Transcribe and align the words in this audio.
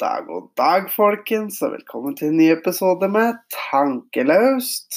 dag, 0.00 0.26
god 0.26 0.48
dag, 0.56 0.86
folkens, 0.92 1.58
og 1.60 1.74
velkommen 1.74 2.14
til 2.16 2.30
en 2.30 2.38
ny 2.40 2.46
episode 2.54 3.04
med 3.12 3.36
Tankelaust. 3.52 4.96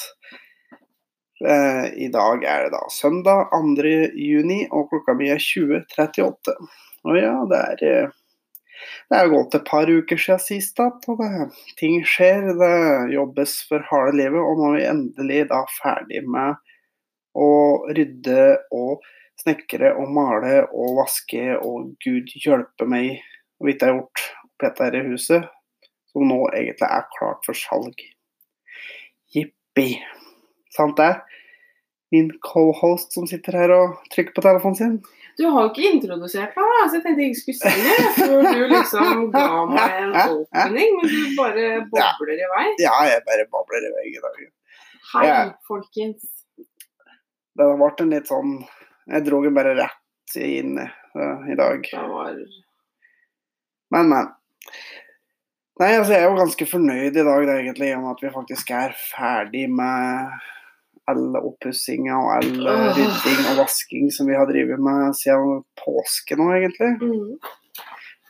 Eh, 1.43 1.87
I 2.05 2.07
dag 2.13 2.45
er 2.47 2.63
det 2.63 2.71
da 2.71 2.83
søndag 2.93 3.49
2. 3.51 3.91
juni, 4.15 4.61
og 4.71 4.87
klokka 4.93 5.15
mi 5.19 5.27
er 5.33 5.43
20.38. 5.43 6.53
Og 7.03 7.17
ja, 7.19 7.33
det 7.51 7.59
er 7.71 7.83
eh, 7.89 8.13
Det 9.09 9.17
er 9.19 9.31
gått 9.31 9.57
et 9.57 9.65
par 9.67 9.91
uker 9.91 10.19
siden 10.19 10.39
sist, 10.43 10.77
da, 10.79 10.87
og 11.11 11.19
det, 11.19 11.49
ting 11.79 11.99
skjer. 12.07 12.53
Det 12.59 12.77
jobbes 13.11 13.57
for 13.67 13.83
harde 13.89 14.15
livet, 14.21 14.39
og 14.39 14.61
nå 14.61 14.69
er 14.69 14.77
vi 14.77 14.85
endelig 14.93 15.41
da 15.51 15.65
ferdig 15.81 16.23
med 16.23 16.63
å 17.35 17.49
rydde 17.91 18.47
og 18.71 19.03
snekre 19.43 19.97
og 19.99 20.15
male 20.15 20.63
og 20.71 20.95
vaske, 21.01 21.57
og 21.59 21.91
gud 22.05 22.31
hjelpe 22.39 22.87
meg 22.87 23.19
og 23.59 23.67
vidt 23.67 23.83
jeg 23.83 23.91
har 23.91 23.99
gjort 23.99 24.25
dette 24.65 24.87
her 24.87 25.05
huset, 25.09 25.45
som 26.11 26.25
nå 26.29 26.39
egentlig 26.53 26.87
er 26.89 27.05
klart 27.17 27.45
for 27.47 27.57
salg. 27.57 28.01
Jippi. 29.33 29.87
Sant 30.75 30.97
det? 30.97 31.11
Min 32.13 32.29
cohost 32.45 33.13
som 33.15 33.25
sitter 33.29 33.55
her 33.57 33.71
og 33.73 33.95
trykker 34.13 34.35
på 34.35 34.43
telefonen 34.45 34.77
sin. 34.77 34.97
Du 35.33 35.47
har 35.49 35.63
jo 35.65 35.69
ikke 35.71 35.87
introdusert 35.95 36.53
meg, 36.53 36.73
så 36.91 36.99
jeg 36.99 37.03
tenkte 37.07 37.23
jeg 37.23 37.31
ikke 37.33 37.39
skulle 37.39 37.71
si 37.71 37.85
det 37.87 38.09
før 38.19 38.43
du 38.53 38.59
liksom 38.69 39.23
ga 39.33 39.47
meg 39.65 39.95
en 40.03 40.11
opening, 40.35 40.91
men 40.99 41.09
du 41.09 41.31
bare 41.39 41.63
bobler 41.89 42.37
i 42.43 42.49
vei. 42.51 42.67
Ja, 42.83 42.93
jeg 43.09 43.23
bare 43.25 43.47
babler 43.55 43.87
i 43.87 43.91
vei 43.95 44.05
i 44.11 44.21
dag. 44.27 44.37
Hei, 45.13 45.23
Ja. 45.25 45.39
folkens. 45.67 46.29
Det 47.53 47.65
har 47.65 47.81
vært 47.81 47.99
en 48.01 48.09
litt 48.13 48.29
sånn 48.29 48.53
Jeg 49.11 49.25
dro 49.27 49.41
den 49.43 49.53
bare 49.57 49.73
rett 49.77 50.37
inn 50.41 50.77
eh, 50.81 51.41
i 51.53 51.57
dag. 51.59 51.81
Det 51.89 52.05
var 52.13 52.37
Men, 53.93 54.07
men. 54.09 54.29
Nei, 55.81 55.95
altså 55.97 56.13
jeg 56.13 56.21
er 56.21 56.27
jo 56.29 56.37
ganske 56.37 56.65
fornøyd 56.69 57.15
i 57.17 57.25
dag 57.25 57.45
det, 57.47 57.55
egentlig, 57.63 57.89
med 57.97 58.11
at 58.11 58.19
vi 58.21 58.29
faktisk 58.33 58.69
er 58.77 58.93
ferdig 58.93 59.65
med 59.73 60.35
all 61.09 61.33
oppussinga 61.39 62.15
og 62.15 62.29
all 62.37 62.67
eh, 62.69 62.83
rydding 62.95 63.41
og 63.51 63.63
vasking 63.63 64.11
som 64.13 64.29
vi 64.29 64.37
har 64.37 64.47
drevet 64.47 64.79
med 64.79 65.17
siden 65.19 65.63
påske 65.81 66.37
nå, 66.39 66.51
egentlig. 66.59 66.93
mm. 67.01 67.51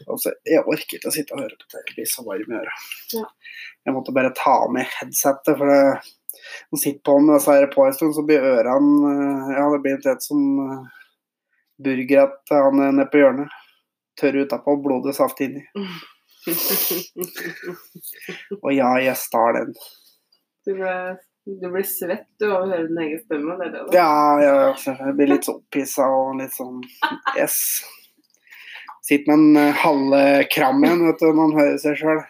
Altså, 0.04 0.34
jeg 0.44 0.66
orker 0.67 0.98
ikke 0.98 1.08
å 1.08 1.14
sitte 1.16 1.36
og 1.36 1.44
høre 1.45 1.56
på 1.56 1.67
det, 1.70 1.80
jeg 1.80 1.94
blir 1.95 2.08
så 2.11 2.23
varm 2.26 2.50
i 2.50 2.58
øret. 2.59 2.88
Ja. 3.14 3.22
Jeg 3.88 3.94
måtte 3.95 4.16
bare 4.16 4.34
ta 4.36 4.56
meg 4.73 4.89
headsetet, 4.98 5.54
for 5.59 5.70
det, 5.70 6.42
man 6.73 6.81
sitter 6.81 7.04
på 7.08 7.16
med 7.22 7.38
disse 7.38 7.56
her 7.56 7.67
på 7.72 7.86
en 7.86 7.95
stund, 7.95 8.16
så 8.17 8.26
blir 8.28 8.44
ørene 8.44 9.14
eh, 9.14 9.54
Ja, 9.59 9.67
det 9.72 9.84
blir 9.86 10.02
litt 10.04 10.26
som 10.26 10.42
burger 11.84 12.26
at 12.26 12.56
han 12.56 12.81
er 12.84 12.98
nede 12.98 13.08
på 13.11 13.22
hjørnet. 13.22 13.54
Tørr 14.20 14.44
utapå, 14.44 14.76
blodet 14.84 15.16
saft 15.17 15.39
inni. 15.45 15.64
Og 18.63 18.72
ja, 18.73 18.89
jeg 19.03 19.17
star 19.19 19.53
den. 19.58 19.73
Du 20.67 20.72
ble, 20.77 20.94
du 21.47 21.67
ble 21.72 21.83
svett 21.88 22.27
du 22.39 22.45
av 22.49 22.61
å 22.63 22.69
høre 22.72 22.88
din 22.89 23.02
egen 23.05 23.19
stemme, 23.23 23.58
det 23.59 23.67
det? 23.73 23.81
Ja, 23.95 24.39
ja, 24.44 24.53
jeg 24.75 25.16
blir 25.19 25.30
litt 25.33 25.47
så 25.47 25.58
opphissa 25.59 26.05
og 26.08 26.39
litt 26.39 26.55
sånn 26.55 26.80
Yes. 27.38 27.58
Sitter 29.03 29.27
med 29.33 29.38
en 29.39 29.58
uh, 29.59 29.81
halve 29.83 30.23
kram 30.53 30.83
igjen, 30.86 31.03
vet 31.09 31.19
du, 31.19 31.25
når 31.27 31.39
man 31.41 31.58
hører 31.59 31.77
seg 31.81 31.94
sjøl. 31.99 32.21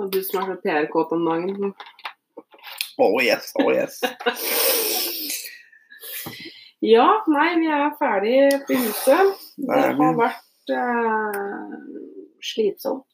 Og 0.00 0.04
du 0.12 0.20
som 0.26 0.42
er 0.42 0.46
så 0.50 0.56
PR-kåt 0.60 1.14
om 1.16 1.22
dagen. 1.28 1.72
Oh 3.00 3.16
yes, 3.24 3.52
oh 3.60 3.70
yes. 3.72 4.02
Ja, 6.82 7.06
nei, 7.30 7.48
vi 7.62 7.68
er 7.70 7.92
ferdig 7.96 8.38
på 8.66 8.76
huset. 8.76 9.36
Det 9.56 9.82
har 9.96 10.16
vært 10.18 10.42
eh, 10.70 11.78
slitsomt. 12.52 13.08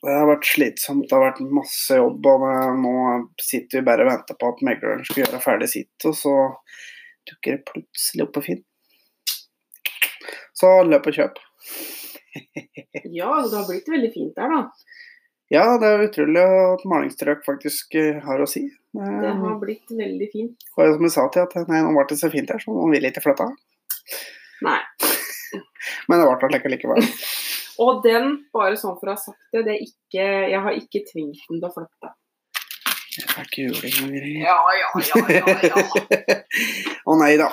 Det 0.00 0.12
har 0.16 0.28
vært 0.30 0.48
slitsomt, 0.48 1.04
det 1.08 1.16
har 1.16 1.26
vært 1.26 1.42
masse 1.44 1.96
jobb, 1.96 2.24
og 2.24 2.44
nå 2.80 2.94
sitter 3.40 3.80
vi 3.80 3.86
bare 3.90 4.06
og 4.06 4.10
venter 4.14 4.38
på 4.40 4.48
at 4.48 4.62
megleren 4.64 5.04
skal 5.04 5.26
gjøre 5.26 5.42
ferdig 5.44 5.68
sitt, 5.68 6.06
og 6.08 6.16
så 6.16 6.34
dukker 7.28 7.58
det 7.58 7.66
plutselig 7.68 8.24
opp 8.24 8.32
på 8.36 8.44
Finn. 8.46 8.62
Så 10.56 10.72
løp 10.88 11.08
og 11.10 11.20
kjøp. 11.20 11.40
Ja, 13.10 13.26
det 13.42 13.56
har 13.56 13.64
blitt 13.66 13.88
veldig 13.90 14.08
fint 14.14 14.36
der, 14.36 14.52
da. 14.52 14.90
Ja, 15.50 15.64
det 15.82 15.88
er 15.88 16.04
utrolig 16.04 16.42
at 16.46 16.84
malingsstrøk 16.86 17.40
faktisk 17.42 17.96
eh, 17.98 18.20
har 18.22 18.38
å 18.38 18.46
si. 18.46 18.68
Det 18.94 19.32
har 19.40 19.56
blitt 19.58 19.90
veldig 19.90 20.28
fint. 20.30 20.68
jo 20.78 20.92
som 20.94 21.06
jeg 21.08 21.14
sa 21.16 21.24
til 21.34 21.42
at 21.42 21.70
nei, 21.70 21.80
nå 21.82 21.90
ble 21.96 22.04
det 22.12 22.20
så 22.20 22.30
fint 22.30 22.52
her, 22.54 22.62
så 22.62 22.70
nå 22.70 22.86
vil 22.92 23.02
jeg 23.02 23.16
ikke 23.16 23.24
flytte. 23.24 23.48
Men 26.10 26.20
det 26.20 26.26
ble 26.26 26.38
det 26.42 26.54
like 26.56 26.72
likevel. 26.74 27.10
Og 27.84 28.00
den, 28.04 28.32
bare 28.52 28.76
sånn 28.76 28.98
for 29.00 29.08
å 29.08 29.14
ha 29.14 29.20
sagt 29.20 29.54
det, 29.54 29.62
det 29.68 29.76
ikke, 29.86 30.24
jeg 30.52 30.60
har 30.66 30.74
ikke 30.76 31.04
tvingt 31.06 31.46
den 31.48 31.60
til 31.62 31.68
å 31.68 31.72
flytte. 31.72 32.10
Jeg 33.10 33.30
fikk 33.32 33.56
juling 33.62 33.94
og 34.04 34.10
greier. 34.14 34.42
Ja, 34.44 34.58
ja, 34.76 34.88
ja, 35.06 35.22
ja, 35.34 35.54
ja. 35.70 36.36
Å 37.10 37.16
nei 37.18 37.32
da. 37.40 37.48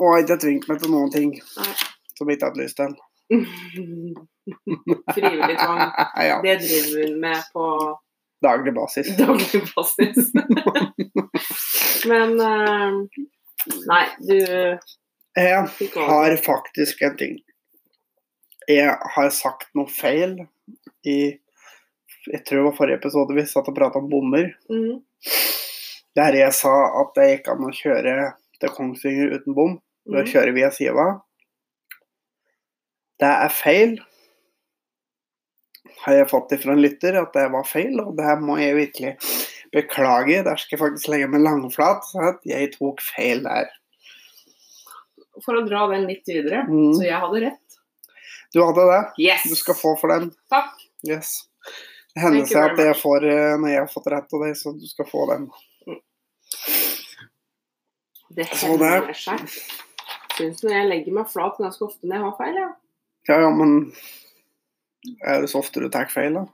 Og 0.00 0.04
jeg 0.04 0.12
har 0.12 0.26
ikke 0.26 0.36
tvingt 0.44 0.68
meg 0.70 0.82
til 0.82 0.92
noen 0.92 1.10
ting 1.12 1.32
Nei. 1.38 1.72
som 2.16 2.30
jeg 2.30 2.38
ikke 2.38 2.50
hadde 2.50 2.62
lyst 2.62 2.78
til. 2.80 2.94
Frivillig 5.14 5.56
tvang. 5.58 5.82
ja, 6.28 6.38
Det 6.44 6.54
driver 6.62 7.02
hun 7.02 7.18
med 7.24 7.50
på 7.54 7.66
daglig 8.42 8.74
basis. 8.76 9.10
daglig 9.18 9.62
basis. 9.74 10.32
Men 12.10 12.40
uh, 12.40 13.02
Nei, 13.90 14.04
du 14.24 14.36
Jeg 15.36 15.90
har 15.96 16.36
faktisk 16.46 17.02
en 17.02 17.16
ting. 17.20 17.38
Jeg 18.70 18.96
har 19.14 19.30
sagt 19.34 19.70
noe 19.78 19.90
feil 19.90 20.36
i 21.08 21.18
Jeg 22.30 22.42
tror 22.44 22.58
det 22.60 22.66
var 22.68 22.76
forrige 22.76 22.98
episode 23.00 23.34
vi 23.36 23.44
satt 23.48 23.68
og 23.70 23.76
prata 23.78 23.98
om 23.98 24.10
bommer. 24.12 24.50
Mm, 24.70 25.00
Der 26.18 26.36
jeg 26.36 26.52
sa 26.58 26.72
at 27.00 27.14
det 27.16 27.28
gikk 27.30 27.48
an 27.52 27.64
å 27.68 27.72
kjøre 27.74 28.14
til 28.60 28.72
Kongsvinger 28.76 29.32
uten 29.38 29.56
bom. 29.56 29.78
ved 30.10 30.24
mm. 30.26 30.30
kjører 30.32 30.52
vi 30.52 30.60
via 30.60 30.70
Siva. 30.74 31.06
Det 33.20 33.28
er 33.30 33.52
feil. 33.52 33.96
Har 36.04 36.16
jeg 36.16 36.28
fått 36.30 36.52
ifra 36.56 36.72
en 36.74 36.80
lytter 36.82 37.18
at 37.20 37.32
det 37.36 37.46
var 37.52 37.66
feil, 37.68 37.98
og 38.00 38.14
det 38.16 38.36
må 38.40 38.56
jeg 38.60 38.76
virkelig 38.78 39.12
beklage. 39.74 40.40
Der 40.46 40.56
skal 40.60 40.76
jeg 40.76 40.82
faktisk 40.82 41.10
legge 41.12 41.28
meg 41.32 41.44
langflat, 41.44 42.04
så 42.08 42.30
at 42.34 42.46
jeg 42.48 42.72
tok 42.76 43.02
feil 43.04 43.42
der. 43.44 43.68
For 45.44 45.56
å 45.60 45.64
dra 45.68 45.86
den 45.92 46.06
litt 46.08 46.24
videre, 46.28 46.64
Mm. 46.68 46.94
så 46.96 47.04
jeg 47.06 47.20
hadde 47.20 47.42
rett. 47.46 47.69
Du 48.54 48.62
hadde 48.64 48.86
det. 48.90 49.00
Yes! 49.22 49.44
Du 49.48 49.54
skal 49.58 49.76
få 49.78 49.94
for 50.00 50.12
den. 50.12 50.30
Takk. 50.50 50.74
Yes. 51.06 51.34
Det 52.14 52.24
hender 52.24 52.46
seg 52.50 52.72
at 52.72 52.80
jeg 52.82 52.96
får 52.98 53.26
eh, 53.30 53.56
når 53.62 53.70
jeg 53.70 53.82
har 53.84 53.90
fått 53.92 54.08
rett 54.10 54.32
av 54.34 54.42
deg, 54.44 54.56
så 54.58 54.72
du 54.74 54.86
skal 54.90 55.06
få 55.06 55.26
den. 55.30 55.44
Det 58.34 58.46
hender 58.62 59.12
seg. 59.14 59.44
Syns 60.36 60.62
når 60.64 60.74
jeg 60.74 60.88
legger 60.90 61.16
meg 61.20 61.28
flat 61.30 61.58
ganske 61.60 61.86
ofte 61.86 62.08
når 62.08 62.16
jeg 62.16 62.26
har 62.26 62.36
feil, 62.38 62.58
ja. 62.58 62.70
Ja, 63.28 63.36
ja, 63.44 63.50
men 63.54 63.74
er 65.26 65.42
det 65.44 65.50
så 65.52 65.60
ofte 65.60 65.82
du 65.82 65.88
tar 65.92 66.10
feil, 66.12 66.38
da? 66.40 66.46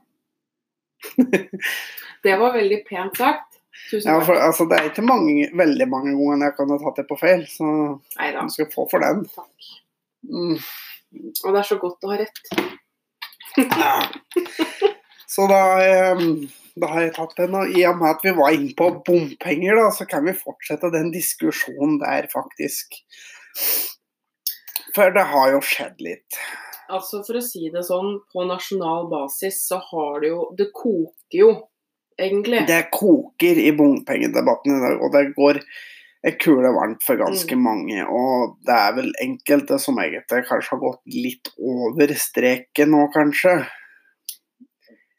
Det 2.25 2.33
var 2.41 2.55
veldig 2.55 2.79
pent 2.87 3.17
sagt. 3.19 3.59
Tusen 3.91 4.09
Ja, 4.09 4.17
takk. 4.17 4.25
for, 4.25 4.39
altså, 4.41 4.65
det 4.67 4.77
er 4.79 4.87
ikke 4.89 5.05
mange, 5.05 5.45
veldig 5.55 5.85
mange 5.89 6.15
ganger 6.17 6.47
jeg 6.47 6.55
kan 6.57 6.71
ha 6.73 6.77
tatt 6.81 6.97
det 6.99 7.05
på 7.07 7.17
feil, 7.21 7.43
så 7.49 7.67
Neida. 8.17 8.41
du 8.43 8.53
skal 8.53 8.69
få 8.73 8.87
for 8.91 9.05
den. 9.05 9.21
Takk. 9.35 9.69
Mm. 10.27 10.57
Og 11.13 11.53
det 11.53 11.59
er 11.61 11.67
så 11.67 11.79
godt 11.81 12.05
å 12.05 12.13
ha 12.13 12.19
rett. 12.21 12.41
Ja. 13.57 13.93
Så 15.27 15.47
da, 15.49 15.61
eh, 15.83 16.21
da 16.79 16.89
har 16.91 17.03
jeg 17.03 17.15
tatt 17.17 17.35
den. 17.39 17.55
Og 17.57 17.73
i 17.75 17.83
og 17.89 17.97
med 17.99 18.15
at 18.15 18.23
vi 18.25 18.33
var 18.37 18.55
inne 18.55 18.73
på 18.77 18.89
bompenger, 19.07 19.79
da, 19.79 19.89
så 19.93 20.07
kan 20.09 20.25
vi 20.27 20.35
fortsette 20.37 20.91
den 20.93 21.11
diskusjonen 21.13 21.97
der, 22.03 22.29
faktisk. 22.31 22.99
For 24.95 25.13
det 25.13 25.25
har 25.31 25.51
jo 25.53 25.61
skjedd 25.65 26.01
litt. 26.01 26.39
Altså 26.87 27.19
For 27.27 27.39
å 27.39 27.43
si 27.43 27.67
det 27.73 27.83
sånn, 27.83 28.21
på 28.31 28.45
nasjonal 28.47 29.09
basis 29.11 29.59
så 29.67 29.81
har 29.89 30.21
det 30.23 30.29
jo 30.31 30.45
Det 30.57 30.69
koker 30.71 31.39
jo, 31.41 31.49
egentlig. 32.15 32.63
Det 32.69 32.85
koker 32.93 33.59
i 33.59 33.73
bompengedebatten 33.75 34.77
i 34.77 34.83
dag, 34.85 35.03
og 35.03 35.11
det 35.13 35.25
går 35.35 35.59
en 36.27 36.37
kule 36.43 36.69
varmt 36.75 37.03
for 37.07 37.15
ganske 37.19 37.55
Mm. 37.55 37.63
mange. 37.63 38.03
Og 38.05 38.57
det 38.67 38.75
er 38.75 38.93
vel 38.97 39.11
enkelte 39.23 39.79
som 39.79 39.95
egentlig 40.03 40.43
kanskje 40.49 40.71
har 40.75 40.81
gått 40.83 41.01
litt 41.15 41.47
over 41.57 42.07
streken 42.13 42.91
nå, 42.91 43.07
kanskje. 43.15 43.65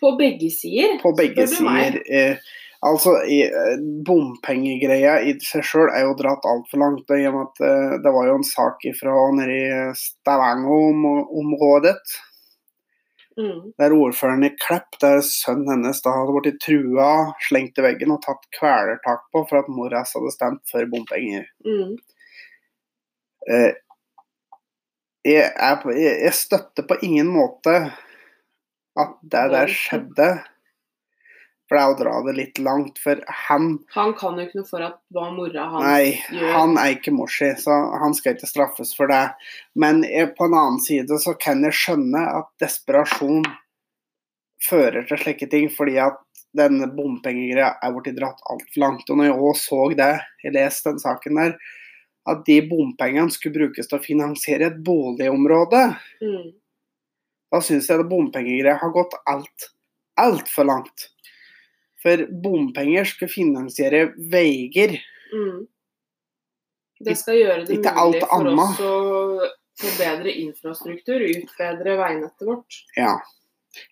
På 0.01 0.13
begge 0.19 0.51
sider. 0.51 0.99
På 1.03 1.11
begge 1.17 1.47
sider. 1.51 1.99
Eh, 2.07 2.37
altså, 2.87 3.17
eh, 3.27 3.77
bompengegreia 4.07 5.17
i 5.27 5.33
seg 5.43 5.65
sjøl 5.67 5.91
er 5.91 6.05
jo 6.07 6.15
dratt 6.15 6.45
altfor 6.47 6.79
langt. 6.79 7.11
i 7.11 7.27
og 7.27 7.35
med 7.35 7.47
at 7.49 7.61
eh, 7.67 7.99
Det 8.05 8.13
var 8.15 8.27
jo 8.29 8.35
en 8.39 8.45
sak 8.47 8.85
ifra 8.87 9.17
nede 9.35 9.57
i 9.59 9.93
Stavanger-området. 9.99 11.97
Mm. 13.39 13.73
Der 13.79 13.95
ordføreren 13.95 14.43
i 14.49 14.51
Klepp, 14.59 14.97
der 15.03 15.21
sønnen 15.23 15.71
hennes 15.71 16.03
da 16.03 16.11
hadde 16.17 16.35
blitt 16.41 16.59
trua, 16.65 17.11
slengt 17.47 17.79
i 17.79 17.85
veggen 17.85 18.11
og 18.11 18.23
tatt 18.25 18.49
kvelertak 18.59 19.29
på 19.31 19.45
for 19.47 19.61
at 19.61 19.71
mora 19.71 20.03
hadde 20.03 20.33
stemt 20.35 20.65
for 20.71 20.89
bompenger. 20.91 21.47
Mm. 21.67 21.95
Eh, 23.49 23.71
jeg, 25.29 25.47
jeg, 25.55 26.11
jeg 26.25 26.35
støtter 26.35 26.87
på 26.89 26.99
ingen 27.07 27.31
måte 27.31 27.77
at 28.99 29.19
det 29.23 29.45
der 29.55 29.71
skjedde. 29.71 30.29
For 31.69 31.77
det 31.77 31.83
er 31.85 31.93
å 31.93 31.97
dra 31.99 32.13
det 32.25 32.33
litt 32.39 32.59
langt, 32.65 32.97
for 32.99 33.19
han 33.47 33.79
Han 33.93 34.15
kan 34.17 34.39
jo 34.41 34.47
ikke 34.47 34.57
noe 34.63 34.69
for 34.71 34.81
at 34.87 34.95
hva 35.13 35.27
mora 35.37 35.67
hans 35.69 35.85
Nei, 35.85 36.15
gjør. 36.33 36.53
han 36.55 36.79
er 36.81 36.95
ikke 36.95 37.13
morsi, 37.13 37.51
så 37.61 37.75
han 38.01 38.15
skal 38.17 38.35
ikke 38.39 38.49
straffes 38.49 38.95
for 38.97 39.07
det. 39.13 39.25
Men 39.77 40.01
eh, 40.09 40.31
på 40.33 40.47
en 40.49 40.55
annen 40.57 40.81
side 40.81 41.19
så 41.21 41.35
kan 41.39 41.61
jeg 41.67 41.77
skjønne 41.77 42.23
at 42.39 42.49
desperasjon 42.65 43.45
fører 44.69 45.05
til 45.09 45.21
slike 45.21 45.49
ting, 45.53 45.69
fordi 45.71 45.99
at 46.03 46.17
denne 46.57 46.89
bompengegreia 46.97 47.75
er 47.85 47.93
blitt 47.95 48.17
dratt 48.17 48.41
altfor 48.51 48.81
langt. 48.83 49.11
Og 49.13 49.21
når 49.21 49.29
jeg 49.29 49.37
òg 49.51 49.59
så 49.61 49.83
det, 49.99 50.13
jeg 50.43 50.55
leste 50.57 50.91
den 50.95 51.03
saken 51.03 51.37
der, 51.43 51.53
at 52.29 52.43
de 52.49 52.57
bompengene 52.69 53.33
skulle 53.33 53.55
brukes 53.61 53.89
til 53.89 53.99
å 54.01 54.05
finansiere 54.05 54.73
et 54.73 54.81
boligområde, 54.85 55.85
Mm. 56.25 56.49
da 57.53 57.61
syns 57.65 57.87
jeg 57.89 57.99
det 58.01 58.09
bompengegreia 58.11 58.79
har 58.81 58.91
gått 58.93 59.15
alt, 59.29 59.69
altfor 60.19 60.65
langt. 60.69 61.11
For 62.03 62.27
bompenger 62.31 63.05
skulle 63.11 63.33
finansiere 63.33 64.05
veier. 64.31 64.95
Mm. 65.35 65.65
Det 67.05 67.15
skal 67.19 67.39
gjøre 67.39 67.65
det 67.67 67.79
Ikke 67.79 67.95
mulig 67.95 68.21
for 68.23 68.37
anna. 68.39 68.67
oss 68.69 68.81
å 68.83 69.49
forbedre 69.79 70.33
infrastruktur, 70.43 71.23
utbedre 71.23 71.97
veinettet 72.01 72.47
vårt. 72.47 72.79
Ja. 72.99 73.17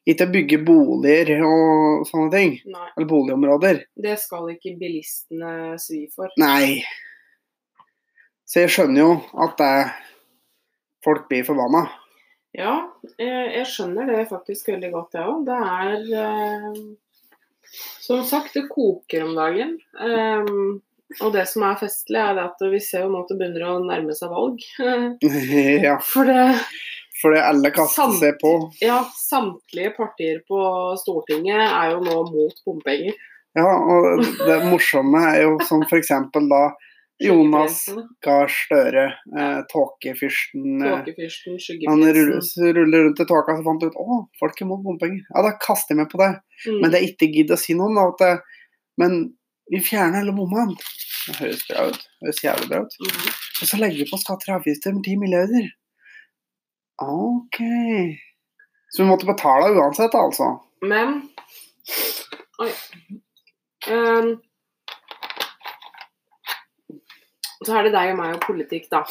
Ikke 0.09 0.27
bygge 0.33 0.59
boliger 0.67 1.43
og 1.47 2.07
sånne 2.09 2.31
ting. 2.33 2.55
Nei, 2.67 2.89
Eller 2.97 3.07
boligområder. 3.11 3.83
det 3.95 4.17
skal 4.19 4.49
ikke 4.55 4.73
bilistene 4.81 5.77
svi 5.79 6.07
for. 6.15 6.33
Nei. 6.43 6.83
Så 8.47 8.63
jeg 8.65 8.71
skjønner 8.75 9.03
jo 9.03 9.13
at 9.43 9.57
det, 9.59 9.71
folk 11.07 11.29
blir 11.31 11.47
forbanna. 11.47 11.85
Ja, 12.57 12.75
jeg, 13.19 13.51
jeg 13.59 13.67
skjønner 13.69 14.07
det 14.11 14.29
faktisk 14.31 14.71
veldig 14.73 14.91
godt, 14.95 15.15
jeg 15.19 15.29
òg. 15.29 15.43
Det 15.47 15.57
er 15.61 15.97
eh, 16.25 16.79
Som 18.03 18.25
sagt, 18.27 18.55
det 18.55 18.69
koker 18.71 19.27
om 19.27 19.35
dagen. 19.39 19.77
Um, 19.99 20.83
og 21.23 21.33
det 21.35 21.47
som 21.51 21.65
er 21.67 21.79
festlig, 21.81 22.19
er 22.19 22.39
at 22.43 22.61
vi 22.71 22.81
ser 22.83 23.07
jo 23.07 23.13
nå 23.13 23.23
at 23.23 23.33
det 23.33 23.39
begynner 23.41 23.67
å 23.69 23.79
nærme 23.85 24.15
seg 24.17 24.33
valg. 24.33 24.63
ja, 25.87 25.97
For 26.03 26.29
det 26.29 26.41
fordi 27.17 27.39
alle 27.41 27.71
kaster 27.73 28.13
seg 28.19 28.37
på. 28.43 28.53
Ja, 28.85 28.99
samtlige 29.17 29.95
partier 29.97 30.43
på 30.49 30.59
Stortinget 31.01 31.63
er 31.65 31.95
jo 31.95 32.03
nå 32.05 32.17
mot 32.29 32.59
bompenger. 32.67 33.17
Ja, 33.57 33.71
og 33.73 34.21
det 34.45 34.59
morsomme 34.69 35.23
er 35.31 35.47
jo 35.47 35.55
som 35.65 35.85
f.eks. 35.87 36.13
da 36.35 36.63
Jonas 37.23 37.87
Gahr 38.25 38.51
Støre, 38.53 39.07
eh, 39.39 39.61
tåkefyrsten 39.71 40.83
eh, 40.85 40.99
Tåkefyrsten, 41.07 41.87
Han 41.89 42.05
ruller, 42.05 43.05
rundt 43.07 43.21
i 43.21 43.25
tåka, 43.25 43.57
så 43.57 43.65
fant 43.65 43.87
ut 43.87 43.97
å, 43.97 44.19
folk 44.41 44.61
er 44.61 44.69
mot 44.69 44.83
bompenger. 44.85 45.23
Ja, 45.31 45.45
da 45.47 45.55
kaster 45.63 45.95
jeg 45.95 46.03
meg 46.03 46.11
på 46.13 46.21
det. 46.21 46.35
Mm. 46.67 46.79
Men 46.83 46.93
det 46.93 47.01
er 47.01 47.09
ikke 47.09 47.31
gidd 47.33 47.55
å 47.55 47.61
si 47.61 47.77
noe 47.79 47.89
om 47.89 48.13
det. 48.21 48.35
Men 49.01 49.17
vi 49.73 49.81
fjerner 49.85 50.21
alle 50.23 50.37
bommene. 50.37 50.77
Det 51.27 51.39
høres 51.41 51.65
bra 51.71 51.89
ut. 51.89 52.05
Det 52.05 52.29
høres 52.29 52.45
jævlig 52.45 52.71
bra 52.71 52.83
ut. 52.85 53.01
Mm. 53.01 53.25
Og 53.33 53.71
så 53.71 53.81
legger 53.81 54.03
vi 54.03 54.11
på 54.11 54.21
skatter 54.21 54.53
og 54.53 54.61
avgifter 54.61 54.95
med 54.97 55.09
10 55.09 55.23
milliarder. 55.25 55.71
OK. 57.03 57.63
Så 58.93 59.03
vi 59.03 59.09
måtte 59.09 59.29
betale 59.29 59.73
uansett, 59.77 60.15
altså. 60.17 60.53
Men 60.85 61.23
Oi. 62.63 62.71
Ehm, 63.93 64.37
så 67.67 67.77
er 67.79 67.87
det 67.89 67.93
deg 67.97 68.13
og 68.15 68.19
meg 68.21 68.35
og 68.37 68.45
politikk, 68.47 68.89
da. 68.93 69.03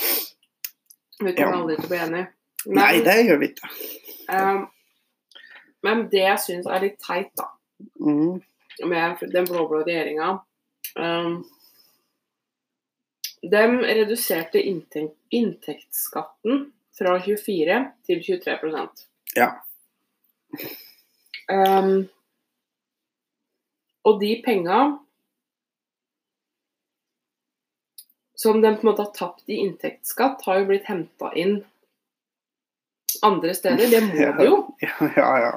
Vi 1.20 1.32
kommer 1.34 1.52
Ja. 1.56 1.60
aldri 1.62 1.76
til 1.78 1.86
å 1.86 1.92
bli 1.92 1.98
enige. 2.06 2.28
Men, 2.66 2.76
Nei, 2.82 3.02
det 3.06 3.16
gjør 3.28 3.40
vi 3.40 3.48
ikke. 3.52 3.70
Um, 4.30 4.64
men 5.86 6.08
det 6.10 6.24
jeg 6.24 6.40
syns 6.42 6.66
er 6.72 6.80
litt 6.82 7.00
teit, 7.04 7.30
da, 7.38 7.50
Mm. 8.02 8.42
med 8.88 9.20
den 9.34 9.46
blå-blå 9.46 9.82
regjeringa 9.86 10.40
um, 10.96 11.44
De 13.44 13.64
reduserte 13.68 14.62
inntekt, 14.64 15.18
inntektsskatten 15.32 16.72
fra 16.98 17.18
24 17.20 17.92
til 18.08 18.20
23% 18.24 19.06
Ja. 19.36 19.52
Um, 21.52 22.08
og 24.06 24.20
de 24.22 24.42
penga 24.46 24.80
som 28.36 28.62
de 28.62 28.72
på 28.76 28.84
en 28.84 28.90
måte 28.92 29.06
har 29.06 29.14
tapt 29.16 29.50
i 29.50 29.62
inntektsskatt, 29.64 30.44
har 30.46 30.60
jo 30.60 30.68
blitt 30.72 30.90
henta 30.90 31.32
inn 31.38 31.60
andre 33.24 33.54
steder. 33.56 33.88
Det 33.92 34.02
må 34.04 34.32
de 34.40 34.50
jo. 34.50 34.58
Ja, 34.86 35.10
ja. 35.16 35.30
ja. 35.46 35.54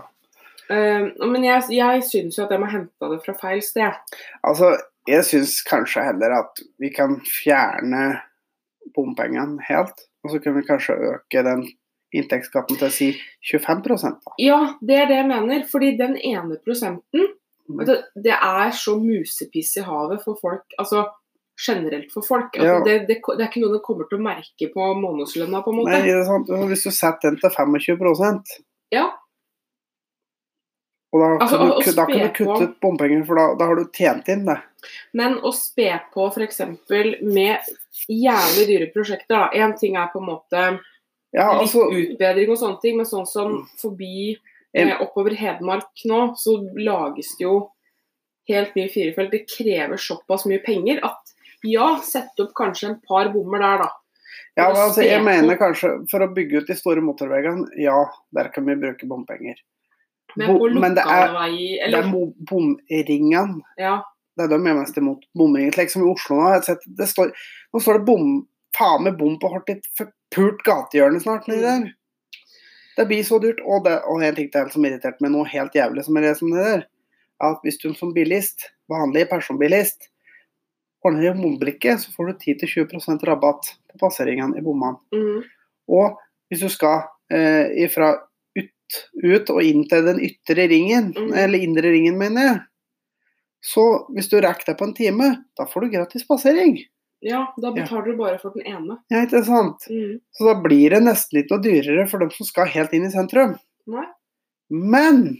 Um, 0.68 1.32
men 1.32 1.46
jeg, 1.46 1.64
jeg 1.72 2.02
syns 2.04 2.36
jo 2.36 2.44
at 2.44 2.52
de 2.52 2.58
har 2.60 2.74
henta 2.74 3.08
det 3.08 3.22
fra 3.24 3.34
feil 3.40 3.62
sted. 3.64 4.16
Altså, 4.44 4.74
jeg 5.08 5.24
syns 5.24 5.62
kanskje 5.64 6.04
heller 6.04 6.34
at 6.42 6.60
vi 6.78 6.90
kan 6.92 7.16
fjerne 7.24 8.20
bompengene 8.94 9.64
helt. 9.68 10.04
Og 10.24 10.34
så 10.34 10.42
kan 10.44 10.58
vi 10.58 10.66
kanskje 10.68 10.98
øke 11.08 11.42
den 11.46 11.64
inntektsskatten 12.12 12.76
til 12.76 12.88
å 12.88 12.92
si 12.92 13.08
25 13.48 13.82
da. 13.88 14.34
Ja, 14.42 14.60
det 14.84 15.00
er 15.00 15.08
det 15.08 15.18
jeg 15.22 15.30
mener. 15.30 15.64
Fordi 15.72 15.94
den 15.96 16.18
ene 16.20 16.60
prosenten 16.60 17.32
Mm. 17.68 17.84
du, 17.84 18.02
Det 18.14 18.32
er 18.32 18.70
så 18.70 18.96
musepiss 18.96 19.76
i 19.76 19.84
havet 19.84 20.22
for 20.24 20.38
folk. 20.40 20.64
Altså 20.78 21.04
generelt 21.66 22.12
for 22.12 22.22
folk. 22.22 22.56
At 22.56 22.64
Ja. 22.64 22.80
det, 22.84 22.98
det, 23.08 23.16
det 23.24 23.40
er 23.44 23.48
ikke 23.50 23.60
noe 23.64 23.72
de 23.76 23.80
kommer 23.84 24.08
til 24.08 24.18
å 24.18 24.22
merke 24.22 24.68
på 24.72 24.88
månedslønna, 25.02 25.62
på 25.64 25.72
en 25.72 25.76
måte. 25.80 25.90
Nei, 25.94 26.02
det 26.06 26.14
er 26.16 26.24
sant. 26.28 26.50
Altså, 26.50 26.68
Hvis 26.70 26.84
du 26.86 26.90
setter 26.90 27.30
den 27.30 27.40
til 27.40 27.50
25% 27.50 28.58
Ja. 28.94 29.08
Og 31.12 31.22
da 31.22 31.28
Altså, 31.40 31.56
kan, 31.56 31.70
og 31.72 31.84
du, 31.84 31.92
da 31.96 32.04
kan 32.04 32.18
du 32.20 32.28
kutte 32.36 32.64
ut 32.68 32.80
bompenger, 32.84 33.22
for 33.24 33.38
da, 33.40 33.44
da 33.56 33.68
har 33.70 33.78
du 33.80 33.86
tjent 33.96 34.28
inn 34.28 34.42
det. 34.44 34.58
Men 35.16 35.38
å 35.40 35.52
spe 35.56 35.88
på 36.12 36.26
f.eks. 36.34 36.58
med 37.24 37.70
jævlig 38.12 38.66
dyre 38.68 38.90
prosjekter, 38.92 39.32
da. 39.32 39.48
Én 39.56 39.72
ting 39.80 39.96
er 39.96 40.10
på 40.12 40.20
en 40.20 40.28
måte 40.28 40.66
Ja, 41.32 41.46
litt 41.56 41.64
altså, 41.64 41.86
utbedring 41.92 42.52
og 42.52 42.60
sånne 42.60 42.80
ting, 42.84 42.96
men 43.00 43.08
sånn 43.08 43.26
som 43.28 43.62
forbi 43.80 44.36
En- 44.76 44.90
eh, 44.92 45.00
oppover 45.00 45.32
Hedmark 45.34 46.04
nå, 46.04 46.34
så 46.36 46.58
lages 46.76 47.32
det 47.38 47.46
jo 47.46 47.70
helt 48.50 48.74
ny 48.76 48.84
firefelt. 48.92 49.30
Det 49.32 49.46
krever 49.48 49.96
såpass 49.96 50.44
mye 50.46 50.60
penger 50.62 51.00
at 51.02 51.32
ja, 51.64 52.00
sette 52.04 52.44
opp 52.44 52.52
kanskje 52.54 52.88
en 52.92 53.00
par 53.06 53.30
bommer 53.32 53.58
der, 53.64 53.78
da. 53.84 53.88
ja, 54.56 54.68
altså, 54.70 55.02
jeg 55.02 55.22
mener 55.24 55.56
kanskje 55.58 55.90
for 56.10 56.20
å 56.24 56.30
bygge 56.34 56.62
ut 56.62 56.66
de 56.70 56.74
store 56.78 57.00
motorveiene, 57.04 57.66
ja, 57.80 57.96
der 58.34 58.48
kan 58.54 58.66
vi 58.66 58.74
bruke 58.76 59.06
bompenger. 59.08 59.56
Men 60.36 60.52
Bo- 60.52 60.58
på 60.68 60.80
men 60.80 60.94
det 60.94 61.04
er- 61.08 61.32
Det 61.90 61.94
er 61.94 62.10
bomringene. 62.50 63.60
ja. 63.78 64.02
Det 64.38 64.44
er 64.44 64.48
de 64.56 64.64
jeg 64.64 64.70
er 64.76 64.78
mest 64.78 64.96
imot. 64.96 65.24
Bomringer. 65.34 65.72
Slik 65.74 65.90
som 65.90 66.02
i 66.04 66.10
Oslo 66.12 66.36
nå. 66.36 66.62
sett, 66.62 66.78
det 66.86 67.08
står, 67.08 67.32
nå 67.74 67.80
står 67.82 67.94
det 67.98 68.04
bom, 68.06 68.46
faen 68.78 69.02
meg 69.02 69.16
bom 69.18 69.36
på 69.36 69.50
hvert 69.50 69.66
litt 69.72 69.86
forpult 69.98 70.62
gatehjørne 70.62 71.18
snart 71.20 71.48
nedi 71.48 71.62
der. 71.62 71.88
Det 72.96 73.06
blir 73.08 73.24
så 73.24 73.40
dyrt. 73.42 73.58
Og, 73.66 73.82
det, 73.84 73.96
og 74.06 74.22
en 74.22 74.36
ting 74.36 74.48
til 74.52 74.70
som 74.70 74.84
irriterte 74.86 75.20
meg 75.20 75.32
noe 75.32 75.44
helt 75.50 75.74
jævlig 75.74 76.04
som 76.04 76.16
er 76.16 76.20
det 76.28 76.36
som 76.38 76.52
det 76.54 76.62
der, 76.68 76.86
er 77.42 77.50
at 77.50 77.58
hvis 77.66 77.80
du 77.82 77.92
som 77.94 78.14
bilist, 78.14 78.68
vanlig 78.88 79.28
personbilist, 79.28 80.08
ordner 81.04 81.30
i 81.30 81.34
bombrikke, 81.38 81.94
så 82.00 82.10
får 82.14 82.26
du 82.32 82.48
10-20% 82.54 83.22
rabatt 83.28 83.70
på 83.92 84.00
passeringene 84.02 84.58
i 84.58 84.64
bommene. 84.64 84.98
Mm. 85.14 85.44
Og 85.94 86.18
hvis 86.50 86.64
du 86.64 86.68
skal 86.72 87.04
eh, 87.32 87.86
fra 87.92 88.14
ut, 88.58 88.98
ut 89.22 89.50
og 89.54 89.62
inn 89.62 89.84
til 89.88 90.04
den 90.06 90.20
ytre 90.24 90.68
ringen, 90.70 91.12
Mm. 91.14 91.32
eller 91.36 91.58
indre 91.64 91.92
ringen, 91.92 92.18
mener 92.18 92.46
jeg, 92.48 92.60
så 93.68 93.84
hvis 94.14 94.30
du 94.30 94.38
rekker 94.40 94.70
deg 94.70 94.78
på 94.78 94.86
en 94.86 94.94
time, 94.94 95.28
da 95.58 95.66
får 95.66 95.84
du 95.86 95.90
gratis 95.96 96.24
passering. 96.26 96.78
Ja, 97.20 97.48
da 97.58 97.72
betaler 97.74 98.12
du 98.12 98.16
bare 98.20 98.38
for 98.38 98.54
den 98.54 98.66
ene. 98.70 99.00
Ja, 99.10 99.24
ikke 99.26 99.42
sant? 99.44 99.82
Mm. 99.90 100.20
Så 100.30 100.46
da 100.46 100.54
blir 100.62 100.94
det 100.94 101.00
nesten 101.02 101.40
litt 101.40 101.50
dyrere 101.50 102.06
for 102.08 102.22
dem 102.22 102.30
som 102.30 102.46
skal 102.46 102.70
helt 102.70 102.92
inn 102.94 103.08
i 103.08 103.10
sentrum. 103.10 103.56
Nei. 103.90 104.04
Men 104.70 105.36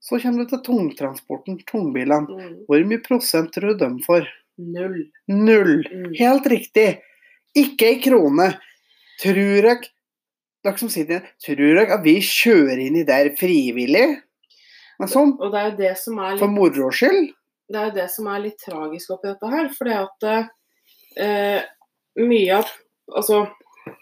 så 0.00 0.18
kommer 0.22 0.44
du 0.44 0.50
til 0.54 0.62
tungtransporten, 0.64 1.58
tungbilene. 1.68 2.24
Mm. 2.26 2.54
Hvor 2.68 2.84
mye 2.88 3.02
prosent 3.04 3.52
tror 3.54 3.74
du 3.74 3.82
de 3.84 4.04
får? 4.06 4.28
Null. 4.60 4.98
Null. 5.28 5.74
Mm. 5.92 6.10
Helt 6.18 6.46
riktig. 6.52 6.88
Ikke 7.56 7.90
ei 7.94 7.98
krone. 8.04 8.50
Tror 9.20 9.36
dere 9.36 9.74
dere 10.64 10.76
som 10.80 10.90
sitter 10.92 11.20
her, 11.20 11.28
tror 11.40 11.60
dere 11.60 11.86
at 11.96 12.02
vi 12.04 12.18
kjører 12.24 12.80
inn 12.84 12.98
i 13.00 13.04
der 13.08 13.30
frivillig? 13.38 14.06
Men 15.00 15.08
sånn, 15.08 15.34
Og 15.40 15.52
det 15.52 15.60
er 15.60 15.70
jo 15.70 15.76
det 15.78 15.92
som 15.96 16.18
er 16.20 16.36
for 16.36 16.48
litt, 16.48 16.56
moro 16.58 16.90
skyld? 16.92 17.30
det 17.70 17.78
er 17.78 17.86
jo 17.88 17.94
det 17.96 18.08
som 18.12 18.26
er 18.28 18.42
litt 18.44 18.58
tragisk 18.60 19.12
oppi 19.14 19.28
dette 19.30 19.48
her. 19.52 19.68
Fordi 19.76 19.94
at 19.96 20.26
eh, 21.24 21.62
mye 22.20 22.56
av 22.58 22.68
altså, 23.16 23.44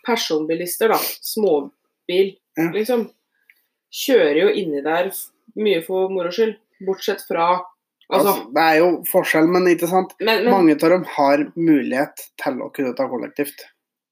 personbilister, 0.06 0.88
da, 0.94 0.98
småbil, 1.22 2.34
Ja. 2.58 2.70
liksom, 2.74 3.04
kjører 3.94 4.40
jo 4.42 4.48
inni 4.58 4.82
der 4.82 5.12
mye 5.58 5.82
for 5.86 6.08
moro 6.12 6.30
skyld. 6.34 6.56
Bortsett 6.86 7.24
fra 7.26 7.48
Altså, 8.08 8.30
Altså, 8.32 8.44
det 8.56 8.62
er 8.64 8.76
jo 8.78 8.86
forskjell, 9.04 9.48
men 9.52 9.66
ikke 9.68 9.88
sant? 9.90 10.14
men, 10.24 10.44
men 10.46 10.52
Mange 10.54 10.76
av 10.78 10.92
dem 10.94 11.02
har 11.12 11.42
mulighet 11.60 12.22
til 12.40 12.62
å 12.64 12.70
kunne 12.72 12.94
ta 12.96 13.04
kollektivt. 13.10 13.66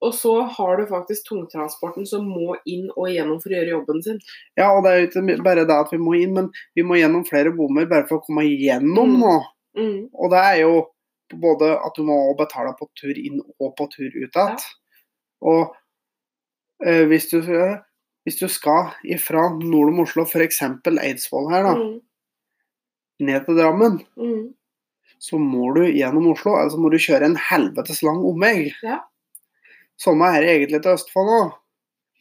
Og 0.04 0.12
så 0.12 0.34
har 0.52 0.76
du 0.76 0.82
faktisk 0.90 1.30
tungtransporten 1.30 2.04
som 2.04 2.26
må 2.28 2.58
inn 2.68 2.90
og 2.92 3.08
gjennom 3.08 3.38
for 3.40 3.54
å 3.54 3.56
gjøre 3.56 3.72
jobben 3.72 4.02
sin. 4.04 4.18
Ja, 4.58 4.68
og 4.76 4.82
det 4.84 4.90
er 4.92 4.98
jo 5.00 5.06
ikke 5.08 5.38
bare 5.46 5.64
det 5.64 5.78
at 5.78 5.94
vi 5.94 6.00
må 6.02 6.12
inn, 6.20 6.34
men 6.36 6.50
vi 6.76 6.84
må 6.84 6.98
gjennom 7.00 7.24
flere 7.24 7.54
bommer 7.56 7.88
bare 7.88 8.04
for 8.10 8.18
å 8.20 8.26
komme 8.26 8.44
igjennom 8.44 9.14
Mm. 9.16 9.22
nå. 9.24 9.32
Mm. 9.80 9.96
Og 10.12 10.30
det 10.34 10.42
er 10.44 10.60
jo 10.66 10.74
både 11.32 11.72
at 11.80 11.96
du 11.96 12.04
må 12.04 12.18
betale 12.36 12.76
på 12.78 12.90
tur 13.00 13.16
inn 13.16 13.40
og 13.58 13.72
på 13.80 13.88
tur 13.96 14.12
ut 14.12 14.36
igjen. 14.36 14.60
Og 15.40 15.72
øh, 16.84 17.04
hvis, 17.08 17.30
du, 17.32 17.40
hvis 18.26 18.40
du 18.40 18.48
skal 18.50 18.90
ifra 19.06 19.46
nord 19.60 19.92
om 19.92 20.00
Oslo, 20.02 20.24
f.eks. 20.26 20.58
Eidsvoll 20.90 21.50
her, 21.52 21.62
da, 21.62 21.74
Mm. 21.78 22.00
ned 23.20 23.44
til 23.46 23.56
Drammen, 23.56 24.00
Mm. 24.18 24.54
så 25.18 25.38
må 25.38 25.72
du 25.74 25.84
gjennom 25.86 26.26
Oslo. 26.32 26.56
Altså 26.58 26.76
må 26.78 26.90
du 26.90 26.98
kjøre 26.98 27.24
en 27.30 27.36
helvetes 27.36 28.02
lang 28.02 28.18
omvei. 28.26 28.72
Ja. 28.82 28.98
Samme 29.96 30.26
er 30.36 30.40
det 30.42 30.50
egentlig 30.50 30.82
til 30.82 30.92
Østfold 30.92 31.30
òg. 31.40 31.52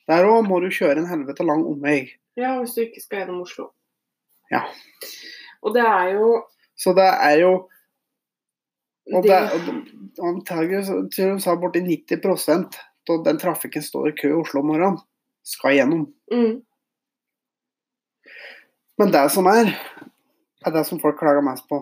Der 0.08 0.24
òg 0.30 0.46
må 0.48 0.60
du 0.62 0.70
kjøre 0.70 0.98
en 1.02 1.08
helvete 1.10 1.44
lang 1.44 1.66
omvei. 1.66 2.12
Ja, 2.38 2.60
hvis 2.60 2.76
du 2.76 2.82
ikke 2.86 3.02
skal 3.02 3.20
gjennom 3.26 3.42
Oslo. 3.42 3.72
Ja. 4.52 4.62
Og 5.64 5.74
det 5.74 5.82
er 5.84 6.14
jo 6.14 6.44
Så 6.78 6.94
det 6.94 7.06
er 7.08 7.40
jo 7.40 7.70
Og 9.14 9.24
det, 9.24 9.32
det, 9.32 10.20
antagelig 10.20 10.86
så- 10.86 11.10
tror 11.10 11.34
de 11.36 11.40
sa 11.42 11.56
borti 11.56 11.80
90% 11.82 12.76
av 13.10 13.24
den 13.24 13.38
trafikken 13.38 13.82
står 13.82 14.08
i 14.10 14.12
kø 14.22 14.30
i 14.30 14.42
Oslo 14.42 14.60
om 14.62 14.68
morgenen, 14.68 14.98
skal 15.46 15.78
gjennom. 15.78 16.08
mm, 16.34 16.62
Men 18.98 19.12
det 19.12 19.26
som 19.34 19.48
er, 19.52 19.74
er 20.66 20.72
det 20.74 20.86
som 20.88 21.02
folk 21.02 21.20
klager 21.20 21.44
mest 21.46 21.68
på. 21.70 21.82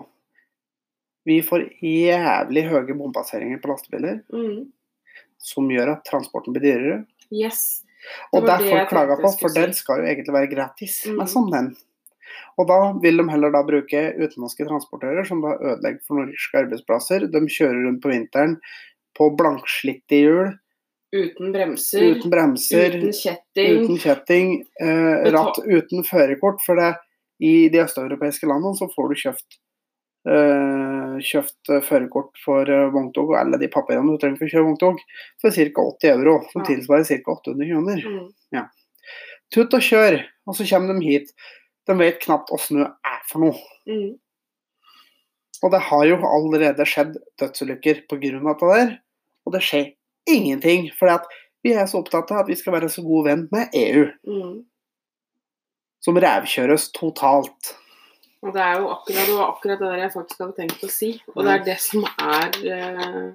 Vi 1.24 1.38
får 1.46 1.68
jævlig 1.80 2.66
høye 2.68 2.96
bompasseringer 2.98 3.60
på 3.62 3.70
lastebiler, 3.70 4.20
mm, 4.34 4.66
som 5.40 5.70
gjør 5.72 5.94
at 5.94 6.04
transporten 6.08 6.52
blir 6.52 6.66
dyrere. 6.66 6.98
Yes. 7.32 7.82
Og 8.34 8.44
det 8.44 8.52
er 8.52 8.66
folk 8.68 8.90
klager 8.90 9.22
på, 9.22 9.30
for 9.40 9.54
den 9.56 9.72
skal 9.76 10.02
jo 10.02 10.10
egentlig 10.10 10.34
være 10.36 10.50
gratis. 10.52 10.98
Mm. 11.08 11.16
Men 11.22 11.30
som 11.30 11.48
den. 11.52 11.70
Og 12.58 12.68
da 12.68 12.78
vil 13.02 13.20
de 13.20 13.24
heller 13.30 13.52
da 13.54 13.62
bruke 13.66 14.02
utenlandske 14.18 14.66
transportører, 14.68 15.24
som 15.26 15.40
da 15.44 15.54
ødelegger 15.56 16.02
for 16.04 16.20
norske 16.20 16.60
arbeidsplasser. 16.60 17.26
De 17.30 17.42
kjører 17.46 17.80
rundt 17.86 18.02
på 18.04 18.12
vinteren 18.12 18.58
på 19.14 19.30
blankslitte 19.38 20.20
hjul, 20.20 20.52
Uten 21.14 21.52
bremser, 21.54 22.02
uten 22.16 22.30
bremser, 22.32 22.96
uten 22.98 23.12
kjetting. 23.14 23.76
uten 23.84 23.98
kjetting, 24.02 24.48
eh, 24.82 25.26
ratt 25.34 25.60
uten 25.62 26.02
førerkort. 26.06 26.62
For 26.64 26.80
det, 26.80 26.94
i 27.44 27.68
de 27.70 27.82
østeuropeiske 27.84 28.48
landene 28.50 28.74
så 28.78 28.88
får 28.90 29.12
du 29.12 29.20
kjøpt 29.22 29.58
eh, 30.26 31.16
kjøpt 31.28 31.70
eh, 31.70 31.82
førerkort 31.86 32.40
for 32.44 32.70
eh, 32.70 32.88
vogntog 32.94 33.30
og 33.34 33.38
alle 33.38 33.60
de 33.62 33.68
papirene 33.70 34.10
du 34.14 34.18
trenger 34.18 34.40
for 34.40 34.48
å 34.48 34.54
kjøre 34.54 34.68
vogntog, 34.70 35.02
for 35.42 35.54
ca. 35.54 35.86
80 35.86 36.10
euro. 36.16 36.36
Som 36.50 36.62
Ja. 36.64 36.68
tilsvarer 36.72 37.06
ca. 37.22 37.36
800 37.38 37.70
kroner. 37.70 38.04
Mm. 38.08 38.68
Tut 39.54 39.74
og 39.76 39.84
kjør, 39.86 40.18
og 40.48 40.56
så 40.56 40.66
kommer 40.66 40.98
de 40.98 41.06
hit. 41.06 41.30
De 41.86 41.94
vet 42.00 42.18
knapt 42.24 42.50
hva 42.50 42.58
snø 42.58 42.86
er 42.88 43.20
for 43.28 43.44
noe. 43.44 43.58
Mm. 43.86 44.14
Og 45.62 45.70
det 45.70 45.80
har 45.80 46.06
jo 46.08 46.16
allerede 46.26 46.84
skjedd 46.88 47.14
dødsulykker 47.40 48.02
pga. 48.08 48.18
det 48.18 48.72
der. 48.72 48.98
Og 49.46 49.52
det 49.52 49.60
skjer 49.62 49.92
ingenting. 50.26 50.90
For 50.98 51.12
vi 51.64 51.72
er 51.74 51.86
så 51.90 52.02
opptatt 52.02 52.32
av 52.32 52.44
at 52.44 52.50
vi 52.52 52.58
skal 52.60 52.76
være 52.76 52.90
så 52.92 53.04
god 53.04 53.28
venn 53.28 53.46
med 53.52 53.74
EU, 53.74 54.08
Mm. 54.26 54.64
som 56.04 56.16
rævkjøres 56.20 56.90
totalt. 56.92 57.76
Og 58.44 58.52
det 58.52 58.60
er 58.60 58.80
jo 58.80 58.90
akkurat, 58.92 59.26
det 59.26 59.40
akkurat 59.40 59.78
det 59.80 60.00
jeg 60.00 60.12
faktisk 60.12 60.42
hadde 60.42 60.56
tenkt 60.58 60.84
å 60.84 60.90
si. 60.92 61.22
Og 61.34 61.44
det 61.44 61.52
er 61.54 61.64
det 61.64 61.78
som 61.80 62.04
er 62.04 62.50
eh, 62.68 63.32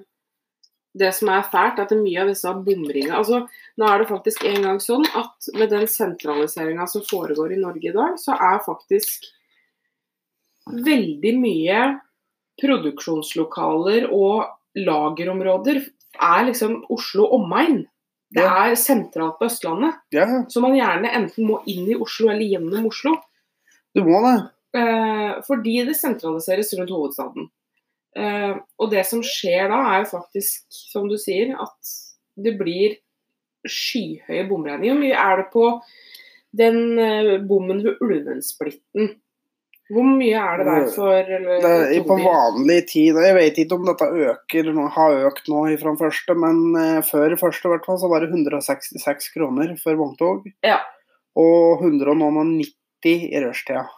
det 0.94 1.12
som 1.14 1.28
er 1.30 1.46
fælt, 1.46 1.78
at 1.78 1.90
det 1.90 1.98
er 1.98 2.02
mye 2.02 2.22
av 2.22 2.30
disse 2.32 2.52
bomringene 2.66 3.14
altså, 3.14 3.44
Nå 3.78 3.86
er 3.86 4.02
det 4.02 4.08
faktisk 4.10 4.44
en 4.48 4.64
gang 4.66 4.80
sånn 4.82 5.06
at 5.18 5.50
med 5.54 5.70
den 5.70 5.86
sentraliseringa 5.86 6.86
som 6.90 7.04
foregår 7.06 7.54
i 7.54 7.60
Norge 7.60 7.90
i 7.90 7.94
dag, 7.94 8.16
så 8.18 8.34
er 8.34 8.64
faktisk 8.66 9.28
veldig 10.70 11.34
mye 11.40 11.84
produksjonslokaler 12.60 14.10
og 14.12 14.50
lagerområder 14.78 15.80
er 16.18 16.46
liksom 16.48 16.80
Oslo 16.90 17.28
omegn. 17.36 17.84
Det 18.30 18.44
er 18.46 18.76
sentralt 18.78 19.40
på 19.40 19.48
Østlandet. 19.50 19.98
Ja, 20.14 20.26
Så 20.48 20.62
man 20.62 20.76
gjerne 20.76 21.10
enten 21.18 21.48
må 21.48 21.60
inn 21.66 21.88
i 21.90 21.98
Oslo 21.98 22.30
eller 22.30 22.46
gjennom 22.46 22.86
Oslo. 22.86 23.16
du 23.94 24.04
må 24.06 24.20
det. 24.22 24.36
Eh, 24.78 25.40
fordi 25.42 25.80
det 25.86 25.96
sentraliseres 25.98 26.70
rundt 26.78 26.92
hovedstaden. 26.94 27.48
Eh, 28.16 28.54
og 28.78 28.90
det 28.90 29.02
som 29.06 29.22
skjer 29.22 29.66
da, 29.70 29.80
er 29.90 30.04
jo 30.04 30.12
faktisk, 30.12 30.66
som 30.70 31.08
du 31.10 31.16
sier, 31.18 31.56
at 31.58 31.94
det 32.38 32.54
blir 32.58 32.94
skyhøye 33.66 34.46
bomregninger. 34.48 34.94
Hvor 34.94 35.02
mye 35.02 35.18
er 35.18 35.42
det 35.42 35.48
på 35.52 35.66
den 36.56 36.98
eh, 37.02 37.34
bommen 37.42 37.82
ved 37.82 37.98
Ulvensplitten? 38.00 39.16
Hvor 39.90 40.06
mye 40.06 40.38
er 40.38 40.60
det 40.60 40.66
der 40.68 40.84
for 40.94 41.30
eller, 41.36 41.62
det 41.90 42.02
på 42.06 42.16
vanlig 42.22 42.78
tid. 42.92 43.16
Jeg 43.26 43.34
vet 43.34 43.56
ikke 43.58 43.78
om 43.80 43.88
dette 43.88 44.06
øker, 44.06 44.70
har 44.96 45.16
økt 45.26 45.50
nå 45.50 45.64
fra 45.80 45.94
første, 45.98 46.36
men 46.38 46.60
eh, 46.78 47.00
før 47.08 47.34
første 47.40 47.72
hvert 47.72 47.88
fall, 47.88 47.98
så 47.98 48.10
var 48.12 48.22
det 48.22 48.30
166 48.30 49.32
kroner 49.34 49.72
for 49.82 49.98
vogntog. 49.98 50.46
Ja. 50.66 50.78
Og 51.38 51.82
190 51.82 52.70
i 53.10 53.42
rushtida. 53.42 53.88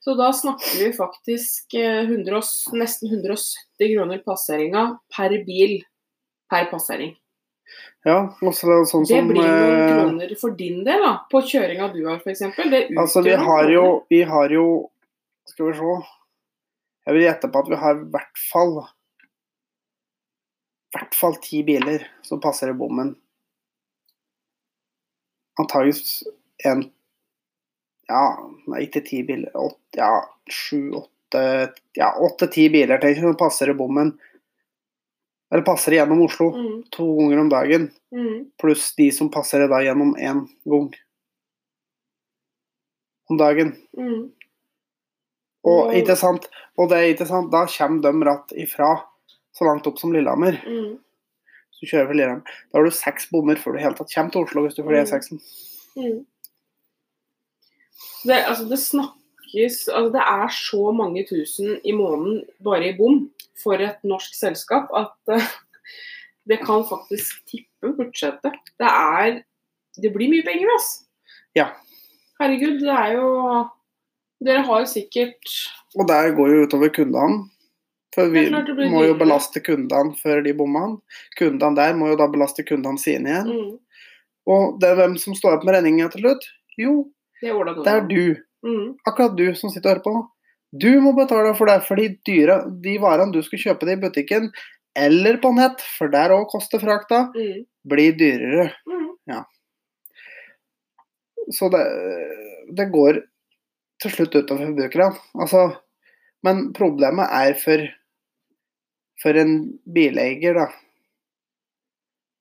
Så 0.00 0.14
da 0.16 0.30
snakker 0.32 0.78
vi 0.78 0.92
faktisk 0.96 1.74
eh, 1.76 2.06
100, 2.06 2.40
nesten 2.78 3.10
170 3.10 3.90
kroner 3.96 4.22
passeringa 4.24 4.84
per 5.12 5.34
bil 5.44 5.80
per 6.50 6.70
passering. 6.70 7.16
Ja, 8.06 8.16
og 8.40 8.54
så 8.56 8.68
det 8.70 8.78
sånn 8.88 9.04
Det 9.04 9.18
som 9.18 9.28
blir 9.28 9.44
noen 9.44 9.74
eh, 9.74 9.90
kroner 9.90 10.30
for 10.40 10.54
din 10.56 10.80
del, 10.86 11.02
da. 11.04 11.12
På 11.30 11.42
kjøringa 11.44 11.90
du 11.92 12.00
har, 12.06 12.22
f.eks. 12.22 12.46
Altså, 12.96 13.22
vi 13.26 13.34
har 13.36 13.72
jo 13.72 13.84
Vi 14.12 14.22
har 14.30 14.54
jo 14.54 14.64
Skal 15.50 15.68
vi 15.68 15.76
se. 15.80 15.98
Jeg 17.08 17.16
vil 17.16 17.26
gjette 17.26 17.50
på 17.52 17.60
at 17.60 17.68
vi 17.68 17.78
har 17.80 18.00
i 18.00 18.08
hvert 18.14 18.42
fall 18.50 18.74
i 20.90 20.98
hvert 20.98 21.14
fall 21.14 21.36
ti 21.38 21.60
biler 21.62 22.02
som 22.26 22.40
passer 22.42 22.72
i 22.72 22.74
bommen. 22.74 23.12
Antakeligvis 25.60 26.24
en 26.66 26.88
Ja, 28.10 28.24
nei, 28.66 28.80
ikke 28.88 29.04
ti 29.06 29.20
biler. 29.22 29.54
Åtte, 29.54 30.00
ja, 30.00 30.16
sju, 30.50 30.90
åtte 30.98 31.44
Ja, 31.94 32.10
åtte-ti 32.18 32.66
biler 32.74 32.98
tenker 32.98 33.20
jeg, 33.20 33.22
som 33.22 33.38
passer 33.38 33.70
i 33.70 33.76
bommen. 33.78 34.16
Eller 35.50 35.64
passer 35.66 35.92
gjennom 35.96 36.20
Oslo 36.22 36.50
mm, 36.54 36.74
to 36.94 37.04
ganger 37.18 37.40
om 37.42 37.48
dagen. 37.50 37.88
mm, 38.14 38.36
Pluss 38.60 38.92
de 38.94 39.08
som 39.12 39.30
passer 39.34 39.64
da 39.68 39.80
gjennom 39.82 40.12
én 40.16 40.44
gang 40.64 40.90
om 43.30 43.38
dagen. 43.38 43.74
mm. 43.98 44.30
Og, 45.70 45.90
ikke 45.92 46.14
sant? 46.16 46.46
og 46.80 46.88
det 46.88 46.96
er 46.96 47.10
ikke 47.12 47.26
sant, 47.28 47.50
da 47.52 47.66
kommer 47.68 48.00
de 48.00 48.24
ratt 48.24 48.52
ifra 48.56 48.94
så 49.52 49.66
langt 49.68 49.84
opp 49.90 49.98
som 50.00 50.12
Lillehammer. 50.14 50.56
Mm, 50.64 50.94
Så 51.76 51.86
kjører 51.90 52.08
vi 52.08 52.14
Lillehammer. 52.16 52.54
Da 52.70 52.78
har 52.78 52.86
du 52.88 52.94
seks 52.96 53.26
bommer 53.30 53.56
før 53.60 53.76
du 53.76 53.82
helt 53.82 53.98
tatt 54.00 54.14
kommer 54.14 54.32
til 54.32 54.44
Oslo 54.46 54.62
hvis 54.64 54.78
du 54.78 54.82
får 54.86 54.96
Mm. 54.96 55.02
E6-en. 55.04 55.40
mm. 56.00 56.26
Det, 58.24 58.36
altså, 58.46 58.64
det 58.68 58.78
snakkes 58.78 59.76
altså, 59.88 60.10
Det 60.12 60.20
er 60.22 60.48
så 60.52 60.92
mange 60.92 61.26
tusen 61.28 61.78
i 61.84 61.92
måneden 61.96 62.42
bare 62.64 62.88
i 62.90 62.96
bom 62.96 63.22
for 63.62 63.80
et 63.82 64.00
norsk 64.06 64.34
selskap 64.36 64.90
at 64.96 65.34
uh, 65.34 65.50
det 66.50 66.60
kan 66.64 66.82
faktisk 66.88 67.44
tippe 67.50 67.92
budsjettet. 67.98 68.56
Det 68.80 68.88
er 68.88 69.42
Det 70.00 70.12
blir 70.14 70.30
mye 70.30 70.44
penger, 70.46 70.70
altså. 70.70 71.04
Ja. 71.56 71.66
Herregud, 72.40 72.78
det 72.80 72.92
er 72.94 73.12
jo 73.18 73.28
Dere 74.40 74.62
har 74.64 74.80
jo 74.80 74.86
sikkert 74.88 75.50
Og 75.98 76.06
der 76.08 76.30
går 76.36 76.48
jo 76.48 76.66
utover 76.66 76.88
kundene. 76.94 77.48
For 78.14 78.30
vi 78.32 78.48
må 78.90 79.04
jo 79.06 79.14
belaste 79.18 79.60
kundene 79.62 80.16
før 80.18 80.40
de 80.42 80.54
bommene. 80.56 80.98
Kundene 81.38 81.76
der 81.76 81.94
må 81.94 82.08
jo 82.10 82.16
da 82.18 82.26
belaste 82.30 82.64
kundene 82.66 82.98
sine 82.98 83.30
igjen. 83.30 83.50
mm, 83.50 83.76
Og 84.50 84.80
det 84.80 84.88
er 84.90 84.98
hvem 84.98 85.18
som 85.18 85.36
står 85.38 85.58
opp 85.58 85.66
med 85.66 85.76
regninga 85.76 86.08
til 86.10 86.24
slutt? 86.24 86.46
Jo, 86.78 86.94
Det 87.40 87.50
er 87.50 87.74
det 87.84 87.92
er 87.92 88.06
du. 88.08 88.36
Mm, 88.66 88.96
Akkurat 89.06 89.36
du 89.36 89.54
som 89.54 89.70
sitter 89.70 89.90
og 89.90 89.94
hører 89.94 90.04
på 90.04 90.14
nå. 90.16 90.24
Du 90.70 90.90
må 91.02 91.12
betale 91.16 91.54
for 91.58 91.66
det, 91.66 91.80
for 91.86 91.98
de, 91.98 92.12
dyre, 92.26 92.60
de 92.82 92.94
varene 93.02 93.34
du 93.34 93.40
skal 93.42 93.62
kjøpe 93.64 93.88
det 93.88 93.96
i 93.98 94.02
butikken 94.04 94.50
eller 94.98 95.38
på 95.42 95.52
nett, 95.54 95.82
for 95.98 96.10
der 96.10 96.32
òg 96.34 96.48
koster 96.50 96.82
frakta, 96.82 97.28
mm, 97.34 97.64
blir 97.90 98.16
dyrere. 98.18 98.70
mm. 98.86 99.06
Så 101.50 101.68
det, 101.70 101.82
det 102.78 102.90
går 102.94 103.22
til 104.02 104.12
slutt 104.14 104.36
utover 104.36 104.68
forbrukerne. 104.68 105.18
Altså, 105.34 105.62
men 106.46 106.68
problemet 106.76 107.26
er 107.34 107.56
for, 107.58 107.82
for 109.22 109.40
en 109.40 109.56
bileier, 109.94 110.54
da. 110.56 110.68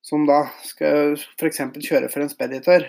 Som 0.05 0.25
da 0.29 0.43
skal 0.65 1.17
f.eks. 1.17 1.62
kjøre 1.86 2.09
for 2.09 2.24
en 2.24 2.31
speditør. 2.31 2.86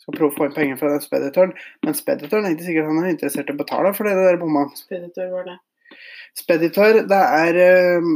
Skal 0.00 0.16
prøve 0.16 0.32
å 0.32 0.36
få 0.36 0.48
inn 0.48 0.56
penger 0.56 0.80
fra 0.80 0.94
den 0.94 1.04
speditøren. 1.04 1.52
Men 1.84 1.96
speditøren 1.96 2.46
er 2.48 2.54
ikke 2.56 2.68
sikkert 2.68 2.88
han 2.88 3.02
er 3.02 3.12
interessert 3.12 3.50
i 3.52 3.56
å 3.56 3.60
betale 3.60 3.92
for 3.96 4.08
det 4.08 4.16
der 4.16 4.40
bomma. 4.40 4.64
Speditør 4.78 5.32
var 5.34 5.48
det. 5.50 5.56
Speditør, 6.38 7.02
det 7.10 7.22
er 7.40 7.58
eh, 7.60 8.10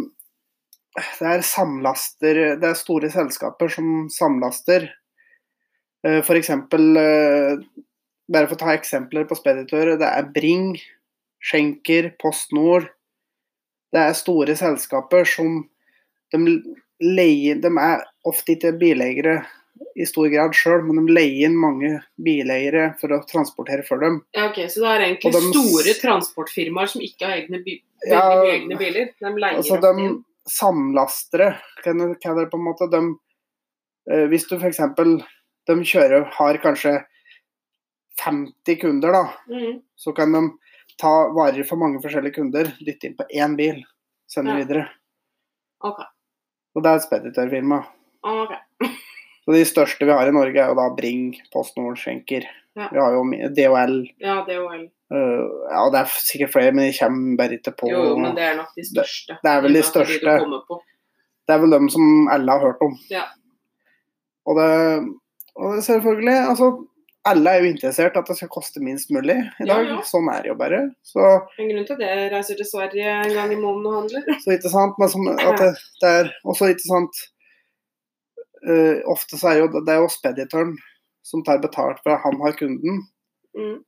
det 0.94 1.26
er 1.26 1.42
samlaster 1.42 2.38
Det 2.60 2.68
er 2.68 2.78
store 2.78 3.10
selskaper 3.10 3.72
som 3.72 4.06
samlaster. 4.14 4.86
Eh, 6.06 6.20
For 6.22 6.38
eksempel 6.38 6.94
eh, 7.00 7.64
Bare 8.30 8.48
for 8.48 8.56
å 8.56 8.62
ta 8.62 8.72
eksempler 8.72 9.26
på 9.28 9.36
speditører. 9.36 9.98
Det 10.00 10.08
er 10.08 10.30
Bring, 10.32 10.78
Schenker, 11.44 12.14
Post 12.22 12.54
Nord. 12.56 12.86
Det 13.92 14.00
er 14.00 14.16
store 14.16 14.54
selskaper 14.56 15.28
som 15.28 15.58
de 16.32 16.56
leier 17.04 17.60
De 17.60 17.68
er 17.68 18.06
ofte 18.24 18.54
ikke 18.54 18.72
bileiere 18.80 19.42
i 19.96 20.06
stor 20.06 20.28
grad 20.30 20.54
sjøl, 20.54 20.82
men 20.86 21.06
de 21.06 21.14
leier 21.14 21.48
inn 21.48 21.56
mange 21.58 21.90
bileiere 22.22 22.92
for 23.00 23.14
å 23.14 23.20
transportere 23.26 23.84
for 23.86 24.02
dem. 24.02 24.20
Ja, 24.34 24.48
ok, 24.50 24.60
Så 24.70 24.82
det 24.82 24.90
er 24.90 25.04
egentlig 25.06 25.32
de- 25.32 25.52
store 25.52 25.94
transportfirmaer 26.00 26.88
som 26.90 27.02
ikke 27.02 27.26
har 27.26 27.36
egne, 27.42 27.62
bi 27.64 27.80
Ja, 28.06 28.42
egne 28.44 28.76
biler? 28.78 29.10
De 29.18 29.30
leier 29.34 29.56
Altså 29.58 29.76
ofte 29.78 29.94
de 29.96 30.04
inn. 30.04 30.24
samlastere, 30.46 31.58
kan 31.82 31.98
du 31.98 32.14
det 32.14 32.50
på 32.50 32.58
en 32.58 32.64
måte. 32.68 32.90
De, 32.90 33.00
eh, 34.10 34.26
hvis 34.28 34.46
du 34.48 34.56
f.eks. 34.58 34.76
de 35.66 35.74
kjører, 35.74 36.26
har 36.32 36.58
kanskje 36.58 37.04
50 38.22 38.76
kunder, 38.80 39.12
da, 39.12 39.24
mm. 39.48 39.80
så 39.96 40.12
kan 40.14 40.32
de 40.32 40.42
ta 41.00 41.32
varer 41.34 41.64
for 41.66 41.76
mange 41.76 42.00
forskjellige 42.02 42.34
kunder, 42.34 42.64
dytte 42.84 43.04
inn 43.08 43.16
på 43.16 43.26
én 43.34 43.56
bil, 43.56 43.82
sende 44.30 44.50
Ja. 44.50 44.64
videre. 44.64 44.88
Ok. 45.82 46.00
Og 46.76 46.82
det 46.82 46.90
er 46.90 46.96
et 46.96 47.02
speditørfirma. 47.08 47.86
ok. 48.22 48.54
Så 49.44 49.52
De 49.52 49.64
største 49.68 50.06
vi 50.08 50.12
har 50.16 50.26
i 50.30 50.32
Norge, 50.32 50.56
er 50.56 50.70
jo 50.72 50.76
da 50.78 50.86
Bring, 50.96 51.34
Post 51.52 51.76
Nord, 51.76 51.98
Schenker. 52.00 52.46
Ja. 52.76 52.88
Vi 52.90 52.98
har 52.98 53.12
jo 53.14 53.24
DHL. 53.54 53.96
Ja, 54.24 54.38
DHL. 54.46 54.86
Uh, 55.14 55.44
ja, 55.70 55.82
det 55.92 56.00
er 56.00 56.14
sikkert 56.16 56.50
flere, 56.54 56.72
men 56.74 56.88
de 56.88 56.96
kommer 56.96 57.36
bare 57.38 57.58
ikke 57.58 57.74
på. 57.76 57.90
Jo, 57.92 58.00
jo, 58.08 58.16
men 58.18 58.32
det 58.34 58.42
er 58.48 58.56
nok 58.56 58.72
de 58.74 58.82
største. 58.88 59.36
det 59.44 59.50
er 59.52 59.60
vel 59.62 59.76
de 59.76 59.82
største. 59.84 60.38
på. 60.70 60.80
Det 61.46 61.54
er 61.54 61.60
vel 61.60 61.70
dem 61.76 61.90
som 61.92 62.26
alle 62.32 62.50
har 62.56 62.64
hørt 62.64 62.80
om. 62.82 62.96
Ja. 63.12 63.26
Og 64.48 64.56
det, 64.58 64.70
og 65.56 65.76
det 65.76 65.84
selvfølgelig 65.86 66.34
Altså, 66.48 66.70
alle 67.24 67.50
er 67.52 67.62
jo 67.62 67.68
interessert 67.72 68.16
at 68.20 68.26
det 68.28 68.36
skal 68.36 68.50
koste 68.52 68.80
minst 68.84 69.12
mulig 69.12 69.36
i 69.36 69.64
Ja, 69.68 69.74
dag. 69.76 69.86
ja. 69.92 70.00
Sånn 70.08 70.26
er 70.32 70.42
det 70.44 70.50
jo 70.50 70.56
bare. 70.60 70.80
Så, 71.04 71.20
En 71.60 71.68
grunn 71.70 71.86
til 71.88 71.94
at 72.00 72.02
jeg 72.08 72.32
reiser 72.32 72.58
til 72.58 72.68
Sverige 72.68 73.12
en 73.28 73.32
gang 73.36 73.52
i 73.52 73.60
måneden 73.60 73.86
og 73.92 73.94
handler. 74.00 74.40
så 74.44 74.56
ikke 74.56 74.72
sant. 74.72 74.98
Men 74.98 75.08
som, 75.12 75.28
at 75.36 75.60
det, 75.62 75.70
det 76.02 76.10
er 76.24 76.32
også 76.44 76.72
ikke 76.74 76.88
sant 76.88 77.22
øh, 78.68 79.00
Ofte 79.10 79.38
så 79.40 79.52
er 79.52 79.62
jo 79.62 79.68
det 79.74 79.92
er 79.92 80.02
jo 80.02 80.10
speditøren 80.12 80.74
som 81.24 81.44
tar 81.44 81.62
betalt 81.62 82.02
for 82.04 82.14
at 82.14 82.24
han 82.24 82.40
har 82.42 82.56
kunden. 82.58 83.04
Mm. 83.56 83.78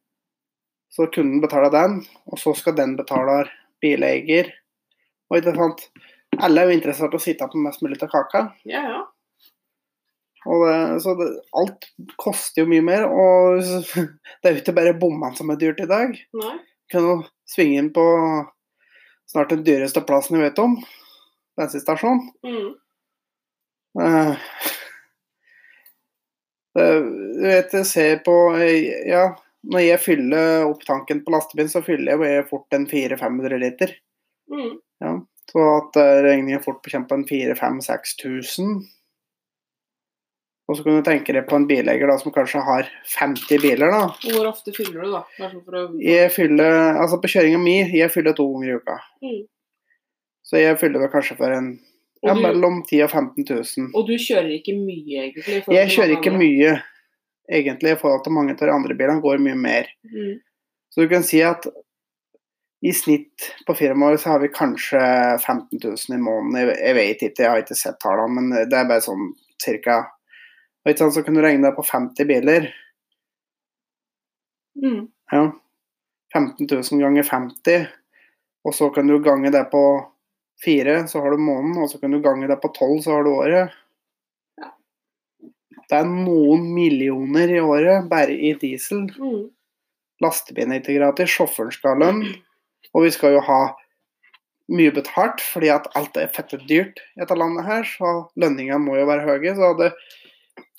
Så 0.88 1.08
kunden 1.12 1.42
betaler 1.42 1.72
den, 1.74 1.98
og 2.26 2.38
så 2.40 2.54
skal 2.56 2.76
den 2.76 2.96
betale 2.96 3.44
bileier. 3.84 4.48
Og 5.30 5.40
ikke 5.40 5.56
sant. 5.56 5.82
Alle 6.40 6.62
er 6.62 6.70
jo 6.70 6.76
interessert 6.76 7.14
i 7.14 7.18
å 7.18 7.22
sitte 7.22 7.48
på 7.50 7.60
mest 7.60 7.82
mulig 7.84 7.98
av 8.04 8.12
kaka. 8.12 8.42
Ja, 8.68 8.82
ja. 8.86 9.02
Og 10.46 10.62
det, 10.62 10.78
så 11.02 11.14
det, 11.18 11.26
alt 11.58 11.88
koster 12.22 12.62
jo 12.62 12.70
mye 12.70 12.84
mer, 12.86 13.06
og 13.10 13.60
det 14.40 14.48
er 14.48 14.54
jo 14.54 14.62
ikke 14.62 14.76
bare 14.76 14.96
bommene 14.98 15.34
som 15.38 15.50
er 15.50 15.60
dyrt 15.60 15.82
i 15.82 15.88
dag. 15.90 16.14
Nei. 16.38 16.56
Kan 16.92 17.08
jo 17.08 17.16
svinge 17.50 17.80
inn 17.82 17.92
på 17.94 18.04
snart 19.26 19.50
den 19.50 19.64
dyreste 19.66 20.04
plassen 20.06 20.38
jeg 20.38 20.46
vet 20.46 20.60
om, 20.62 20.76
bensinstasjonen. 21.58 22.28
Mm. 22.46 22.68
Eh, 24.02 24.32
eh, 26.78 27.00
Du 27.36 27.46
vet, 27.46 27.72
jeg 27.72 27.86
ser 27.86 28.18
på 28.26 28.34
Ja, 29.08 29.28
når 29.66 29.86
jeg 29.86 30.02
fyller 30.02 30.66
opp 30.66 30.84
tanken 30.86 31.22
på 31.24 31.32
lastebilen, 31.34 31.70
så 31.72 31.82
fyller 31.84 32.22
jeg 32.22 32.48
fort 32.50 32.76
en 32.76 32.86
400-500 32.90 33.62
liter. 33.62 33.96
Mm. 34.52 34.76
Så 35.52 35.64
at 35.76 35.96
eh, 36.02 36.18
regningen 36.26 36.62
fort 36.62 36.82
bekjemper 36.84 37.18
en 37.18 37.26
4000-6000. 37.26 38.76
Og 40.66 40.74
så 40.74 40.82
kan 40.82 40.96
du 40.98 41.04
tenke 41.06 41.34
deg 41.34 41.44
på 41.46 41.58
en 41.58 41.66
bileier 41.68 42.10
da, 42.10 42.16
som 42.18 42.34
kanskje 42.34 42.62
har 42.66 42.88
50 43.12 43.60
biler. 43.62 43.92
da. 43.92 44.06
Hvor 44.34 44.48
ofte 44.50 44.74
fyller 44.74 45.04
du, 45.04 45.12
da? 45.12 45.20
Sånn 45.36 45.60
å... 45.62 45.84
Jeg 46.02 46.32
fyller, 46.34 46.96
altså 46.98 47.20
På 47.22 47.30
kjøringa 47.30 47.60
mi 47.62 47.76
jeg 47.94 48.10
fyller 48.10 48.34
to 48.34 48.48
ganger 48.50 48.72
i 48.72 48.80
uka. 48.80 48.96
Mm. 49.22 49.44
Så 50.46 50.58
jeg 50.62 50.78
fyller 50.80 51.04
vel 51.04 51.12
kanskje 51.12 51.38
for 51.38 51.54
en 51.54 51.76
ja, 52.28 52.34
du- 52.34 52.42
mellom 52.42 52.82
10 52.86 53.02
og 53.06 53.10
15 53.10 53.44
000. 53.48 53.88
Og 53.94 54.06
du 54.08 54.14
kjører 54.18 54.50
ikke 54.58 54.74
mye, 54.78 55.24
egentlig? 55.28 55.62
Jeg 55.74 55.90
kjører 55.94 56.16
ikke 56.18 56.32
mye, 56.36 56.76
egentlig, 57.52 57.92
i 57.94 58.00
forhold 58.00 58.24
til 58.24 58.32
mange 58.36 58.54
av 58.56 58.62
de 58.62 58.72
andre 58.74 58.94
bilene. 58.98 59.22
Går 59.24 59.42
mye 59.42 59.58
mer. 59.58 59.90
Mm. 60.04 60.38
Så 60.90 61.02
du 61.02 61.08
kan 61.08 61.26
si 61.26 61.42
at 61.44 61.66
i 62.86 62.92
snitt 62.92 63.50
på 63.66 63.74
firmaet 63.74 64.20
så 64.20 64.34
har 64.34 64.40
vi 64.42 64.48
kanskje 64.52 65.00
15 65.40 65.80
000 65.82 66.16
i 66.16 66.20
måneden. 66.22 66.74
Jeg 66.76 66.94
vet 66.94 67.22
ikke, 67.22 67.42
jeg 67.42 67.50
har 67.50 67.62
ikke 67.62 67.78
sett 67.78 67.98
tallene, 68.02 68.34
men 68.36 68.68
det 68.70 68.76
er 68.76 68.88
bare 68.88 69.04
sånn 69.04 69.30
cirka. 69.62 70.02
Og 70.84 70.92
ikke 70.92 71.02
sant, 71.04 71.14
så 71.16 71.24
kan 71.26 71.34
du 71.34 71.40
regne 71.42 71.64
deg 71.66 71.74
på 71.78 71.84
50 71.88 72.28
biler. 72.28 72.68
Mm. 74.82 75.06
Ja. 75.32 75.52
15 76.34 76.66
000 76.70 77.00
ganger 77.00 77.22
50, 77.22 77.86
og 78.66 78.74
så 78.74 78.90
kan 78.94 79.06
du 79.08 79.18
gange 79.24 79.50
det 79.54 79.64
på 79.72 79.82
fire, 80.64 81.08
så 81.08 81.20
har 81.20 81.34
du 81.34 81.42
måneden, 81.42 81.82
og 81.82 81.90
så 81.90 82.00
kan 82.00 82.14
du 82.14 82.20
gange 82.24 82.48
det 82.48 82.58
på 82.62 82.72
tolv, 82.76 83.00
så 83.04 83.16
har 83.16 83.26
du 83.26 83.32
året. 83.34 83.74
Det 85.86 85.98
er 86.00 86.08
noen 86.08 86.64
millioner 86.74 87.52
i 87.54 87.62
året 87.62 88.08
bare 88.10 88.34
i 88.34 88.54
diesel. 88.58 89.06
Mm. 89.14 89.48
Lastebilen 90.24 90.74
er 90.74 90.82
ikke 90.82 90.96
gratis, 90.96 91.34
sjåføren 91.34 91.74
skal 91.74 91.94
ha 91.94 92.00
lønn, 92.06 92.22
og 92.94 93.04
vi 93.04 93.12
skal 93.14 93.36
jo 93.36 93.42
ha 93.46 93.60
mye 94.72 94.90
betalt, 94.94 95.42
fordi 95.44 95.70
at 95.70 95.86
alt 95.98 96.16
er 96.18 96.32
fette 96.34 96.58
dyrt 96.64 96.98
i 97.14 97.20
dette 97.20 97.36
landet 97.38 97.68
her, 97.68 97.84
så 97.86 98.16
lønningene 98.40 98.80
må 98.82 98.96
jo 98.98 99.06
være 99.06 99.26
høye. 99.28 99.52
Så 99.54 99.70
hadde, 99.70 99.92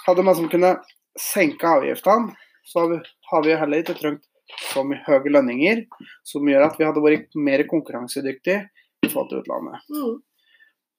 hadde 0.07 0.25
man 0.27 0.35
som 0.35 0.49
kunne 0.51 0.73
senke 1.21 1.69
avgiftene, 1.69 2.33
så 2.67 2.89
har 3.29 3.45
vi 3.45 3.53
jo 3.53 3.61
heller 3.61 3.83
ikke 3.83 3.95
trengt 3.95 4.25
så 4.71 4.83
mye 4.87 4.99
høye 5.05 5.31
lønninger, 5.31 5.85
som 6.27 6.47
gjør 6.47 6.67
at 6.67 6.75
vi 6.79 6.87
hadde 6.87 7.03
vært 7.03 7.39
mer 7.39 7.63
konkurransedyktige 7.69 8.65
i 9.07 9.11
forhold 9.13 9.31
til 9.31 9.43
utlandet. 9.43 9.83
Mm. 9.93 10.17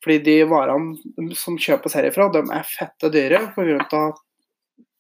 Fordi 0.05 0.19
de 0.27 0.37
varene 0.49 1.35
som 1.39 1.59
kjøpes 1.59 1.97
herifra, 1.99 2.29
de 2.35 2.45
er 2.55 2.67
fette 2.67 3.11
dyre 3.13 3.43
pga. 3.55 3.79
at 3.83 4.21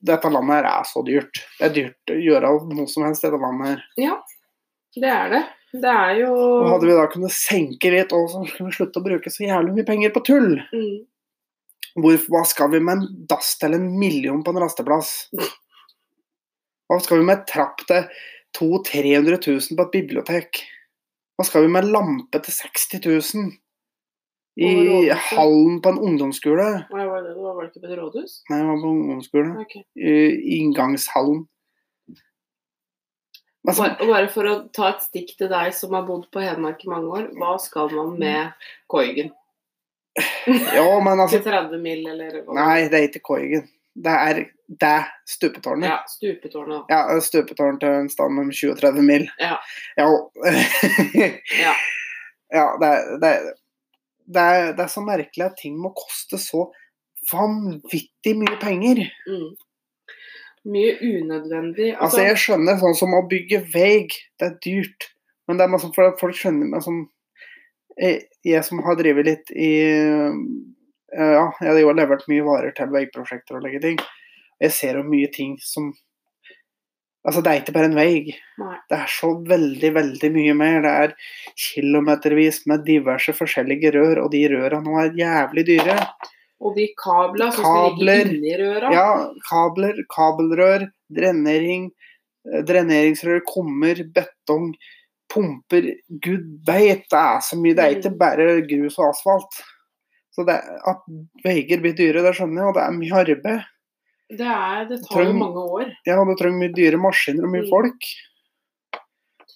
dette 0.08 0.30
landet 0.30 0.60
her 0.60 0.66
er 0.70 0.86
så 0.86 1.02
dyrt. 1.06 1.44
Det 1.58 1.68
er 1.68 1.74
dyrt 1.74 2.12
å 2.14 2.18
gjøre 2.22 2.50
noe 2.70 2.90
som 2.90 3.06
helst 3.06 3.24
i 3.24 3.28
dette 3.28 3.40
landet 3.42 3.72
her. 3.72 3.84
Ja, 3.98 4.16
det 4.98 5.12
er 5.12 5.32
det. 5.34 5.44
Det 5.68 5.90
er 5.92 6.14
jo 6.22 6.32
Og 6.32 6.70
hadde 6.72 6.88
vi 6.88 6.96
da 6.96 7.06
kunnet 7.12 7.34
senke 7.34 7.90
litt, 7.92 8.12
og 8.16 8.30
så 8.32 8.40
skulle 8.48 8.70
vi 8.70 8.78
slutte 8.78 9.02
å 9.02 9.04
bruke 9.04 9.32
så 9.32 9.44
jævlig 9.44 9.74
mye 9.76 9.88
penger 9.88 10.14
på 10.14 10.24
tull. 10.30 10.58
mm. 10.72 10.98
Hvor, 11.98 12.14
hva 12.30 12.44
skal 12.46 12.70
vi 12.70 12.78
med 12.84 13.00
en 13.00 13.24
dass 13.26 13.56
til 13.58 13.74
en 13.74 13.88
million 13.98 14.42
på 14.46 14.52
en 14.52 14.60
rasteplass? 14.62 15.12
Hva 16.88 16.98
skal 17.02 17.18
vi 17.18 17.26
med 17.26 17.42
trapp 17.48 17.82
til 17.88 18.04
200 18.54 18.92
000-300 18.94 19.40
000 19.48 19.78
på 19.78 19.86
et 19.86 19.96
bibliotek? 19.96 20.60
Hva 21.38 21.46
skal 21.46 21.62
vi 21.62 21.70
med 21.70 21.86
lampe 21.86 22.40
til 22.42 22.50
60 22.50 22.98
000? 23.06 23.50
I 24.58 25.06
hallen 25.30 25.76
på 25.78 25.92
en 25.92 26.00
ungdomsskole? 26.02 26.64
Hva 26.90 27.04
var 27.06 27.22
det? 27.22 27.36
Var 27.38 27.60
det 27.60 27.68
ikke 27.68 27.84
på 27.84 27.92
et 27.92 28.00
rådhus? 28.00 28.32
Nei, 28.50 28.58
det 28.58 28.66
var 28.66 28.80
på 28.82 28.90
ungdomsskole. 28.90 29.52
Okay. 29.62 29.84
I 29.94 30.56
inngangshallen. 30.56 31.44
Altså, 33.68 33.84
Bare, 33.84 33.94
og 34.00 34.10
bare 34.10 34.32
for 34.32 34.50
å 34.50 34.56
ta 34.74 34.90
et 34.90 35.04
stikk 35.04 35.34
til 35.38 35.50
deg 35.52 35.70
som 35.76 35.94
har 35.94 36.06
bodd 36.08 36.26
på 36.34 36.42
Hedmark 36.42 36.82
i 36.82 36.90
mange 36.90 37.14
år. 37.20 37.30
Hva 37.38 37.54
skal 37.62 37.92
man 37.94 38.16
med 38.18 38.68
Koigen? 38.90 39.30
ja, 40.74 40.88
men 41.04 41.20
altså 41.22 41.38
Til 41.38 41.52
30 41.52 41.82
mil, 41.84 42.02
eller 42.10 42.40
hva? 42.42 42.56
Nei, 42.58 42.88
det 42.90 42.98
er 42.98 43.10
ikke 43.12 43.22
Koigen. 43.30 43.68
Det 44.04 44.14
er 44.14 44.40
det 44.68 44.96
stupetårnet. 45.26 45.88
Ja, 45.88 45.98
stupetårnet. 46.08 46.90
Ja, 46.92 47.20
stupetårn 47.24 47.78
til 47.80 47.94
en 48.02 48.10
stand 48.12 48.40
om 48.40 48.50
20-30 48.50 49.06
mil. 49.06 49.24
Ja. 49.40 49.56
Ja, 49.96 50.08
Ja. 51.64 51.72
ja 52.52 52.66
det, 52.82 52.90
det, 53.22 53.32
det, 54.26 54.42
er, 54.42 54.72
det 54.76 54.84
er 54.84 54.92
så 54.92 55.04
merkelig 55.04 55.46
at 55.46 55.56
ting 55.62 55.78
må 55.80 55.94
koste 55.96 56.40
så 56.42 56.68
vanvittig 57.32 58.36
mye 58.38 58.58
penger. 58.60 59.02
Mm. 59.28 59.50
Mye 60.68 60.96
unødvendig. 61.00 61.94
Altså, 61.96 62.26
jeg 62.26 62.40
skjønner 62.40 62.80
sånn 62.80 62.96
som 62.98 63.14
å 63.16 63.24
bygge 63.30 63.62
vei, 63.72 64.08
det 64.40 64.50
er 64.50 64.58
dyrt. 64.64 65.12
Men 65.48 65.56
det 65.56 65.64
er 65.64 65.72
masse 65.72 65.88
folk 65.96 66.36
skjønner 66.36 66.68
meg 66.74 66.84
som 66.84 67.06
jeg, 67.98 68.26
jeg 68.46 68.64
som 68.66 68.82
har 68.84 68.98
drevet 68.98 69.26
litt 69.26 69.52
i 69.56 69.70
eh, 69.88 70.36
Ja, 71.12 71.46
jeg 71.62 71.70
har 71.70 71.78
jo 71.80 71.94
levert 71.96 72.26
mye 72.28 72.44
varer 72.44 72.74
til 72.76 72.90
veiprosjekter 72.92 73.56
og 73.58 73.64
legge 73.64 73.80
ting. 73.84 74.00
Jeg 74.60 74.74
ser 74.74 74.98
jo 75.00 75.06
mye 75.06 75.30
ting 75.32 75.56
som 75.62 75.92
Altså, 77.26 77.42
det 77.44 77.50
er 77.50 77.60
ikke 77.60 77.72
bare 77.74 77.88
en 77.90 77.96
vei. 77.98 78.12
Nei. 78.56 78.76
Det 78.88 78.96
er 78.96 79.10
så 79.12 79.28
veldig, 79.44 79.88
veldig 79.92 80.28
mye 80.32 80.54
mer. 80.56 80.76
Det 80.84 80.92
er 81.02 81.14
kilometervis 81.60 82.62
med 82.70 82.86
diverse 82.86 83.34
forskjellige 83.36 83.90
rør, 83.98 84.22
og 84.22 84.30
de 84.32 84.44
røra 84.48 84.78
nå 84.80 84.94
er 85.02 85.18
jævlig 85.18 85.66
dyre. 85.68 85.96
Og 86.64 86.78
de 86.78 86.86
kabla 86.98 87.50
som 87.52 87.66
ligger 87.66 87.90
Kabler. 87.90 88.30
inni 88.32 88.54
røra. 88.62 88.92
Ja, 88.94 89.10
kabler, 89.44 90.00
kabelrør, 90.14 90.86
drenering, 91.18 91.90
eh, 92.48 92.62
dreneringsrør, 92.70 93.42
kummer, 93.46 94.00
betong, 94.14 94.72
pumper 95.28 95.90
Gud 96.24 96.46
veit, 96.66 97.04
det 97.10 97.20
er 97.20 97.40
så 97.44 97.60
mye. 97.60 97.76
Det 97.76 97.84
er 97.84 97.98
ikke 97.98 98.16
bare 98.18 98.48
grus 98.70 98.96
og 98.98 99.10
asfalt. 99.10 99.60
Så 100.38 100.44
det, 100.46 100.54
at 100.86 101.00
veier 101.42 101.80
blir 101.82 101.96
dyre, 101.98 102.22
det 102.22 102.30
skjønner 102.38 102.60
jeg, 102.62 102.70
og 102.70 102.76
det 102.76 102.82
er 102.84 102.92
mye 102.94 103.20
arbeid. 103.24 103.62
Det, 104.38 104.46
er, 104.46 104.84
det 104.86 104.98
tar 105.08 105.24
jo 105.24 105.32
mange 105.34 105.64
år. 105.66 105.88
Ja, 106.06 106.14
du 106.22 106.34
trenger 106.38 106.60
mye 106.60 106.74
dyre 106.76 107.00
maskiner 107.00 107.48
og 107.48 107.50
mye 107.56 107.64
Mm. 107.64 107.70
folk. 107.72 108.06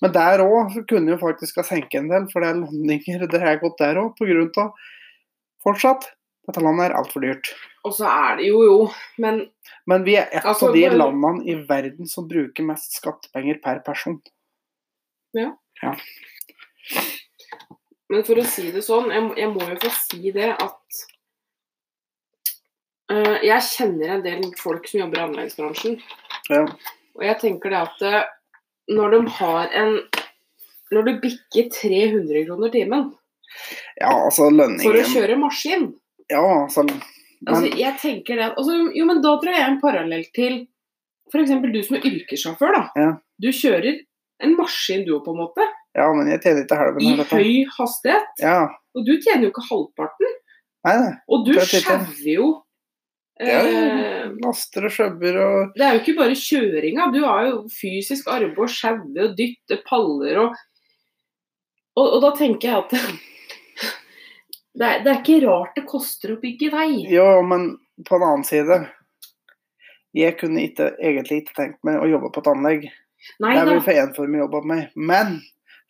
Men 0.03 0.15
der 0.17 0.43
òg 0.43 0.75
kunne 0.91 1.13
jo 1.13 1.19
faktisk 1.21 1.61
ha 1.61 1.63
senket 1.63 2.01
en 2.01 2.09
del, 2.11 2.27
for 2.33 2.43
det 2.43 2.49
er 2.51 2.59
lønninger 2.65 3.29
det 3.31 3.43
er 3.47 3.61
gått 3.63 3.79
der 3.79 4.01
òg, 4.03 4.17
pga. 4.19 4.67
fortsatt 5.63 6.09
dette 6.49 6.65
landet 6.65 6.89
er 6.91 6.97
altfor 6.99 7.23
dyrt. 7.23 7.53
Og 7.87 7.95
så 7.95 8.09
er 8.11 8.41
det 8.41 8.49
jo 8.49 8.65
jo, 8.67 8.79
men 9.23 9.45
Men 9.87 10.05
vi 10.05 10.17
er 10.17 10.27
et 10.33 10.45
Altså, 10.45 10.69
av 10.69 10.75
de 10.75 10.83
landene 10.91 11.47
i 11.47 11.55
verden 11.69 12.07
som 12.07 12.27
bruker 12.29 12.63
mest 12.67 12.99
skattepenger 12.99 13.61
per 13.63 13.79
person. 13.87 14.21
Men 18.13 18.27
for 18.29 18.41
å 18.43 18.45
si 18.45 18.69
det 18.75 18.83
sånn, 18.85 19.09
jeg, 19.13 19.29
jeg 19.41 19.51
må 19.55 19.65
jo 19.71 19.79
få 19.81 19.91
si 19.97 20.33
det 20.35 20.51
at 20.53 20.99
uh, 23.13 23.39
Jeg 23.41 23.69
kjenner 23.71 24.19
en 24.19 24.25
del 24.27 24.45
folk 24.61 24.89
som 24.91 25.05
jobber 25.05 25.23
i 25.23 25.25
anleggsbransjen. 25.31 25.97
Ja. 26.53 26.67
Og 27.17 27.25
jeg 27.25 27.39
tenker 27.41 27.73
det 27.73 27.81
at 27.81 28.05
uh, 28.05 28.21
når 28.93 29.17
de 29.17 29.23
har 29.39 29.73
en 29.79 29.97
Når 30.93 31.09
du 31.09 31.13
bikker 31.23 31.71
300 31.73 32.45
kroner 32.49 32.73
timen 32.75 33.09
Ja, 34.01 34.11
altså 34.11 34.49
for 34.49 34.51
å 34.51 34.59
lønningen 34.59 35.13
kjøre 35.13 35.39
maskin 35.41 35.89
Ja, 36.33 36.43
altså 36.43 36.85
altså, 36.85 37.63
men, 37.63 37.79
jeg 37.79 37.99
tenker 38.03 38.37
det 38.37 38.49
at- 38.51 38.59
altså, 38.59 38.79
Jo, 38.97 39.07
men 39.09 39.23
da 39.25 39.37
drar 39.41 39.59
jeg 39.59 39.69
en 39.71 39.81
parallell 39.81 40.25
til 40.35 40.63
f.eks. 41.33 41.53
du 41.73 41.83
som 41.83 41.97
er 41.97 42.03
yrkessjåfør. 42.11 42.75
da. 42.77 42.83
Ja. 43.01 43.13
Du 43.41 43.49
kjører 43.57 44.03
en 44.45 44.57
maskin 44.59 45.07
du 45.07 45.15
på 45.25 45.33
en 45.33 45.41
måte, 45.41 45.65
Ja, 45.93 46.07
men 46.17 46.29
jeg 46.31 46.41
tjener 46.41 46.65
ikke 46.65 46.79
helven 46.81 47.05
i 47.05 47.17
dette. 47.19 47.37
høy 47.37 47.73
hastighet. 47.77 48.31
Ja. 48.41 48.61
Og 48.97 49.05
du 49.05 49.13
tjener 49.21 49.47
jo 49.47 49.53
ikke 49.53 49.65
halvparten. 49.69 50.37
Nei, 50.87 50.95
nei. 50.99 51.11
Og 51.31 51.45
du 51.47 51.53
er 51.55 51.69
skjauer 51.69 52.23
jo 52.27 52.47
Ja, 53.43 53.59
eh, 53.65 54.31
laster 54.43 54.87
og 54.87 54.93
skjøbber 54.93 55.37
og 55.43 55.77
Det 55.77 55.85
er 55.87 55.95
jo 55.97 56.01
ikke 56.03 56.17
bare 56.19 56.39
kjøringa. 56.39 57.07
Du 57.15 57.21
har 57.25 57.47
jo 57.49 57.61
fysisk 57.73 58.29
arbeid 58.31 58.59
å 58.59 58.69
sjaue 58.71 59.27
og 59.27 59.37
dytte 59.39 59.79
paller 59.87 60.41
og, 60.45 60.59
og 61.99 62.17
Og 62.17 62.19
da 62.25 62.33
tenker 62.39 62.69
jeg 62.69 62.79
at 62.79 62.91
det 64.79 64.89
er, 64.89 65.05
det 65.05 65.13
er 65.13 65.21
ikke 65.21 65.41
rart 65.47 65.79
det 65.79 65.87
koster 65.89 66.35
å 66.35 66.41
bygge 66.43 66.71
vei. 66.73 66.91
Jo, 67.13 67.43
men 67.47 67.73
på 68.09 68.17
en 68.19 68.27
annen 68.29 68.45
side 68.49 68.83
Jeg 70.17 70.37
kunne 70.41 70.67
ikke, 70.69 70.93
egentlig 71.01 71.43
ikke 71.43 71.57
tenkt 71.57 71.81
meg 71.89 72.01
å 72.03 72.11
jobbe 72.11 72.33
på 72.35 72.45
et 72.45 72.53
anlegg. 72.53 72.91
Nei 73.41 73.55
Det 73.55 73.63
er 73.63 73.71
vel 73.71 73.85
for 73.85 74.05
enformig 74.05 74.43
jobb 74.43 74.59
av 74.61 74.67
meg. 74.69 74.89
Men 74.97 75.39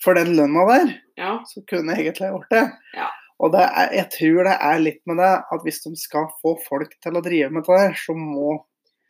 for 0.02 0.14
den 0.18 0.34
lønna 0.36 0.64
der, 0.68 0.92
Ja. 1.18 1.38
så 1.46 1.62
kunne 1.68 1.94
jeg 1.94 2.06
egentlig 2.08 2.30
gjort 2.32 2.50
det. 2.50 2.64
Ja. 2.96 3.08
Og 3.42 3.52
det 3.52 3.60
er, 3.62 3.88
jeg 3.96 4.08
tror 4.14 4.44
det 4.46 4.56
er 4.60 4.78
litt 4.78 5.00
med 5.06 5.16
det 5.18 5.30
at 5.52 5.62
hvis 5.64 5.80
de 5.84 5.92
skal 5.98 6.28
få 6.42 6.56
folk 6.68 6.92
til 7.02 7.16
å 7.18 7.22
drive 7.24 7.50
med 7.50 7.64
det 7.66 7.96
så 7.98 8.14
må 8.14 8.58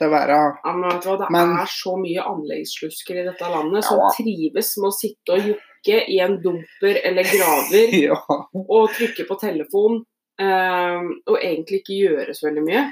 det 0.01 0.09
være 0.11 0.39
Ja, 0.65 0.73
men 0.73 0.89
vet 0.91 1.03
du 1.05 1.09
hva, 1.11 1.19
Det 1.21 1.31
Men- 1.31 1.53
er 1.61 1.67
så 1.69 1.93
mye 2.01 2.23
anleggsslusker 2.25 3.21
i 3.21 3.27
dette 3.29 3.51
landet 3.53 3.85
som 3.85 4.01
trives 4.17 4.73
med 4.79 4.89
å 4.89 4.97
sitte 4.97 5.37
og 5.37 5.45
jokke 5.51 5.99
i 6.09 6.19
en 6.25 6.39
dumper 6.43 6.97
eller 7.05 7.25
graver 7.29 7.93
Ja. 8.09 8.17
og 8.55 8.89
trykke 8.97 9.27
på 9.29 9.39
telefon 9.41 10.01
um, 10.41 11.11
og 11.29 11.37
egentlig 11.43 11.83
ikke 11.83 11.99
gjøre 12.09 12.35
så 12.35 12.49
veldig 12.49 12.65
mye. 12.67 12.85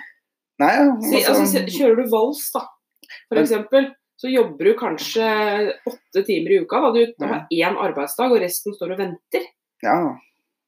Nei, 0.60 0.74
altså, 0.76 1.08
si, 1.08 1.24
altså, 1.24 1.64
kjører 1.72 1.96
du 2.04 2.10
vals, 2.12 2.50
da, 2.52 2.60
for 3.28 3.34
Men- 3.38 3.44
eksempel, 3.44 3.88
så 4.20 4.28
jobber 4.28 4.68
du 4.68 4.72
kanskje 4.76 5.26
åtte 5.88 6.22
timer 6.26 6.52
i 6.52 6.59
uka. 6.61 6.80
Da. 6.80 6.90
Du 6.92 7.24
har 7.24 7.46
én 7.50 7.78
arbeidsdag, 7.80 8.35
og 8.35 8.42
resten 8.42 8.76
står 8.76 8.96
og 8.96 9.06
venter. 9.06 9.46
ja. 9.87 10.00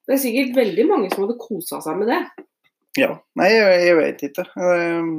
Det 0.02 0.16
er 0.16 0.18
sikkert 0.18 0.56
veldig 0.56 0.84
mange 0.88 1.08
som 1.12 1.22
hadde 1.22 1.38
kosa 1.38 1.78
seg 1.84 2.00
med 2.00 2.08
det. 2.10 2.22
ja. 2.98 3.12
Nei, 3.38 3.52
jeg, 3.52 3.76
jeg 3.86 3.98
vet 4.00 4.24
ikke. 4.26 4.44
Um, 4.58 5.12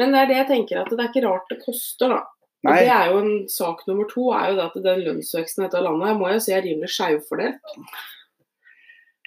Men 0.00 0.14
det 0.14 0.22
er 0.22 0.30
det 0.30 0.38
jeg 0.38 0.48
tenker 0.48 0.80
at 0.80 0.88
det 0.88 1.02
er 1.02 1.10
ikke 1.10 1.24
rart 1.26 1.52
det 1.52 1.58
koster, 1.60 2.14
da. 2.14 2.22
Og 2.64 2.70
nei. 2.70 2.78
det 2.80 2.94
er 2.94 3.10
jo 3.12 3.18
en 3.20 3.34
sak 3.52 3.82
nummer 3.90 4.08
to, 4.08 4.30
er 4.32 4.48
jo 4.48 4.56
det 4.56 4.64
at 4.70 4.78
den 4.86 5.04
lønnsveksten 5.04 5.60
i 5.60 5.66
dette 5.66 5.82
landet 5.84 6.16
må 6.16 6.30
jeg 6.32 6.40
si 6.46 6.54
er 6.56 6.64
rimelig 6.64 6.94
skjevfordelt. 6.94 7.76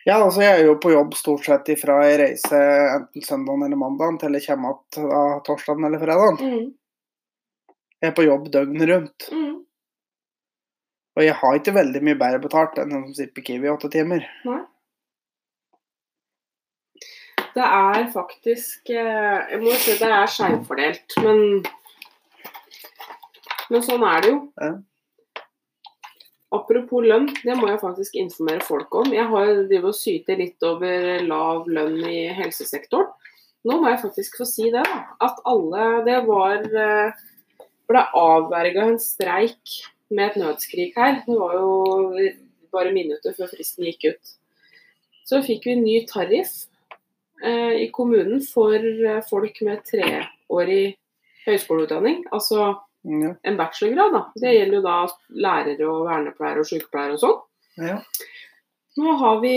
Ja, 0.08 0.17
altså 0.24 0.41
jeg 0.41 0.56
er 0.56 0.65
jo 0.65 0.80
på 0.82 0.96
jobb 0.96 1.13
stort 1.20 1.46
sett 1.46 1.70
ifra 1.76 2.00
jeg 2.08 2.17
reiser 2.24 2.93
enten 2.96 3.28
søndagen 3.28 3.67
eller 3.67 3.78
mandagen 3.78 4.17
til 4.22 4.39
jeg 4.39 4.48
kommer 4.48 4.80
igjen 4.96 5.41
torsdagen 5.46 5.86
eller 5.86 6.02
fredagen. 6.02 6.39
Mm. 6.41 6.67
Jeg 8.02 8.12
er 8.12 8.18
på 8.18 8.26
jobb 8.28 8.50
døgnet 8.54 8.90
rundt. 8.92 9.30
Mm. 9.34 9.56
Og 11.18 11.24
jeg 11.26 11.34
har 11.40 11.58
ikke 11.58 11.74
veldig 11.74 12.02
mye 12.06 12.18
bedre 12.20 12.42
betalt 12.44 12.78
enn 12.78 12.92
den 12.94 13.08
som 13.08 13.16
sitter 13.18 13.34
på 13.34 13.46
Kiwi 13.48 13.66
i 13.66 13.72
åtte 13.74 13.90
timer. 13.90 14.28
Det 17.58 17.66
er 17.66 18.04
faktisk 18.14 18.92
eh, 18.94 19.40
Jeg 19.50 19.62
må 19.64 19.74
si 19.82 19.96
det 19.98 20.12
er 20.14 20.30
skjevfordelt, 20.30 21.16
men 21.26 21.42
Men 23.72 23.84
sånn 23.84 24.06
er 24.06 24.22
det 24.24 24.30
jo. 24.30 24.38
Ja. 24.62 24.76
Apropos 26.56 27.04
lønn, 27.04 27.26
det 27.44 27.58
må 27.60 27.68
jeg 27.68 27.82
faktisk 27.82 28.14
informere 28.16 28.64
folk 28.64 28.94
om. 28.96 29.10
Jeg 29.12 29.26
har 29.28 29.50
drevet 29.68 29.90
og 29.90 29.98
syter 29.98 30.38
litt 30.40 30.64
over 30.64 31.26
lav 31.26 31.66
lønn 31.68 31.98
i 32.08 32.22
helsesektoren. 32.38 33.10
Nå 33.68 33.82
må 33.82 33.90
jeg 33.92 34.00
faktisk 34.06 34.38
få 34.40 34.48
si 34.48 34.70
det, 34.72 34.86
da. 34.86 35.02
At 35.28 35.42
alle 35.50 35.90
Det 36.06 36.22
var 36.30 36.64
eh, 36.64 37.26
ble 37.88 38.04
avverga 38.19 38.88
en 38.91 39.00
streik 39.00 39.78
med 40.12 40.30
et 40.32 40.39
nødskrik 40.41 40.95
her. 40.97 41.21
Det 41.28 41.38
var 41.39 41.54
jo 41.58 41.69
bare 42.73 42.93
minutter 42.95 43.36
før 43.38 43.50
fristen 43.52 43.86
gikk 43.88 44.10
ut. 44.13 44.34
Så 45.28 45.41
fikk 45.43 45.65
vi 45.67 45.76
ny 45.80 45.95
tariff 46.08 46.54
eh, 47.43 47.84
i 47.84 47.89
kommunen 47.91 48.41
for 48.43 48.76
eh, 48.80 49.21
folk 49.30 49.62
med 49.67 49.84
treårig 49.88 50.95
høyskoleutdanning. 51.47 52.26
Altså 52.32 52.76
Ja. 53.08 53.36
en 53.43 53.56
bachelorgrad. 53.56 54.12
da. 54.12 54.21
Det 54.36 54.52
gjelder 54.56 54.76
jo 54.76 54.82
da 54.84 54.95
lærere 55.32 55.86
og 55.88 56.08
vernepleiere 56.10 56.60
og 56.60 56.65
sykepleiere 56.67 57.13
og 57.15 57.19
sånn. 57.21 57.38
Ja. 57.88 58.02
Nå 58.97 59.13
har 59.21 59.39
vi 59.39 59.54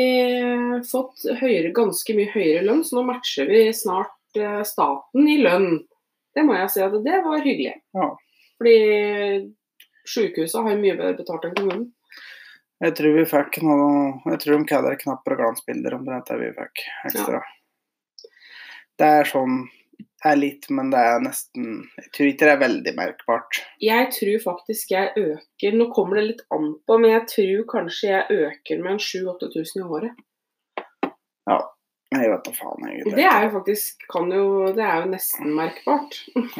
fått 0.86 1.24
høyere, 1.40 1.72
ganske 1.74 2.14
mye 2.14 2.30
høyere 2.30 2.62
lønn, 2.66 2.84
så 2.84 2.98
nå 2.98 3.06
matcher 3.08 3.48
vi 3.48 3.62
snart 3.74 4.36
eh, 4.38 4.60
staten 4.68 5.26
i 5.26 5.38
lønn. 5.42 5.80
Det 6.36 6.44
må 6.46 6.58
jeg 6.58 6.70
si 6.72 6.82
at 6.84 6.98
det 7.04 7.22
var 7.24 7.42
hyggelig. 7.44 7.78
Ja. 7.96 8.10
Fordi 8.60 8.76
sykehuset 10.08 10.66
har 10.66 10.78
mye 10.78 10.98
bedre 10.98 11.16
betalt 11.18 11.48
enn 11.48 11.56
kommunen. 11.56 11.88
Jeg 12.80 12.94
tror 12.96 13.12
vi 13.12 13.26
fikk 13.28 13.58
noe 13.60 13.88
Jeg 14.30 14.38
tror 14.40 14.54
de 14.56 14.68
kaller 14.68 14.94
det 14.94 15.02
knapper 15.02 15.34
og 15.34 15.42
glansbilder 15.42 15.98
om 15.98 16.06
det 16.06 16.38
vi 16.40 16.48
fikk 16.56 16.86
ekstra. 17.10 17.42
Det 19.00 19.10
er 19.20 19.28
sånn 19.28 19.66
det 20.20 20.28
er 20.28 20.36
litt, 20.36 20.66
men 20.76 20.90
det 20.92 21.00
er 21.00 21.22
nesten 21.24 21.68
Jeg 21.96 22.10
tror 22.12 22.28
ikke 22.28 22.46
det 22.46 22.52
er 22.52 22.60
veldig 22.60 22.92
merkbart. 22.96 23.60
Jeg 23.80 24.08
tror 24.12 24.42
faktisk 24.44 24.92
jeg 24.92 25.12
øker 25.16 25.76
Nå 25.76 25.88
kommer 25.96 26.20
det 26.20 26.24
litt 26.26 26.42
an 26.52 26.74
på, 26.84 26.98
men 26.98 27.14
jeg 27.14 27.26
tror 27.32 27.62
kanskje 27.72 28.10
jeg 28.10 28.40
øker 28.48 28.82
med 28.84 28.96
en 28.96 29.00
7000-8000 29.06 29.80
i 29.80 29.86
året. 29.98 30.26
Jeg 32.11 32.31
vet 32.33 32.44
da 32.49 32.53
faen, 32.57 32.87
egentlig. 32.88 33.14
det 33.16 33.27
er 33.31 33.44
jo 33.46 33.51
faktisk 33.55 34.07
kan 34.11 34.31
jo, 34.35 34.46
Det 34.75 34.83
er 34.83 35.05
jo 35.05 35.11
nesten 35.12 35.53
merkbart. 35.55 36.16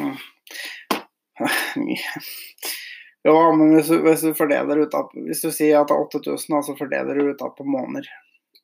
Ja, 3.23 3.51
men 3.53 3.75
hvis 3.75 3.87
du, 3.91 3.99
hvis 4.01 4.21
du 4.25 4.31
fordeler 4.37 4.79
ut 4.81 4.95
av 4.97 5.11
Hvis 5.13 5.43
du 5.45 5.51
sier 5.53 5.77
at 5.81 5.89
det 5.91 5.95
er 5.97 6.05
8000, 6.07 6.47
da, 6.55 6.61
så 6.65 6.73
fordeler 6.77 7.17
du 7.19 7.27
ut 7.29 7.41
av 7.45 7.51
på 7.57 7.65
måneder. 7.69 8.07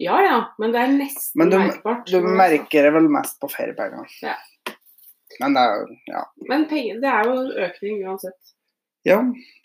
Ja 0.01 0.17
ja, 0.21 0.37
men 0.61 0.73
det 0.73 0.81
er 0.81 0.91
nesten 0.93 1.41
Men 1.41 1.49
du- 1.53 1.57
merkbart. 1.61 2.05
Du 2.09 2.21
merker 2.25 2.85
det 2.87 2.93
vel 2.93 3.09
mest 3.09 3.39
på 3.41 3.49
feriepengene. 3.53 4.05
Ja. 4.25 4.35
Men 5.41 5.53
det 5.57 5.61
er 5.61 5.85
ja. 6.09 6.23
Men 6.49 6.65
penger, 6.69 6.99
det 7.03 7.09
er 7.13 7.29
jo 7.29 7.35
økning 7.67 8.01
uansett. 8.09 8.53
ja. 9.05 9.19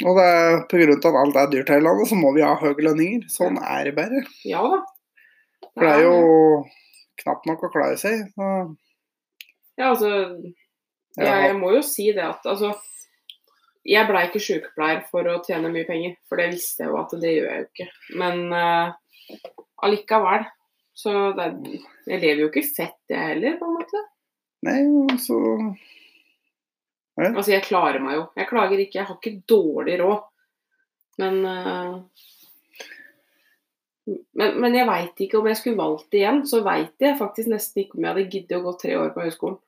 Og 0.05 0.17
det 0.21 0.25
er 0.29 0.61
av 0.61 1.07
at 1.17 1.21
alt 1.23 1.37
er 1.41 1.51
dyrt 1.53 1.69
her 1.73 1.81
i 1.81 1.85
landet, 1.85 2.09
så 2.09 2.17
må 2.17 2.33
vi 2.37 2.45
ha 2.45 2.53
høye 2.61 2.77
lønninger. 2.85 3.25
Sånn 3.33 3.57
er 3.63 3.85
det 3.89 3.95
bare. 3.97 4.25
Ja 4.45 4.63
da. 4.75 4.83
For 5.73 5.85
det 5.87 5.93
er 5.97 6.03
jo 6.05 6.65
knapt 7.23 7.49
nok 7.51 7.67
å 7.67 7.73
klare 7.73 7.99
seg. 8.01 8.25
Så, 8.37 8.49
Ja, 9.81 9.91
altså 9.93 10.11
jeg, 10.13 11.29
jeg 11.29 11.55
må 11.59 11.73
jo 11.75 11.83
si 11.85 12.07
det 12.13 12.25
at 12.25 12.45
altså 12.49 12.75
Jeg 13.89 14.07
blei 14.09 14.27
ikke 14.29 14.41
sykepleier 14.41 15.01
for 15.11 15.27
å 15.29 15.41
tjene 15.45 15.73
mye 15.73 15.89
penger, 15.89 16.15
for 16.29 16.41
det 16.41 16.53
visste 16.55 16.85
jeg 16.85 16.93
jo 16.93 16.99
at 17.01 17.15
det 17.21 17.33
gjør 17.35 17.49
jeg 17.51 17.63
jo 17.63 17.69
ikke. 17.69 17.87
Men 18.21 18.43
uh, 18.55 18.93
allikevel. 19.83 20.47
Så 20.95 21.13
det, 21.35 21.49
jeg 22.07 22.21
lever 22.21 22.45
jo 22.45 22.51
ikke 22.51 22.63
fett, 22.69 23.01
jeg 23.11 23.33
heller, 23.33 23.57
på 23.59 23.67
en 23.67 23.79
måte. 23.81 24.05
Nei, 24.69 24.79
altså 25.11 25.41
Altså, 27.21 27.51
jeg 27.53 27.67
klarer 27.67 28.01
meg 28.01 28.17
jo. 28.17 28.23
Jeg 28.39 28.49
klager 28.49 28.81
ikke. 28.81 28.99
Jeg 29.01 29.09
har 29.09 29.19
ikke 29.19 29.43
dårlig 29.51 29.99
råd. 30.01 30.23
Men 31.21 31.43
eh, 31.45 32.23
men, 34.07 34.57
men 34.59 34.75
jeg 34.75 34.89
veit 34.89 35.21
ikke 35.23 35.39
om 35.39 35.47
jeg 35.47 35.59
skulle 35.61 35.79
valgt 35.79 36.09
det 36.11 36.23
igjen. 36.23 36.43
Så 36.49 36.63
veit 36.67 37.05
jeg 37.05 37.19
faktisk 37.21 37.53
nesten 37.53 37.85
ikke 37.85 37.99
om 37.99 38.07
jeg 38.07 38.15
hadde 38.15 38.31
giddet 38.33 38.59
å 38.59 38.65
gå 38.65 38.75
tre 38.81 38.97
år 38.99 39.13
på 39.15 39.27
høyskolen. 39.27 39.59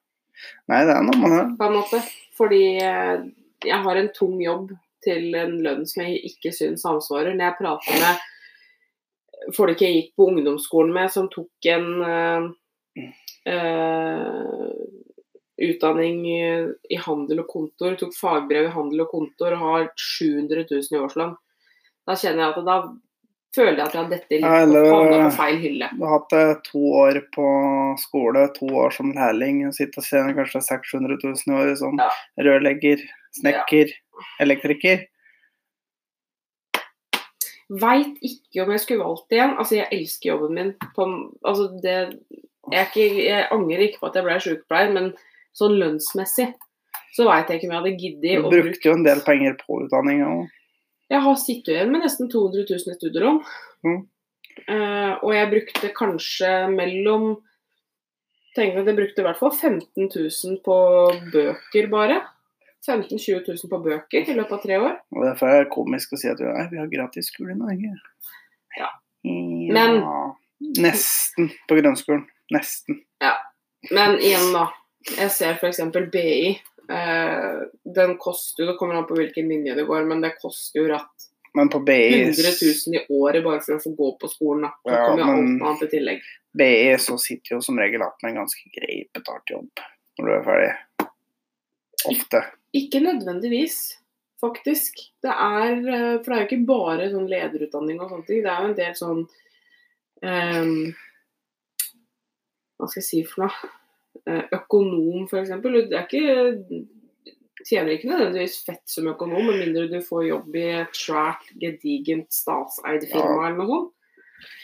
Nei, 0.70 0.80
det 0.88 0.96
er 0.96 1.04
noe 1.06 1.20
med 1.20 1.34
det. 1.36 1.44
på 1.60 1.68
en 1.68 1.76
måte. 1.78 2.00
Fordi 2.34 2.62
eh, 2.82 3.26
jeg 3.64 3.80
har 3.86 4.00
en 4.00 4.10
tung 4.16 4.38
jobb 4.42 4.72
til 5.04 5.36
en 5.38 5.58
lønn 5.62 5.84
som 5.86 6.02
jeg 6.02 6.22
ikke 6.32 6.54
syns 6.56 6.82
samsvarer. 6.82 7.36
Når 7.36 7.50
jeg 7.50 7.58
prater 7.60 8.00
med 8.02 9.54
folk 9.54 9.82
jeg 9.84 9.98
gikk 9.98 10.10
på 10.18 10.28
ungdomsskolen 10.32 10.92
med, 10.96 11.12
som 11.12 11.30
tok 11.30 11.70
en 11.70 11.88
eh, 12.08 13.06
eh, 13.52 14.68
utdanning 15.64 16.20
i, 16.26 16.42
i 16.90 17.00
handel 17.06 17.44
og 17.44 17.50
kontor, 17.52 17.94
tok 18.00 18.14
fagbrev 18.16 18.68
i 18.70 18.74
handel 18.74 19.04
og 19.06 19.12
kontor 19.14 19.54
og 19.54 19.66
har 19.68 19.88
700 19.94 20.66
000 20.66 20.96
i 20.96 21.02
årslønn. 21.04 21.34
Da 22.04 22.16
kjenner 22.18 22.48
jeg 22.48 22.54
at 22.56 22.66
da 22.66 22.78
føler 23.54 23.78
jeg 23.78 23.86
at 23.86 23.94
jeg 23.94 24.00
har 24.02 24.10
dette 24.10 24.36
litt 24.36 24.44
havna 24.44 24.82
på, 24.84 25.30
feil 25.38 25.58
hylle. 25.62 25.88
Du 25.94 26.04
har 26.04 26.14
hatt 26.18 26.36
eh, 26.38 26.52
to 26.66 26.82
år 27.00 27.20
på 27.34 27.46
skole, 28.02 28.44
to 28.56 28.68
år 28.82 28.94
som 28.96 29.12
lærling, 29.16 29.62
og 29.68 29.76
sitter 29.76 30.02
og 30.02 30.08
tjener 30.08 30.36
kanskje 30.38 30.62
600 30.68 31.18
000 31.22 31.42
i 31.48 31.58
året 31.60 31.80
som 31.80 32.00
Ja. 32.00 32.08
rørlegger, 32.48 33.04
snekker, 33.40 33.92
elektriker. 34.44 35.06
Veit 37.70 38.18
ikke 38.20 38.64
om 38.64 38.74
jeg 38.74 38.82
skulle 38.82 39.04
valgt 39.06 39.30
det 39.30 39.38
igjen. 39.38 39.54
Altså, 39.58 39.78
jeg 39.78 39.88
elsker 39.96 40.30
jobben 40.34 40.58
min. 40.58 40.74
På, 40.96 41.06
altså, 41.44 41.70
det, 41.82 41.96
jeg, 42.72 42.90
ikke, 42.90 43.06
jeg 43.24 43.48
angrer 43.54 43.86
ikke 43.86 44.02
på 44.02 44.10
at 44.10 44.18
jeg 44.20 44.26
ble 44.26 44.36
sykepleier, 44.44 44.92
men 44.92 45.14
sånn 45.56 45.78
lønnsmessig 45.80 46.50
så 47.14 47.28
veit 47.28 47.50
jeg 47.50 47.60
ikke 47.60 47.68
om 47.68 47.74
jeg 47.74 47.82
hadde 47.82 48.02
giddet 48.02 48.36
Du 48.42 48.42
å 48.42 48.50
bruke 48.50 48.68
brukte 48.68 48.88
jo 48.88 48.94
en 48.98 49.06
del 49.06 49.20
penger 49.26 49.56
på 49.60 49.84
utdanninga 49.84 50.30
òg. 50.32 50.52
Jeg 51.14 51.22
har 51.22 51.38
sittet 51.38 51.72
igjen 51.76 51.92
med 51.94 52.02
nesten 52.02 52.30
200 52.32 52.66
000 52.66 52.90
i 52.90 52.98
studielån. 52.98 53.40
Mm. 53.86 54.00
Uh, 54.66 55.12
og 55.22 55.32
jeg 55.34 55.50
brukte 55.50 55.90
kanskje 55.96 56.52
mellom 56.74 57.34
Tenk 58.54 58.76
at 58.78 58.86
jeg 58.86 58.94
brukte 58.94 59.18
i 59.18 59.24
hvert 59.26 59.38
fall 59.40 59.50
15 59.50 60.04
000 60.14 60.58
på 60.62 60.74
bøker 61.34 61.88
bare. 61.90 62.20
15 62.86 63.16
000-20 63.18 63.48
000 63.48 63.70
på 63.72 63.80
bøker 63.82 64.28
i 64.30 64.36
løpet 64.36 64.54
av 64.54 64.60
tre 64.62 64.76
år. 64.78 64.92
Og 65.10 65.24
Derfor 65.26 65.50
er 65.50 65.64
det 65.64 65.72
komisk 65.74 66.14
å 66.14 66.20
si 66.20 66.28
at 66.30 66.38
nei, 66.38 66.68
vi 66.70 66.78
har 66.78 66.92
gratis 66.92 67.32
skole 67.32 67.56
i 67.56 67.58
Norge. 67.58 67.90
Ja. 68.78 68.92
Ja. 69.26 69.74
Men- 69.74 70.04
Nesten 70.78 71.50
på 71.68 71.80
grunnskolen. 71.80 72.22
Nesten. 72.54 73.00
Ja. 73.20 73.34
Men 73.90 74.20
igjen, 74.22 74.52
da. 74.54 74.68
Jeg 75.18 75.32
ser 75.34 75.58
f.eks. 75.58 75.82
BI. 76.14 76.54
Eh, 76.88 77.60
den 77.94 78.16
koster 78.20 78.62
jo 78.62 78.66
Det 78.70 78.76
kommer 78.76 78.94
an 78.94 79.06
på 79.08 79.16
hvilken 79.16 79.48
linje 79.48 79.74
det 79.74 79.86
går, 79.88 80.04
men 80.04 80.20
det 80.20 80.34
koster 80.40 80.82
jo 80.82 80.88
ratt 80.90 81.30
Men 81.56 81.70
på 81.72 81.80
BI, 81.80 82.20
100 82.20 82.50
000 82.86 82.98
i 82.98 83.06
året 83.08 83.44
bare 83.44 83.62
for 83.64 83.76
å 83.76 83.82
få 83.82 83.94
gå 83.96 84.10
på 84.20 84.28
skolen. 84.28 84.66
da. 84.66 84.72
Ja, 84.90 85.04
kommer 85.06 85.22
jo 85.22 85.36
alt 85.36 85.68
annet 85.68 85.84
i 85.86 85.90
tillegg. 85.92 86.24
BI 86.58 86.96
så 87.00 87.18
sitter 87.18 87.56
jo 87.56 87.60
som 87.64 87.78
regel 87.78 88.02
igjen 88.02 88.16
med 88.22 88.32
en 88.32 88.40
ganske 88.42 88.72
grei 88.74 88.96
betalt 89.14 89.54
jobb 89.54 89.84
når 90.18 90.28
du 90.28 90.34
er 90.34 90.44
ferdig. 90.48 90.72
Ofte. 92.10 92.42
Ikke 92.74 93.00
nødvendigvis, 93.00 93.78
faktisk. 94.42 94.98
Det 95.22 95.30
er 95.30 95.78
eh, 95.78 96.10
For 96.18 96.26
det 96.26 96.36
er 96.36 96.42
jo 96.42 96.48
ikke 96.50 96.68
bare 96.68 97.08
sånn 97.14 97.30
lederutdanning 97.30 98.02
og 98.02 98.12
sånne 98.12 98.28
ting. 98.28 98.42
Det 98.44 98.52
er 98.52 98.60
jo 98.60 98.72
en 98.72 98.78
del 98.82 98.98
sånn 98.98 99.24
um, 100.20 100.76
Hva 102.76 102.90
skal 102.90 103.00
jeg 103.00 103.08
si 103.08 103.24
for 103.30 103.46
noe? 103.46 103.72
Eh, 104.24 104.44
Økonom, 104.56 105.26
f.eks. 105.28 105.54
Det 105.62 105.98
er 105.98 106.06
ikke 106.06 106.84
Tjener 107.64 107.94
ikke 107.94 108.10
nødvendigvis 108.10 108.58
fett 108.66 108.82
som 108.90 109.06
økonom, 109.08 109.46
med 109.48 109.62
mindre 109.62 109.86
du 109.88 110.00
får 110.04 110.26
jobb 110.26 110.56
i 110.60 110.64
et 110.82 110.98
svært, 110.98 111.46
gedigent 111.56 112.34
statseid 112.34 113.06
firma 113.08 113.46
eller 113.46 113.56
noe 113.62 113.68
sånt. 113.70 114.58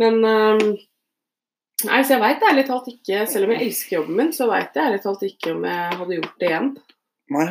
Men 0.00 0.24
ehm, 0.24 0.70
Nei, 1.88 2.02
så 2.04 2.12
jeg 2.12 2.20
veit 2.20 2.42
ærlig 2.44 2.66
talt 2.68 2.88
ikke, 2.90 3.22
selv 3.28 3.46
om 3.46 3.54
jeg 3.54 3.64
elsker 3.64 3.96
jobben 3.96 4.18
min, 4.18 4.32
så 4.36 4.48
veit 4.50 4.74
jeg 4.76 4.84
ærlig 4.84 4.98
talt 5.00 5.22
ikke 5.24 5.54
om 5.54 5.62
jeg 5.64 5.98
hadde 6.00 6.18
gjort 6.18 6.42
det 6.42 6.48
igjen 6.50 6.66
Nei. 7.32 7.46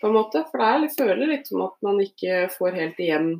på 0.00 0.08
en 0.10 0.16
måte. 0.16 0.42
For 0.50 0.60
det 0.60 0.72
litt, 0.82 0.96
føler 0.98 1.30
litt 1.30 1.48
som 1.48 1.62
at 1.64 1.78
man 1.86 2.02
ikke 2.04 2.42
får 2.52 2.76
helt 2.76 3.00
igjen 3.00 3.30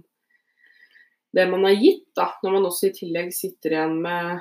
det 1.36 1.44
man 1.50 1.66
har 1.68 1.76
gitt, 1.76 2.06
da. 2.16 2.30
Når 2.44 2.56
man 2.56 2.68
også 2.68 2.88
i 2.88 2.94
tillegg 2.96 3.28
sitter 3.36 3.76
igjen 3.76 3.98
med 4.04 4.40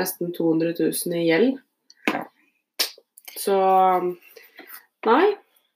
nesten 0.00 0.32
200 0.36 0.72
000 0.78 1.18
i 1.18 1.26
gjeld. 1.28 1.60
Så 3.40 3.56
nei. 5.06 5.24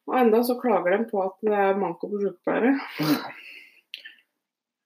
Og 0.05 0.19
enda 0.21 0.43
så 0.45 0.59
klager 0.61 0.99
de 0.99 1.09
på 1.09 1.23
at 1.25 1.37
det 1.47 1.57
er 1.57 1.79
manko 1.81 2.11
på 2.13 2.21
sykepleiere. 2.21 2.75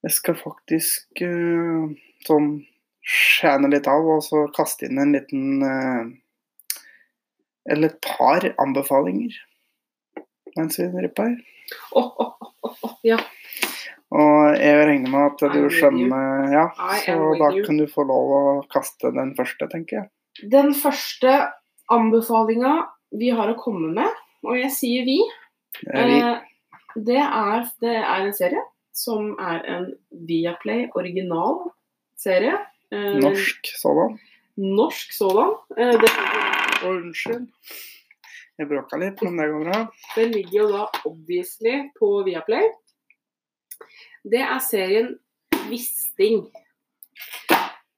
Jeg 0.07 0.14
skal 0.14 0.37
faktisk 0.38 1.23
uh, 1.27 1.91
sånn 2.27 2.53
skjæne 3.03 3.71
litt 3.73 3.88
av 3.91 4.07
og 4.07 4.23
så 4.23 4.45
kaste 4.55 4.87
inn 4.87 5.01
en 5.03 5.17
liten 5.17 5.64
uh, 5.64 6.07
Eller 7.69 7.91
et 7.91 7.99
par 8.05 8.47
anbefalinger 8.62 9.35
mens 10.57 10.79
vi 10.81 10.87
ripper 10.91 11.29
her. 11.29 11.35
Oh, 11.99 12.14
oh, 12.19 12.55
oh, 12.64 12.95
ja. 13.07 13.19
Og 14.09 14.57
jeg 14.57 14.87
regner 14.88 15.12
med 15.12 15.27
at 15.27 15.53
du 15.53 15.67
skjønner 15.71 16.49
Ja, 16.55 16.64
så 17.05 17.19
da 17.38 17.51
kan 17.61 17.79
du 17.79 17.85
få 17.91 18.07
lov 18.09 18.33
å 18.33 18.43
kaste 18.73 19.12
den 19.14 19.35
første, 19.38 19.69
tenker 19.71 20.01
jeg. 20.01 20.09
Den 20.51 20.73
første 20.75 21.35
anbefalinga 21.92 22.79
vi 23.18 23.31
har 23.33 23.51
å 23.51 23.59
komme 23.61 23.92
med, 23.96 24.24
og 24.44 24.59
jeg 24.59 24.72
sier 24.74 25.07
vi, 25.09 25.18
Eh, 25.87 26.07
vi 26.07 26.20
Eh, 26.20 26.38
det, 26.94 27.20
er, 27.20 27.68
det 27.81 27.96
er 27.96 28.24
en 28.24 28.35
serie 28.35 28.64
som 28.96 29.35
er 29.38 29.62
en 29.70 29.87
Viaplay 30.11 30.88
original 30.98 31.68
serie. 32.18 32.57
Eh, 32.90 33.14
norsk 33.22 33.70
sådan. 33.79 34.18
Norsk 34.59 35.12
sådan. 35.14 35.55
Eh, 35.77 35.94
det, 36.03 36.11
unnskyld. 36.88 37.46
Jeg 38.59 38.66
bråka 38.66 38.98
litt, 38.98 39.20
men 39.22 39.37
det 39.38 39.46
går 39.53 39.66
bra. 39.68 39.83
det 40.16 40.24
ligger 40.33 40.57
jo 40.59 40.68
da 40.72 40.87
obviously 41.07 41.77
på 41.98 42.24
Viaplay. 42.27 42.72
Det 44.27 44.42
er 44.42 44.59
serien 44.59 45.14
Wisting. 45.68 46.48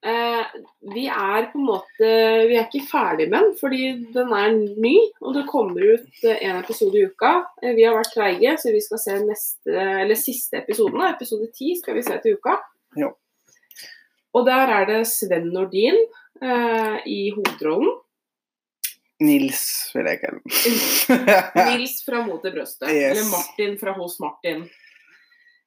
Eh, 0.01 0.47
vi 0.95 1.03
er 1.13 1.51
på 1.53 1.59
en 1.59 1.67
måte 1.69 2.07
Vi 2.49 2.55
er 2.57 2.63
ikke 2.65 2.87
ferdig 2.89 3.27
med 3.29 3.37
den, 3.37 3.51
fordi 3.61 3.81
den 4.15 4.33
er 4.33 4.55
ny. 4.57 4.95
Og 5.21 5.35
det 5.37 5.49
kommer 5.51 5.85
ut 5.85 6.23
én 6.25 6.39
en 6.49 6.61
episode 6.63 6.97
i 6.97 7.05
uka. 7.05 7.35
Eh, 7.63 7.75
vi 7.77 7.85
har 7.85 7.99
vært 7.99 8.15
treige, 8.17 8.57
så 8.63 8.73
vi 8.73 8.81
skal 8.85 9.03
se 9.03 9.19
neste, 9.27 9.77
eller 9.77 10.17
siste 10.19 10.63
episoden. 10.63 11.05
Episode 11.11 11.51
ti 11.57 11.75
skal 11.79 11.99
vi 11.99 12.05
se 12.07 12.17
til 12.23 12.39
uka. 12.41 12.57
Ja. 12.97 13.13
Og 14.33 14.47
der 14.47 14.73
er 14.79 14.87
det 14.89 15.03
Sven 15.11 15.51
Nordin 15.53 15.99
eh, 16.41 16.97
i 17.05 17.21
hovedrollen. 17.37 17.99
Nils, 19.21 19.91
vil 19.93 20.07
jeg 20.09 20.21
kalle 20.23 20.41
ham. 20.41 21.67
Nils 21.75 21.99
fra 22.07 22.23
Mot 22.25 22.45
i 22.49 22.53
brøstet. 22.55 22.89
Yes. 22.89 23.11
Eller 23.11 23.27
Martin 23.29 23.75
fra 23.77 23.93
Hos 23.99 24.17
Martin. 24.23 24.63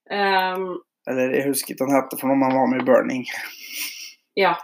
Um, 0.10 0.82
Eller 1.08 1.36
jeg 1.38 1.52
husker 1.52 1.76
ikke 1.76 1.86
han 1.86 2.00
heter 2.00 2.18
for 2.18 2.32
noe, 2.32 2.40
men 2.40 2.50
han 2.50 2.58
var 2.58 2.72
med 2.72 2.82
i 2.82 2.88
Burning. 2.88 3.28
Ja. 4.36 4.58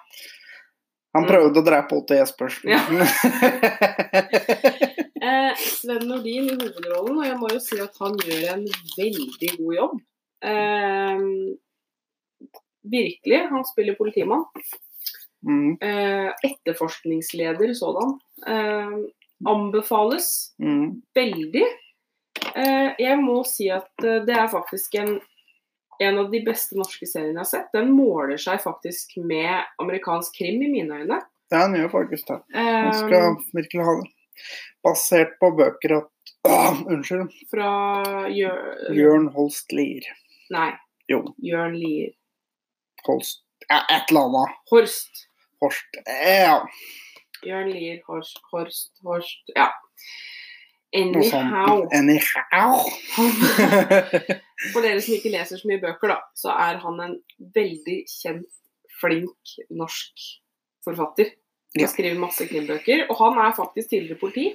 Han 1.16 1.24
Mm. 1.26 1.30
prøvde 1.32 1.60
å 1.60 1.64
drepe 1.66 1.96
Otto 1.98 2.14
Jespersen. 2.14 2.70
Ja. 2.70 2.86
Eh, 5.20 5.52
Sven 5.60 6.06
Nordin 6.08 6.46
i 6.48 6.54
hovedrollen, 6.56 7.18
og 7.20 7.26
jeg 7.28 7.36
må 7.42 7.50
jo 7.52 7.58
si 7.60 7.76
at 7.84 7.92
han 8.00 8.14
gjør 8.24 8.46
en 8.54 8.62
veldig 8.96 9.50
god 9.58 9.74
jobb. 9.76 9.98
Eh, 10.48 11.20
virkelig. 12.96 13.42
Han 13.52 13.66
spiller 13.68 13.98
politimann. 14.00 14.46
mm, 15.44 15.76
Eh, 15.82 16.30
etterforskningsleder 16.48 17.74
sådan. 17.76 18.16
Eh, 18.48 18.96
anbefales 19.46 20.54
mm. 20.60 21.02
veldig. 21.16 21.66
Eh, 22.56 22.92
jeg 23.00 23.18
må 23.20 23.44
si 23.46 23.70
at 23.70 23.92
eh, 24.04 24.24
det 24.26 24.36
er 24.40 24.48
faktisk 24.48 24.96
en, 25.04 25.20
en 26.00 26.20
av 26.22 26.30
de 26.32 26.40
beste 26.46 26.78
norske 26.80 27.08
seriene 27.08 27.36
jeg 27.36 27.44
har 27.44 27.50
sett. 27.50 27.72
Den 27.76 27.92
måler 27.96 28.40
seg 28.40 28.62
faktisk 28.64 29.18
med 29.20 29.66
amerikansk 29.82 30.38
krim 30.40 30.62
i 30.64 30.70
mine 30.72 31.02
øyne. 31.02 31.20
Ja, 31.52 31.66
den 31.66 31.76
gjør 31.80 31.92
faktisk 31.96 32.30
det. 32.30 32.40
Den 32.54 32.94
skal 32.96 33.36
virkelig 33.58 33.86
ha 33.88 33.96
det. 34.00 34.10
Basert 34.86 35.34
på 35.42 35.50
bøker 35.58 35.98
at 35.98 36.34
øh, 36.48 36.82
Unnskyld. 36.94 37.34
fra 37.52 37.72
Jør... 38.32 38.94
Jørn 38.96 39.28
Holst 39.36 39.74
Lier. 39.76 40.06
Nei, 40.54 40.72
Jo, 41.12 41.24
Jørn 41.44 41.76
Lier. 41.76 42.14
Holst 43.08 43.44
ja, 43.70 43.82
Et 43.92 44.10
eller 44.10 44.30
annet. 44.30 44.56
Horst. 44.72 45.26
Horst. 45.62 46.00
Ja, 46.08 46.62
Jørn 47.46 47.70
Lier, 47.74 48.00
Horst, 48.08 48.40
Horst, 48.54 48.94
Horst 49.04 49.52
Ja. 49.58 49.68
Anyhow. 50.96 51.84
Anyhow. 51.94 52.80
For 54.74 54.84
dere 54.84 55.00
som 55.02 55.16
ikke 55.16 55.32
leser 55.32 55.60
så 55.60 55.70
mye 55.70 55.80
bøker, 55.82 56.12
da, 56.12 56.18
så 56.36 56.52
er 56.52 56.80
han 56.84 57.00
en 57.00 57.14
veldig 57.56 58.00
kjent, 58.12 58.48
flink 59.00 59.54
norsk 59.72 60.26
forfatter. 60.84 61.30
Han 61.76 61.86
Ja. 61.86 61.88
skriver 61.88 62.20
masse 62.20 62.48
krimbøker. 62.50 63.06
Og 63.10 63.16
han 63.22 63.38
er 63.46 63.56
faktisk 63.56 63.90
tidligere 63.90 64.20
politi. 64.20 64.48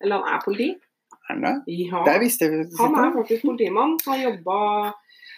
Eller 0.00 0.18
han 0.18 0.34
er 0.34 0.40
politi. 0.44 0.70
Er 1.30 1.38
det? 1.38 1.54
Ja. 1.68 2.02
Det 2.08 2.20
visste 2.20 2.48
jeg 2.48 2.66
Han 2.80 2.94
er 2.98 3.12
faktisk 3.14 3.42
politimann. 3.46 3.98
Han 4.06 4.22
jobba 4.22 4.92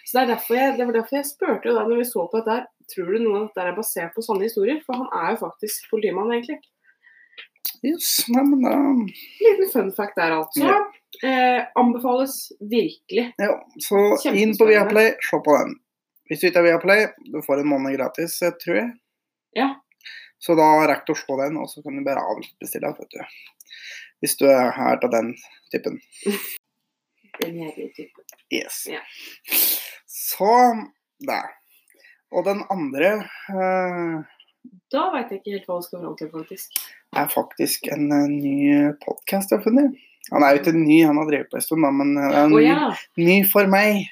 Så 0.06 0.20
det, 0.20 0.22
er 0.22 0.34
derfor 0.37 0.54
jeg, 0.54 0.78
det 0.78 0.87
var 0.87 0.92
derfor 0.92 1.16
jeg 1.16 1.24
spurte 1.26 1.72
da 1.74 1.82
når 1.84 1.96
vi 1.96 2.04
så 2.04 2.24
på 2.28 2.40
dette 2.44 2.66
tror 2.92 3.06
du 3.12 3.18
noe 3.24 3.38
av 3.38 3.46
dette 3.48 3.62
er 3.64 3.76
basert 3.76 4.14
på 4.14 4.22
sanne 4.24 4.44
historier? 4.44 4.80
For 4.84 4.92
han 5.00 5.08
er 5.12 5.30
jo 5.32 5.38
faktisk 5.46 5.88
politimann, 5.90 6.32
egentlig. 6.32 6.60
Yes, 7.84 8.24
nei, 8.28 8.42
men 8.44 8.62
da 8.64 8.74
Liten 9.40 9.70
fun 9.72 9.92
fact 9.96 10.16
der, 10.16 10.37
altså. 10.37 10.64
Ja. 10.64 10.78
Eh, 11.22 11.66
anbefales 11.74 12.53
virkelig. 12.61 13.33
Ja, 13.37 13.66
så 13.79 13.96
inn 14.33 14.57
på 14.59 14.66
Viaplay, 14.66 15.14
se 15.22 15.38
på 15.44 15.57
den. 15.59 15.74
Hvis 16.29 16.40
du 16.40 16.48
ikke 16.48 16.62
er 16.62 16.68
Viaplay, 16.68 17.07
du 17.33 17.40
får 17.44 17.62
en 17.62 17.70
måned 17.70 17.96
gratis, 17.96 18.40
eh, 18.42 18.55
tror 18.64 18.81
jeg. 18.81 18.90
Ja. 19.59 19.68
Så 20.38 20.57
da 20.59 20.66
rekker 20.88 21.12
du 21.12 21.14
å 21.14 21.20
se 21.20 21.37
den, 21.44 21.59
og 21.61 21.70
så 21.70 21.83
kan 21.85 21.96
du 21.96 22.05
bare 22.07 22.24
avbestille. 22.24 22.90
vet 22.98 23.14
du. 23.14 23.20
Hvis 24.20 24.37
du 24.40 24.46
er 24.48 24.72
av 24.81 25.11
den 25.12 25.35
typen. 25.72 26.00
Den 27.40 27.57
gjerrige 27.59 27.90
typen. 27.96 28.24
Yes. 28.55 28.85
Ja. 28.87 29.00
Så 30.07 30.50
det. 31.27 31.40
Og 32.31 32.44
den 32.46 32.61
andre 32.70 33.09
eh, 33.50 34.20
Da 34.94 35.03
veit 35.11 35.33
jeg 35.33 35.40
ikke 35.40 35.57
helt 35.57 35.66
hva 35.66 35.79
du 35.81 35.87
skal 35.88 36.05
fram 36.05 36.14
til, 36.20 36.31
faktisk. 36.31 36.79
er 37.18 37.33
faktisk 37.35 37.88
en 37.90 38.07
en 38.14 38.37
ny 38.38 38.94
podkast 39.03 39.50
jeg 39.50 39.59
har 39.59 39.66
funnet. 39.66 39.98
Han 40.32 40.42
er 40.42 40.54
jo 40.54 40.62
ikke 40.62 40.72
ny, 40.78 40.98
han 41.04 41.18
har 41.20 41.28
drevet 41.28 41.50
på 41.52 41.58
en 41.60 41.64
stund, 41.64 41.84
da, 41.84 41.90
men 41.92 42.14
han 42.16 42.32
er 42.32 42.48
ny, 42.48 42.56
ny, 42.56 42.66
ja. 42.66 42.90
ny 43.20 43.38
for 43.50 43.68
meg. 43.70 44.04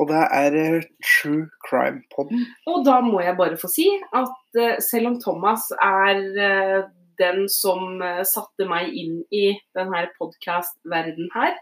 Og 0.00 0.08
det 0.08 0.20
er 0.32 0.54
eh, 0.56 0.84
True 1.04 1.46
Crime-podden. 1.66 2.44
Og 2.72 2.84
da 2.86 3.00
må 3.04 3.20
jeg 3.24 3.36
bare 3.36 3.58
få 3.60 3.68
si 3.72 3.88
at 4.16 4.60
eh, 4.60 4.78
selv 4.84 5.10
om 5.12 5.18
Thomas 5.20 5.66
er 5.76 6.20
eh, 6.40 6.78
den 7.20 7.44
som 7.52 8.00
eh, 8.04 8.22
satte 8.28 8.64
meg 8.68 8.92
inn 8.96 9.18
i 9.28 9.50
denne 9.76 10.06
podkast-verden 10.20 11.28
her, 11.36 11.58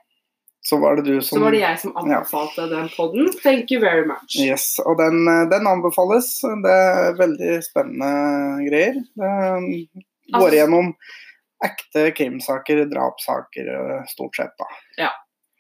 Så 0.63 0.77
var 0.83 0.99
det 0.99 1.05
du 1.07 1.21
som 1.23 1.39
så 1.39 1.45
var 1.45 1.55
det 1.55 1.63
jeg 1.63 1.79
som 1.81 1.95
anbefalte 1.97 2.67
den 2.71 2.89
podden. 2.95 3.29
Thank 3.43 3.71
you 3.73 3.81
very 3.81 4.05
much. 4.07 4.35
Yes, 4.39 4.77
og 4.85 4.99
den, 4.99 5.23
eh, 5.31 5.45
den 5.51 5.67
anbefales. 5.71 6.33
Det 6.67 6.75
er 6.75 7.15
veldig 7.19 7.55
spennende 7.67 8.11
greier. 8.69 8.99
Det 9.19 9.33
eh, 9.35 10.05
går 10.35 10.45
Altså- 10.45 10.59
gjennom 10.59 10.93
ekte 11.65 12.11
krimsaker, 12.15 12.85
drapssaker, 12.91 13.69
eh, 13.75 14.05
stort 14.11 14.37
sett, 14.37 14.55
da. 14.59 14.67
Ja. 14.99 15.11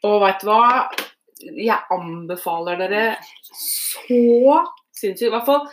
Og 0.06 0.20
veit 0.22 0.40
du 0.44 0.46
hva? 0.50 0.88
Jeg 1.42 1.78
anbefaler 1.94 2.78
dere 2.78 3.02
så 3.42 4.64
sinnssykt. 4.94 5.28
I 5.28 5.30
hvert 5.34 5.46
fall 5.46 5.68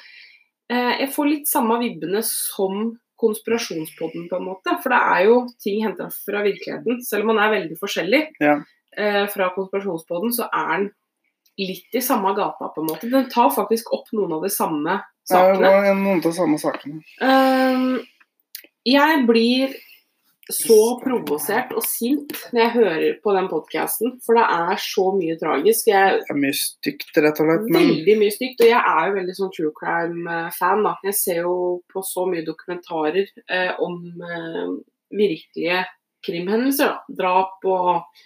eh, 0.69 0.91
Jeg 1.01 1.09
får 1.13 1.29
litt 1.29 1.49
samme 1.49 1.77
vibbene 1.81 2.21
som 2.25 2.93
konspirasjonspodden, 3.21 4.27
på 4.29 4.37
en 4.39 4.47
måte. 4.49 4.75
For 4.83 4.91
det 4.93 4.99
er 5.15 5.23
jo 5.29 5.37
ting 5.61 5.81
henta 5.85 6.09
fra 6.13 6.41
virkeligheten. 6.45 6.99
Selv 7.05 7.25
om 7.25 7.33
man 7.33 7.41
er 7.45 7.53
veldig 7.59 7.77
forskjellig 7.79 8.21
Ja. 8.43 8.57
eh, 8.97 9.25
fra 9.31 9.49
konspirasjonspodden, 9.55 10.33
så 10.35 10.49
er 10.51 10.77
den 10.77 10.89
litt 11.57 11.95
i 11.95 12.01
samme 12.03 12.33
gata, 12.35 12.67
på 12.75 12.81
en 12.83 12.89
måte. 12.89 13.09
Den 13.09 13.29
tar 13.31 13.49
faktisk 13.55 13.93
opp 13.95 14.09
noen 14.13 14.33
av 14.35 14.41
de 14.43 14.49
samme 14.51 14.97
sakene. 15.25 15.71
Ja, 15.71 15.93
noen 15.93 16.17
av 16.17 16.21
de 16.25 16.33
samme 16.35 16.59
sakene. 16.59 17.01
Eh, 17.21 18.03
jeg 18.85 19.25
blir 19.27 19.75
så 20.53 20.77
provosert 21.01 21.71
og 21.73 21.81
sint 21.87 22.33
når 22.53 22.61
jeg 22.61 22.73
hører 22.75 23.05
på 23.23 23.33
den 23.33 23.47
podkasten, 23.49 24.15
for 24.25 24.37
det 24.37 24.45
er 24.45 24.81
så 24.81 25.05
mye 25.15 25.37
tragisk. 25.41 25.89
Jeg, 25.89 26.19
Det 26.21 26.33
er 26.35 26.41
mye 26.43 26.57
stygt, 26.59 27.09
rett 27.17 27.41
og 27.41 27.49
slett. 27.49 27.69
Men 27.73 27.89
veldig 27.89 28.17
mye 28.21 28.35
stygt, 28.35 28.61
og 28.61 28.69
jeg 28.69 28.81
er 28.93 29.07
jo 29.07 29.15
veldig 29.17 29.35
sånn 29.39 29.53
true 29.55 29.73
crime-fan. 29.79 30.89
Jeg 31.09 31.17
ser 31.17 31.41
jo 31.41 31.55
på 31.91 32.03
så 32.05 32.27
mye 32.29 32.45
dokumentarer 32.45 33.25
eh, 33.25 33.71
om 33.81 33.97
eh, 34.21 34.75
virkelige 35.17 35.81
krimhendelser. 36.25 36.93
da. 36.93 37.17
Drap 37.23 37.65
og 37.69 38.21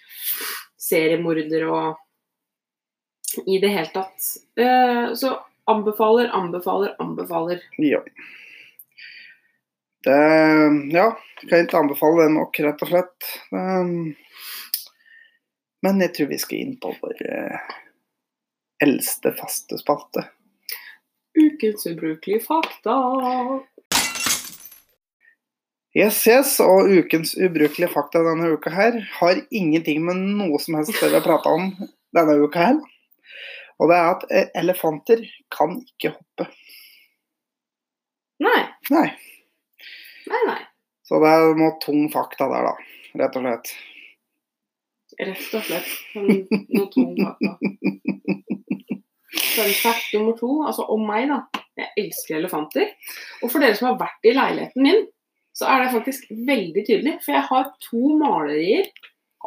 seriemorder 0.80 1.66
og 1.70 3.46
i 3.46 3.60
det 3.62 3.72
hele 3.72 3.94
tatt. 3.94 4.34
Eh, 4.60 5.14
så 5.16 5.38
anbefaler, 5.70 6.28
anbefaler, 6.36 6.96
anbefaler. 7.00 7.64
ja. 7.78 8.04
Det 10.04 10.16
Ja, 10.94 11.10
kan 11.48 11.64
ikke 11.64 11.80
anbefale 11.80 12.24
det 12.24 12.34
nok, 12.34 12.60
rett 12.64 12.82
og 12.84 12.88
slett. 12.92 13.30
Um, 13.52 14.16
Men 15.82 16.00
jeg 16.04 16.14
tror 16.16 16.28
vi 16.28 16.38
skal 16.40 16.60
inn 16.60 16.74
på 16.80 16.92
vår 17.00 17.20
eh, 17.24 17.70
eldste 18.84 19.32
faste 19.36 19.78
spalte. 19.80 20.26
Ukens 21.40 21.86
ubrukelige 21.88 22.42
fakta. 22.44 22.96
Yes, 25.96 26.20
yes, 26.28 26.58
og 26.60 26.92
ukens 26.92 27.32
ubrukelige 27.34 27.88
fakta 27.90 28.20
denne 28.26 28.52
uka 28.52 28.70
her 28.74 29.00
har 29.16 29.40
ingenting 29.50 30.04
med 30.04 30.20
noe 30.36 30.60
som 30.62 30.76
helst 30.78 31.00
det 31.00 31.08
vi 31.08 31.16
har 31.16 31.24
prata 31.24 31.50
om 31.56 31.72
denne 32.14 32.36
uka 32.44 32.66
her. 32.68 32.78
Og 33.80 33.88
det 33.88 33.96
er 33.96 34.12
at 34.12 34.28
eh, 34.28 34.52
elefanter 34.60 35.24
kan 35.48 35.78
ikke 35.80 36.12
hoppe. 36.12 36.50
Nei, 38.44 38.60
nei. 38.92 39.08
Så 41.10 41.18
det 41.18 41.26
er 41.34 41.56
noe 41.58 41.74
tung 41.82 42.04
fakta 42.12 42.46
der, 42.52 42.68
da. 42.68 42.74
Rett 43.18 43.34
og 43.34 43.42
slett. 43.42 43.70
Rett 45.18 45.54
og 45.58 45.64
slett. 45.66 45.88
Noe 46.14 46.86
tung 46.94 47.16
fakta. 47.18 47.56
Fun 49.50 49.72
fact 49.74 50.12
nummer 50.14 50.36
to, 50.38 50.52
altså 50.70 50.86
om 50.94 51.02
meg, 51.08 51.26
da. 51.32 51.64
Jeg 51.80 51.90
elsker 52.04 52.38
elefanter. 52.38 52.92
Og 53.42 53.50
for 53.50 53.58
dere 53.58 53.74
som 53.74 53.90
har 53.90 53.98
vært 54.04 54.30
i 54.30 54.36
leiligheten 54.36 54.86
min, 54.86 55.02
så 55.50 55.66
er 55.66 55.82
det 55.82 55.94
faktisk 55.96 56.30
veldig 56.30 56.86
tydelig. 56.86 57.16
For 57.24 57.34
jeg 57.34 57.46
har 57.48 57.72
to 57.88 58.14
malerier 58.20 58.86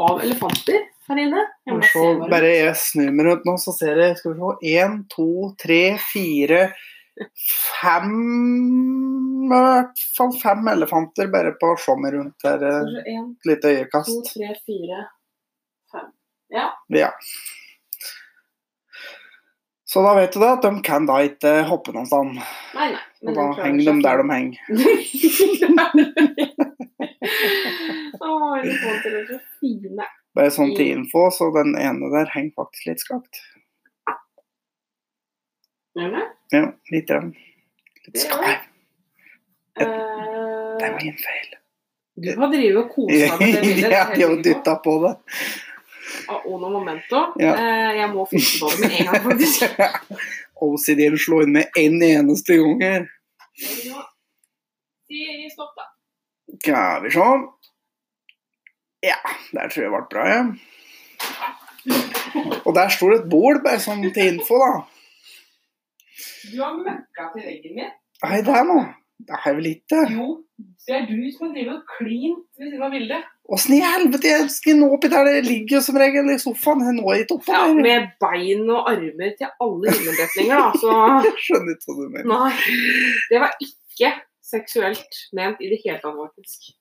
av 0.03 0.19
elefanter 0.25 0.83
her 1.07 1.23
inne. 1.23 1.47
Jeg 1.69 1.91
se 1.93 2.05
bare 2.27 2.51
jeg 2.57 2.75
snur 2.81 3.15
meg 3.15 3.29
rundt 3.29 3.47
nå, 3.47 3.55
så 3.61 3.71
ser 3.75 4.03
jeg 4.03 4.19
Skal 4.19 4.35
vi 4.35 4.43
se. 4.43 4.75
Én, 4.75 4.99
to, 5.15 5.29
tre, 5.63 5.83
fire, 6.11 6.65
fem 7.79 9.12
I 9.43 9.45
hvert 9.51 9.99
fall 10.17 10.31
fem 10.39 10.67
elefanter 10.71 11.27
bare 11.33 11.51
på 11.59 11.65
å 11.73 11.77
se 11.79 11.93
meg 11.99 12.13
rundt 12.15 12.39
her. 12.47 12.59
eh. 12.63 12.69
Et 13.13 13.47
lite 13.49 13.61
to, 13.61 13.67
øyekast. 13.73 14.23
tre, 14.33 14.49
fire, 14.65 14.99
fem. 15.91 16.07
Ja. 16.53 16.65
Ja. 16.89 17.11
Så 19.93 20.01
da 20.01 20.15
vet 20.17 20.33
du 20.33 20.39
det, 20.41 20.47
at 20.49 20.63
de 20.65 20.71
kan 20.81 21.05
da 21.05 21.19
ikke 21.21 21.51
hoppe 21.69 21.93
noen 21.93 22.07
sted. 22.09 22.25
Nei, 22.73 22.87
nei. 22.95 23.33
Da 23.35 23.43
henger 23.59 23.83
de 23.91 24.01
der 24.01 24.17
de 24.23 24.27
henger. 24.33 24.57
Er. 28.23 28.63
Bare 30.33 30.49
sånn 30.53 30.71
til 30.77 30.89
info, 30.95 31.27
så 31.35 31.49
den 31.53 31.75
ene 31.77 32.09
der 32.13 32.29
henger 32.33 32.55
faktisk 32.63 32.87
litt 32.89 33.03
skakt. 33.03 33.41
Ja, 36.53 36.63
litt. 36.89 37.09
Litt 38.07 38.21
skakt. 38.23 38.69
Det 39.79 40.87
er 40.87 40.95
min 40.99 41.15
feil. 41.17 41.51
du 42.23 42.29
har 42.39 42.49
drevet 42.53 42.79
og 42.83 42.89
kosa 42.93 43.13
deg 43.13 43.39
med 43.39 43.53
det 43.53 43.61
bildet. 43.67 43.91
Jeg 43.91 44.19
jeg 44.19 44.27
har 44.29 44.41
dytta 44.47 44.75
på 44.85 44.93
det. 45.05 45.13
Og 46.29 46.45
Ono 46.53 46.69
Momento. 46.69 47.21
Ja. 47.41 47.53
Eh, 47.57 47.91
jeg 47.97 48.09
må 48.13 48.25
fikse 48.29 48.59
på 48.61 48.69
det 48.69 48.79
med 48.83 48.99
en 48.99 49.05
gang, 49.09 49.23
faktisk. 49.25 49.65
OCD 50.63 51.01
vil 51.09 51.19
slå 51.19 51.41
inn 51.43 51.55
med 51.57 51.79
en 51.79 51.97
eneste 52.05 52.59
gang 52.59 52.83
her. 52.83 53.07
Stopp, 55.53 55.73
da. 55.77 55.85
Skal 56.61 57.03
vi 57.03 57.11
se. 57.13 57.27
Ja, 59.03 59.17
der 59.51 59.67
tror 59.73 59.81
jeg 59.83 59.89
det 59.89 59.95
ble 59.97 60.05
bra, 60.13 60.23
ja. 60.31 60.41
Og 62.63 62.71
der 62.77 62.89
står 62.93 63.11
det 63.11 63.17
et 63.23 63.29
bål, 63.33 63.59
bare 63.65 63.81
sånn 63.83 64.05
til 64.15 64.29
info, 64.37 64.55
da. 64.61 64.71
Du 66.53 66.57
har 66.61 66.77
møkka 66.77 67.27
til 67.33 67.43
veggen 67.49 67.75
min. 67.81 67.91
Nei, 68.23 68.39
det 68.47 68.53
er 68.55 68.65
noe. 68.69 68.85
Det 69.23 69.37
er 69.45 69.53
vel 69.55 69.67
ikke. 69.69 69.99
Jo, 70.11 70.25
det 70.87 70.95
er 70.97 71.05
du 71.07 71.19
som 71.31 71.45
har 71.47 71.53
drevet 71.55 71.75
og 71.77 71.91
klint 71.97 72.41
ved 72.59 72.71
siden 72.71 72.83
av 72.83 72.91
bildet. 72.91 73.29
Åssen 73.53 73.75
i 73.75 73.79
helvete 73.83 74.29
jeg 74.31 74.49
skal 74.51 74.77
nå 74.79 74.87
oppi 74.95 75.09
der 75.11 75.27
det 75.27 75.43
ligger 75.45 75.77
jo 75.77 75.81
som 75.83 75.97
regel 75.99 76.31
i 76.31 76.37
sofaen? 76.41 76.83
Jeg 76.87 76.95
når 76.97 77.21
ikke 77.21 77.37
oppå 77.37 77.55
Ja, 77.55 77.63
med 77.75 78.09
bein 78.23 78.63
og 78.71 78.87
armer 78.91 79.33
til 79.39 79.49
alle 79.65 79.93
himmelretninger, 79.95 80.59
da. 80.59 80.69
Så 80.79 80.97
Jeg 81.27 81.35
skjønner 81.45 81.75
ikke 81.75 81.89
hva 81.89 81.97
du 81.99 82.13
mener. 82.15 82.29
nei. 82.31 82.77
Det 83.31 83.41
var 83.43 83.55
ikke 83.67 84.11
seksuelt 84.53 85.19
ment 85.35 85.61
i 85.63 85.71
det 85.71 85.79
hele 85.85 85.99
tatt, 86.03 86.19
faktisk. 86.19 86.71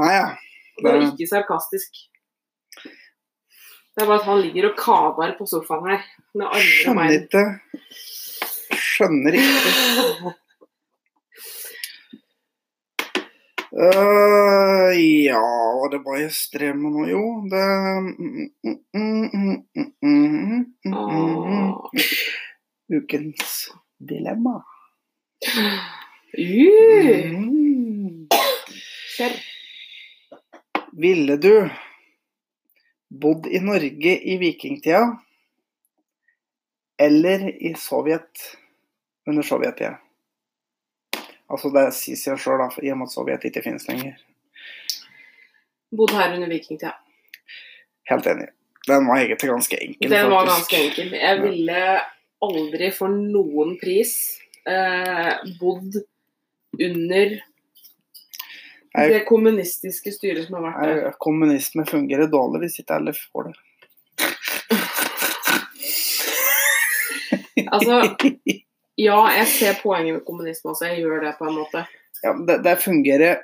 Nei, 0.00 0.10
ja. 0.14 0.26
Det 0.80 0.88
var 0.90 1.04
ikke 1.06 1.30
sarkastisk. 1.30 2.04
Det 3.94 4.02
er 4.02 4.08
bare 4.10 4.18
at 4.20 4.26
han 4.26 4.40
ligger 4.42 4.72
og 4.72 4.78
kaver 4.80 5.36
på 5.38 5.46
sofaen 5.46 5.92
her 5.92 6.06
med 6.34 6.48
armer 6.48 6.56
og 6.58 6.72
Skjønner 6.80 7.18
ikke. 7.20 7.44
Skjønner 8.84 9.38
ikke. 9.38 10.34
Øh, 13.74 15.24
ja, 15.24 15.40
var 15.78 15.88
det 15.90 16.04
bare 16.04 16.20
jeg 16.20 16.32
strev 16.32 16.76
med 16.78 16.90
nå, 16.94 17.06
jo. 17.10 17.22
Det 17.50 17.62
mm, 18.04 18.50
mm, 18.62 18.78
mm, 18.94 19.30
mm, 19.34 19.56
mm, 19.74 19.88
mm, 20.02 20.66
mm, 20.84 21.34
mm. 21.50 21.72
Ukens 22.96 23.56
dilemma. 23.98 24.60
Uh, 25.58 25.82
Mm. 26.38 28.26
kjør. 29.16 29.34
Ville 30.98 31.36
du 31.38 31.70
bodd 33.10 33.46
i 33.46 33.58
Norge 33.62 34.14
i 34.32 34.36
vikingtida 34.40 35.02
eller 36.98 37.46
i 37.62 37.74
Sovjet 37.78 38.56
under 39.26 39.42
sovjettida? 39.42 39.96
Altså 41.52 41.70
det 41.74 41.88
sier 41.96 42.18
seg 42.18 42.40
sjøl, 42.40 42.62
i 42.82 42.92
og 42.92 43.00
med 43.00 43.10
at 43.10 43.14
Sovjet 43.14 43.44
ikke 43.48 43.62
finnes 43.64 43.84
lenger. 43.88 44.16
Bodd 45.94 46.14
her 46.16 46.34
under 46.34 46.50
vikingtida. 46.50 46.94
Helt 48.10 48.26
enig. 48.30 48.48
Den 48.88 49.06
var 49.08 49.20
egentlig 49.20 49.48
ganske 49.48 49.76
enkel, 49.80 50.10
Den 50.10 50.30
var 50.30 50.46
faktisk. 50.46 50.72
ganske 50.72 50.80
enkel. 50.84 51.12
Jeg 51.20 51.42
ville 51.42 51.84
aldri 52.44 52.90
for 52.92 53.08
noen 53.12 53.78
pris 53.80 54.12
eh, 54.68 55.30
bodd 55.60 56.00
under 56.74 57.36
jeg, 58.94 59.10
det 59.10 59.22
kommunistiske 59.28 60.12
styret 60.14 60.46
som 60.46 60.58
har 60.58 60.66
vært 60.68 60.82
der. 60.84 61.16
Kommunisme 61.22 61.86
fungerer 61.88 62.28
dårlig 62.30 62.66
hvis 62.66 62.82
ikke 62.82 62.98
alle 63.00 63.14
får 63.16 63.48
det. 63.48 63.56
Altså, 67.72 68.02
ja, 69.00 69.18
jeg 69.40 69.48
ser 69.50 69.80
poenget 69.82 70.18
med 70.18 70.24
kommunisme 70.26 70.72
også, 70.72 70.92
jeg 70.92 71.02
gjør 71.02 71.24
det 71.24 71.34
på 71.38 71.48
en 71.48 71.58
måte. 71.58 71.84
Ja, 72.24 72.32
det, 72.48 72.60
det 72.64 72.76
fungerer 72.80 73.42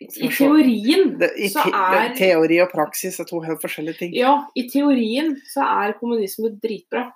I 0.00 0.28
teorien 0.30 1.16
det, 1.20 1.30
i 1.38 1.50
så 1.52 1.64
te, 1.66 1.74
er 1.74 2.14
Teori 2.18 2.60
og 2.64 2.70
praksis 2.72 3.18
er 3.20 3.28
to 3.28 3.40
helt 3.44 3.62
forskjellige 3.62 4.00
ting. 4.00 4.14
Ja, 4.18 4.36
i 4.58 4.66
teorien 4.70 5.34
så 5.50 5.66
er 5.66 5.96
kommunisme 5.98 6.54
dritbra. 6.62 7.08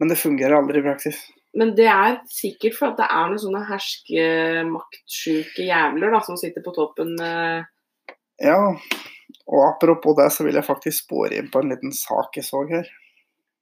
Men 0.00 0.12
det 0.12 0.20
fungerer 0.20 0.56
aldri 0.56 0.80
i 0.80 0.86
praksis. 0.86 1.20
Men 1.58 1.74
det 1.76 1.88
er 1.90 2.20
sikkert 2.30 2.76
for 2.78 2.92
at 2.92 3.00
det 3.00 3.08
er 3.10 3.28
noen 3.28 3.42
sånne 3.42 3.62
herskemaktsjuke 3.66 5.66
jævler 5.66 6.14
da, 6.14 6.20
som 6.24 6.38
sitter 6.40 6.64
på 6.64 6.74
toppen. 6.76 7.16
eh. 7.20 7.62
Ja, 8.40 8.60
og 9.50 9.64
apropos 9.66 10.16
det, 10.16 10.30
så 10.32 10.46
vil 10.46 10.56
jeg 10.56 10.64
faktisk 10.64 11.04
spore 11.04 11.36
inn 11.36 11.50
på 11.52 11.60
en 11.60 11.74
liten 11.74 11.92
sak 11.92 12.38
jeg 12.38 12.46
så 12.46 12.62
her. 12.70 12.86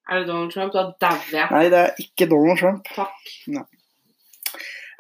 Er 0.08 0.20
det 0.22 0.26
Donald 0.30 0.52
Trump? 0.54 0.72
Da 0.72 0.86
dauer 1.04 1.32
jeg. 1.34 1.48
Nei, 1.52 1.64
det 1.72 1.78
er 1.84 1.98
ikke 2.02 2.28
Donald 2.30 2.58
Trump. 2.60 2.88
Takk. 2.96 3.68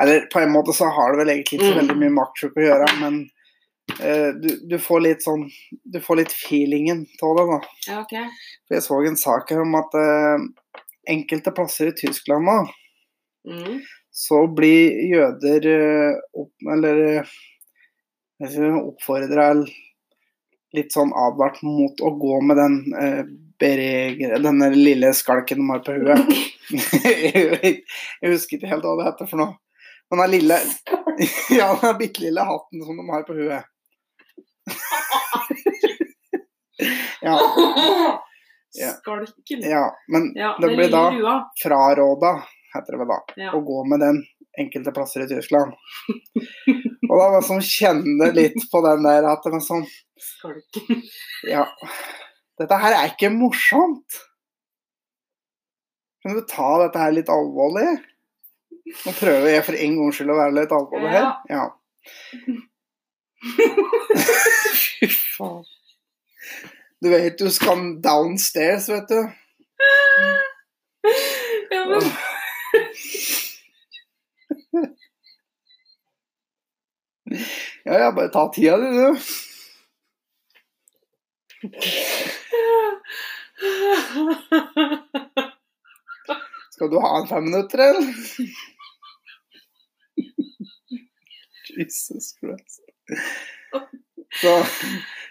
Eller 0.02 0.26
på 0.30 0.40
en 0.42 0.52
måte 0.54 0.74
så 0.76 0.86
har 0.94 1.12
det 1.14 1.18
vel 1.24 1.32
egentlig 1.34 1.58
ikke 1.58 1.70
så 1.70 1.74
Mm. 1.74 1.80
veldig 1.80 1.96
mye 2.02 2.14
maktsjuke 2.18 2.60
å 2.60 2.66
gjøre, 2.68 2.88
men 3.00 3.16
uh, 3.98 4.30
du, 4.38 4.48
du 4.70 4.76
får 4.78 5.00
litt 5.02 5.24
sånn 5.24 5.46
Du 5.90 5.98
får 6.04 6.20
litt 6.20 6.34
feelingen 6.36 7.00
av 7.24 7.34
det, 7.38 7.46
da. 7.50 7.58
Ja, 7.88 7.96
ok. 8.04 8.14
For 8.68 8.76
jeg 8.76 8.84
så 8.84 9.00
en 9.08 9.16
sak 9.16 9.50
her 9.50 9.62
om 9.64 9.74
at 9.80 9.96
uh, 9.98 10.44
enkelte 11.08 11.54
plasser 11.56 11.90
i 11.92 11.96
Tyskland 11.98 12.44
nå, 12.50 12.58
Mm. 13.48 13.78
så 14.12 14.42
blir 14.52 14.90
jøder 15.08 15.66
uh, 15.72 16.16
opp, 16.36 16.52
eller 16.74 17.24
oppfordra 18.76 19.46
litt 20.76 20.92
sånn 20.92 21.14
advart 21.16 21.62
mot 21.64 22.02
å 22.04 22.10
gå 22.20 22.40
med 22.44 22.58
den 22.60 22.74
beregre, 23.60 24.38
denne 24.44 24.68
lille 24.74 25.10
skalken 25.14 25.58
de 25.62 25.66
har 25.72 25.80
på 25.86 25.92
huet. 25.96 26.20
jeg 28.22 28.30
husker 28.32 28.56
ikke 28.58 28.70
helt 28.70 28.84
hva 28.86 28.94
det 29.00 29.08
heter 29.10 29.26
for 29.30 29.38
noe. 29.42 29.52
Den 30.08 30.30
lille 30.32 30.56
Ja, 31.52 31.66
den 31.82 31.98
bitte 32.00 32.22
lille 32.24 32.40
hatten 32.48 32.78
som 32.86 32.96
de 32.96 33.04
har 33.12 33.22
på 33.28 33.34
huet. 33.36 33.64
ja, 37.20 37.38
Ja. 38.78 38.90
Skalken. 39.00 39.60
ja, 39.64 39.84
men 40.12 40.32
Ja, 40.36 40.50
det 40.60 40.68
blir 40.76 40.90
da 40.92 41.08
fraråda, 41.62 42.34
heter 42.74 42.92
det 42.92 42.98
vel 43.00 43.08
da, 43.08 43.16
Ja. 43.36 43.52
å 43.56 43.60
gå 43.64 43.84
med 43.88 44.00
den 44.00 44.20
enkelte 44.58 44.92
plasser 44.92 45.24
i 45.24 45.28
Tyskland. 45.30 45.72
Og 47.08 47.14
da 47.16 47.24
var 47.30 47.40
det 47.40 47.48
sånn 47.48 47.64
kjenne 47.64 48.28
litt 48.36 48.60
på 48.70 48.82
den 48.84 49.02
der 49.06 49.24
at 49.32 49.42
det 49.44 49.52
var 49.56 49.64
sånn 49.64 49.86
Skalken. 50.28 51.02
Ja, 51.48 51.64
dette 52.58 52.78
her 52.82 52.96
er 52.96 53.12
ikke 53.12 53.30
morsomt. 53.34 54.20
Kan 56.22 56.36
du 56.36 56.42
ta 56.48 56.70
dette 56.82 56.98
her 57.02 57.14
litt 57.14 57.30
alvorlig? 57.32 57.88
Nå 59.04 59.12
prøver 59.18 59.48
jeg 59.52 59.64
for 59.66 59.78
en 59.78 59.98
gangs 60.00 60.18
skyld 60.18 60.32
å 60.32 60.38
være 60.38 60.56
litt 60.58 60.74
alvorlig 60.74 61.10
her. 61.12 61.28
Ja. 61.52 61.64
Fy 64.98 65.08
faen. 65.12 65.66
Du 66.98 67.06
vet 67.12 67.38
du 67.38 67.46
skal 67.54 68.00
downstairs, 68.02 68.88
vet 68.90 69.08
du. 69.12 69.20
Ja, 71.70 71.84
men 71.86 72.02
Ja, 77.84 77.98
ja, 77.98 78.10
bare 78.12 78.28
ta 78.32 78.48
tida 78.52 78.76
di, 78.80 78.88
du. 78.96 79.16
Skal 86.70 86.90
du 86.90 86.98
ha 87.02 87.10
en 87.20 87.28
fem 87.28 87.44
minutter, 87.44 87.78
eller? 87.78 88.14
Jesus 91.78 92.34
Christ. 92.40 92.80
Så 94.42 94.52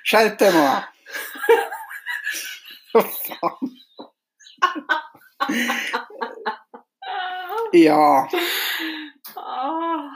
skjerp 0.07 0.38
deg 0.41 0.55
nå. 0.55 0.65
Hva 2.93 3.03
faen. 3.11 3.74
Ja. 7.76 8.28
Ah, 9.38 10.07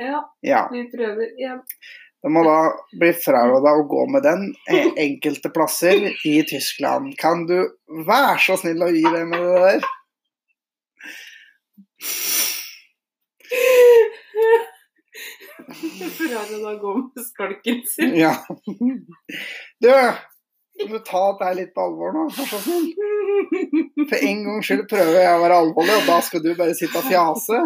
Ja, 0.00 0.20
ja. 0.46 0.60
vi 0.72 0.84
prøver 0.92 1.26
igjen. 1.36 1.60
Det 2.20 2.28
må 2.28 2.42
da 2.44 2.56
bli 3.00 3.12
fraråda 3.16 3.72
å 3.78 3.86
gå 3.88 4.02
med 4.12 4.24
den 4.26 4.42
eh, 4.68 4.90
enkelte 5.06 5.48
plasser 5.54 6.10
i 6.28 6.34
Tyskland. 6.48 7.14
Kan 7.20 7.46
du 7.48 7.56
være 8.06 8.36
så 8.44 8.58
snill 8.60 8.84
å 8.84 8.90
gi 8.92 9.04
deg 9.06 9.24
med 9.30 9.40
det 9.40 9.60
der? 9.64 9.80
Fraråda 16.18 16.74
å 16.74 16.76
gå 16.82 16.92
med 17.06 17.24
skalken 17.24 17.80
sin. 17.88 18.12
Ja. 18.20 18.34
Du, 19.80 19.88
kan 19.88 20.92
du 20.92 20.98
ta 21.06 21.24
dette 21.38 21.54
litt 21.56 21.72
på 21.72 21.86
alvor 21.88 22.12
nå? 22.18 22.26
Vær 22.36 22.50
så 22.52 22.60
snill. 22.66 22.92
For 24.10 24.18
en 24.20 24.44
gangs 24.44 24.68
skyld 24.68 24.84
prøver 24.90 25.22
jeg 25.22 25.38
å 25.38 25.40
være 25.46 25.62
alvorlig, 25.64 25.96
og 26.02 26.12
da 26.12 26.20
skal 26.24 26.44
du 26.44 26.52
bare 26.58 26.76
sitte 26.76 27.00
og 27.00 27.08
fjase. 27.08 27.64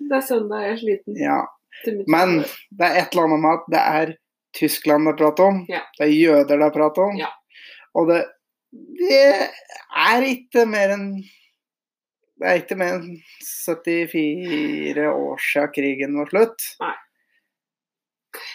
Det 0.00 0.16
er 0.16 0.24
søndag, 0.26 0.64
jeg 0.66 0.72
er 0.74 0.80
sliten. 0.80 1.18
Ja. 1.20 1.40
Men 2.10 2.40
det 2.76 2.86
er 2.86 3.02
et 3.02 3.14
eller 3.14 3.28
annet 3.28 3.42
med 3.44 3.58
at 3.58 3.68
det 3.72 3.82
er 3.82 4.14
Tyskland 4.56 5.06
det 5.06 5.12
er 5.12 5.18
prat 5.20 5.42
om. 5.44 5.60
Ja. 5.70 5.82
Det 5.98 6.06
er 6.06 6.14
jøder 6.14 6.56
det 6.56 6.66
er 6.66 6.74
prat 6.74 6.98
om. 7.00 7.18
Ja. 7.20 7.28
Og 7.94 8.08
det, 8.10 8.22
det 9.00 9.20
er 10.08 10.26
ikke 10.26 10.66
mer 10.68 10.96
enn 10.96 11.06
Det 12.40 12.48
er 12.48 12.62
ikke 12.62 12.78
mer 12.80 12.96
enn 12.96 13.18
74 13.44 15.06
år 15.12 15.42
siden 15.44 15.72
krigen 15.76 16.18
var 16.22 16.30
slutt. 16.32 16.68
Nei 16.80 16.96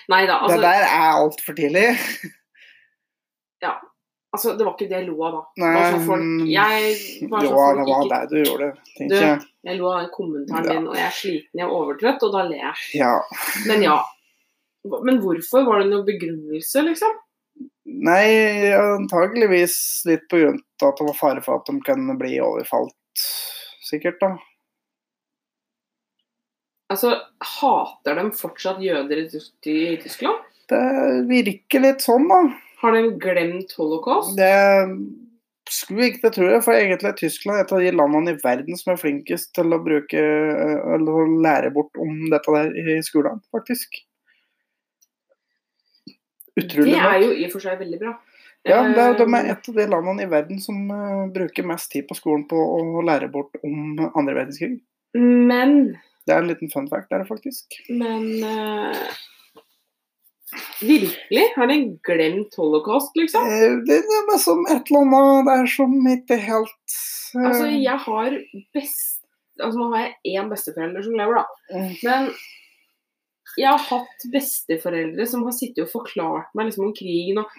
Neida, 0.09 0.38
altså, 0.39 0.55
det 0.55 0.63
der 0.63 0.86
er 0.88 1.17
altfor 1.19 1.53
tidlig. 1.57 1.89
Altså 4.36 4.54
Det 4.60 4.66
var 4.68 4.74
ikke 4.76 4.88
det 4.92 4.98
jeg 5.00 5.08
lo 5.10 5.16
av, 5.26 5.36
da. 5.36 5.42
Nei, 5.64 5.74
Bare 5.76 5.92
så 5.94 6.00
folk, 6.06 6.48
jeg, 6.52 6.96
var 7.32 7.46
jo, 7.46 7.50
så 7.50 7.60
folk 7.60 7.80
det 7.80 7.86
var 7.90 8.06
ikke, 8.06 8.10
det 8.16 8.30
du 8.32 8.50
gjorde. 8.50 8.70
Tenker 8.98 9.24
jeg. 9.26 9.44
jeg 9.70 9.80
lo 9.80 9.92
av 9.92 10.10
kommentaren 10.14 10.66
Ja. 10.70 10.74
din, 10.76 10.88
og 10.92 10.96
jeg 11.00 11.08
er 11.08 11.16
sliten, 11.20 11.60
jeg 11.62 11.66
er 11.68 11.76
overtrøtt, 11.80 12.26
og 12.28 12.34
da 12.36 12.44
ler 12.50 12.62
jeg. 12.62 12.88
Ja. 13.02 13.14
Men 13.70 13.86
ja. 13.86 14.00
Men 15.02 15.22
hvorfor? 15.24 15.64
Var 15.66 15.82
det 15.82 15.90
noen 15.90 16.06
begrunnelse, 16.08 16.84
liksom? 16.86 17.16
Nei, 17.86 18.26
antageligvis 18.76 19.78
litt 20.10 20.26
på 20.30 20.42
grunn 20.42 20.60
av 20.82 20.90
at 20.92 21.00
det 21.00 21.08
var 21.08 21.18
fare 21.18 21.42
for 21.46 21.60
at 21.62 21.70
de 21.70 21.80
kunne 21.86 22.16
bli 22.20 22.36
overfalt, 22.44 23.24
sikkert, 23.86 24.20
da. 24.22 24.34
Altså, 26.94 27.16
Hater 27.42 28.20
de 28.20 28.26
fortsatt 28.38 28.82
jøder 28.84 29.24
i 29.26 29.86
Tyskland? 30.04 30.44
Det 30.70 30.82
virker 31.30 31.82
litt 31.82 32.04
sånn, 32.06 32.28
da. 32.30 32.42
Har 32.86 32.96
de 32.96 33.16
glemt 33.22 33.72
holocaust? 33.80 34.36
Det 34.38 34.52
skulle 35.74 36.12
ikke 36.12 36.22
det, 36.28 36.34
tror 36.36 36.52
jeg, 36.54 36.62
for 36.62 36.78
egentlig 36.78 37.10
er 37.10 37.18
Tyskland 37.18 37.60
et 37.64 37.72
av 37.74 37.82
de 37.82 37.94
landene 37.96 38.36
i 38.36 38.42
verden 38.44 38.78
som 38.78 38.92
er 38.94 39.00
flinkest 39.02 39.50
til 39.58 39.74
å 39.74 39.82
bruke 39.82 40.22
eller 40.22 41.10
å 41.10 41.24
lære 41.42 41.72
bort 41.74 41.98
om 41.98 42.28
dette 42.30 42.54
der 42.54 42.70
i 42.94 43.00
skolen, 43.06 43.42
faktisk. 43.56 43.98
Utrolig 46.56 46.94
Det 46.94 47.02
er 47.02 47.18
nok. 47.18 47.26
jo 47.26 47.34
i 47.34 47.48
og 47.48 47.56
for 47.56 47.66
seg 47.66 47.82
veldig 47.82 48.00
bra. 48.04 48.14
Ja, 48.66 48.80
det 48.90 48.98
er, 49.02 49.18
de 49.18 49.26
Eh, 49.26 49.36
er 49.38 49.52
et 49.54 49.68
av 49.70 49.76
de 49.78 49.86
landene 49.92 50.24
i 50.26 50.30
verden 50.30 50.62
som 50.62 50.78
eh, 50.90 51.26
bruker 51.34 51.66
mest 51.68 51.92
tid 51.92 52.08
på 52.10 52.16
skolen 52.18 52.48
på 52.50 52.58
å 52.58 53.02
lære 53.06 53.30
bort 53.30 53.58
om 53.64 54.00
andre 54.16 54.38
verdenskrig. 54.40 54.80
Men 55.14 55.98
Det 56.26 56.34
er 56.34 56.42
en 56.42 56.48
liten 56.50 56.72
fun 56.72 56.88
fact 56.90 57.12
der, 57.12 57.26
faktisk. 57.26 57.76
Men 57.90 58.26
eh, 58.42 59.04
Virkelig? 60.82 61.45
Har 61.55 61.67
de 61.71 61.78
glemt 62.03 62.55
holocaust, 62.59 63.11
liksom? 63.15 63.45
Eh, 63.47 63.76
Det 63.88 63.99
det 64.03 64.17
er 64.19 64.26
bare 64.30 64.39
som 64.43 64.65
et 64.67 64.89
eller 64.91 65.05
annet 65.05 65.45
der 65.51 65.69
som 65.71 65.93
ikke 66.11 66.38
helt 66.41 66.95
uh... 67.36 67.45
Altså, 67.45 67.69
jeg 67.71 67.97
har 68.07 68.36
best 68.76 69.11
Altså, 69.55 69.80
nå 69.80 69.86
har 69.93 70.01
jeg 70.09 70.36
én 70.36 70.49
besteforelder 70.51 71.03
som 71.05 71.13
lever, 71.15 71.38
da. 71.39 71.45
mm, 71.71 71.91
Men 72.03 72.26
jeg 73.55 73.69
har 73.71 73.80
hatt 73.88 74.26
besteforeldre 74.34 75.23
som 75.32 75.45
har 75.47 75.53
sittet 75.55 75.86
og 75.86 75.91
forklart 75.93 76.49
meg 76.59 76.67
liksom 76.67 76.89
om 76.89 76.93
krigen 76.97 77.39
og 77.39 77.53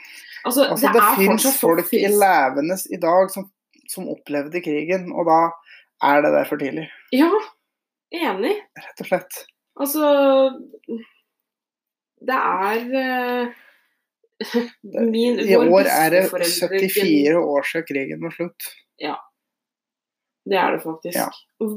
Altså, 0.44 0.66
Altså, 0.68 0.90
det, 0.92 1.00
det 1.00 1.14
finnes 1.22 1.46
folk 1.60 1.94
i 1.96 2.02
levende 2.12 2.76
i 2.92 2.98
dag 3.00 3.30
som, 3.32 3.48
som 3.88 4.10
opplevde 4.12 4.60
krigen, 4.62 5.08
og 5.16 5.24
da 5.30 5.38
er 6.04 6.20
det 6.26 6.34
der 6.36 6.44
for 6.50 6.60
tidlig, 6.60 6.84
Ja, 7.16 7.30
enig. 8.12 8.52
rett 8.76 9.00
og 9.00 9.08
slett. 9.08 9.40
Altså 9.80 10.04
Det 12.20 12.36
er 12.36 12.82
eh, 13.02 13.62
Min, 15.12 15.40
I 15.40 15.56
år 15.56 15.88
er 15.88 16.10
det 16.12 16.26
74 16.30 17.38
år 17.40 17.70
siden 17.70 17.86
krigen 17.88 18.24
var 18.24 18.36
slutt. 18.36 18.68
Ja. 19.00 19.16
Det 20.46 20.58
er 20.60 20.76
det 20.76 20.82
faktisk. 20.84 21.16
Ja. 21.16 21.30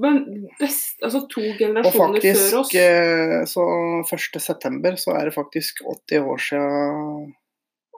Men 0.04 0.50
best, 0.60 1.00
altså 1.02 1.24
to 1.32 1.42
generasjoner 1.58 1.58
generasjoner 1.58 2.22
før 2.22 2.60
oss. 2.60 2.60
oss. 2.60 2.74
faktisk, 2.76 3.46
så 3.50 3.64
1. 4.04 4.42
september 4.44 5.00
så 5.00 5.16
er 5.18 5.30
det 5.30 5.34
faktisk 5.34 5.82
80 6.12 6.28
år 6.34 6.44
siden 6.50 7.32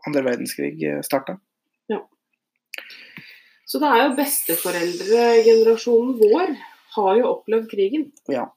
andre 0.08 0.24
verdenskrig 0.30 1.02
starta. 1.06 1.36
Så 3.72 3.80
det 3.80 3.88
er 3.88 4.02
jo 4.04 4.16
besteforeldregenerasjonen 4.18 6.18
vår 6.20 6.50
har 6.98 7.20
jo 7.22 7.30
opplevd 7.30 7.70
krigen. 7.72 8.10
Ja. 8.28 8.50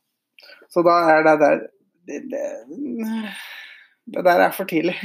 Så 0.73 0.83
da 0.83 0.95
er 1.13 1.21
det 1.23 1.35
der 1.43 1.61
det, 2.09 2.19
det, 2.33 2.41
det 4.07 4.25
der 4.27 4.43
er 4.47 4.53
for 4.53 4.69
tidlig. 4.69 4.97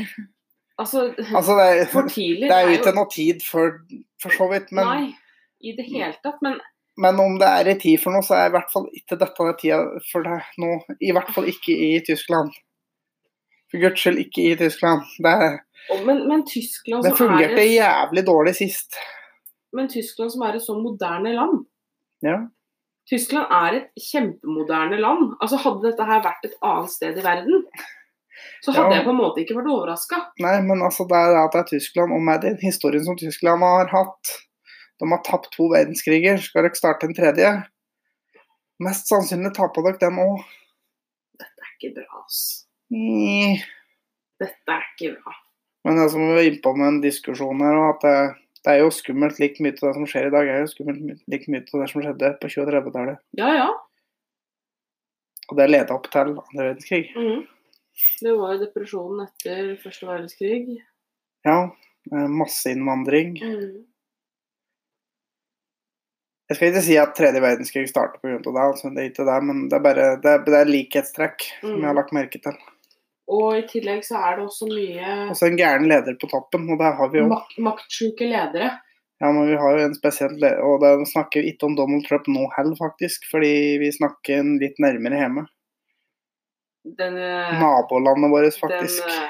Altså, 0.80 1.14
Altså, 1.38 1.56
det 1.60 1.68
er, 1.70 1.86
for 1.92 2.08
tidlig. 2.08 2.50
det 2.50 2.56
er 2.58 2.68
jo 2.68 2.76
ikke 2.80 2.96
noe 2.96 3.12
tid 3.14 3.40
for, 3.46 3.80
for 4.22 4.36
så 4.36 4.50
vidt, 4.52 4.72
men, 4.72 4.86
Nei, 4.86 5.16
i 5.62 5.76
det 5.78 5.88
hele 5.88 6.14
tatt. 6.24 6.42
Men 6.46 6.60
men 7.00 7.20
om 7.20 7.38
det 7.40 7.48
er 7.48 7.70
i 7.72 7.78
tid 7.80 8.02
for 8.04 8.12
noe, 8.12 8.26
så 8.26 8.36
er 8.36 8.50
i 8.50 8.54
hvert 8.58 8.72
fall 8.74 8.90
ikke 8.92 9.16
dette 9.22 9.46
det 9.48 9.56
tida 9.62 9.78
for 10.10 10.26
det 10.26 10.40
nå. 10.60 10.74
I 11.00 11.14
hvert 11.16 11.32
fall 11.32 11.48
ikke 11.48 11.72
i 11.72 11.94
Tyskland. 12.04 12.52
For 13.72 13.80
guds 13.80 14.02
skyld 14.02 14.20
ikke 14.26 14.46
i 14.50 14.56
Tyskland. 14.60 15.06
Det, 15.24 15.34
men, 16.06 16.26
men 16.28 16.44
Tyskland 16.50 17.06
det 17.06 17.14
er 17.14 17.20
fungerte 17.20 17.62
et, 17.64 17.76
jævlig 17.78 18.26
dårlig 18.28 18.56
sist. 18.58 18.98
men 19.74 19.88
Tyskland 19.88 20.34
som 20.34 20.42
er 20.48 20.58
et 20.58 20.66
så 20.66 20.74
moderne 20.76 21.32
land 21.38 21.60
Ja. 22.26 22.40
Tyskland 23.10 23.48
er 23.54 23.78
et 23.78 24.04
kjempemoderne 24.10 25.00
land. 25.00 25.32
Altså 25.42 25.58
Hadde 25.64 25.88
dette 25.88 26.06
her 26.06 26.20
vært 26.26 26.44
et 26.46 26.58
annet 26.62 26.92
sted 26.94 27.18
i 27.18 27.24
verden, 27.26 27.64
så 28.64 28.72
hadde 28.76 28.90
Ja. 28.92 28.96
jeg 29.00 29.06
på 29.06 29.14
en 29.14 29.20
måte 29.22 29.42
ikke 29.44 29.56
vært 29.58 29.72
overraska. 29.72 30.20
Nei, 30.40 30.62
men 30.62 30.82
altså 30.86 31.08
det 31.08 31.18
er 31.18 31.38
at 31.44 31.52
det 31.56 31.60
er 31.62 31.70
Tyskland, 31.80 32.14
og 32.14 32.22
med 32.22 32.42
den 32.42 32.58
historien 32.62 33.04
som 33.06 33.16
Tyskland 33.18 33.62
har 33.62 33.88
hatt 33.88 34.36
De 35.00 35.08
har 35.08 35.22
tapt 35.24 35.54
to 35.56 35.70
verdenskriger, 35.72 36.38
skal 36.44 36.64
dere 36.66 36.76
starte 36.76 37.06
en 37.08 37.14
tredje? 37.16 37.52
Mest 38.84 39.08
sannsynlig 39.08 39.54
taper 39.56 39.82
dere 39.86 39.98
dem 40.02 40.18
òg. 40.20 40.42
Dette 41.40 41.64
er 41.64 41.70
ikke 41.78 41.94
bra, 41.96 42.20
ass. 42.26 42.66
Nei. 42.92 43.62
Dette 44.44 44.76
er 44.76 44.84
ikke 44.98 45.14
bra. 45.22 45.34
Men 45.86 45.96
det 46.02 46.10
som 46.12 46.20
vi 46.20 46.34
var 46.36 46.44
innpå 46.50 46.74
med 46.76 46.88
en 46.88 47.00
diskusjon 47.02 47.62
her, 47.64 47.80
at 47.94 48.02
det, 48.04 48.16
det 48.68 48.74
er 48.74 48.82
jo 48.84 48.90
skummelt 48.92 49.40
like 49.40 49.64
mye 49.64 49.72
av 49.72 49.86
det 49.88 49.94
som 49.96 50.06
skjer 50.12 50.28
i 50.28 50.34
dag, 50.36 50.48
er 50.52 50.60
jo 50.66 50.72
skummelt 50.74 51.24
like 51.32 51.48
mye 51.48 51.64
av 51.64 51.80
det 51.86 51.90
som 51.94 52.04
skjedde 52.04 52.34
på 52.42 52.52
20- 52.52 52.66
og 52.66 52.74
30-tallet. 52.74 53.22
Ja, 53.40 53.54
ja. 53.56 53.70
Og 55.50 55.58
det 55.58 55.70
leda 55.72 55.96
opp 55.96 56.12
til 56.12 56.20
andre 56.26 56.44
verdenskrig. 56.60 57.06
Mhm. 57.16 57.48
Det 58.24 58.34
var 58.38 58.56
jo 58.56 58.64
depresjonen 58.64 59.28
etter 59.28 59.76
første 59.82 60.08
verdenskrig. 60.08 60.80
Ja, 61.48 61.60
eh, 62.12 62.28
masseinnvandring. 62.42 63.38
Mm. 63.44 63.78
Jeg 66.50 66.58
skal 66.58 66.72
ikke 66.72 66.82
si 66.82 66.96
at 66.98 67.12
tredje 67.14 67.42
verdenskrig 67.44 67.86
startet 67.92 68.24
pga. 68.24 68.40
det, 68.42 68.58
altså, 68.58 68.90
det 68.90 69.04
er 69.04 69.10
ikke 69.12 69.28
det, 69.28 69.40
men 69.46 69.68
det 69.70 69.78
er 69.78 69.86
bare 69.86 70.06
det 70.24 70.32
er, 70.32 70.44
det 70.48 70.58
er 70.58 70.72
likhetstrekk 70.72 71.46
som 71.62 71.76
jeg 71.78 71.86
har 71.86 71.98
lagt 71.98 72.16
merke 72.16 72.42
til. 72.42 72.56
Og 73.30 73.60
i 73.60 73.66
tillegg 73.70 74.02
så 74.08 74.18
er 74.26 74.40
det 74.40 74.46
også 74.48 74.66
mye 74.72 75.10
Også 75.30 75.46
en 75.46 75.60
gæren 75.60 75.86
leder 75.92 76.16
på 76.18 76.30
toppen, 76.32 76.66
og 76.74 76.80
det 76.82 76.94
har 76.98 77.12
vi 77.14 77.22
jo. 77.22 77.28
mak 77.30 77.54
maktsjuke 77.62 78.26
ledere. 78.32 78.72
Ja, 79.22 79.30
men 79.36 79.46
vi 79.52 79.60
har 79.60 79.78
jo 79.78 79.86
en 79.86 79.94
spesiell 79.94 80.34
leder, 80.40 80.64
og 80.66 80.82
det 80.82 81.06
snakker 81.12 81.44
vi 81.44 81.54
ikke 81.54 81.70
om 81.70 81.76
Donald 81.78 82.08
Trump 82.08 82.26
nå 82.32 82.48
heller, 82.56 82.78
faktisk, 82.80 83.28
fordi 83.30 83.54
vi 83.84 83.92
snakker 83.94 84.50
litt 84.64 84.82
nærmere 84.82 85.22
hjemme. 85.22 85.46
Den, 86.84 87.18
eh, 87.18 87.60
Nabolandet 87.60 88.32
vårt, 88.32 88.44
den 88.44 88.52
faktisk. 88.52 89.04
Den 89.06 89.30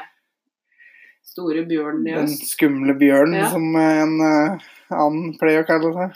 store 1.24 1.66
bjørnen 1.66 2.08
i 2.08 2.16
Den 2.16 2.28
skumle 2.28 2.94
bjørnen, 2.94 3.36
Ja. 3.40 3.50
som 3.50 3.76
en 3.76 4.22
uh, 4.22 4.60
annen 4.92 5.38
pleier 5.40 5.64
å 5.64 5.68
kalle 5.68 5.92
det. 5.98 6.08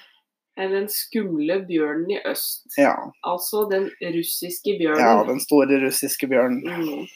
Eh, 0.58 0.70
Den 0.70 0.88
skumle 0.90 1.60
bjørnen 1.68 2.12
i 2.12 2.22
øst. 2.30 2.66
Ja, 2.78 2.96
Altså 3.24 3.66
den 3.70 3.90
russiske 4.02 4.78
bjørnen. 4.80 5.00
ja, 5.00 5.24
den 5.24 5.40
store 5.40 5.80
russiske 5.82 6.28
bjørnen. 6.28 6.64
Mm. 6.64 7.08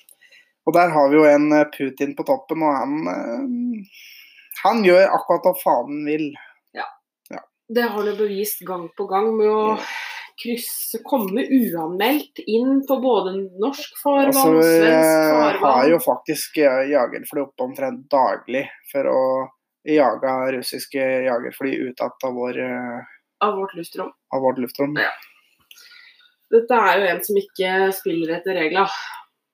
Og 0.68 0.74
der 0.74 0.90
har 0.90 1.10
vi 1.10 1.16
jo 1.16 1.24
en 1.26 1.52
eh, 1.54 1.66
Putin 1.78 2.16
på 2.16 2.26
toppen, 2.26 2.64
og 2.64 2.74
han 2.76 3.08
eh, 3.08 4.04
Han 4.64 4.84
gjør 4.84 5.06
akkurat 5.14 5.46
hva 5.46 5.54
faen 5.64 6.06
vil. 6.06 6.32
Det 7.70 7.82
har 7.84 7.90
han 7.90 8.06
jo 8.08 8.16
bevist 8.16 8.62
gang 8.64 8.86
på 8.96 9.06
gang 9.12 9.26
med 9.36 9.48
å 9.52 9.64
Ja. 9.76 9.82
Krysse, 10.38 11.02
komme 11.04 11.44
uanmeldt 11.44 12.40
inn 12.46 12.82
på 12.88 12.98
både 13.02 13.34
norsk 13.62 14.00
farvann, 14.04 14.58
Og 14.58 14.64
svensk 14.64 15.32
farvann? 15.34 15.62
Jeg 15.62 15.78
har 15.80 15.92
jo 15.92 16.00
faktisk 16.06 16.60
eh, 16.62 16.82
jagerfly 16.92 17.44
oppe 17.44 17.66
omtrent 17.66 18.06
daglig 18.12 18.68
for 18.92 19.10
å 19.12 19.22
jage 19.88 20.36
russiske 20.58 21.04
jagerfly 21.28 21.74
ut 21.90 22.02
av 22.02 22.34
vår, 22.36 22.60
eh, 22.60 23.02
av 23.46 23.58
vårt 23.58 23.74
luftrom. 23.80 24.12
av 24.36 24.42
vårt 24.42 24.58
luftrom. 24.58 24.98
Ja. 25.00 25.12
Dette 26.52 26.80
er 26.80 27.00
jo 27.00 27.12
en 27.12 27.24
som 27.24 27.38
ikke 27.40 27.72
spiller 27.96 28.38
etter 28.38 28.56
regla. 28.56 28.88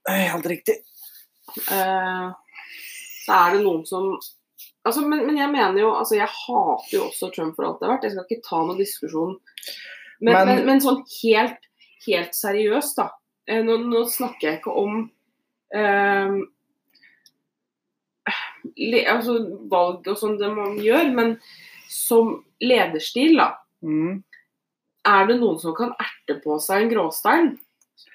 Eh, 0.09 0.27
Helt 0.33 0.45
riktig. 0.45 0.77
Uh, 1.71 2.31
så 3.23 3.35
er 3.35 3.55
det 3.55 3.63
noen 3.63 3.83
som 3.85 4.13
altså, 4.87 5.03
men, 5.05 5.25
men 5.27 5.37
jeg 5.37 5.51
mener 5.51 5.75
jo 5.81 5.89
altså 5.93 6.15
Jeg 6.15 6.31
hater 6.31 6.95
jo 6.95 7.01
også 7.09 7.29
Trump 7.35 7.57
for 7.57 7.67
alt 7.67 7.81
det 7.81 7.87
har 7.87 7.95
vært. 7.95 8.07
Jeg 8.07 8.15
skal 8.15 8.27
ikke 8.27 8.47
ta 8.47 8.61
noen 8.63 8.79
diskusjon. 8.79 9.35
Men, 10.23 10.33
Men- 10.33 10.47
men, 10.47 10.65
men, 10.69 10.81
sånn 10.83 11.01
helt, 11.19 11.59
helt 12.07 12.35
seriøst, 12.37 12.95
da. 13.01 13.09
Eh, 13.51 13.59
nå, 13.65 13.75
nå 13.91 14.05
snakker 14.07 14.47
jeg 14.47 14.59
ikke 14.61 14.75
om 14.79 15.01
eh, 15.75 16.35
le, 18.79 19.01
altså, 19.11 19.35
valg 19.71 20.07
og 20.07 20.19
sånn 20.19 20.37
det 20.39 20.51
man 20.55 20.77
gjør, 20.81 21.09
men 21.15 21.33
som 21.91 22.37
lederstil, 22.63 23.35
da. 23.41 23.49
Mm. 23.83 24.21
Er 25.11 25.27
det 25.27 25.39
noen 25.41 25.59
som 25.59 25.75
kan 25.75 25.91
erte 25.99 26.37
på 26.45 26.55
seg 26.63 26.85
en 26.85 26.93
gråstein, 26.93 27.49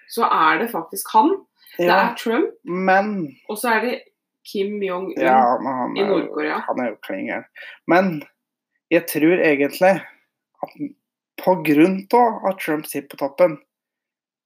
så 0.08 0.24
er 0.32 0.62
det 0.62 0.70
faktisk 0.72 1.10
han. 1.12 1.34
Det 1.76 1.90
er 1.92 2.14
Trump, 2.18 2.54
men 2.64 3.10
og 3.52 3.58
så 3.60 3.74
er 3.76 3.84
det 3.84 3.96
Kim 4.48 4.78
Jong-un. 4.82 5.12
Ja, 5.20 5.58
I 5.92 6.06
Nord-Korea. 6.08 6.62
Han 6.66 6.80
er 6.80 6.94
jo 6.94 6.96
klingeren. 7.04 7.44
Men 7.86 8.22
jeg 8.90 9.04
tror 9.12 9.36
egentlig 9.44 9.92
at 10.64 10.72
på 11.38 11.54
grunn 11.66 12.00
av 12.14 12.44
at 12.50 12.58
Trump 12.60 12.86
sitter 12.86 13.08
på 13.14 13.20
toppen, 13.22 13.58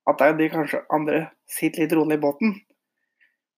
at 0.09 0.19
det 0.19 0.27
er 0.29 0.39
de 0.39 0.49
kanskje 0.53 0.83
andre 0.93 1.25
sitter 1.51 1.85
litt 1.85 1.93
rolig 1.97 2.19
i 2.19 2.23
båten. 2.23 2.55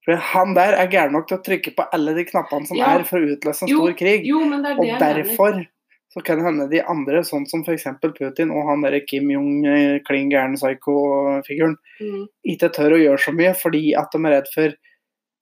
For 0.05 0.21
han 0.21 0.53
der 0.57 0.75
er 0.77 0.91
gæren 0.93 1.15
nok 1.17 1.29
til 1.31 1.39
å 1.39 1.45
trykke 1.45 1.73
på 1.79 1.87
alle 1.97 2.13
de 2.15 2.25
knappene 2.29 2.67
som 2.69 2.77
Ja. 2.77 2.91
er 2.99 3.05
for 3.09 3.19
å 3.19 3.31
utløse 3.37 3.63
en 3.65 3.69
Jo, 3.69 3.79
stor 3.87 3.95
krig. 3.97 4.27
Jo, 4.29 4.41
Og 4.45 4.99
derfor 5.01 5.67
så 6.13 6.23
kan 6.23 6.37
det 6.39 6.45
hende 6.45 6.69
de 6.71 6.81
andre, 6.83 7.23
sånn 7.25 7.47
som 7.49 7.65
f.eks. 7.65 7.87
Putin 8.03 8.51
og 8.53 8.69
han 8.69 8.83
derre 8.83 9.01
Kim 9.07 9.31
Jong-kling 9.33 10.31
gæren 10.31 10.55
psycho-figuren, 10.61 11.77
Mm. 12.01 12.27
ikke 12.47 12.69
tør 12.71 12.93
å 12.93 13.01
gjøre 13.03 13.19
så 13.19 13.33
mye 13.35 13.55
fordi 13.57 13.95
at 13.97 14.11
de 14.13 14.19
er 14.19 14.31
redd 14.37 14.49
for 14.55 14.75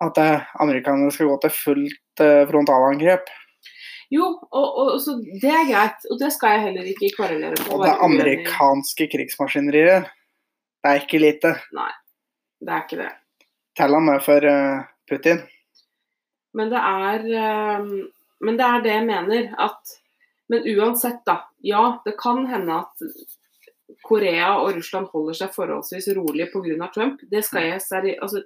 at 0.03 0.19
eh, 0.19 0.41
amerikanerne 0.61 1.13
skal 1.13 1.27
gå 1.29 1.41
til 1.41 1.51
fullt 1.51 2.21
eh, 2.21 2.47
frontalangrep. 2.47 3.27
Jo, 4.13 4.27
og, 4.53 4.67
og, 4.77 4.91
så 5.01 5.15
det 5.23 5.49
er 5.49 5.69
greit. 5.71 6.05
Og 6.13 6.19
det 6.21 6.29
skal 6.35 6.57
jeg 6.57 6.67
heller 6.67 6.89
ikke 6.91 7.13
kverulere 7.17 7.57
på. 7.63 7.79
Og 7.79 7.87
det 7.87 7.95
amerikanske 8.05 9.09
krigsmaskineriet, 9.15 10.11
det 10.83 10.91
er 10.91 11.01
ikke 11.01 11.21
lite. 11.23 11.55
Nei, 11.77 11.91
Det 12.61 12.75
er 12.75 12.85
ikke 12.85 13.01
det. 13.01 13.11
Tell 13.79 13.97
ham 13.97 14.11
med 14.11 14.21
for 14.21 14.45
uh, 14.45 14.85
Putin. 15.09 15.41
Men 16.53 16.69
det 16.69 16.81
er 16.85 17.23
eh, 17.33 17.93
Men 18.45 18.59
det 18.59 18.65
er 18.67 18.83
det 18.85 18.91
jeg 18.93 19.05
mener. 19.09 19.47
At 19.57 19.95
Men 20.53 20.67
uansett, 20.69 21.23
da. 21.25 21.39
Ja, 21.65 21.99
det 22.05 22.19
kan 22.21 22.45
hende 22.51 22.83
at 22.83 23.07
Korea 24.05 24.59
og 24.59 24.75
Russland 24.77 25.09
holder 25.15 25.39
seg 25.39 25.55
forholdsvis 25.55 26.11
rolig 26.19 26.51
pga. 26.53 26.89
Trump. 26.93 27.23
Det 27.31 27.41
skal 27.47 27.71
jeg 27.71 28.19
altså, 28.21 28.43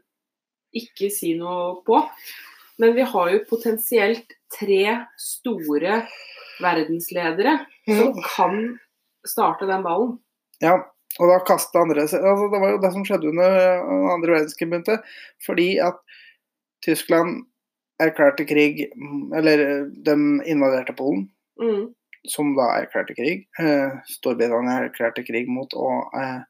ikke 0.77 1.11
si 1.11 1.33
noe 1.35 1.81
på. 1.87 1.99
Men 2.79 2.95
vi 2.97 3.05
har 3.09 3.31
jo 3.33 3.45
potensielt 3.49 4.35
tre 4.53 4.83
store 5.21 6.03
verdensledere 6.63 7.59
som 7.89 8.15
kan 8.37 8.61
starte 9.29 9.69
den 9.69 9.83
ballen. 9.85 10.17
Ja, 10.63 10.77
og 11.21 11.31
da 11.31 11.39
kastet 11.45 11.77
andre 11.81 12.05
altså 12.05 12.21
Det 12.21 12.61
var 12.61 12.71
jo 12.75 12.81
det 12.83 12.93
som 12.95 13.05
skjedde 13.05 13.29
under 13.33 13.57
eh, 13.61 14.13
andre 14.15 14.37
verdenskrig 14.39 14.69
begynte. 14.71 14.99
Fordi 15.47 15.69
at 15.85 15.99
Tyskland 16.85 17.45
erklærte 18.01 18.45
krig 18.49 18.87
mm, 18.97 19.33
Eller 19.37 19.63
eh, 19.67 19.85
de 20.09 20.17
invaderte 20.49 20.97
Polen, 20.97 21.31
Mm. 21.57 21.95
som 22.29 22.51
da 22.57 22.67
erklærte 22.83 23.15
krig. 23.17 23.47
Eh, 23.59 23.95
Storbritannia 24.13 24.83
erklærte 24.85 25.23
krig 25.25 25.49
mot, 25.49 25.73
og 25.73 26.13
eh, 26.21 26.43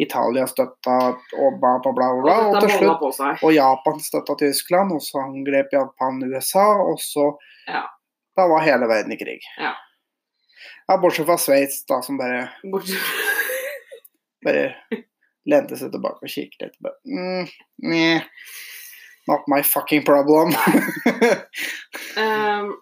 Italia 0.00 0.46
støtta 0.48 0.96
og 1.12 1.58
bla, 1.60 1.72
bla, 1.84 1.92
bla. 1.92 2.08
bla, 2.22 2.36
Og 2.50 2.60
til 2.64 2.72
slutt 2.78 3.00
på. 3.02 3.10
Og 3.46 3.52
Japan 3.54 4.00
støtta 4.00 4.36
Tyskland, 4.40 4.94
og 4.96 5.02
så 5.04 5.20
angrep 5.26 5.74
Japan 5.74 6.22
USA, 6.24 6.68
og 6.82 7.00
så 7.00 7.32
Ja. 7.68 7.84
Da 8.36 8.46
var 8.48 8.64
hele 8.64 8.88
verden 8.88 9.12
i 9.12 9.18
krig. 9.20 9.44
Ja. 9.60 9.74
Ja, 10.88 10.96
bortsett 10.98 11.26
fra 11.28 11.36
Sveits, 11.38 11.84
da, 11.86 12.00
som 12.02 12.16
bare, 12.18 12.46
Bortsett 12.72 13.02
bare 14.44 14.64
lente 15.52 15.76
seg 15.76 15.92
tilbake 15.92 16.24
og 16.24 16.32
kikket 16.32 16.64
litt. 16.64 16.78
Bare, 16.82 16.96
mm. 17.04 18.22
Not 19.28 19.46
my 19.52 19.62
fucking 19.62 20.04
problem. 20.06 20.54
um, 22.22 22.72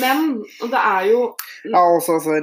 men 0.00 0.24
og 0.62 0.72
det 0.72 0.80
er 0.80 1.06
jo 1.12 1.20
ja, 1.70 1.84
også 1.84 2.18
så 2.24 2.40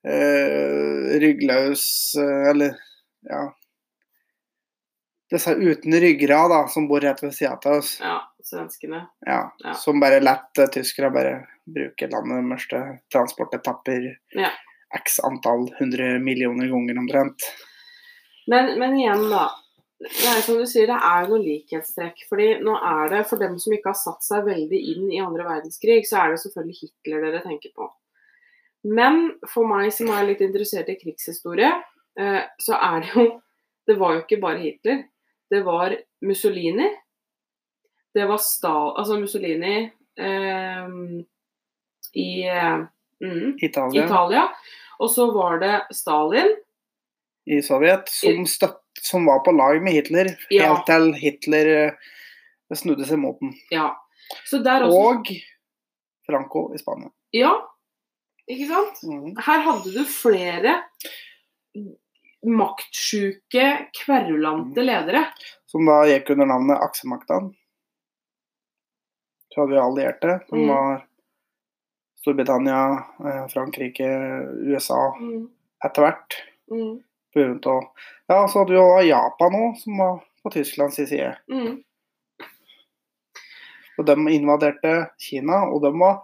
Uh, 0.00 0.12
eh, 0.14 1.20
ryggløs 1.20 1.82
uh, 2.16 2.48
Eller, 2.48 2.78
ja 3.28 3.42
Disse 5.30 5.52
uten 5.54 5.94
ryggrad, 6.02 6.50
da, 6.50 6.64
som 6.68 6.88
bor 6.90 7.00
rett 7.04 7.20
ved 7.22 7.34
sida 7.36 7.52
av 7.64 7.76
oss. 7.78 7.92
Ja, 8.02 8.16
svenskene. 8.42 9.04
Ja, 9.26 9.52
Ja. 9.62 9.74
Som 9.78 10.00
bare 10.02 10.18
lett 10.20 10.58
uh, 10.58 10.66
tyskere 10.74 11.10
bare 11.14 11.34
bruker 11.70 12.10
landet 12.10 12.48
deres 12.48 12.66
til 12.66 12.88
transportetapper 13.14 14.08
Ja. 14.34 14.50
x 14.98 15.20
antall 15.22 15.68
hundre 15.78 16.16
millioner 16.18 16.66
ganger 16.72 16.98
omtrent. 16.98 17.46
Men, 18.50 18.72
men 18.80 18.96
igjen, 18.98 19.28
da. 19.30 19.44
Det 20.00 20.26
er 20.32 20.40
som 20.42 20.58
du 20.58 20.66
sier, 20.66 20.88
det 20.90 20.96
er 20.98 21.28
noe 21.30 21.38
likhetstrekk. 21.44 22.24
fordi 22.28 22.48
nå 22.64 22.74
er 22.74 23.08
det, 23.14 23.26
For 23.28 23.38
dem 23.38 23.58
som 23.60 23.72
ikke 23.76 23.92
har 23.92 24.00
satt 24.00 24.24
seg 24.26 24.46
veldig 24.50 24.80
inn 24.96 25.12
i 25.12 25.20
andre 25.22 25.44
verdenskrig, 25.46 26.02
så 26.08 26.24
er 26.24 26.34
det 26.34 26.40
selvfølgelig 26.42 26.78
Hitler 26.80 27.22
dere 27.28 27.42
tenker 27.44 27.70
på. 27.76 27.86
Men 28.82 29.36
for 29.46 29.68
meg 29.68 29.92
som 29.92 30.08
er 30.10 30.24
litt 30.26 30.40
interessert 30.40 30.88
i 30.88 30.96
krigshistorie, 30.98 31.68
eh, 31.68 31.82
så 32.58 32.76
er 32.76 33.00
det 33.04 33.14
jo 33.14 33.24
Det 33.88 33.96
var 33.98 34.12
jo 34.14 34.20
ikke 34.22 34.40
bare 34.42 34.60
Hitler. 34.62 35.02
Det 35.50 35.64
var 35.66 35.96
Mussolini. 36.22 36.88
Det 38.14 38.26
var 38.28 38.38
Stal... 38.38 38.92
Altså 38.98 39.16
Mussolini 39.18 39.90
eh, 40.18 40.92
i 42.14 42.30
eh, 42.46 42.76
mm, 43.24 43.56
Italia, 43.62 44.04
Italia. 44.04 44.44
Og 45.00 45.10
så 45.10 45.26
var 45.34 45.58
det 45.58 45.74
Stalin. 45.96 46.54
i 47.50 47.62
Sovjet, 47.62 48.08
som, 48.12 48.44
støtt, 48.46 48.82
som 49.02 49.26
var 49.26 49.40
på 49.42 49.52
lag 49.56 49.82
med 49.82 49.96
Hitler 49.96 50.36
Ja. 50.50 50.68
helt 50.68 50.86
til 50.86 51.10
Hitler 51.18 51.70
eh, 51.74 52.76
snudde 52.76 53.08
seg 53.08 53.18
mot 53.18 53.40
den. 53.40 53.56
Ja. 53.74 53.88
Også 54.30 54.60
Og 54.86 55.32
Franco 56.26 56.68
i 56.74 56.78
Spania. 56.78 57.10
Ja, 57.34 57.56
ikke 58.46 58.68
sant? 58.68 59.02
Mm. 59.02 59.34
Her 59.34 59.64
hadde 59.66 59.94
du 59.94 60.04
flere 60.06 60.76
maktsjuke, 62.46 63.86
kverulante 64.04 64.82
ledere. 64.84 65.26
Som 65.66 65.86
da 65.86 66.02
gikk 66.08 66.30
under 66.30 66.46
navnet 66.46 66.80
Aksemaktene. 66.80 67.52
Så 69.50 69.60
hadde 69.60 69.74
vi 69.74 69.80
allierte, 69.82 70.40
som 70.48 70.58
Mm. 70.58 70.68
var 70.68 71.06
Storbritannia, 72.20 73.04
eh, 73.24 73.46
Frankrike, 73.48 74.06
USA 74.66 75.16
Mm. 75.18 75.48
etter 75.84 76.02
hvert. 76.02 76.34
Mm. 76.70 77.02
Ja, 78.28 78.46
så 78.48 78.58
hadde 78.58 78.70
vi 78.72 78.76
jo 78.76 79.00
Japan 79.08 79.52
òg, 79.52 79.76
som 79.78 79.96
var 79.98 80.24
på 80.44 80.50
Tysklands 80.52 80.96
side. 80.96 81.36
Mm. 81.50 81.82
Og 83.98 84.06
de 84.06 84.12
invaderte 84.32 85.10
Kina, 85.18 85.64
og 85.70 85.82
de 85.82 85.90
var 85.98 86.22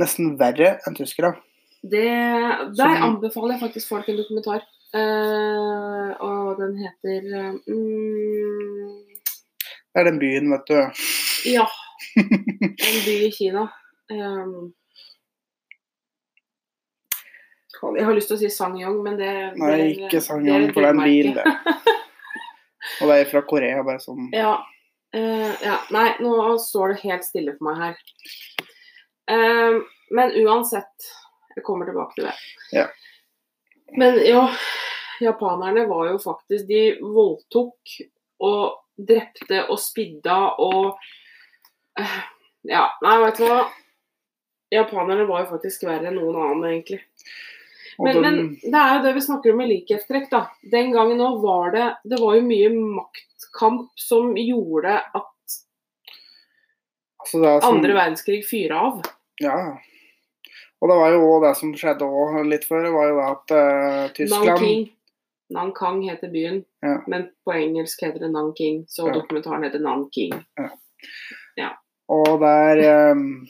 nesten 0.00 0.36
verre 0.38 0.78
enn 0.86 0.94
tyskere. 0.96 1.36
Det, 1.82 2.04
der 2.04 2.74
Som- 2.74 3.02
anbefaler 3.02 3.52
jeg 3.58 3.60
faktisk 3.60 3.88
folk 3.88 4.08
en 4.08 4.16
dokumentar. 4.16 4.62
Eh, 4.90 6.10
og 6.26 6.58
den 6.58 6.72
heter 6.80 7.26
mm, 7.62 8.88
Det 9.94 10.00
er 10.00 10.08
den 10.08 10.18
byen, 10.18 10.50
vet 10.50 10.66
du. 10.70 10.80
Ja. 11.50 11.66
En 12.18 12.98
by 13.06 13.14
i 13.26 13.30
Kina. 13.30 13.68
Um, 14.10 14.72
jeg 17.96 18.04
har 18.04 18.14
lyst 18.16 18.28
til 18.28 18.36
å 18.36 18.40
si 18.40 18.50
Sangyong, 18.52 18.98
men 19.04 19.16
det 19.20 19.30
Nei, 19.56 19.70
det- 19.76 19.86
ikke 19.94 20.10
det 20.10 20.18
er 20.18 20.26
Sangyong, 20.26 20.66
for 20.74 20.80
det 20.82 20.88
er 20.88 20.96
en 20.96 21.04
bil, 21.04 21.30
det. 21.38 21.44
Og 23.00 23.08
det 23.08 23.16
er 23.20 23.30
fra 23.30 23.42
Korea, 23.48 23.82
bare 23.86 24.02
sånn. 24.02 24.26
Ja. 24.42 24.56
Uh, 25.14 25.54
ja. 25.64 25.78
Nei, 25.94 26.08
nå 26.22 26.34
står 26.62 26.92
det 26.94 27.00
helt 27.06 27.24
stille 27.26 27.54
for 27.58 27.70
meg 27.70 27.80
her. 27.82 27.96
Eh, 29.30 29.78
men 30.14 30.32
uansett, 30.42 31.06
jeg 31.56 31.64
kommer 31.66 31.86
tilbake 31.86 32.14
til 32.18 32.26
det. 32.28 32.34
Ja. 32.74 32.86
Men 33.98 34.20
ja, 34.26 34.44
japanerne 35.20 35.86
var 35.86 36.10
jo 36.12 36.18
faktisk 36.22 36.68
De 36.68 36.82
voldtok 37.02 37.94
og 38.40 38.80
drepte 39.00 39.64
og 39.68 39.80
spidda 39.80 40.38
og 40.62 41.00
eh, 41.98 42.18
Ja, 42.68 42.86
nei, 43.04 43.16
vet 43.24 43.40
du 43.40 43.46
hva. 43.48 43.62
Japanerne 44.70 45.24
var 45.26 45.44
jo 45.44 45.54
faktisk 45.56 45.86
verre 45.88 46.10
enn 46.10 46.18
noen 46.20 46.36
annen, 46.38 46.66
egentlig. 46.68 47.00
Men, 48.00 48.20
men 48.22 48.36
det 48.62 48.80
er 48.80 48.94
jo 48.94 49.02
det 49.04 49.14
vi 49.16 49.22
snakker 49.24 49.52
om 49.52 49.58
med 49.60 49.70
likhetstrekk, 49.72 50.28
da. 50.32 50.44
Den 50.72 50.92
gangen 50.94 51.18
nå 51.20 51.34
var 51.42 51.74
det 51.74 51.86
Det 52.08 52.20
var 52.20 52.36
jo 52.38 52.46
mye 52.46 52.70
maktkamp 52.76 53.90
som 54.00 54.36
gjorde 54.38 54.94
at 55.02 55.56
altså 57.20 57.40
som, 57.40 57.74
andre 57.74 57.96
verdenskrig 57.96 58.40
fyra 58.48 58.80
av. 58.88 59.02
Ja. 59.42 59.56
Og 60.80 60.88
det 60.88 60.96
var 60.96 61.12
jo 61.12 61.40
det 61.44 61.56
som 61.58 61.74
skjedde 61.76 62.06
òg 62.08 62.38
litt 62.48 62.64
før, 62.64 62.86
var 62.94 63.08
jo 63.10 63.16
det 63.18 63.26
at 63.28 63.52
uh, 63.52 64.12
Tyskland 64.16 64.46
Nanking. 64.48 64.86
Nankang 65.50 66.02
heter 66.08 66.30
byen, 66.30 66.64
Ja. 66.82 67.00
men 67.10 67.26
på 67.44 67.52
engelsk 67.52 68.00
heter 68.06 68.18
det 68.22 68.30
Nanking. 68.32 68.84
Så 68.88 69.08
Ja. 69.08 69.12
dokumentaren 69.14 69.62
heter 69.66 69.78
Nanking. 69.82 70.32
Og 72.08 72.40
der 72.40 73.10
um, 73.12 73.46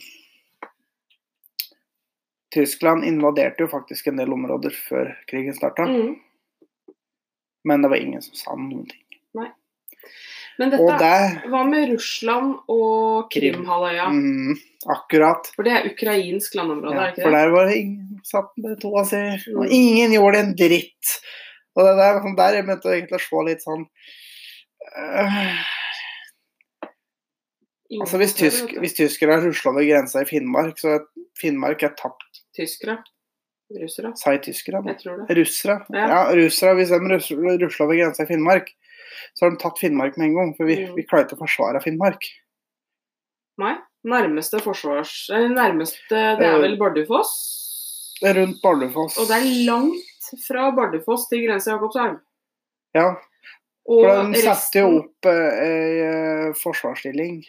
Tyskland 2.53 3.05
invaderte 3.05 3.63
jo 3.63 3.67
faktisk 3.71 4.07
en 4.11 4.17
del 4.19 4.33
områder 4.33 4.73
før 4.89 5.13
krigen 5.29 5.53
starta, 5.55 5.85
Mm. 5.87 6.15
men 7.63 7.81
det 7.81 7.89
var 7.89 7.97
ingen 7.97 8.21
som 8.21 8.33
sa 8.35 8.55
noen 8.55 8.85
ting. 8.89 9.01
Men 10.59 10.69
dette 10.69 10.97
det 10.99 11.49
Hva 11.49 11.63
med 11.69 11.89
Russland 11.93 12.55
og 12.67 13.31
Krim. 13.31 13.53
Krimhalvøya? 13.55 14.09
mm, 14.11 14.57
Akkurat. 14.89 15.45
For 15.55 15.63
det 15.63 15.71
er 15.73 15.89
ukrainsk 15.91 16.55
landområde, 16.57 16.95
Ja, 16.95 17.03
er 17.11 17.15
det 17.15 17.23
for 17.23 17.31
der 17.31 17.49
var 17.53 17.67
ingen 17.69 18.19
satt 18.25 18.49
med 18.57 18.79
toa 18.81 19.03
si, 19.05 19.15
og 19.55 19.65
Mm. 19.65 19.71
ingen 19.71 20.11
gjorde 20.17 20.39
en 20.39 20.55
dritt. 20.55 21.11
Og 21.75 21.85
det 21.85 21.95
der, 21.97 22.19
sånn 22.21 22.35
der 22.35 22.53
jeg 22.55 22.65
begynte 22.65 22.89
egentlig 22.89 23.19
å 23.19 23.25
se 23.27 23.43
litt 23.45 23.61
sånn 23.63 23.85
øh, 24.97 25.61
Altså 28.01 28.17
hvis, 28.21 28.33
tysk, 28.39 28.71
hvis 28.79 28.93
tyskere 28.95 29.33
har 29.35 29.41
rusla 29.43 29.71
over 29.73 29.83
grensa 29.83 30.21
i 30.23 30.25
Finnmark, 30.29 30.77
så 30.79 30.93
er 30.95 31.01
Finnmark 31.39 31.83
er 31.83 31.91
tapt, 31.99 32.41
Tyskere. 32.55 32.97
Russere. 33.81 34.11
sa 34.19 34.31
jeg 34.35 34.41
tyskere? 34.43 34.81
Jeg 34.87 34.97
tror 34.99 35.19
det. 35.27 35.35
Russere. 35.37 35.77
Ja. 35.95 36.07
Ja, 36.07 36.21
russere, 36.35 36.73
hvis 36.75 36.89
de 36.91 36.99
rusler 36.99 37.57
rusla 37.61 37.85
over 37.85 37.95
grensa 37.99 38.23
i 38.23 38.27
Finnmark, 38.27 38.67
så 39.35 39.45
har 39.45 39.51
de 39.53 39.57
tatt 39.61 39.79
Finnmark 39.79 40.17
med 40.17 40.27
en 40.29 40.35
gang. 40.35 40.53
For 40.57 40.65
vi, 40.65 40.75
Mm. 40.85 40.95
vi 40.95 41.03
klarer 41.03 41.25
ikke 41.27 41.37
å 41.39 41.43
forsvare 41.45 41.83
Finnmark. 41.83 42.19
Nei. 43.59 43.75
Nærmeste 44.07 44.59
forsvars... 44.63 45.27
Nærmeste 45.29 46.09
Det 46.09 46.45
er 46.47 46.55
Eh, 46.55 46.61
vel 46.63 46.77
Bardufoss? 46.79 47.31
Det 48.21 48.29
er 48.31 48.39
rundt 48.41 48.61
Bardufoss. 48.63 49.17
Og 49.21 49.27
det 49.29 49.37
er 49.37 49.47
langt 49.67 50.29
fra 50.47 50.71
Bardufoss 50.77 51.27
til 51.29 51.45
grensa 51.47 51.75
Jakobselv. 51.75 52.19
Ja, 52.97 53.07
for 53.85 54.31
de 54.33 54.41
satte 54.43 54.81
jo 54.83 54.89
opp 54.99 55.25
ei 55.31 56.01
eh, 56.05 56.51
forsvarsstilling 56.59 57.41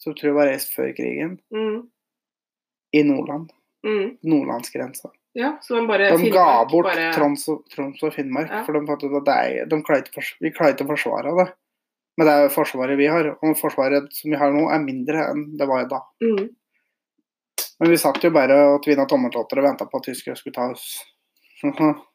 som 0.00 0.14
tror 0.16 0.30
jeg 0.30 0.36
var 0.38 0.48
reist 0.48 0.72
før 0.74 0.92
krigen, 0.96 1.34
mm, 1.52 1.80
i 2.96 3.02
Nordland. 3.04 3.50
mm, 3.84 4.16
Nordlandsgrensa. 4.24 5.10
Ja, 5.36 5.58
så 5.62 5.76
de 5.76 5.86
bare 5.86 6.16
De 6.16 6.30
ga 6.32 6.64
bort 6.66 6.88
bare, 6.88 7.12
Troms 7.14 7.44
og, 7.52 7.66
Troms 7.70 8.00
og 8.02 8.14
Finnmark, 8.14 8.48
Ja. 8.50 8.62
for 8.64 8.72
de 8.72 8.80
fant 8.88 9.04
ut 9.04 9.28
at 9.28 9.68
de 9.70 9.82
klarer 9.84 10.74
ikke 10.74 10.86
å 10.86 10.88
forsvare 10.88 11.34
det. 11.36 11.52
Men 12.20 12.28
det 12.28 12.32
er 12.36 12.42
jo 12.44 12.52
forsvaret 12.52 12.98
vi 13.00 13.06
har, 13.08 13.30
og 13.32 13.54
forsvaret 13.56 14.10
som 14.12 14.28
vi 14.34 14.36
har 14.36 14.52
nå, 14.52 14.66
er 14.68 14.82
mindre 14.84 15.22
enn 15.30 15.46
det 15.56 15.64
var 15.70 15.86
da. 15.88 16.02
mm, 16.20 16.48
Men 17.80 17.88
vi 17.94 17.96
satt 17.96 18.20
jo 18.20 18.28
bare 18.34 18.58
og 18.74 18.82
tvinna 18.84 19.06
tommeltotter 19.08 19.62
og 19.62 19.64
venta 19.70 19.86
på 19.88 19.96
at 20.02 20.08
tyskere 20.10 20.36
skulle 20.36 20.52
ta 20.58 20.68
oss. 20.74 21.00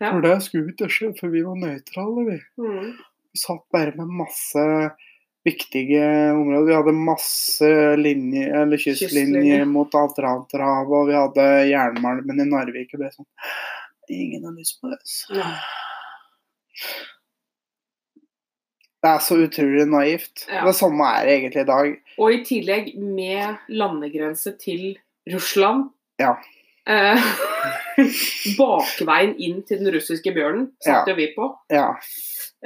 Ja. 0.00 0.10
For 0.10 0.20
det 0.24 0.34
skulle 0.44 0.72
ikke 0.74 0.88
skje, 0.92 1.08
for 1.16 1.30
vi 1.32 1.40
var 1.46 1.56
nøytrale, 1.60 2.24
vi. 2.26 2.34
mm, 2.60 2.88
Vi 3.32 3.38
satt 3.40 3.62
bare 3.72 3.92
med 3.96 4.10
masse 4.18 4.64
viktige 5.46 6.02
områder. 6.34 6.66
Vi 6.66 6.74
hadde 6.74 6.94
masse 7.06 7.70
linje, 8.00 8.48
eller 8.60 8.76
kystlinjer 8.82 9.08
Kystlinjer. 9.08 9.64
mot 9.70 9.94
Atlanterhavet, 9.96 10.96
og 10.98 11.08
vi 11.08 11.16
hadde 11.16 11.46
jernmalmen 11.70 12.42
i 12.44 12.48
Narvik. 12.50 12.92
Og 12.98 13.04
det 13.06 13.12
sånn 13.14 13.28
Ingen 14.12 14.44
har 14.50 14.56
lyst 14.58 14.80
på 14.82 14.90
det. 14.92 15.00
ja. 15.38 15.48
Det 19.06 19.12
er 19.14 19.20
så 19.22 19.36
utrolig 19.38 19.84
naivt. 19.86 20.46
Ja. 20.50 20.64
Det 20.66 20.74
samme 20.74 21.06
er 21.14 21.26
det 21.28 21.34
egentlig 21.36 21.62
i 21.62 21.68
dag. 21.68 21.92
Og 22.18 22.32
i 22.34 22.38
tillegg 22.48 22.88
med 22.98 23.60
landegrense 23.70 24.56
til 24.58 24.96
Russland. 25.30 25.84
Ja. 26.18 26.32
Eh, 26.90 27.22
bakveien 28.58 29.36
inn 29.42 29.60
til 29.68 29.78
den 29.84 29.92
russiske 29.94 30.32
bjørnen 30.34 30.72
satte 30.82 31.14
Ja. 31.14 31.18
vi 31.20 31.28
på. 31.36 31.52
Ja. 31.70 31.92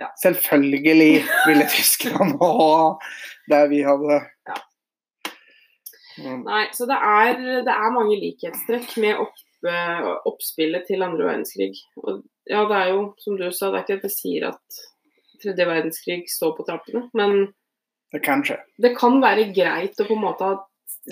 Ja. 0.00 0.08
Selvfølgelig 0.22 1.24
ville 1.46 1.66
tyskerne 1.76 2.32
ha 2.40 2.98
det 3.52 3.62
vi 3.74 3.82
hadde. 3.84 4.20
Ja. 4.48 4.56
Mm. 6.20 6.42
Nei, 6.46 6.64
så 6.76 6.86
det 6.88 6.96
er, 6.96 7.36
det 7.68 7.74
er 7.74 7.92
mange 7.94 8.16
likhetstrekk 8.20 8.96
med 9.02 9.20
opp, 9.26 9.36
eh, 9.68 10.08
oppspillet 10.28 10.88
til 10.88 11.04
andre 11.04 11.28
verdenskrig. 11.28 11.74
Og 12.00 12.22
ja, 12.48 12.64
det 12.68 12.80
er 12.80 12.94
jo, 12.94 13.04
som 13.20 13.36
du 13.36 13.44
sa, 13.52 13.70
det 13.70 13.82
er 13.82 13.84
ikke 13.86 14.00
at 14.00 14.08
jeg 14.08 14.16
sier 14.16 14.48
at 14.54 14.80
tredje 15.42 15.66
verdenskrig 15.66 16.22
står 16.30 16.54
på 16.56 16.66
trappene, 16.68 17.08
men 17.16 17.52
Det 18.10 18.18
kan 18.24 18.42
skje. 18.42 18.56
Det 18.82 18.96
kan 18.98 19.20
være 19.22 19.52
greit 19.54 20.00
å 20.02 20.06
på 20.08 20.16
en 20.16 20.24
måte 20.24 20.46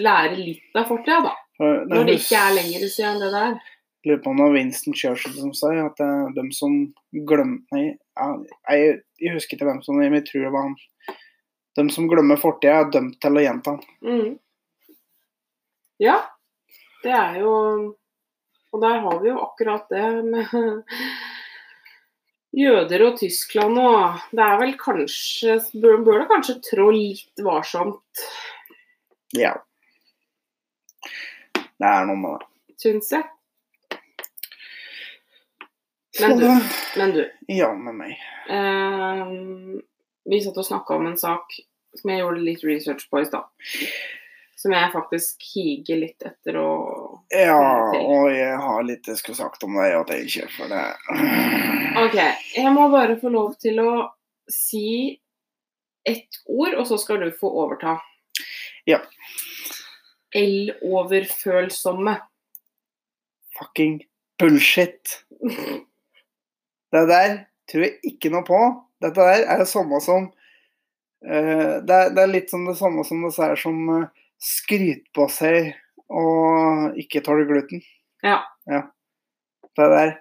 lære 0.03 0.37
litt 0.37 0.75
av 0.79 0.89
fortida, 0.89 1.21
da. 1.29 1.35
For 1.59 1.85
Når 1.91 2.09
det 2.09 2.17
ikke 2.21 2.41
er 2.41 2.57
lenger 2.57 2.89
siden 2.91 3.21
det 3.23 3.31
der. 3.35 3.59
lurer 4.07 4.21
på 4.23 4.31
om 4.31 4.37
det 4.37 4.45
var 4.45 4.55
Winston 4.55 4.95
Churchill 4.95 5.35
som 5.35 5.55
sa 5.55 5.73
at 5.85 5.97
det 5.99 6.07
er 6.07 6.35
dem 6.37 6.53
som 6.55 6.75
glemmer 7.13 7.59
Nei, 7.75 7.99
jeg, 8.17 9.01
jeg 9.19 9.35
husker 9.35 9.57
ikke 9.57 9.67
hvem 9.69 9.81
som 9.83 9.99
men 9.99 10.15
jeg 10.21 10.27
tror 10.29 10.45
det 10.47 10.53
var 10.55 10.69
han. 10.69 10.77
De 11.79 11.87
som 11.95 12.09
glemmer 12.11 12.39
fortida, 12.41 12.81
er 12.81 12.93
dømt 12.95 13.19
til 13.23 13.39
å 13.39 13.43
gjenta 13.43 13.77
den. 13.77 13.83
Mm. 14.03 14.95
Ja, 16.03 16.19
det 17.03 17.15
er 17.15 17.41
jo 17.43 17.53
Og 18.73 18.83
der 18.83 18.99
har 19.03 19.21
vi 19.23 19.31
jo 19.31 19.39
akkurat 19.43 19.87
det 19.91 20.07
med 20.27 20.51
jøder 22.57 23.03
og 23.07 23.19
Tyskland 23.21 23.79
og 23.79 24.21
Det 24.33 24.41
er 24.45 24.59
vel 24.61 24.73
kanskje 24.81 25.59
Bør, 25.83 25.99
bør 26.05 26.21
det 26.23 26.29
kanskje 26.31 26.55
trå 26.71 26.91
litt 26.95 27.43
varsomt, 27.45 28.25
Ja. 29.37 29.55
Det 31.79 31.87
er 31.87 32.07
noe 32.09 32.17
med 32.17 32.41
det. 32.41 32.47
syns 32.81 33.11
jeg. 33.13 33.25
Men 36.21 36.39
du- 36.39 36.69
Men 36.97 37.13
du, 37.13 37.25
Ja, 37.49 37.73
med 37.75 37.95
meg. 37.95 38.17
eh, 38.49 39.25
vi 40.27 40.41
satt 40.43 40.57
og 40.59 40.65
snakka 40.65 40.97
om 40.97 41.07
en 41.07 41.17
sak 41.17 41.45
som 41.95 42.11
jeg 42.11 42.21
gjorde 42.21 42.43
litt 42.45 42.65
research 42.65 43.09
på 43.11 43.21
i 43.21 43.25
stad. 43.25 43.45
Som 44.59 44.75
jeg 44.75 44.91
faktisk 44.91 45.45
higer 45.55 46.01
litt 46.01 46.25
etter 46.27 46.57
å 46.59 46.71
Ja, 47.31 47.59
og 47.95 48.33
jeg 48.35 48.57
har 48.59 48.83
litt 48.87 49.07
jeg 49.07 49.21
skulle 49.21 49.39
sagt 49.39 49.63
om 49.63 49.77
deg, 49.79 49.95
at 49.95 50.11
jeg 50.17 50.33
kjøper 50.35 50.73
det 50.73 50.85
Ok, 52.03 52.17
jeg 52.57 52.73
må 52.75 52.89
bare 52.91 53.19
få 53.21 53.31
lov 53.31 53.55
til 53.63 53.79
å 53.83 53.93
si 54.51 55.19
ett 56.09 56.41
ord, 56.47 56.75
og 56.75 56.87
så 56.89 56.97
skal 57.01 57.21
du 57.21 57.29
få 57.37 57.51
overta. 57.63 57.99
Ja. 58.89 59.03
L-overfølsomme. 60.37 62.15
Fucking 63.59 63.99
bullshit. 64.39 65.25
Det 66.89 67.03
der 67.11 67.35
tror 67.69 67.85
jeg 67.85 67.99
ikke 68.09 68.31
noe 68.33 68.47
på. 68.47 68.61
Dette 69.05 69.21
der 69.21 69.45
er 69.45 69.61
det 69.61 69.69
samme 69.69 70.01
som 70.01 70.31
uh, 70.31 71.75
det, 71.85 71.93
er, 71.93 72.15
det 72.17 72.23
er 72.23 72.33
litt 72.33 72.49
som 72.51 72.65
det 72.65 72.79
samme 72.79 73.05
som 73.05 73.27
det 73.27 73.35
sier 73.37 73.61
som 73.61 73.83
uh, 73.93 74.09
skryter 74.39 75.05
på 75.17 75.27
seg 75.33 75.73
og 76.09 76.97
ikke 76.99 77.23
tåler 77.25 77.49
gluten. 77.49 77.83
Ja. 78.25 78.41
ja. 78.71 78.87
Det 79.77 79.89
der. 79.93 80.15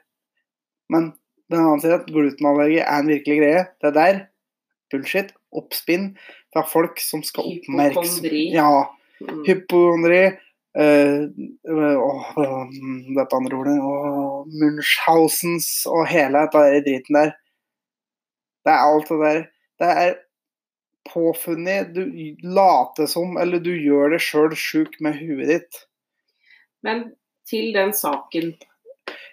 Men 0.92 1.12
den 1.52 1.62
andre 1.64 1.84
sier 1.84 2.00
at 2.00 2.10
glutenallergi 2.10 2.82
er 2.84 2.98
en 2.98 3.12
virkelig 3.12 3.40
greie. 3.40 3.64
Det 3.84 3.94
der, 3.96 4.20
bullshit, 4.92 5.32
oppspinn 5.56 6.12
fra 6.54 6.66
folk 6.68 7.00
som 7.04 7.24
skal 7.26 7.54
oppmerksom... 7.54 8.28
Ja. 8.54 8.70
Mm. 9.18 9.42
Hypokondri. 9.48 10.22
eh, 10.78 11.24
åh, 11.74 12.26
åh, 12.38 12.68
dette 13.18 13.38
andre 13.40 13.58
ordet. 13.58 13.78
Og 13.82 14.52
Munchhausens 14.62 15.88
og 15.90 16.06
hele 16.12 16.44
dette 16.44 16.64
der 16.68 16.86
driten 16.86 17.18
der. 17.22 17.34
Det 18.68 18.74
er 18.76 18.84
alt 18.84 19.10
det 19.10 19.20
der. 19.24 19.44
Det 19.80 19.90
er 20.04 20.16
påfunnet. 21.10 21.94
Du 21.96 22.04
later 22.44 23.10
som, 23.10 23.38
eller 23.38 23.62
du 23.64 23.74
gjør 23.74 24.16
det 24.16 24.22
sjøl 24.24 24.56
sjuk 24.58 25.00
med 25.04 25.20
huet 25.20 25.52
ditt. 25.52 25.80
Men 26.86 27.10
til 27.48 27.72
den 27.76 27.94
saken. 27.96 28.54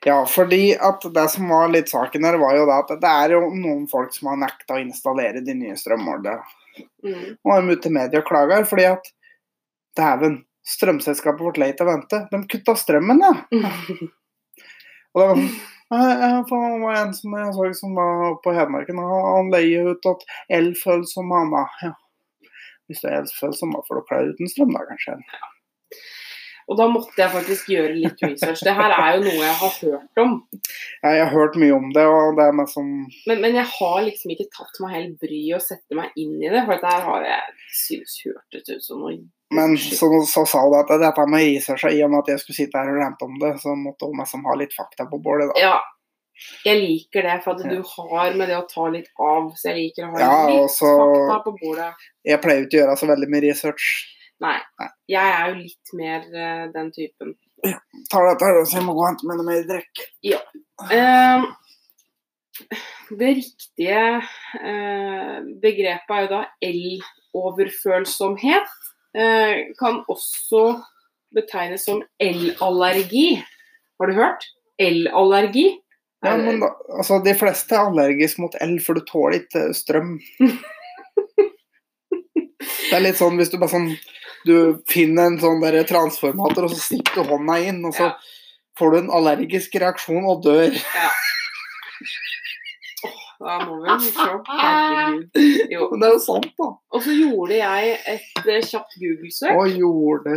Ja, 0.04 0.18
fordi 0.28 0.74
at 0.76 1.04
det 1.14 1.28
som 1.32 1.48
var 1.48 1.70
litt 1.72 1.90
saken 1.90 2.26
her, 2.26 2.38
var 2.38 2.56
jo 2.58 2.66
det 2.68 2.80
at 2.82 2.92
det 3.02 3.12
er 3.24 3.36
jo 3.36 3.46
noen 3.56 3.86
folk 3.90 4.12
som 4.14 4.30
har 4.32 4.40
nekta 4.42 4.76
å 4.76 4.82
installere 4.82 5.42
de 5.44 5.56
nye 5.56 5.76
strømmålerne. 5.80 6.42
Mm. 7.04 7.36
Og 7.44 7.52
er 7.54 7.70
ute 7.70 7.90
i 7.90 7.94
media 7.94 8.20
og 8.20 8.26
klager 8.28 8.66
fordi 8.66 8.88
at 8.88 9.08
dæven, 9.98 10.40
strømselskapet 10.64 11.44
vårt 11.44 11.60
lei 11.60 11.70
til 11.76 11.86
å 11.86 11.92
vente. 11.92 12.20
De 12.30 12.40
kutta 12.50 12.74
strømmen, 12.78 13.20
da. 13.24 13.32
Og 15.14 15.20
det 15.20 15.28
var 15.30 15.42
sånn 15.94 16.20
«Nei, 16.20 16.28
jeg- 16.28 16.48
for 16.48 16.70
Det 16.74 16.80
var 16.82 16.94
en 17.06 17.14
som 17.14 17.32
jeg 17.38 17.54
så 17.54 17.74
som 17.74 17.94
var 17.94 18.36
på 18.44 18.54
Hedmarken, 18.54 18.98
og 18.98 19.36
han 19.36 19.50
leier 19.50 19.90
ut 19.92 20.06
at 20.06 20.24
elfølsom 20.50 21.28
mamma. 21.28 21.66
Ja. 21.82 21.92
Hvis 22.88 23.00
det 23.00 23.12
er 23.12 23.22
elfølsom, 23.22 23.72
da 23.72 23.80
får 23.88 24.00
du 24.00 24.06
klare 24.08 24.32
uten 24.34 24.50
strøm, 24.50 24.72
da, 24.74 24.84
kanskje. 24.90 25.16
Og 26.64 26.78
da 26.78 26.86
måtte 26.88 27.12
jeg 27.18 27.32
faktisk 27.32 27.68
gjøre 27.74 27.92
litt 27.98 28.22
research. 28.24 28.62
Det 28.64 28.72
her 28.76 28.94
er 28.96 29.18
jo 29.18 29.24
noe 29.26 29.36
jeg 29.36 29.56
har 29.60 29.74
hørt 29.82 30.22
om. 30.22 30.34
Ja, 31.02 31.12
jeg 31.12 31.22
har 31.26 31.32
hørt 31.34 31.58
mye 31.60 31.76
om 31.76 31.90
det, 31.92 32.04
og 32.08 32.38
det 32.38 32.46
er 32.48 32.56
meg 32.56 32.70
som 32.72 32.90
Men, 33.28 33.40
men 33.44 33.58
jeg 33.58 33.68
har 33.74 33.98
liksom 34.06 34.34
ikke 34.34 34.48
tatt 34.54 34.80
meg 34.84 34.96
helt 34.96 35.16
bryet 35.22 35.58
å 35.58 35.62
sette 35.62 35.98
meg 35.98 36.16
inn 36.20 36.36
i 36.40 36.48
det. 36.48 36.64
For 36.64 36.76
dette 36.76 36.92
her 36.94 37.08
har 37.10 37.26
jeg 37.28 37.56
synes 37.84 38.18
hørtes 38.24 38.70
ut 38.70 38.86
som 38.86 39.02
noe 39.04 39.18
Men 39.54 39.76
så, 39.78 40.08
så 40.30 40.46
sa 40.48 40.62
hun 40.64 40.78
at 40.80 40.94
dette 41.02 41.26
med 41.30 41.44
researcha, 41.44 41.92
i 41.92 42.04
og 42.06 42.14
med 42.14 42.24
at 42.24 42.32
jeg 42.34 42.44
skulle 42.44 42.60
sitte 42.62 42.80
her 42.80 42.94
og 42.94 43.02
rante 43.02 43.28
om 43.28 43.36
det, 43.42 43.56
så 43.62 43.76
måtte 43.78 44.08
hun 44.08 44.22
liksom 44.22 44.48
ha 44.48 44.56
litt 44.58 44.72
fakta 44.76 45.08
på 45.10 45.20
bordet, 45.22 45.52
da. 45.52 45.60
Ja. 45.60 45.76
Jeg 46.64 46.80
liker 46.80 47.22
det, 47.22 47.36
for 47.44 47.54
at 47.54 47.68
du 47.70 47.78
har 47.86 48.34
med 48.34 48.48
det 48.50 48.56
å 48.58 48.64
ta 48.66 48.88
litt 48.90 49.12
av. 49.22 49.52
Så 49.54 49.70
jeg 49.70 49.76
liker 49.78 50.08
å 50.08 50.14
ha 50.14 50.22
Ja, 50.22 50.38
litt 50.50 50.80
fakta 50.80 51.36
på 51.44 51.52
bordet. 51.60 52.08
Jeg 52.26 52.40
pleier 52.42 52.62
jo 52.62 52.66
ikke 52.66 52.78
å 52.78 52.82
gjøre 52.82 52.96
så 52.98 53.08
veldig 53.12 53.28
mye 53.30 53.44
research. 53.46 53.92
Nei. 54.44 54.60
Jeg 55.10 55.24
er 55.24 55.50
jo 55.50 55.56
litt 55.62 55.92
mer 55.96 56.20
uh, 56.28 56.64
den 56.74 56.92
typen. 56.94 57.34
Ja. 57.64 57.78
Tar 58.12 58.28
dette 58.28 58.48
her, 58.48 58.64
så 58.68 58.78
jeg 58.78 58.86
må 58.86 58.92
gå 58.96 59.02
og 59.04 59.08
hente 59.08 59.28
meg 59.28 59.36
noe 59.40 59.48
mer 59.48 59.62
drikk. 59.68 59.94
Eh, 60.92 61.40
det 63.20 63.30
riktige 63.40 64.02
uh, 64.20 65.36
begrepet 65.62 66.16
er 66.16 66.20
jo 66.26 66.32
da 66.34 66.42
el-overfølsomhet. 66.68 68.68
Eh, 69.14 69.54
kan 69.78 69.94
også 70.10 70.62
betegnes 71.34 71.82
som 71.86 71.98
el-allergi. 72.22 73.28
Har 74.00 74.06
du 74.10 74.14
hørt? 74.18 74.42
El-allergi. 74.78 75.66
Ja, 76.24 76.36
men 76.40 76.60
da, 76.62 76.68
altså, 76.96 77.14
de 77.24 77.34
fleste 77.36 77.74
er 77.76 77.84
allergiske 77.84 78.40
mot 78.42 78.54
el, 78.64 78.74
for 78.82 78.92
du 78.96 79.02
tåler 79.06 79.36
ikke 79.42 79.62
strøm. 79.76 80.10
Det 82.94 82.96
er 82.96 83.02
litt 83.02 83.18
sånn 83.18 83.34
hvis 83.40 83.48
du 83.50 83.56
bare 83.58 83.72
sånn 83.72 83.88
Du 84.44 84.54
finner 84.90 85.30
en 85.30 85.38
sånn 85.40 85.60
der 85.64 85.82
transformator, 85.88 86.66
og 86.66 86.70
så 86.74 86.80
stikker 86.82 87.22
du 87.22 87.30
hånda 87.30 87.58
inn, 87.64 87.84
og 87.88 87.94
så 87.96 88.10
Ja. 88.10 88.14
får 88.78 88.90
du 88.92 88.98
en 88.98 89.10
allergisk 89.10 89.74
reaksjon 89.80 90.24
og 90.28 90.42
dør. 90.44 90.74
Da 93.44 93.58
må 93.66 93.74
vi 93.82 93.88
jo 93.90 93.98
se. 94.00 94.26
Herregud. 94.48 95.90
Men 95.90 96.00
det 96.00 96.08
er 96.08 96.12
jo 96.14 96.18
sant, 96.22 96.46
da. 96.58 96.68
Og 96.94 97.02
så 97.04 97.12
gjorde 97.18 97.56
jeg 97.58 97.98
et 98.14 98.46
eh, 98.48 98.60
kjapt 98.62 98.94
Google-søk. 99.00 99.52
Og 99.58 99.66
gjorde 99.78 100.36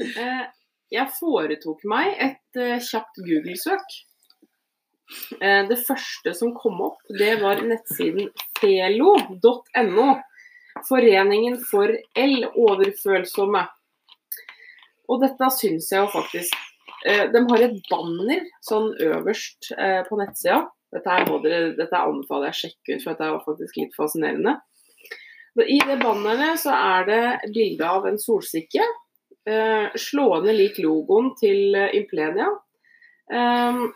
Eh, 0.00 0.44
Jeg 0.92 1.08
foretok 1.18 1.80
meg 1.88 2.12
et 2.20 2.60
eh, 2.62 2.78
kjapt 2.84 3.16
Google-søk. 3.26 3.86
Det 5.40 5.78
første 5.86 6.32
som 6.34 6.52
kom 6.58 6.80
opp, 6.82 6.98
det 7.18 7.36
var 7.40 7.60
nettsiden 7.62 8.28
felo.no. 8.58 10.06
Foreningen 10.84 11.58
for 11.64 11.90
el-overfølsomme. 12.18 13.64
Og 15.06 15.22
dette 15.22 15.50
syns 15.54 15.90
jeg 15.92 16.02
jo 16.02 16.08
faktisk 16.10 16.56
eh, 17.06 17.26
De 17.32 17.42
har 17.50 17.62
et 17.62 17.76
banner 17.90 18.42
sånn 18.66 18.92
øverst 19.06 19.70
eh, 19.78 20.02
på 20.08 20.18
nettsida. 20.20 20.64
Dette, 20.94 21.18
dere, 21.44 21.60
dette 21.78 22.00
anbefaler 22.00 22.50
jeg 22.50 22.56
å 22.56 22.60
sjekke 22.60 22.94
ut, 22.94 23.02
for 23.02 23.12
dette 23.12 23.28
er 23.28 23.44
faktisk 23.44 23.80
litt 23.80 23.96
fascinerende. 23.96 24.56
I 25.56 25.78
det 25.88 25.96
banneret 26.02 26.60
så 26.60 26.74
er 26.76 27.06
det 27.08 27.22
bilde 27.54 27.88
av 27.88 28.06
en 28.08 28.18
solsikke. 28.20 28.84
Eh, 29.46 29.94
slående 29.96 30.52
lik 30.56 30.80
logoen 30.82 31.32
til 31.40 31.76
Implenia. 31.96 32.52
Um, 33.26 33.88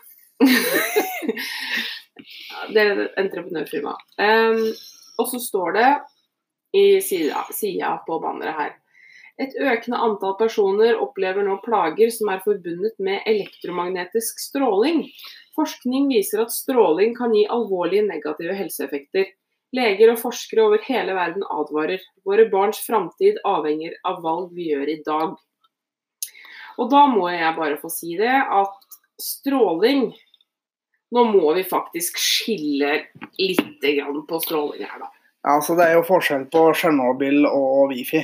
det 2.73 2.81
er 2.81 2.97
et 3.05 3.19
entreprenørfirma. 3.21 3.93
Um, 4.19 4.65
og 5.21 5.29
så 5.31 5.39
står 5.39 5.77
det 5.77 5.85
i 6.77 7.01
sida, 7.03 7.45
sida 7.53 7.97
på 8.07 8.19
banneret 8.23 8.55
her 8.57 8.77
Et 9.41 9.53
økende 9.57 9.97
antall 9.97 10.35
personer 10.39 10.99
opplever 11.01 11.43
nå 11.45 11.57
plager 11.65 12.11
som 12.13 12.29
er 12.29 12.43
forbundet 12.43 12.99
med 13.01 13.23
elektromagnetisk 13.25 14.39
stråling. 14.43 15.05
Forskning 15.57 16.09
viser 16.11 16.43
at 16.43 16.53
stråling 16.53 17.15
kan 17.17 17.33
gi 17.33 17.47
alvorlige 17.49 18.05
negative 18.05 18.53
helseeffekter. 18.55 19.31
Leger 19.73 20.11
og 20.13 20.19
forskere 20.19 20.67
over 20.67 20.83
hele 20.85 21.15
verden 21.17 21.45
advarer. 21.47 22.03
Våre 22.27 22.45
barns 22.51 22.83
framtid 22.85 23.39
avhenger 23.47 23.95
av 24.07 24.19
valg 24.25 24.51
vi 24.53 24.69
gjør 24.73 24.91
i 24.93 24.99
dag. 25.07 25.33
Og 26.77 26.91
da 26.91 27.05
må 27.11 27.29
jeg 27.31 27.55
bare 27.57 27.79
få 27.81 27.91
si 27.91 28.17
det 28.19 28.35
at 28.35 28.99
stråling 29.21 30.11
Nå 31.11 31.25
må 31.27 31.49
vi 31.57 31.65
faktisk 31.67 32.15
skille 32.23 32.91
litt 33.35 33.81
på 34.29 34.37
stråling 34.45 34.85
her, 34.87 35.01
da. 35.01 35.09
Ja, 35.41 35.57
så 35.61 35.75
det 35.77 35.87
er 35.87 35.97
jo 35.97 36.05
forskjell 36.05 36.45
på 36.53 36.67
Tsjernobyl 36.77 37.45
og 37.49 37.91
Wifi. 37.93 38.23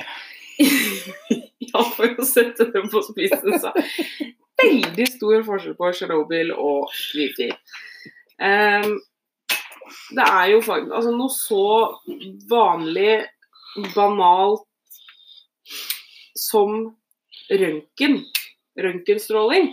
Ja, 1.68 1.82
for 1.92 2.14
å 2.16 2.24
sette 2.24 2.64
dem 2.72 2.86
på 2.88 3.02
spissen, 3.04 3.58
så. 3.60 3.72
Veldig 4.56 5.04
stor 5.10 5.42
forskjell 5.44 5.74
på 5.76 5.90
Tsjernobyl 5.92 6.54
og 6.54 6.86
Wifi. 7.18 7.50
Um, 8.40 8.94
det 10.16 10.24
er 10.24 10.46
jo 10.54 10.62
faktisk 10.64 10.94
altså 10.96 11.12
noe 11.12 11.34
så 11.34 11.66
vanlig, 12.48 13.18
banalt 13.92 14.64
som 16.38 16.80
røntgen, 17.50 18.18
røntgenstråling. 18.78 19.72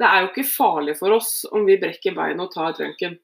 Det 0.00 0.08
er 0.08 0.22
jo 0.22 0.30
ikke 0.32 0.48
farlig 0.48 0.96
for 0.98 1.18
oss 1.18 1.42
om 1.52 1.66
vi 1.68 1.78
brekker 1.82 2.16
beinet 2.16 2.46
og 2.46 2.54
tar 2.54 2.72
et 2.72 2.82
røntgen. 2.86 3.18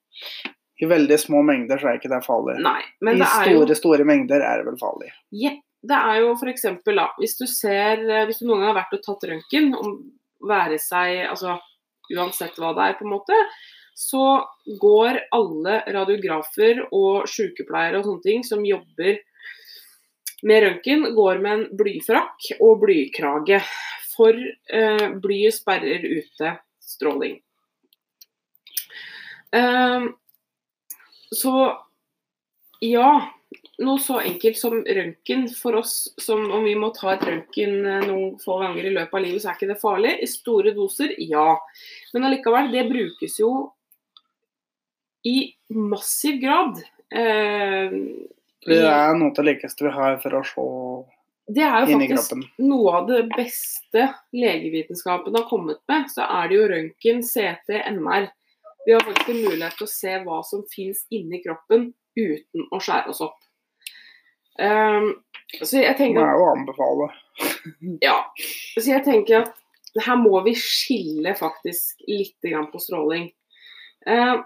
I 0.80 0.88
veldig 0.88 1.18
små 1.20 1.42
mengder 1.44 1.80
så 1.80 1.90
er 1.90 1.98
ikke 1.98 2.12
det 2.12 2.22
farlig. 2.24 2.56
Nei, 2.64 2.80
men 3.04 3.18
I 3.18 3.22
det 3.22 3.28
er 3.28 3.50
jo 3.52 3.58
store, 3.60 3.76
store 3.78 4.06
mengder 4.08 4.44
er 4.44 4.60
det 4.60 4.70
vel 4.70 4.78
farlig. 4.80 5.12
Jepp. 5.42 5.64
Det 5.80 5.96
er 5.96 6.18
jo 6.20 6.34
f.eks. 6.36 6.66
da, 6.84 7.06
hvis 7.16 7.38
du 7.38 7.46
ser 7.48 8.02
eh, 8.04 8.26
Hvis 8.28 8.42
du 8.42 8.44
noen 8.44 8.60
gang 8.60 8.74
har 8.74 8.82
vært 8.82 8.98
og 8.98 9.04
tatt 9.06 9.22
røntgen, 9.30 9.70
om 9.72 9.94
være 10.44 10.76
seg 10.80 11.22
altså 11.28 11.56
uansett 12.10 12.58
hva 12.60 12.74
det 12.76 12.84
er, 12.84 12.96
på 12.98 13.06
en 13.06 13.14
måte, 13.14 13.36
så 13.96 14.42
går 14.80 15.18
alle 15.36 15.80
radiografer 15.92 16.82
og 16.96 17.28
sykepleiere 17.28 18.00
og 18.00 18.06
sånne 18.06 18.24
ting 18.24 18.44
som 18.46 18.64
jobber 18.64 19.20
med 20.48 20.64
røntgen, 20.64 21.04
går 21.16 21.42
med 21.44 21.52
en 21.52 21.66
blyfrakk 21.76 22.52
og 22.58 22.80
blykrage. 22.84 23.60
For 24.14 24.36
eh, 24.36 25.06
blyet 25.22 25.56
sperrer 25.56 26.02
ute 26.04 26.54
stråling. 26.84 27.38
Eh, 29.56 30.08
så 31.34 31.54
ja, 32.80 33.10
noe 33.82 34.00
så 34.02 34.20
enkelt 34.22 34.58
som 34.58 34.78
røntgen 34.84 35.46
for 35.54 35.80
oss, 35.80 35.94
som 36.20 36.46
om 36.50 36.64
vi 36.64 36.76
må 36.78 36.92
ta 36.96 37.14
et 37.14 37.26
røntgen 37.26 37.84
eh, 37.84 38.06
noen 38.08 38.38
få 38.42 38.60
ganger 38.62 38.88
i 38.88 38.94
løpet 38.94 39.18
av 39.18 39.24
livet, 39.24 39.42
så 39.42 39.50
er 39.50 39.58
ikke 39.58 39.70
det 39.72 39.80
farlig. 39.82 40.16
I 40.22 40.30
store 40.30 40.74
doser, 40.76 41.14
ja. 41.22 41.54
Men 42.14 42.28
allikevel, 42.30 42.72
det 42.72 42.88
brukes 42.90 43.38
jo 43.42 43.52
i 45.28 45.38
massiv 45.76 46.40
grad. 46.42 46.82
Eh, 47.12 47.96
Det 48.66 48.82
er 48.84 49.16
noe 49.16 49.30
av 49.32 49.40
det 49.40 49.46
likeste 49.46 49.86
vi 49.86 49.94
har 49.96 50.20
for 50.22 50.36
å 50.36 50.44
se 50.44 50.68
det 51.50 51.64
er 51.66 51.82
jo 51.82 51.98
faktisk 51.98 52.34
noe 52.62 52.90
av 52.94 53.06
det 53.08 53.24
beste 53.32 54.04
legevitenskapen 54.36 55.34
har 55.34 55.48
kommet 55.50 55.80
med. 55.90 56.06
Så 56.12 56.22
er 56.22 56.50
det 56.50 56.58
jo 56.58 56.68
røntgen, 56.70 57.24
CT, 57.26 57.80
MR. 57.96 58.28
Vi 58.86 58.92
har 58.94 59.04
faktisk 59.04 59.28
en 59.28 59.42
mulighet 59.44 59.76
til 59.78 59.86
å 59.86 59.92
se 59.92 60.18
hva 60.24 60.40
som 60.46 60.64
finnes 60.72 61.02
inni 61.12 61.42
kroppen 61.44 61.90
uten 62.18 62.68
å 62.72 62.80
skjære 62.80 63.12
oss 63.12 63.22
opp. 63.24 63.38
Um, 64.60 65.12
så 65.62 65.80
jeg 65.80 65.94
Det 65.94 65.98
tenker 66.04 66.22
at 66.22 66.30
er 66.32 66.38
jo 66.38 66.46
å 66.46 66.54
anbefale. 66.54 67.10
Ja. 68.04 68.16
Så 68.76 68.86
jeg 68.92 69.04
tenker 69.06 69.44
at 69.44 69.56
her 70.04 70.18
må 70.20 70.40
vi 70.46 70.54
skille 70.58 71.34
faktisk 71.38 72.02
litt 72.08 72.50
på 72.72 72.82
stråling. 72.82 73.30
Eh, 74.06 74.36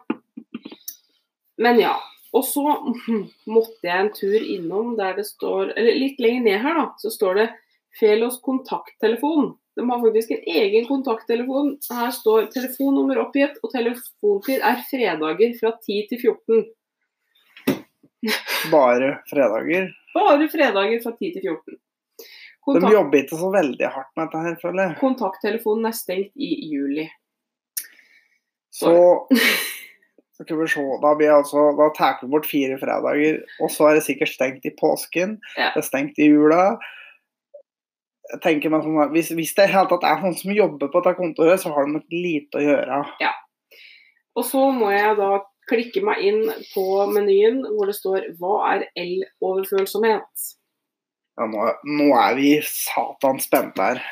men 1.61 1.81
ja. 1.81 1.99
Og 2.35 2.45
så 2.47 2.65
måtte 3.55 3.87
jeg 3.87 3.99
en 3.99 4.15
tur 4.15 4.39
innom 4.41 4.97
der 4.99 5.15
det 5.21 5.27
står 5.29 5.77
Eller 5.77 6.01
litt 6.01 6.19
lenger 6.19 6.49
ned 6.49 6.65
her, 6.65 6.81
da, 6.81 6.87
så 6.99 7.13
står 7.13 7.39
det 7.41 7.51
Felos 8.01 8.41
kontakttelefon. 8.43 9.53
De 9.75 9.85
har 9.91 9.99
faktisk 10.05 10.31
en 10.31 10.45
egen 10.55 10.85
kontakttelefon. 10.87 11.73
Her 11.91 12.11
står 12.15 12.47
telefonnummer 12.55 13.19
oppgitt, 13.25 13.57
og 13.65 13.73
telefontid 13.73 14.63
er 14.63 14.83
fredager 14.91 15.57
fra 15.59 15.73
10 15.83 15.97
til 16.13 16.21
14. 16.23 16.65
Bare 18.71 19.09
fredager. 19.31 19.91
Bare 20.15 20.47
fredager 20.53 21.03
fra 21.03 21.13
10 21.19 21.33
til 21.35 21.43
14. 21.43 21.81
De 22.81 22.93
jobber 22.95 23.19
ikke 23.21 23.37
så 23.37 23.51
veldig 23.53 23.89
hardt 23.93 24.13
med 24.17 24.25
dette 24.25 24.45
her, 24.47 24.55
føler 24.63 24.83
jeg. 24.87 24.97
kontakttelefonen 25.03 25.91
er 25.91 25.97
stengt 25.99 26.33
i 26.41 26.53
juli. 26.71 27.05
Så 28.73 28.91
skal 30.41 30.59
vi 30.59 30.67
se, 30.73 30.83
da 31.03 31.13
blir 31.19 31.35
altså, 31.35 31.67
da 31.79 31.91
tar 31.95 32.17
vi 32.23 32.31
bort 32.33 32.49
fire 32.49 32.79
fredager, 32.81 33.43
og 33.61 33.71
så 33.71 33.91
er 33.91 33.99
det 33.99 34.07
sikkert 34.07 34.33
stengt 34.33 34.65
i 34.67 34.73
påsken, 34.81 35.37
Ja. 35.59 35.69
det 35.75 35.83
er 35.85 35.87
stengt 35.91 36.19
i 36.19 36.31
jula. 36.31 36.79
Tenker 38.41 38.73
meg 38.73 38.85
sånn, 38.87 39.01
at 39.05 39.11
hvis, 39.13 39.31
hvis 39.37 39.53
det 39.59 39.69
helt 39.73 39.91
tatt 39.93 40.07
er 40.09 40.23
noen 40.23 40.37
som 40.39 40.53
jobber 40.55 40.89
på 40.89 41.03
dette 41.05 41.19
kontoret, 41.19 41.61
så 41.61 41.75
har 41.75 41.85
de 41.85 41.99
nok 41.99 42.15
lite 42.15 42.61
å 42.61 42.63
gjøre. 42.65 43.01
Og 44.35 44.47
så 44.49 44.63
må 44.75 44.89
jeg 44.95 45.19
da 45.19 45.31
klikke 45.69 46.03
meg 46.05 46.23
inn 46.25 46.43
på 46.73 46.85
menyen 47.13 47.63
hvor 47.67 47.89
det 47.89 47.97
står 47.99 48.31
'Hva 48.37 48.55
er 48.73 48.87
el-overfølsomhet'? 49.01 50.49
Ja, 51.35 51.47
nå, 51.51 51.69
nå 51.99 52.09
er 52.15 52.35
vi 52.39 52.51
satan 52.63 53.41
spente 53.43 53.83
her. 53.83 54.03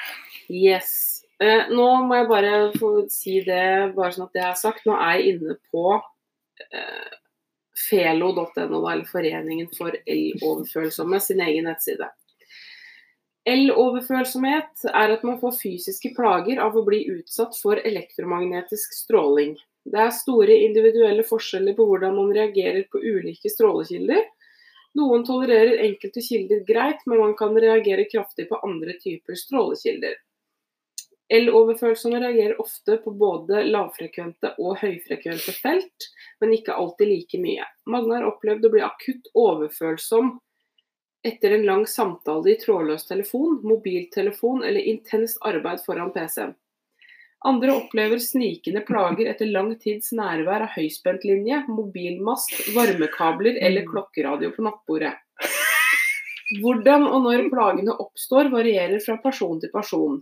Yes. 0.50 1.22
Eh, 1.42 1.68
nå 1.70 1.88
må 2.06 2.18
jeg 2.18 2.30
bare 2.30 2.54
få 2.76 2.92
si 3.10 3.40
det, 3.46 3.94
bare 3.96 4.12
sånn 4.14 4.28
at 4.28 4.36
det 4.36 4.44
er 4.46 4.56
sagt. 4.58 4.86
Nå 4.86 4.96
er 4.96 5.18
jeg 5.18 5.36
inne 5.36 5.56
på 5.72 5.84
eh, 5.96 7.12
felo.no, 7.88 8.82
eller 8.82 9.06
Foreningen 9.08 9.70
for 9.76 9.94
el-overfølsomme, 10.02 11.20
sin 11.22 11.42
egen 11.44 11.70
nettside. 11.70 12.10
El-overfølsomhet 13.48 14.84
er 14.86 15.12
at 15.16 15.24
man 15.26 15.40
får 15.40 15.56
fysiske 15.58 16.12
plager 16.14 16.60
av 16.62 16.76
å 16.78 16.84
bli 16.86 17.00
utsatt 17.10 17.56
for 17.58 17.80
elektromagnetisk 17.82 18.94
stråling. 18.94 19.56
Det 19.82 19.98
er 19.98 20.12
store 20.14 20.54
individuelle 20.68 21.24
forskjeller 21.26 21.74
på 21.74 21.86
hvordan 21.88 22.14
man 22.14 22.30
reagerer 22.36 22.84
på 22.92 23.02
ulike 23.02 23.50
strålekilder. 23.50 24.22
Noen 24.94 25.24
tolererer 25.26 25.82
enkelte 25.88 26.22
kilder 26.22 26.62
greit, 26.68 27.02
men 27.06 27.18
man 27.18 27.34
kan 27.34 27.56
reagere 27.58 28.06
kraftig 28.12 28.46
på 28.50 28.60
andre 28.62 28.94
typer 29.02 29.34
strålekilder. 29.40 30.14
El-overfølsomme 31.32 32.20
reagerer 32.20 32.60
ofte 32.60 32.98
på 33.02 33.10
både 33.16 33.64
lavfrekvente 33.64 34.52
og 34.60 34.78
høyfrekvente 34.84 35.54
felt, 35.56 36.08
men 36.44 36.52
ikke 36.54 36.76
alltid 36.76 37.08
like 37.08 37.40
mye. 37.42 37.66
Mange 37.90 38.14
har 38.14 38.28
opplevd 38.28 38.68
å 38.68 38.72
bli 38.74 38.84
akutt 38.86 39.30
overfølsom 39.34 40.36
etter 41.24 41.54
en 41.54 41.66
lang 41.66 41.86
samtale 41.86 42.52
i 42.52 42.58
trådløs 42.60 43.06
telefon, 43.06 43.60
mobiltelefon 43.66 44.64
eller 44.64 44.80
intenst 44.94 45.38
arbeid 45.46 45.84
foran 45.86 46.12
PC-en. 46.14 46.54
Andre 47.44 47.74
opplever 47.74 48.20
snikende 48.22 48.84
plager 48.86 49.26
etter 49.26 49.48
lang 49.50 49.72
tids 49.82 50.12
nærvær 50.14 50.62
av 50.68 50.76
høyspentlinje, 50.76 51.64
mobilmast, 51.66 52.52
varmekabler 52.76 53.58
eller 53.58 53.86
klokkeradio 53.88 54.52
på 54.54 54.62
nattbordet. 54.66 55.16
Hvordan 56.62 57.08
og 57.08 57.24
når 57.24 57.48
plagene 57.50 57.96
oppstår, 58.04 58.50
varierer 58.52 59.02
fra 59.02 59.16
person 59.24 59.58
til 59.58 59.72
person. 59.74 60.20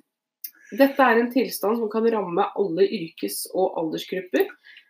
Dette 0.70 1.02
er 1.02 1.18
en 1.18 1.32
tilstand 1.32 1.80
som 1.80 1.90
kan 1.92 2.06
ramme 2.14 2.46
alle 2.56 2.86
yrkes- 2.86 3.48
og 3.52 3.76
aldersgrupper. 3.80 4.46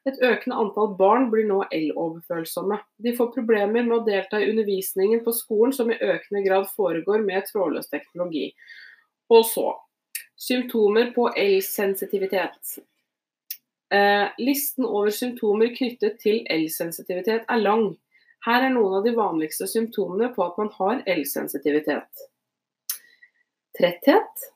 Et 0.08 0.16
økende 0.24 0.56
antall 0.56 0.94
barn 0.96 1.26
blir 1.32 1.44
nå 1.48 1.58
el-overfølsomme. 1.76 2.78
De 3.04 3.12
får 3.16 3.32
problemer 3.34 3.84
med 3.84 3.98
å 3.98 4.04
delta 4.06 4.40
i 4.40 4.48
undervisningen 4.48 5.20
på 5.26 5.34
skolen, 5.36 5.74
som 5.76 5.90
i 5.92 5.98
økende 6.00 6.40
grad 6.46 6.70
foregår 6.72 7.20
med 7.24 7.44
trådløs 7.50 7.90
teknologi. 7.92 8.46
Og 9.30 9.44
så 9.46 9.66
symptomer 10.40 11.12
på 11.12 11.28
el-sensitivitet. 11.36 12.78
Eh, 13.92 14.28
listen 14.38 14.86
over 14.86 15.12
symptomer 15.12 15.74
knyttet 15.74 16.20
til 16.22 16.46
el-sensitivitet 16.50 17.44
er 17.44 17.60
lang. 17.60 17.90
Her 18.46 18.64
er 18.64 18.72
noen 18.72 19.00
av 19.00 19.04
de 19.04 19.12
vanligste 19.16 19.68
symptomene 19.68 20.30
på 20.32 20.46
at 20.46 20.56
man 20.60 20.70
har 20.78 21.02
el-sensitivitet. 21.10 22.24
Tretthet, 23.76 24.46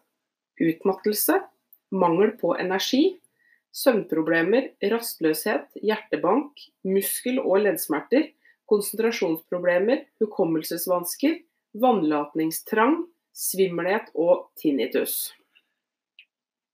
utmattelse, 0.63 1.37
mangel 1.93 2.33
på 2.41 2.55
energi, 2.57 3.19
søvnproblemer, 3.75 4.71
rastløshet, 4.93 5.67
hjertebank, 5.83 6.67
muskel- 6.87 7.43
og 7.43 7.65
leddsmerter, 7.65 8.29
konsentrasjonsproblemer, 8.71 10.05
hukommelsesvansker, 10.23 11.41
vannlatningstrang, 11.83 13.03
svimmelhet 13.35 14.13
og 14.15 14.47
tinnitus. 14.61 15.35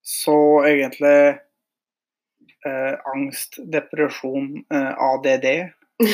Så 0.05 0.37
egentlig 0.69 1.41
eh, 2.67 2.95
angst, 3.15 3.61
depresjon, 3.73 4.61
eh, 4.73 4.93
ADD. 5.11 5.49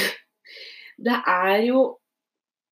Det 0.96 1.12
er 1.28 1.58
jo 1.66 1.80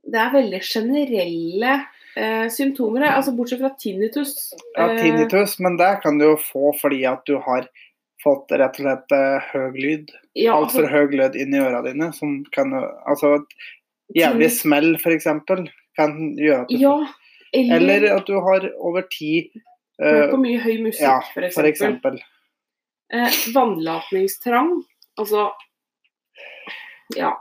Det 0.04 0.20
er 0.20 0.32
veldig 0.32 0.58
generelle 0.60 1.72
eh, 2.16 2.50
symptomer, 2.52 3.06
altså 3.08 3.32
bortsett 3.32 3.62
fra 3.62 3.70
tinnitus. 3.80 4.52
Ja, 4.76 4.90
eh, 4.90 4.98
tinnitus, 5.00 5.54
men 5.64 5.78
det 5.80 6.02
kan 6.02 6.18
du 6.20 6.26
jo 6.26 6.34
få 6.36 6.74
fordi 6.76 7.06
at 7.08 7.22
du 7.24 7.38
har 7.40 7.64
fått 8.24 8.52
rett 8.56 8.78
og 8.80 8.86
slett 8.86 9.14
eh, 9.16 9.50
høy 9.52 9.78
lyd. 9.78 10.12
ja, 10.34 10.56
Altfor 10.56 10.86
altså, 10.86 10.92
høy 10.92 11.16
lyd 11.20 11.36
inni 11.38 11.60
øra 11.62 11.82
dine. 11.86 12.10
Som 12.16 12.40
kan 12.54 12.72
Altså 12.74 13.36
et 13.38 13.54
jævlig 14.18 14.50
smell, 14.56 14.94
f.eks., 14.98 15.28
kan 15.94 16.16
gjøre 16.40 16.64
at 16.64 16.72
du 16.72 16.78
Ja, 16.80 16.94
eller, 17.54 17.76
Eller 17.76 18.16
at 18.16 18.26
du 18.26 18.34
har 18.42 18.64
over 18.82 19.04
tid 19.12 19.52
hørt 20.02 20.24
eh, 20.24 20.30
på 20.32 20.40
mye 20.42 20.58
høy 20.64 20.80
musikk, 20.82 21.04
Ja, 21.06 21.20
for 21.30 21.46
for 21.54 21.68
eksempel. 21.68 22.18
eksempel. 22.18 22.22
Eh, 23.14 23.36
vannlatningstrang, 23.54 24.72
altså 25.20 25.52
Ja. 27.16 27.36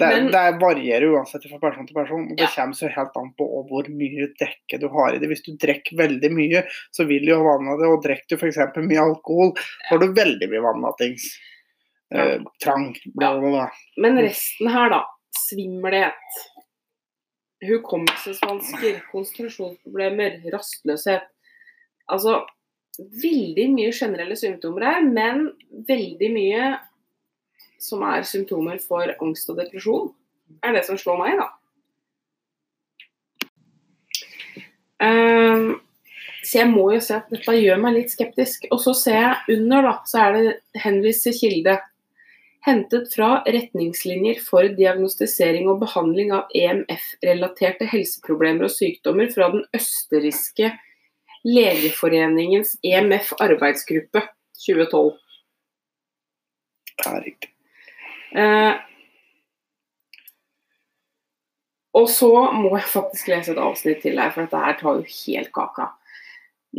Det, 0.00 0.08
Men- 0.16 0.30
det 0.32 0.42
varierer 0.62 1.06
uansett 1.12 1.44
fra 1.50 1.58
person 1.62 1.86
til 1.86 1.94
person. 1.98 2.24
og 2.30 2.36
Det 2.36 2.46
Ja. 2.48 2.52
kommer 2.56 2.74
så 2.78 2.88
helt 2.90 3.16
an 3.20 3.30
på 3.38 3.46
hvor 3.68 3.88
mye 3.92 4.28
drikke 4.40 4.80
du 4.80 4.88
har 4.88 5.14
i 5.14 5.18
det. 5.20 5.28
Hvis 5.28 5.44
du 5.44 5.52
drikker 5.60 5.96
veldig 6.00 6.30
mye, 6.32 6.64
så 6.90 7.06
vil 7.06 7.26
du 7.26 7.32
jo 7.34 7.42
vanne 7.44 7.76
det. 7.78 7.86
Og 7.90 8.02
drikker 8.02 8.28
du 8.28 8.36
f.eks. 8.40 8.58
mye 8.80 9.02
alkohol, 9.04 9.52
så 9.56 9.90
har 9.94 9.98
du 9.98 10.12
veldig 10.16 10.48
mye 10.50 10.64
vannlatings. 10.64 11.28
eh, 12.12 12.38
trang, 12.60 12.88
bla, 13.14 13.38
bla, 13.38 13.50
bla. 13.50 13.66
Men 13.96 14.16
resten 14.18 14.66
her, 14.68 14.88
da. 14.90 15.04
Svimmelhet. 15.30 16.32
Hukommelsesvansker, 17.62 19.02
konsentrasjonsproblemer, 19.12 20.40
rastløshet. 20.52 21.26
Altså 22.10 22.40
veldig 22.98 23.66
mye 23.76 23.92
generelle 23.94 24.36
symptomer 24.38 24.86
her, 24.88 25.02
men 25.06 25.50
veldig 25.88 26.30
mye 26.34 26.64
som 27.80 28.04
er 28.06 28.26
symptomer 28.28 28.80
for 28.84 29.14
angst 29.20 29.50
og 29.50 29.60
depresjon, 29.60 30.10
er 30.64 30.76
det 30.76 30.84
som 30.86 30.98
slår 31.00 31.20
meg, 31.20 31.40
da. 31.40 31.48
Um, 35.00 35.78
så 36.44 36.58
jeg 36.60 36.70
må 36.72 36.90
jo 36.94 37.00
si 37.04 37.14
at 37.16 37.30
dette 37.32 37.54
gjør 37.56 37.78
meg 37.80 37.96
litt 37.96 38.12
skeptisk. 38.12 38.66
Og 38.74 38.82
så 38.82 38.94
ser 38.96 39.18
jeg 39.18 39.56
under, 39.56 39.86
da, 39.86 39.94
så 40.08 40.26
er 40.26 40.36
det 40.36 40.82
henvist 40.82 41.26
til 41.28 41.36
kilde. 41.36 41.76
Hentet 42.66 43.08
fra 43.14 43.30
retningslinjer 43.46 44.42
for 44.44 44.68
diagnostisering 44.76 45.70
og 45.72 45.80
behandling 45.80 46.34
av 46.36 46.50
EMF-relaterte 46.56 47.88
helseproblemer 47.88 48.68
og 48.68 48.74
sykdommer 48.74 49.30
fra 49.32 49.48
den 49.54 49.64
østerrikske 49.76 50.74
legeforeningens 51.48 52.74
EMF-arbeidsgruppe 52.84 54.26
2012. 54.66 55.16
Det 57.00 57.08
er 57.08 57.24
riktig. 57.30 57.54
Eh, 58.36 58.74
og 61.98 62.06
så 62.10 62.30
må 62.54 62.76
jeg 62.76 62.92
faktisk 62.92 63.32
lese 63.32 63.54
et 63.54 63.62
avsnitt 63.62 64.04
til 64.04 64.20
her, 64.20 64.30
for 64.34 64.46
dette 64.46 64.60
her 64.62 64.78
tar 64.78 65.00
jo 65.00 65.16
helt 65.24 65.50
kaka. 65.54 65.90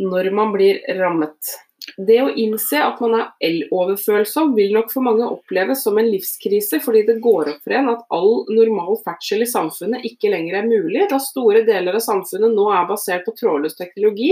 Når 0.00 0.30
man 0.32 0.54
blir 0.54 0.80
rammet. 0.98 1.52
Det 1.98 2.20
å 2.22 2.30
innse 2.38 2.78
at 2.78 3.00
man 3.02 3.16
er 3.18 3.30
el-overfølsom 3.42 4.52
vil 4.54 4.70
nok 4.76 4.92
for 4.92 5.04
mange 5.04 5.26
oppleves 5.26 5.82
som 5.84 5.98
en 5.98 6.08
livskrise, 6.08 6.78
fordi 6.80 7.02
det 7.08 7.18
går 7.24 7.50
opp 7.52 7.64
for 7.64 7.74
en 7.76 7.90
at 7.92 8.04
all 8.14 8.44
normal 8.48 9.00
ferdsel 9.02 9.42
i 9.42 9.50
samfunnet 9.50 10.06
ikke 10.06 10.30
lenger 10.32 10.60
er 10.60 10.68
mulig, 10.70 11.02
da 11.10 11.18
store 11.20 11.64
deler 11.66 11.98
av 11.98 12.04
samfunnet 12.06 12.54
nå 12.54 12.68
er 12.72 12.86
basert 12.88 13.26
på 13.26 13.34
trådløs 13.36 13.76
teknologi 13.80 14.30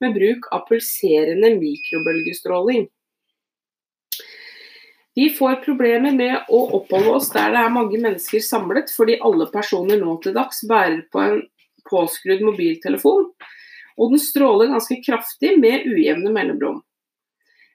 med 0.00 0.14
bruk 0.14 0.46
av 0.54 0.64
pulserende 0.70 1.52
mikrobølgestråling. 1.58 2.86
Vi 5.14 5.28
får 5.36 5.60
problemer 5.64 6.14
med 6.16 6.48
å 6.48 6.60
oppholde 6.78 7.16
oss 7.18 7.28
der 7.34 7.52
det 7.52 7.60
er 7.60 7.74
mange 7.74 7.98
mennesker 8.00 8.40
samlet, 8.40 8.92
fordi 8.94 9.18
alle 9.20 9.48
personer 9.52 10.00
nå 10.00 10.16
til 10.24 10.32
dags 10.36 10.62
bærer 10.68 11.02
på 11.12 11.20
en 11.20 11.42
påskrudd 11.88 12.40
mobiltelefon, 12.46 13.26
og 14.00 14.14
den 14.14 14.22
stråler 14.22 14.72
ganske 14.72 14.96
kraftig 15.04 15.58
med 15.60 15.84
ujevne 15.84 16.32
mellomrom. 16.32 16.80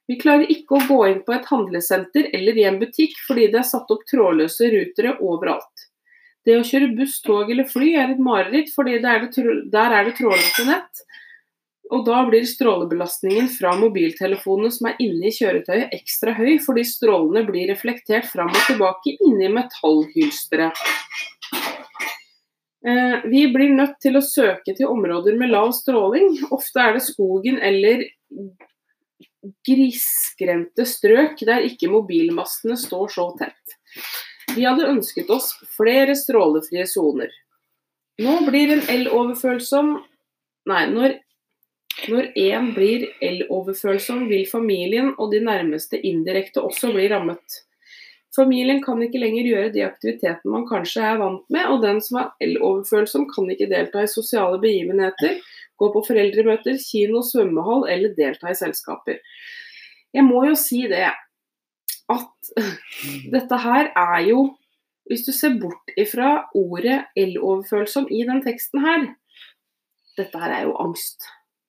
Vi 0.08 0.16
klarer 0.22 0.50
ikke 0.50 0.78
å 0.78 0.86
gå 0.88 0.98
inn 1.10 1.20
på 1.28 1.36
et 1.36 1.50
handlesenter 1.52 2.30
eller 2.34 2.58
i 2.58 2.64
en 2.70 2.80
butikk 2.80 3.18
fordi 3.28 3.50
det 3.52 3.60
er 3.60 3.68
satt 3.68 3.92
opp 3.92 4.06
trådløse 4.08 4.70
rutere 4.72 5.18
overalt. 5.20 5.88
Det 6.48 6.56
å 6.56 6.64
kjøre 6.64 6.94
buss, 6.96 7.20
tog 7.22 7.52
eller 7.52 7.68
fly 7.68 7.92
er 8.00 8.14
et 8.14 8.22
mareritt 8.24 8.72
fordi 8.74 9.02
der 9.04 9.20
er 9.20 10.08
det, 10.08 10.14
trådløse 10.16 10.64
nett, 10.70 11.04
og 11.94 12.04
da 12.08 12.22
blir 12.28 12.44
strålebelastningen 12.48 13.48
fra 13.52 13.72
mobiltelefonene 13.80 14.72
som 14.76 14.90
er 14.90 14.98
inne 15.04 15.30
i 15.30 15.36
kjøretøyet 15.36 15.94
ekstra 15.96 16.34
høy, 16.36 16.58
fordi 16.64 16.84
strålene 16.88 17.46
blir 17.48 17.70
reflektert 17.72 18.28
fram 18.28 18.52
og 18.52 18.64
tilbake 18.68 19.16
inni 19.24 19.48
metallhylsteret. 19.56 20.82
Eh, 22.88 23.16
vi 23.32 23.46
blir 23.52 23.72
nødt 23.76 23.98
til 24.04 24.20
å 24.20 24.24
søke 24.24 24.76
til 24.76 24.92
områder 24.92 25.38
med 25.40 25.52
lav 25.52 25.72
stråling. 25.76 26.38
Ofte 26.56 26.84
er 26.84 26.98
det 26.98 27.06
skogen 27.08 27.60
eller 27.64 28.04
grisgrendte 29.68 30.86
strøk 30.88 31.40
der 31.48 31.66
ikke 31.68 31.92
mobilmastene 31.92 32.78
står 32.80 33.16
så 33.16 33.30
tett. 33.40 33.78
Vi 34.56 34.66
hadde 34.68 34.90
ønsket 34.92 35.32
oss 35.34 35.54
flere 35.76 36.16
strålefrie 36.20 36.88
soner. 36.90 37.32
Nå 38.24 38.40
blir 38.48 38.76
en 38.76 38.86
eloverfølsom 38.92 39.98
Nei, 40.68 40.82
når 40.92 41.14
når 42.06 42.32
én 42.38 42.74
blir 42.76 43.08
el-overfølsom, 43.26 44.28
vil 44.30 44.46
familien 44.50 45.14
og 45.18 45.32
de 45.34 45.42
nærmeste 45.44 46.00
indirekte 46.06 46.62
også 46.62 46.92
bli 46.94 47.08
rammet. 47.12 47.64
Familien 48.38 48.84
kan 48.86 49.02
ikke 49.02 49.22
lenger 49.22 49.48
gjøre 49.50 49.70
de 49.74 49.86
aktivitetene 49.86 50.54
man 50.54 50.68
kanskje 50.70 51.02
er 51.02 51.22
vant 51.22 51.46
med, 51.54 51.66
og 51.74 51.82
den 51.82 52.02
som 52.06 52.20
er 52.22 52.34
el-overfølsom 52.46 53.26
kan 53.32 53.50
ikke 53.50 53.70
delta 53.72 54.04
i 54.06 54.12
sosiale 54.12 54.60
begivenheter, 54.62 55.40
gå 55.78 55.90
på 55.94 56.04
foreldremøter, 56.06 56.78
kino, 56.82 57.24
svømmehall 57.26 57.88
eller 57.94 58.14
delta 58.18 58.52
i 58.52 58.58
selskaper. 58.58 59.18
Jeg 60.14 60.26
må 60.26 60.44
jo 60.48 60.58
si 60.58 60.84
det 60.90 61.08
at 62.14 62.52
dette 63.36 63.62
her 63.66 63.92
er 63.96 64.24
jo 64.30 64.48
Hvis 65.08 65.24
du 65.24 65.32
ser 65.32 65.54
bort 65.56 65.94
ifra 65.96 66.50
ordet 66.52 66.98
el-overfølsom 67.16 68.10
i 68.12 68.26
den 68.28 68.42
teksten 68.44 68.82
her, 68.84 69.06
dette 70.20 70.42
her 70.42 70.52
er 70.52 70.66
jo 70.68 70.74
angst. 70.84 71.24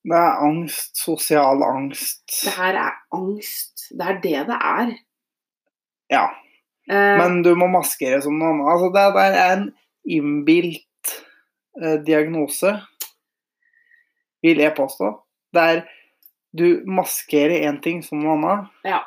Det 0.06 0.16
er 0.16 0.42
angst, 0.46 0.96
sosial 0.96 1.62
angst. 1.66 2.22
Det 2.44 2.54
her 2.56 2.76
er 2.78 2.94
angst. 3.14 3.88
Det 3.90 4.06
er 4.06 4.20
det 4.22 4.44
det 4.48 4.58
er. 4.58 4.92
Ja. 6.12 6.24
Eh, 6.90 7.16
Men 7.20 7.42
du 7.44 7.52
må 7.58 7.68
maskere 7.72 8.20
som 8.24 8.38
noe 8.38 8.54
annet. 8.54 8.70
Altså, 8.72 8.88
det, 8.94 9.26
er 9.26 9.52
en 9.56 9.66
innbilt 10.08 11.14
eh, 11.82 11.98
diagnose, 12.06 12.76
vil 14.44 14.62
jeg 14.62 14.76
påstå. 14.78 15.12
Det 15.54 15.70
er 15.74 15.86
Du 16.58 16.80
maskerer 16.88 17.68
én 17.68 17.76
ting 17.84 18.00
som 18.02 18.22
noe 18.22 18.38
annet. 18.38 18.70
Ja. 18.88 19.02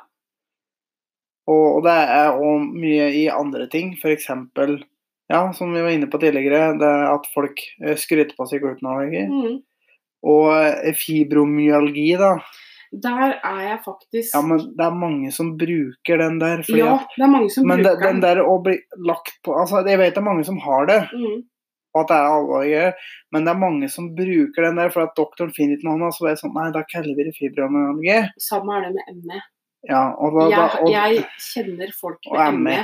Og, 1.49 1.79
og 1.79 1.81
det 1.87 1.95
er 1.97 2.37
òg 2.37 2.67
mye 2.69 3.07
i 3.17 3.23
andre 3.33 3.65
ting. 3.71 3.95
F.eks. 3.97 4.29
Ja, 5.31 5.41
som 5.57 5.73
vi 5.73 5.81
var 5.81 5.89
inne 5.89 6.07
på 6.11 6.19
tidligere, 6.21 6.75
det 6.77 6.91
at 7.09 7.25
folk 7.33 7.63
eh, 7.81 7.97
skryter 7.97 8.37
på 8.37 8.45
seg 8.45 8.61
glutenallergi. 8.61 9.25
mm. 9.31 9.59
Og 10.23 10.49
eh, 10.53 10.91
fibromyalgi, 10.97 12.11
da. 12.19 12.35
Der 12.91 13.37
er 13.39 13.59
jeg 13.63 13.77
faktisk 13.85 14.33
Ja, 14.35 14.41
men 14.43 14.57
det 14.75 14.83
er 14.83 14.95
mange 14.99 15.29
som 15.31 15.53
bruker 15.57 16.17
den 16.19 16.41
der. 16.41 16.59
Ja, 16.75 16.97
det 17.15 17.23
er 17.23 17.31
mange 17.31 17.49
som 17.53 17.63
men 17.65 17.79
bruker 17.85 18.03
den 18.03 18.19
der 18.19 18.41
å 18.43 18.57
bli 18.63 18.75
lagt 19.07 19.37
på 19.47 19.55
altså 19.55 19.79
Jeg 19.87 19.97
vet 20.01 20.11
det 20.13 20.19
er 20.19 20.27
mange 20.27 20.43
som 20.43 20.57
har 20.59 20.85
det, 20.89 20.97
Mm. 21.15 21.37
og 21.95 22.01
at 22.01 22.07
det 22.11 22.17
er 22.17 22.33
alvorlig, 22.35 22.93
men 23.31 23.45
det 23.47 23.53
er 23.53 23.59
mange 23.63 23.89
som 23.89 24.11
bruker 24.15 24.67
den 24.67 24.75
der 24.75 24.91
for 24.91 25.03
at 25.07 25.15
doktoren 25.15 25.53
finner 25.55 25.77
ikke 25.79 25.87
noe 25.87 25.97
annet. 26.01 26.15
Så 26.15 26.27
er 26.27 26.35
det 26.35 26.41
sånn 26.43 26.53
Nei, 26.53 26.67
da 26.75 26.83
kaller 26.83 27.15
vi 27.15 27.23
det 27.29 27.35
fibromyalgi. 27.39 28.19
Samme 28.39 28.75
er 28.77 28.89
det 28.89 28.93
med 28.99 29.23
ME. 29.23 29.41
Ja, 29.89 30.03
og 30.19 30.35
da, 30.35 30.49
da, 30.49 30.49
Jeg, 30.51 30.81
og, 30.83 30.91
jeg 30.91 31.25
kjenner 31.39 31.95
folk 31.99 32.19
med 32.31 32.59
ME. 32.67 32.79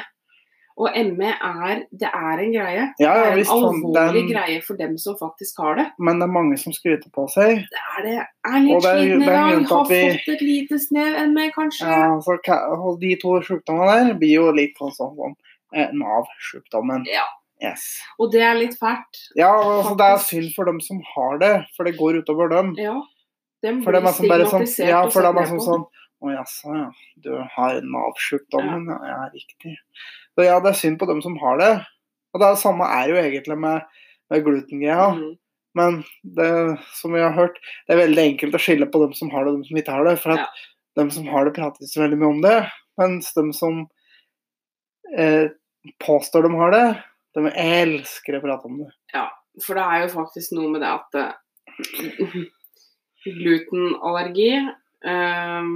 Og 0.78 0.93
ME 0.93 1.32
er 1.34 1.80
Det 1.91 2.09
er 2.13 2.39
en 2.43 2.51
greie. 2.53 2.84
ja, 2.99 3.13
Det 3.13 3.25
er 3.25 3.32
en 3.32 3.38
visst, 3.39 3.49
sånn, 3.49 3.63
alvorlig 3.82 4.13
den, 4.13 4.28
greie 4.30 4.61
for 4.61 4.78
dem 4.78 4.97
som 4.97 5.15
faktisk 5.17 5.57
har 5.57 5.75
det. 5.75 5.86
men 5.99 6.19
det 6.19 6.28
er 6.28 6.32
mange 6.32 6.57
som 6.59 6.73
skryter 6.73 7.09
på 7.11 7.25
seg. 7.34 7.63
Det 7.71 7.82
er 7.97 8.03
det. 8.05 8.19
Er 8.45 8.59
litt 8.61 8.84
sliten 8.84 9.23
i 9.23 9.25
dag. 9.25 9.65
Har 9.65 9.86
vi- 9.89 10.01
fått 10.11 10.28
et 10.36 10.41
lite 10.41 10.78
snev 10.80 11.17
ME, 11.34 11.49
kanskje. 11.51 11.82
Ja, 11.88 12.19
så, 12.19 12.99
de 12.99 13.15
to 13.15 13.41
sjukdommene 13.41 14.07
der 14.07 14.13
blir 14.13 14.34
jo 14.36 14.51
litt 14.51 14.78
sånn 14.78 14.93
som 14.93 15.36
eh, 15.73 15.89
Nav-sjukdommen. 15.91 17.05
Ja. 17.07 17.25
Yes. 17.61 17.99
Og 18.19 18.32
det 18.32 18.41
er 18.41 18.53
litt 18.53 18.78
fælt. 18.78 19.17
Ja, 19.36 19.49
altså, 19.51 19.97
det 19.97 20.05
er 20.05 20.17
synd 20.21 20.53
for 20.55 20.65
dem 20.65 20.80
som 20.80 21.01
har 21.15 21.39
det, 21.39 21.65
for 21.75 21.86
det 21.86 21.97
går 21.97 22.21
utover 22.21 22.49
dem. 22.49 22.75
Ja. 22.78 23.01
Dem 23.63 23.82
For 23.82 23.91
det 23.91 24.03
er 24.03 24.11
sånn 24.13 24.30
bare 24.30 24.45
sånn, 24.45 24.88
ja, 24.88 25.09
for 25.09 25.21
dem 25.25 25.38
er 25.41 25.47
sånn, 25.49 25.63
sånn 25.65 25.86
Å 26.17 26.32
jaså, 26.34 26.71
ja. 26.73 26.91
Du 27.21 27.30
har 27.55 27.82
Nav-sjukdommen. 27.82 28.88
Ja. 28.89 28.97
ja, 29.05 29.30
riktig. 29.34 29.75
Så 30.38 30.46
ja, 30.46 30.60
det 30.62 30.70
er 30.70 30.78
synd 30.78 31.00
på 31.02 31.08
dem 31.10 31.24
som 31.26 31.38
har 31.42 31.58
det. 31.58 31.72
Og 32.34 32.42
det 32.42 32.48
er, 32.48 32.60
samme 32.62 32.86
er 32.94 33.10
jo 33.10 33.18
egentlig 33.18 33.58
med, 33.58 33.86
med 34.30 34.44
glutengreia. 34.46 35.08
Mm. 35.18 35.32
Men 35.78 36.00
det, 36.38 36.50
som 36.94 37.14
vi 37.14 37.24
har 37.24 37.34
hørt, 37.34 37.58
det 37.88 37.96
er 37.96 38.04
veldig 38.04 38.26
enkelt 38.32 38.58
å 38.58 38.62
skille 38.62 38.88
på 38.94 39.02
dem 39.02 39.16
som 39.18 39.32
har 39.34 39.46
det 39.46 39.52
og 39.52 39.58
dem 39.60 39.66
som 39.66 39.80
ikke 39.82 39.96
har 39.98 40.06
det. 40.06 40.16
For 40.22 40.36
at 40.36 40.44
Ja. 40.44 40.48
dem 41.02 41.10
som 41.14 41.26
har 41.34 41.46
det, 41.46 41.56
prater 41.58 41.82
ikke 41.82 41.94
så 41.94 42.04
veldig 42.04 42.20
mye 42.22 42.34
om 42.36 42.44
det. 42.46 42.58
Mens 43.02 43.34
dem 43.34 43.50
som 43.54 43.84
eh, 45.18 45.50
påstår 46.06 46.46
de 46.46 46.54
har 46.62 46.74
det, 46.74 46.86
de 47.38 47.52
elsker 47.66 48.38
å 48.38 48.44
prate 48.46 48.70
om 48.70 48.80
det. 48.84 48.90
Ja, 49.14 49.28
For 49.66 49.78
det 49.78 49.86
er 49.86 50.06
jo 50.06 50.14
faktisk 50.14 50.54
noe 50.58 50.70
med 50.70 50.86
det 50.86 50.94
at 50.94 51.18
uh, 51.18 52.42
glutenallergi 53.42 54.52
eh, 54.54 55.70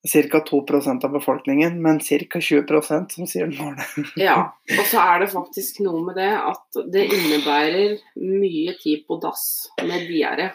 Ca. 0.00 0.40
2% 0.50 1.04
av 1.04 1.12
befolkningen, 1.12 1.82
men 1.82 1.98
ca. 2.00 2.40
20% 2.40 3.12
som 3.12 3.26
sier 3.28 3.50
de 3.50 3.56
har 3.60 3.76
det. 3.76 4.04
Ja. 4.30 4.36
Og 4.78 4.86
så 4.88 5.02
er 5.02 5.20
det 5.20 5.32
faktisk 5.34 5.82
noe 5.84 6.00
med 6.06 6.16
det 6.16 6.32
at 6.38 6.80
det 6.92 7.04
innebærer 7.12 7.98
mye 8.16 8.76
tid 8.80 9.04
på 9.08 9.20
dass 9.20 9.44
med 9.84 10.08
diaré. 10.08 10.50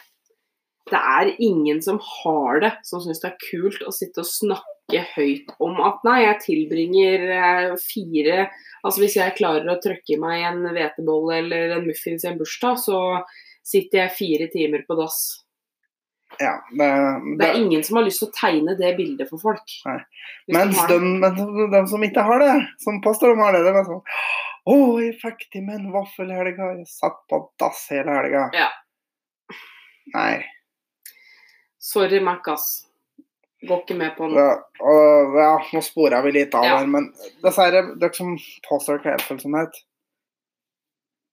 Det 0.90 0.98
er 0.98 1.34
ingen 1.42 1.82
som 1.82 2.00
har 2.02 2.62
det, 2.62 2.74
som 2.86 3.02
syns 3.02 3.22
det 3.22 3.32
er 3.32 3.46
kult 3.52 3.86
å 3.86 3.94
sitte 3.94 4.22
og 4.22 4.30
snakke 4.30 5.02
høyt 5.16 5.54
om 5.62 5.80
at 5.82 6.04
nei, 6.06 6.20
jeg 6.28 6.42
tilbringer 6.44 7.24
eh, 7.34 7.72
fire 7.82 8.50
Altså 8.86 9.02
hvis 9.02 9.16
jeg 9.18 9.34
klarer 9.34 9.66
å 9.72 9.80
trøkke 9.82 10.14
i 10.14 10.20
meg 10.22 10.44
en 10.46 10.60
hvetebolle 10.70 11.40
eller 11.40 11.72
en 11.74 11.88
muffins 11.88 12.22
i 12.22 12.30
en 12.30 12.38
bursdag, 12.38 12.78
så 12.78 13.00
sitter 13.66 14.04
jeg 14.04 14.14
fire 14.14 14.48
timer 14.54 14.84
på 14.86 14.98
dass. 15.00 15.24
Ja, 16.40 16.56
det, 16.72 16.88
Det 16.88 17.38
det, 17.40 17.48
er 17.48 17.60
ingen 17.60 17.84
som 17.84 18.00
har 18.00 18.06
lyst 18.08 18.20
til 18.20 18.28
å 18.28 18.36
tegne 18.36 18.74
det 18.80 18.90
bildet 18.98 19.30
for 19.30 19.40
folk. 19.40 19.76
Nei. 19.86 20.00
Mens 20.52 20.80
de, 20.90 20.98
men 21.00 21.38
de 21.72 21.82
som 21.88 22.04
ikke 22.04 22.26
har 22.28 22.42
det, 22.44 22.56
som 22.84 22.98
påstår 23.04 23.36
de 23.36 23.44
har 23.44 23.56
det, 23.56 23.62
de 23.68 23.72
er 23.72 23.88
sånn 23.88 24.02
Å, 24.66 24.76
jeg 25.00 25.14
fikk 25.22 25.46
til 25.54 25.64
meg 25.68 25.78
en 25.78 25.94
vaffel 25.94 26.32
i 26.34 26.40
helga. 26.40 26.72
Jeg 26.80 26.90
satt 26.90 27.22
på 27.30 27.40
dass 27.62 27.86
hele 27.94 28.18
helga. 28.18 28.48
Ja. 28.58 28.72
Nei. 30.16 30.42
Sorry, 31.86 32.20
Mac, 32.26 32.48
ass. 32.50 32.88
Går 33.66 33.84
ikke 33.84 33.98
med 33.98 34.16
på 34.18 34.28
noe. 34.30 34.42
Ja, 34.42 34.56
og, 34.82 35.38
ja, 35.38 35.52
nå 35.74 35.82
spora 35.86 36.22
vi 36.26 36.34
litt 36.36 36.58
av 36.58 36.66
Ja. 36.66 36.80
her, 36.80 36.90
men 36.90 37.12
dessverre, 37.46 37.84
dere 38.02 38.18
som 38.18 38.34
påstår 38.68 39.06
hjelpsomhet 39.06 39.80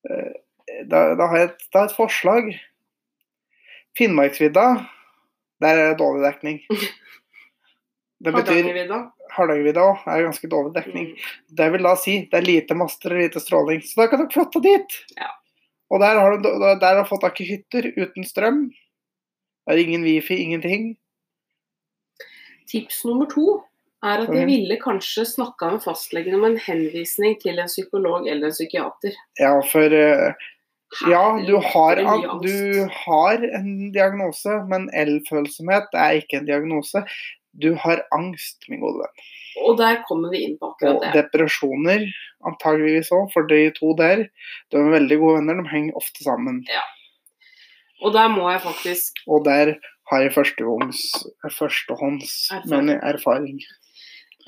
eh, 0.09 0.33
Da, 0.89 1.15
da 1.19 1.27
har 1.33 1.41
jeg 1.41 1.49
et, 1.51 1.65
da 1.73 1.81
har 1.81 1.89
jeg 1.89 1.93
et 1.93 1.97
forslag. 1.97 2.53
Finnmarksvidda, 3.99 4.67
der 5.63 5.79
er 5.79 5.93
det 5.93 6.01
dårlig 6.01 6.27
dekning. 6.27 6.63
Det 8.23 8.31
betyr 8.31 8.69
Hardangervidda. 9.35 9.83
Òg 9.83 10.05
er 10.07 10.27
ganske 10.29 10.49
dårlig 10.51 10.77
dekning. 10.77 11.09
Mm. 11.11 11.31
Det 11.59 11.69
vil 11.75 11.87
da 11.89 11.95
si 11.99 12.13
det 12.31 12.39
er 12.39 12.47
lite 12.47 12.77
master 12.79 13.15
og 13.17 13.19
lite 13.19 13.43
stråling. 13.43 13.81
Så 13.83 13.99
da 13.99 14.07
kan 14.13 14.23
dere 14.23 14.31
flytte 14.31 14.63
dit. 14.63 14.99
Ja. 15.17 15.33
Og 15.91 16.01
der 16.01 16.21
har 16.21 16.37
du 16.37 16.49
der 16.81 17.01
har 17.01 17.09
fått 17.09 17.25
tak 17.27 17.41
i 17.43 17.49
hytter 17.49 17.91
uten 17.97 18.29
strøm. 18.29 18.63
Det 19.67 19.75
er 19.75 19.83
ingen 19.83 20.07
wifi, 20.07 20.39
ingenting. 20.45 20.93
Tips 22.71 23.03
nummer 23.05 23.27
to 23.31 23.59
er 24.03 24.25
at 24.25 24.33
jeg 24.35 24.49
ville 24.49 24.79
kanskje 24.83 25.27
snakka 25.37 25.75
med 25.75 25.85
fastlegen 25.85 26.39
om 26.39 26.47
en 26.49 26.59
henvisning 26.59 27.37
til 27.43 27.61
en 27.63 27.71
psykolog 27.71 28.27
eller 28.27 28.51
en 28.51 28.55
psykiater. 28.55 29.19
Ja, 29.39 29.53
for 29.67 29.95
eh, 29.95 30.49
Ja, 31.09 31.25
du 31.47 31.57
har, 31.57 32.01
du 32.45 32.89
har 33.05 33.45
en 33.59 33.93
diagnose, 33.95 34.59
men 34.69 34.91
L-følsomhet 34.93 35.95
er 35.97 36.19
ikke 36.21 36.43
en 36.43 36.49
diagnose. 36.49 37.05
Du 37.63 37.73
har 37.81 38.03
angst, 38.13 38.65
min 38.69 38.81
gode 38.81 39.01
venn. 39.01 39.25
Og 39.69 39.77
der 39.81 40.01
kommer 40.09 40.33
vi 40.33 40.45
inn 40.47 40.59
på 40.61 40.71
akkurat 40.73 41.01
det. 41.03 41.09
Og 41.09 41.17
depresjoner 41.19 42.07
antageligvis 42.49 43.13
òg, 43.13 43.29
for 43.35 43.49
de 43.49 43.67
to 43.77 43.93
der 43.99 44.27
de 44.73 44.81
er 44.81 44.93
veldig 44.97 45.19
gode 45.21 45.41
venner. 45.41 45.61
De 45.61 45.73
henger 45.73 45.99
ofte 46.01 46.25
sammen. 46.25 46.63
Ja. 46.73 46.85
Og 48.03 48.15
der 48.17 48.33
må 48.33 48.49
jeg 48.51 48.63
faktisk 48.65 49.21
Og 49.29 49.45
der 49.45 49.77
har 50.11 50.25
jeg 50.25 50.33
førstehånds, 50.35 50.99
førstehånds 51.59 52.33
Erfaring. 52.51 52.87
men 52.87 53.01
erfaring. 53.03 53.61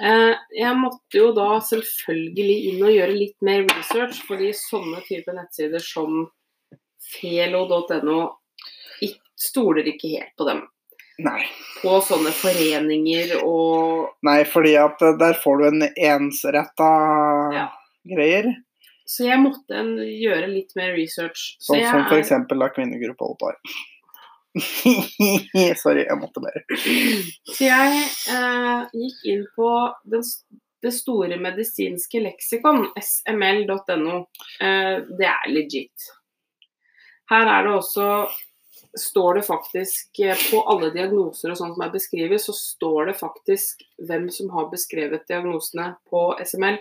Eh, 0.03 0.35
Jeg 0.59 0.77
måtte 0.81 1.19
jo 1.19 1.33
da 1.37 1.59
selvfølgelig 1.63 2.57
inn 2.71 2.85
og 2.85 2.95
gjøre 2.95 3.17
litt 3.19 3.37
mer 3.47 3.65
research, 3.71 4.23
fordi 4.29 4.53
sånne 4.57 5.03
type 5.09 5.35
nettsider 5.35 5.83
som 5.83 6.25
felo.no 7.21 8.23
stoler 9.45 9.89
ikke 9.91 10.13
helt 10.15 10.33
på 10.39 10.47
dem. 10.49 10.63
Nei. 11.23 11.45
På 11.83 12.01
sånne 12.03 12.33
foreninger 12.35 13.37
og 13.47 14.15
Nei, 14.27 14.41
fordi 14.51 14.75
at 14.81 15.03
eh, 15.05 15.17
der 15.21 15.37
får 15.39 15.61
du 15.61 15.67
en 15.69 15.85
ensretta 15.95 16.91
Ja. 17.55 17.67
greier. 18.09 18.49
Så 19.07 19.27
jeg 19.29 19.39
måtte 19.43 19.83
gjøre 20.01 20.49
litt 20.49 20.73
mer 20.79 20.95
research. 20.97 21.57
Så 21.61 21.75
Sånn 21.77 21.85
som 21.85 22.07
f.eks. 22.09 22.33
da 22.49 22.69
kvinnegruppa 22.73 23.29
Ottar. 23.35 23.59
Sorry, 25.83 26.05
jeg 26.05 26.19
måtte 26.21 26.43
bare. 26.45 26.63
Så 27.51 27.67
jeg 27.67 28.05
eh, 28.31 28.85
gikk 28.95 29.25
inn 29.33 29.45
på 29.57 29.71
den, 30.11 30.25
det 30.85 30.93
store 30.95 31.39
medisinske 31.43 32.23
leksikon, 32.23 32.87
sml.no. 33.03 34.25
Eh, 34.61 34.97
det 35.19 35.31
er 35.31 35.53
legit. 35.53 36.11
Her 37.31 37.49
er 37.49 37.67
det 37.67 37.79
også 37.79 38.09
står 39.01 39.35
det 39.35 39.43
faktisk 39.43 40.19
eh, 40.19 40.37
På 40.51 40.63
alle 40.71 40.91
diagnoser 40.95 41.53
og 41.53 41.59
sånt 41.59 41.77
som 41.77 41.85
er 41.87 41.95
beskrevet, 41.95 42.43
så 42.43 42.55
står 42.55 43.11
det 43.11 43.17
faktisk 43.19 43.83
hvem 44.09 44.29
som 44.31 44.53
har 44.55 44.71
beskrevet 44.73 45.27
diagnosene 45.29 45.95
på 46.11 46.27
SML. 46.45 46.79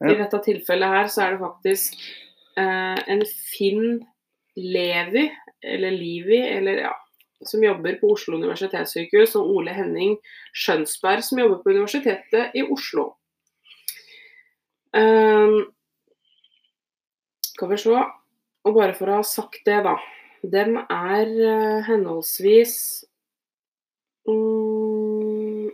I 0.00 0.16
dette 0.16 0.40
tilfellet 0.44 0.94
her 0.94 1.10
så 1.12 1.26
er 1.26 1.34
det 1.34 1.42
faktisk 1.42 1.98
eh, 2.58 2.98
en 3.14 3.24
Finn 3.28 4.00
Levi, 4.60 5.26
eller 5.62 5.94
Livi, 5.94 6.40
eller 6.40 6.84
ja, 6.84 6.92
som 7.46 7.64
jobber 7.64 7.98
på 8.00 8.12
Oslo 8.14 8.36
universitetssykehus, 8.36 9.34
og 9.40 9.50
Ole 9.56 9.74
Henning 9.74 10.16
Skjønsberg, 10.52 11.24
som 11.24 11.40
jobber 11.40 11.62
på 11.64 11.74
Universitetet 11.74 12.56
i 12.56 12.64
Oslo. 12.68 13.10
Um, 14.96 15.70
skal 17.60 17.70
vi 17.70 17.76
se 17.78 18.00
Og 18.66 18.74
bare 18.74 18.96
for 18.96 19.08
å 19.08 19.20
ha 19.20 19.26
sagt 19.26 19.62
det, 19.68 19.78
da. 19.86 19.94
Dem 20.40 20.74
er 20.80 21.28
eh, 21.28 21.86
henholdsvis 21.86 22.74
um, 24.28 25.68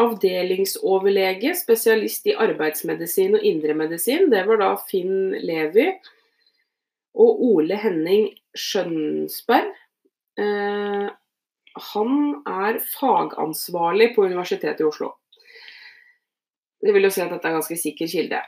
avdelingsoverlege, 0.00 1.54
spesialist 1.56 2.28
i 2.28 2.36
arbeidsmedisin 2.36 3.36
og 3.38 3.44
indremedisin. 3.48 4.28
Det 4.32 4.42
var 4.48 4.60
da 4.60 4.70
Finn 4.88 5.32
Levi. 5.40 5.88
Og 7.16 7.42
Ole 7.50 7.78
Henning 7.80 8.28
Skjønsberg. 8.56 9.72
Eh, 10.36 11.06
han 11.92 12.12
er 12.48 12.80
fagansvarlig 12.80 14.12
på 14.16 14.26
Universitetet 14.28 14.82
i 14.84 14.88
Oslo. 14.88 15.14
Det 16.82 16.92
vil 16.94 17.08
jo 17.08 17.12
si 17.12 17.24
at 17.24 17.32
dette 17.32 17.48
er 17.48 17.56
ganske 17.56 17.78
sikker 17.80 18.10
kilde. 18.10 18.42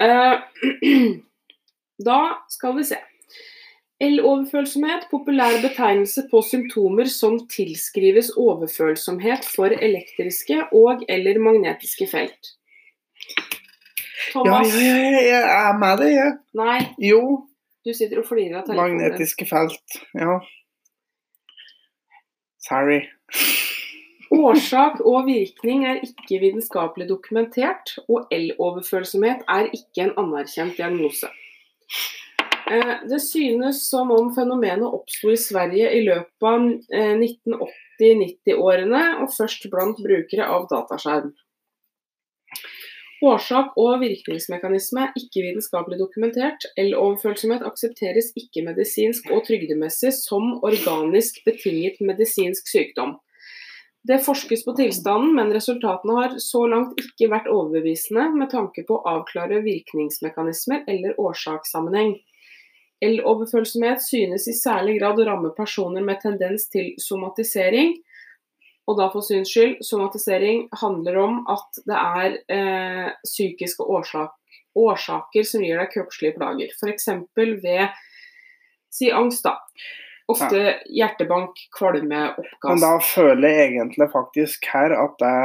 Eh, 0.00 1.14
da 2.08 2.20
skal 2.52 2.76
vi 2.78 2.88
se. 2.88 3.00
L-overfølsomhet, 3.98 5.08
populær 5.10 5.56
betegnelse 5.62 6.28
på 6.30 6.40
symptomer 6.46 7.08
som 7.10 7.40
tilskrives 7.50 8.30
overfølsomhet 8.38 9.48
for 9.56 9.74
elektriske 9.74 10.60
og 10.70 11.02
eller 11.10 11.40
magnetiske 11.42 12.06
felt. 12.06 12.52
Thomas? 14.30 14.70
ja, 14.76 14.94
ja, 15.02 15.22
jeg 15.26 15.42
er 15.42 15.78
med 15.80 16.02
deg, 16.02 16.12
jeg. 16.14 16.32
Nei, 16.60 16.78
Jo, 17.08 17.22
du 17.86 17.92
sitter 17.94 18.20
og 18.22 18.26
flirer 18.28 18.60
av 18.60 18.66
telefonen. 18.66 18.98
magnetiske 18.98 19.46
felt. 19.48 19.98
Ja. 20.18 20.38
Sorry. 22.68 23.00
Årsak 24.34 24.98
og 25.08 25.24
virkning 25.24 25.86
er 25.88 26.02
ikke 26.04 26.40
vitenskapelig 26.42 27.06
dokumentert, 27.08 27.94
og 28.12 28.28
L-overfølsomhet 28.34 29.46
er 29.48 29.70
ikke 29.72 30.04
en 30.04 30.12
anerkjent 30.20 30.76
diagnose. 30.76 31.30
Eh, 32.68 32.94
Det 33.08 33.20
synes 33.24 33.80
som 33.88 34.10
om 34.12 34.34
fenomenet 34.36 34.84
oppsto 34.84 35.30
i 35.32 35.36
Sverige 35.40 35.88
i 35.96 36.02
løpet 36.04 36.44
av 36.44 36.66
eh, 36.92 37.14
1980-90-årene, 37.16 39.02
og 39.22 39.32
først 39.32 39.64
blant 39.72 39.96
brukere 40.04 40.44
av 40.44 40.68
dataskjerm. 40.68 41.32
Årsak 43.18 43.72
og 43.82 43.96
virkningsmekanisme 43.98 45.08
er 45.08 45.16
ikke 45.18 45.42
vitenskapelig 45.42 45.96
dokumentert. 45.98 46.68
L-overfølsomhet 46.78 47.64
aksepteres 47.66 48.30
ikke 48.38 48.62
medisinsk 48.62 49.32
og 49.34 49.42
trygdemessig 49.48 50.12
som 50.14 50.52
organisk 50.62 51.40
betinget 51.48 51.98
medisinsk 51.98 52.70
sykdom. 52.70 53.16
Det 54.06 54.20
forskes 54.22 54.62
på 54.64 54.76
tilstanden, 54.78 55.34
men 55.34 55.50
resultatene 55.52 56.14
har 56.14 56.36
så 56.40 56.62
langt 56.70 56.94
ikke 57.02 57.26
vært 57.32 57.50
overbevisende 57.50 58.28
med 58.38 58.52
tanke 58.54 58.86
på 58.86 59.00
å 59.00 59.16
avklare 59.18 59.64
virkningsmekanismer 59.66 60.86
eller 60.86 61.18
årsakssammenheng. 61.18 62.14
L-overfølsomhet 63.04 64.02
synes 64.02 64.46
i 64.46 64.54
særlig 64.54 65.00
grad 65.00 65.18
å 65.18 65.26
ramme 65.26 65.50
personer 65.58 66.06
med 66.06 66.22
tendens 66.22 66.68
til 66.70 66.94
somatisering. 67.02 67.96
Og 68.88 68.96
da 68.96 69.10
for 69.12 69.24
syns 69.24 69.50
skyld, 69.52 69.78
somatisering 69.84 70.64
handler 70.80 71.20
om 71.20 71.40
at 71.52 71.80
det 71.84 71.96
er 71.98 72.36
eh, 72.54 73.08
psykiske 73.26 73.84
årsak, 73.84 74.32
årsaker 74.78 75.44
som 75.44 75.64
gir 75.64 75.80
deg 75.80 75.90
kroppslige 75.92 76.38
plager. 76.38 76.72
F.eks. 76.72 77.10
ved 77.36 77.98
si 78.94 79.10
angst, 79.12 79.44
da. 79.44 79.58
Ofte 80.28 80.78
hjertebank, 80.92 81.56
kvalme, 81.72 82.34
Men 82.64 82.80
da 82.82 82.94
føler 83.00 83.48
jeg 83.48 83.68
egentlig 83.70 84.10
faktisk 84.12 84.66
her 84.74 84.92
at 84.92 85.14
det 85.22 85.36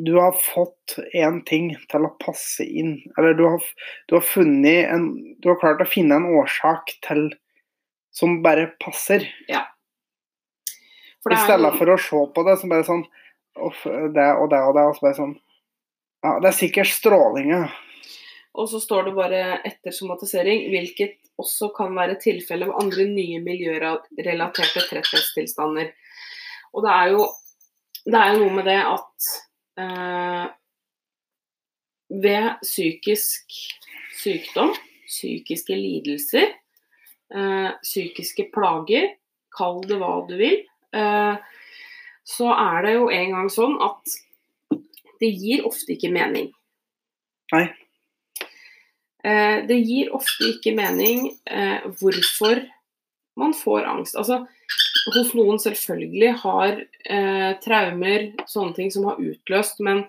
Du 0.00 0.14
har 0.16 0.32
fått 0.32 0.96
én 1.16 1.42
ting 1.44 1.70
til 1.92 2.04
å 2.04 2.12
passe 2.20 2.64
inn. 2.64 2.98
Eller 3.16 3.36
du 3.36 3.44
har, 3.48 3.64
du 4.08 4.16
har 4.16 4.24
funnet 4.24 4.88
en 4.92 5.08
Du 5.40 5.48
har 5.52 5.60
klart 5.60 5.80
å 5.84 5.88
finne 5.88 6.16
en 6.20 6.28
årsak 6.40 6.96
til 7.04 7.30
som 8.12 8.40
bare 8.42 8.72
passer. 8.82 9.24
For 11.22 11.32
I 11.32 11.36
det 11.36 11.44
stedet 11.44 11.70
for 11.76 11.92
å 11.92 11.98
se 12.00 12.20
på 12.34 12.44
det 12.46 12.56
så 12.60 12.70
bare 12.70 12.86
sånn 12.88 13.06
Uff, 13.60 13.80
det 14.14 14.26
og 14.40 14.46
det 14.52 14.60
og 14.62 14.76
det. 14.76 14.84
Og 14.88 14.96
så 14.96 15.06
bare 15.06 15.18
sånn 15.18 15.32
Ja, 16.24 16.36
det 16.40 16.50
er 16.50 16.56
sikkert 16.56 16.92
stråling, 16.92 17.50
ja. 17.52 17.64
Og 18.58 18.68
så 18.70 18.80
står 18.82 19.08
det 19.08 19.16
bare 19.16 19.42
etter 19.66 19.94
somatisering, 19.94 20.66
hvilket 20.72 21.18
også 21.40 21.70
kan 21.76 21.94
være 21.96 22.18
tilfelle 22.20 22.66
av 22.68 22.80
andre 22.82 23.06
nye 23.08 23.38
miljørelaterte 23.44 24.82
tretthetstilstander. 24.88 25.92
Og 26.74 26.84
det 26.84 26.94
er 26.94 27.12
jo, 27.14 27.28
det 28.04 28.18
er 28.20 28.32
jo 28.34 28.42
noe 28.42 28.56
med 28.58 28.68
det 28.68 28.78
at 28.82 29.30
eh, 29.80 30.46
ved 32.10 32.50
psykisk 32.66 33.56
sykdom, 34.20 34.74
psykiske 35.06 35.78
lidelser, 35.78 36.52
eh, 37.34 37.70
psykiske 37.86 38.50
plager, 38.54 39.14
kall 39.56 39.80
det 39.86 39.98
hva 40.02 40.12
du 40.28 40.36
vil, 40.38 40.60
så 40.90 42.48
er 42.50 42.82
det 42.86 42.94
jo 42.96 43.04
en 43.14 43.36
gang 43.36 43.50
sånn 43.52 43.76
at 43.84 44.16
det 45.20 45.30
gir 45.36 45.66
ofte 45.68 45.94
ikke 45.94 46.10
mening. 46.12 46.48
Nei. 47.52 47.66
Eh, 49.24 49.58
det 49.68 49.76
gir 49.84 50.12
ofte 50.16 50.48
ikke 50.54 50.72
mening 50.76 51.28
eh, 51.44 51.84
hvorfor 52.00 52.62
man 53.40 53.52
får 53.56 53.88
angst. 53.88 54.16
Altså, 54.16 54.42
hos 55.14 55.32
noen 55.36 55.60
selvfølgelig 55.60 56.32
har 56.42 56.78
eh, 56.80 57.50
traumer, 57.64 58.30
sånne 58.48 58.76
ting 58.76 58.92
som 58.92 59.08
har 59.10 59.20
utløst, 59.20 59.82
men 59.84 60.06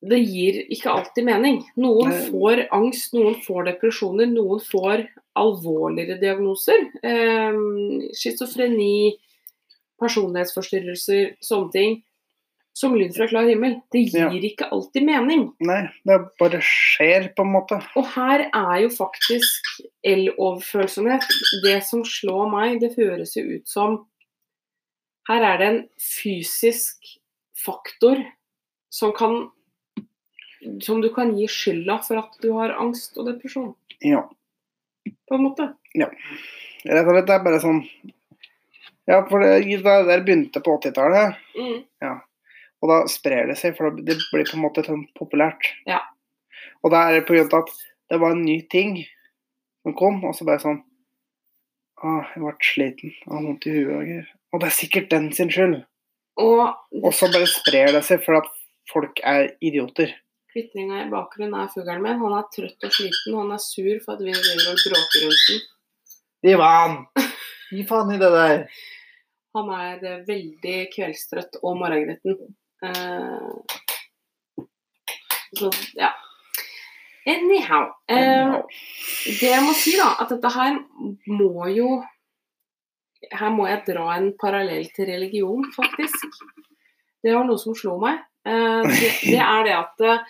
det 0.00 0.18
gir 0.22 0.60
ikke 0.70 0.92
alltid 0.92 1.24
mening. 1.26 1.62
Noen 1.76 2.12
får 2.28 2.66
angst, 2.74 3.14
noen 3.16 3.34
får 3.42 3.64
depresjoner, 3.72 4.28
noen 4.30 4.60
får 4.62 5.08
alvorligere 5.38 6.20
diagnoser. 6.20 6.84
Eh, 7.02 7.58
Schizofreni, 8.14 9.16
personlighetsforstyrrelser, 9.98 11.32
sånne 11.42 11.74
ting. 11.74 11.96
Som 12.78 12.94
lyd 12.94 13.10
fra 13.16 13.26
klar 13.26 13.48
himmel. 13.50 13.80
Det 13.90 14.04
gir 14.06 14.20
Ja. 14.20 14.30
ikke 14.30 14.68
alltid 14.70 15.02
mening. 15.02 15.52
Nei, 15.58 15.90
det 16.06 16.18
bare 16.38 16.60
skjer, 16.62 17.34
på 17.34 17.42
en 17.42 17.52
måte. 17.52 17.82
Og 17.96 18.06
her 18.14 18.48
er 18.54 18.82
jo 18.82 18.88
faktisk 18.88 19.82
el-overfølsomhet 20.04 21.26
Det 21.64 21.82
som 21.82 22.04
slår 22.04 22.48
meg, 22.52 22.80
det 22.80 22.94
høres 22.96 23.34
jo 23.34 23.42
ut 23.42 23.66
som 23.66 24.06
Her 25.28 25.42
er 25.42 25.58
det 25.58 25.66
en 25.66 25.88
fysisk 25.98 27.18
faktor 27.58 28.22
som 28.90 29.12
kan 29.12 29.50
Som 30.82 31.00
du 31.00 31.08
kan 31.14 31.34
gi 31.38 31.46
skylda 31.50 31.98
for 32.06 32.18
at 32.18 32.38
du 32.42 32.52
har 32.56 32.74
angst 32.80 33.16
og 33.18 33.26
depresjon, 33.30 33.74
Ja. 34.02 34.24
på 35.28 35.34
en 35.34 35.44
måte. 35.44 35.68
Rett 35.94 37.06
og 37.06 37.12
slett, 37.12 37.26
det 37.26 37.34
er 37.34 37.44
bare 37.44 37.60
sånn 37.62 37.82
Ja, 39.08 39.22
for 39.28 39.40
det, 39.40 39.64
det 39.64 39.82
der 39.84 40.20
begynte 40.24 40.60
på 40.60 40.74
80-tallet, 40.80 41.36
Mm. 41.56 42.20
og 42.82 42.88
da 42.90 42.98
sprer 43.08 43.46
det 43.48 43.56
seg, 43.56 43.74
for 43.76 43.90
det 43.90 44.18
blir 44.32 44.44
på 44.44 44.56
en 44.58 44.62
måte 44.62 44.84
sånn 44.84 45.06
populært. 45.16 45.64
Ja. 45.86 46.00
Og 46.84 46.90
det 46.92 46.98
er 46.98 47.24
på 47.24 47.32
grunn 47.34 47.48
av 47.52 47.62
at 47.64 47.70
det 48.10 48.20
var 48.20 48.30
en 48.32 48.44
ny 48.44 48.60
ting 48.68 49.06
som 49.82 49.94
kom, 49.94 50.22
og 50.24 50.34
så 50.36 50.44
bare 50.44 50.60
sånn 50.60 50.82
ah, 52.02 52.22
jeg 52.34 52.42
ble 52.44 52.52
sliten, 52.62 53.14
jeg 53.26 53.44
vondt 53.46 53.66
i 53.66 53.70
huet 53.70 53.96
og. 53.96 54.26
Og 54.52 54.60
det 54.60 54.66
er 54.68 54.76
sikkert 54.76 55.08
den 55.10 55.32
sin 55.32 55.50
skyld. 55.50 55.84
Og 56.38 56.76
Og 57.02 57.12
så 57.12 57.26
bare 57.32 57.46
sprer 57.50 57.92
det 57.92 58.04
seg 58.04 58.22
for 58.24 58.36
at 58.38 58.46
folk 58.92 59.18
er 59.24 59.50
idioter. 59.60 60.14
Kvitringa 60.52 61.02
i 61.04 61.08
bakgrunnen 61.12 61.56
er 61.60 61.72
fuglen 61.72 62.04
min. 62.04 62.20
Han 62.22 62.36
er 62.38 62.46
trøtt 62.54 62.86
og 62.88 62.94
sliten, 62.94 63.36
han 63.36 63.52
er 63.54 63.62
sur 63.62 63.98
for 64.04 64.16
at 64.16 64.24
vi 64.24 64.36
driver 64.36 64.72
og 64.72 64.84
bråker 64.84 65.26
rundt 65.26 65.48
den. 65.48 65.66
Ivan! 66.52 66.96
Gi 67.74 67.84
faen 67.88 68.14
i 68.14 68.20
det 68.20 68.30
der. 68.32 68.62
Han 69.56 69.72
er 69.74 70.04
eh, 70.06 70.22
veldig 70.28 70.78
kveldstrøtt 70.94 71.58
og 71.62 71.76
morgengretten. 71.80 72.38
Uh, 72.78 73.58
så 75.56 75.70
ja. 75.98 76.12
Anyhow. 77.28 77.90
Eh, 78.08 78.54
det 79.40 79.50
jeg 79.50 79.64
må 79.64 79.74
si, 79.76 79.96
da, 80.00 80.12
at 80.22 80.30
dette 80.32 80.52
her 80.54 80.78
må 81.28 81.68
jo 81.74 81.98
Her 83.34 83.50
må 83.50 83.66
jeg 83.66 83.82
dra 83.88 84.12
en 84.14 84.30
parallell 84.38 84.86
til 84.94 85.08
religion, 85.10 85.64
faktisk. 85.74 86.36
Det 87.24 87.32
var 87.34 87.48
noe 87.48 87.58
som 87.58 87.74
slo 87.76 87.96
meg. 88.00 88.20
Eh, 88.48 88.82
det, 88.82 89.12
det 89.22 89.40
er 89.44 89.66
det 89.66 89.74
at 89.76 90.04
eh, 90.06 90.22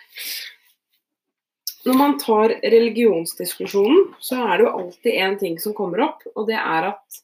når 1.87 1.99
man 2.01 2.17
tar 2.21 2.55
religionsdiskusjonen, 2.65 4.13
så 4.21 4.41
er 4.43 4.59
det 4.59 4.67
jo 4.67 4.75
alltid 4.81 5.19
én 5.23 5.39
ting 5.41 5.59
som 5.63 5.77
kommer 5.77 6.03
opp, 6.09 6.25
og 6.35 6.49
det 6.51 6.59
er 6.59 6.89
at 6.91 7.21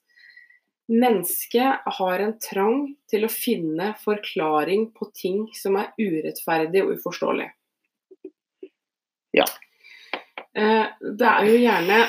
mennesket 0.93 1.89
har 1.99 2.23
en 2.23 2.37
trang 2.45 2.79
til 3.11 3.27
å 3.27 3.33
finne 3.33 3.91
forklaring 4.05 4.91
på 4.95 5.09
ting 5.17 5.47
som 5.57 5.81
er 5.81 5.91
urettferdig 5.99 6.85
og 6.85 6.95
uforståelig. 6.99 7.49
Ja. 9.35 9.49
Eh, 10.55 10.87
Det 11.01 11.31
er 11.33 11.49
jo 11.51 11.59
gjerne 11.59 12.05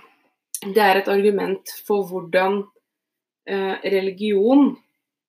Det 0.74 0.80
er 0.80 0.96
et 0.96 1.10
argument 1.12 1.68
for 1.84 2.06
hvordan 2.08 2.62
religion 3.84 4.70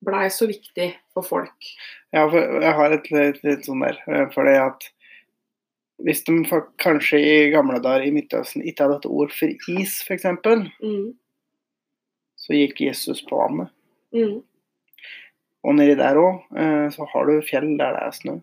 blei 0.03 0.27
så 0.29 0.47
viktig 0.49 0.89
for 1.13 1.23
folk. 1.25 1.69
Ja, 2.13 2.25
for 2.29 2.61
jeg 2.61 2.73
har 2.77 2.91
et 2.95 3.07
litt, 3.11 3.65
sånn 3.65 3.81
der. 3.85 3.97
for 4.05 4.31
Fordi 4.41 4.55
at 4.59 4.89
hvis 6.03 6.23
de 6.27 6.43
for, 6.49 6.67
kanskje 6.83 7.19
i 7.23 7.35
gamle 7.53 7.79
dager 7.79 8.03
i 8.05 8.11
Midtøsten 8.11 8.61
ikke 8.67 8.83
hadde 8.83 8.97
et 8.99 9.05
ord 9.07 9.31
for 9.31 9.47
is, 9.79 10.01
f.eks., 10.03 10.25
Mm. 10.83 11.13
så 12.35 12.53
gikk 12.53 12.81
Jesus 12.81 13.21
på 13.25 13.37
vannet. 13.39 13.69
Mm. 14.13 14.43
Og 15.65 15.73
nedi 15.75 15.95
der 15.97 16.15
òg 16.19 16.43
så 16.93 17.07
har 17.09 17.25
du 17.25 17.39
fjell 17.41 17.77
der 17.79 17.95
det 17.95 18.01
er 18.03 18.11
snø. 18.11 18.35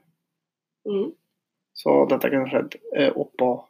Mm. 0.89 1.13
Så 1.75 2.09
dette 2.11 2.31
kunne 2.33 2.49
skjedd 2.51 2.75
eh, 2.97 3.13
oppå 3.15 3.65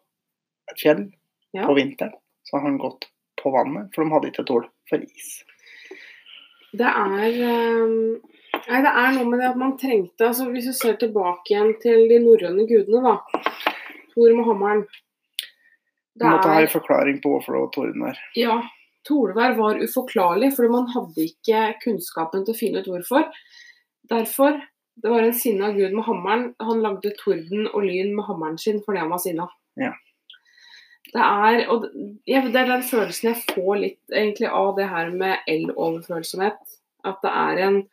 et 0.70 0.78
fjell 0.80 1.12
Ja. 1.52 1.66
på 1.66 1.74
vinteren. 1.76 2.14
Så 2.44 2.56
har 2.56 2.64
han 2.66 2.78
gått 2.78 3.10
på 3.36 3.50
vannet, 3.52 3.90
for 3.94 4.04
de 4.04 4.10
hadde 4.14 4.30
ikke 4.30 4.42
et 4.46 4.50
ord 4.54 4.68
for 4.88 4.98
is. 5.04 5.42
Det 6.72 6.88
er 6.88 7.38
eh, 7.46 7.96
Nei, 8.62 8.80
det 8.84 8.90
er 8.90 9.14
noe 9.16 9.28
med 9.28 9.40
det 9.40 9.48
at 9.50 9.58
man 9.58 9.72
trengte 9.80 10.28
altså 10.28 10.46
Hvis 10.52 10.68
du 10.70 10.74
ser 10.76 10.98
tilbake 11.00 11.52
igjen 11.52 11.72
til 11.82 12.04
de 12.10 12.20
norrøne 12.22 12.66
gudene, 12.68 13.00
da. 13.04 13.42
Thor 14.12 14.36
med 14.36 14.46
hammeren. 14.46 14.84
Du 16.14 16.26
måtte 16.28 16.52
ha 16.52 16.60
en 16.60 16.70
forklaring 16.70 17.18
på 17.22 17.32
hvorfor 17.32 17.56
det 17.56 17.62
var 17.62 17.70
tordenvær. 17.74 18.18
Ja. 18.36 18.58
Tordenvær 19.08 19.56
var 19.56 19.80
uforklarlig, 19.80 20.52
for 20.54 20.68
man 20.70 20.90
hadde 20.92 21.24
ikke 21.24 21.62
kunnskapen 21.82 22.44
til 22.44 22.54
å 22.54 22.58
finne 22.58 22.82
ut 22.82 22.90
hvorfor. 22.92 23.30
Derfor 24.12 24.60
Det 25.02 25.08
var 25.08 25.24
en 25.24 25.32
sinna 25.32 25.70
gud 25.72 25.94
med 25.96 26.04
hammeren. 26.04 26.42
Han 26.60 26.82
lagde 26.84 27.14
torden 27.16 27.64
og 27.70 27.80
lyn 27.80 28.10
med 28.12 28.26
hammeren 28.28 28.58
sin 28.60 28.82
fordi 28.84 29.00
han 29.00 29.08
var 29.08 29.22
sinna. 29.24 29.46
Ja. 29.80 29.94
Det 31.12 31.20
er, 31.20 31.68
og 31.68 31.82
det- 31.82 32.56
er 32.56 32.66
den 32.66 32.82
følelsen 32.82 33.34
jeg 33.34 33.42
får 33.54 33.76
litt 33.76 34.10
egentlig 34.12 34.48
av 34.48 34.76
det 34.76 34.88
her 34.88 35.10
med 35.10 35.36
el-overfølsomhet. 35.46 36.78
At 37.04 37.18
det 37.22 37.30
er 37.30 37.58
en 37.66 37.88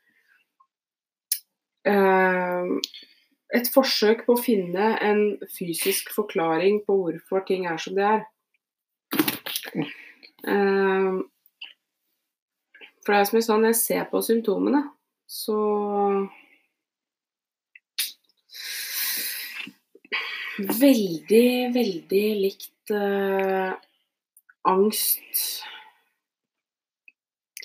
eh, 1.86 2.80
Et 3.52 3.66
forsøk 3.74 4.28
på 4.28 4.36
å 4.36 4.44
finne 4.44 5.00
en 5.02 5.40
fysisk 5.58 6.12
forklaring 6.14 6.84
på 6.86 6.94
hvorfor 6.94 7.41
ting 7.48 7.66
er 7.66 7.78
som 7.78 7.96
de 7.96 8.04
er. 8.06 8.22
Uh, 10.46 11.26
for 13.02 13.16
det 13.16 13.20
er 13.20 13.26
som 13.26 13.40
jeg 13.40 13.48
sa, 13.48 13.58
når 13.58 13.74
jeg 13.74 13.80
ser 13.80 14.04
på 14.12 14.22
symptomene, 14.22 14.84
så 15.26 15.58
Veldig, 20.60 21.72
veldig 21.72 22.26
likt 22.44 22.78
eh, 22.94 23.74
angst 24.70 25.64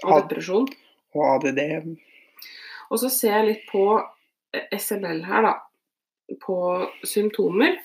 og 0.04 0.18
Ad 0.18 0.26
depresjon. 0.28 0.68
Og 1.14 1.24
ADD. 1.36 1.94
Og 2.90 3.00
så 3.00 3.10
ser 3.12 3.38
jeg 3.38 3.48
litt 3.48 3.66
på 3.70 3.84
eh, 3.96 4.66
SLL 4.76 5.22
her, 5.28 5.48
da. 5.48 5.54
På 6.42 6.58
symptomer. 7.06 7.78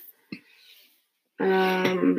Um, 1.39 2.17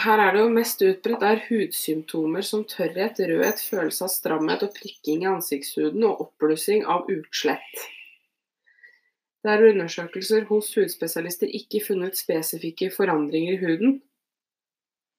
her 0.00 0.22
er 0.24 0.32
det 0.32 0.40
jo 0.40 0.52
mest 0.54 0.80
utbredt 0.86 1.24
er 1.26 1.42
hudsymptomer 1.48 2.44
som 2.46 2.64
tørrhet, 2.68 3.20
rødhet, 3.20 3.60
følelse 3.68 4.06
av 4.06 4.12
stramhet 4.14 4.64
og 4.64 4.72
prikking 4.76 5.26
i 5.26 5.32
ansiktshuden 5.34 6.06
og 6.08 6.22
oppblussing 6.24 6.86
av 6.88 7.10
utslett. 7.12 7.84
Det 9.40 9.52
er 9.54 9.70
undersøkelser 9.70 10.44
hos 10.50 10.68
hudspesialister 10.76 11.48
ikke 11.56 11.80
funnet 11.86 12.18
spesifikke 12.18 12.90
forandringer 12.92 13.56
i 13.56 13.60
huden. 13.62 13.98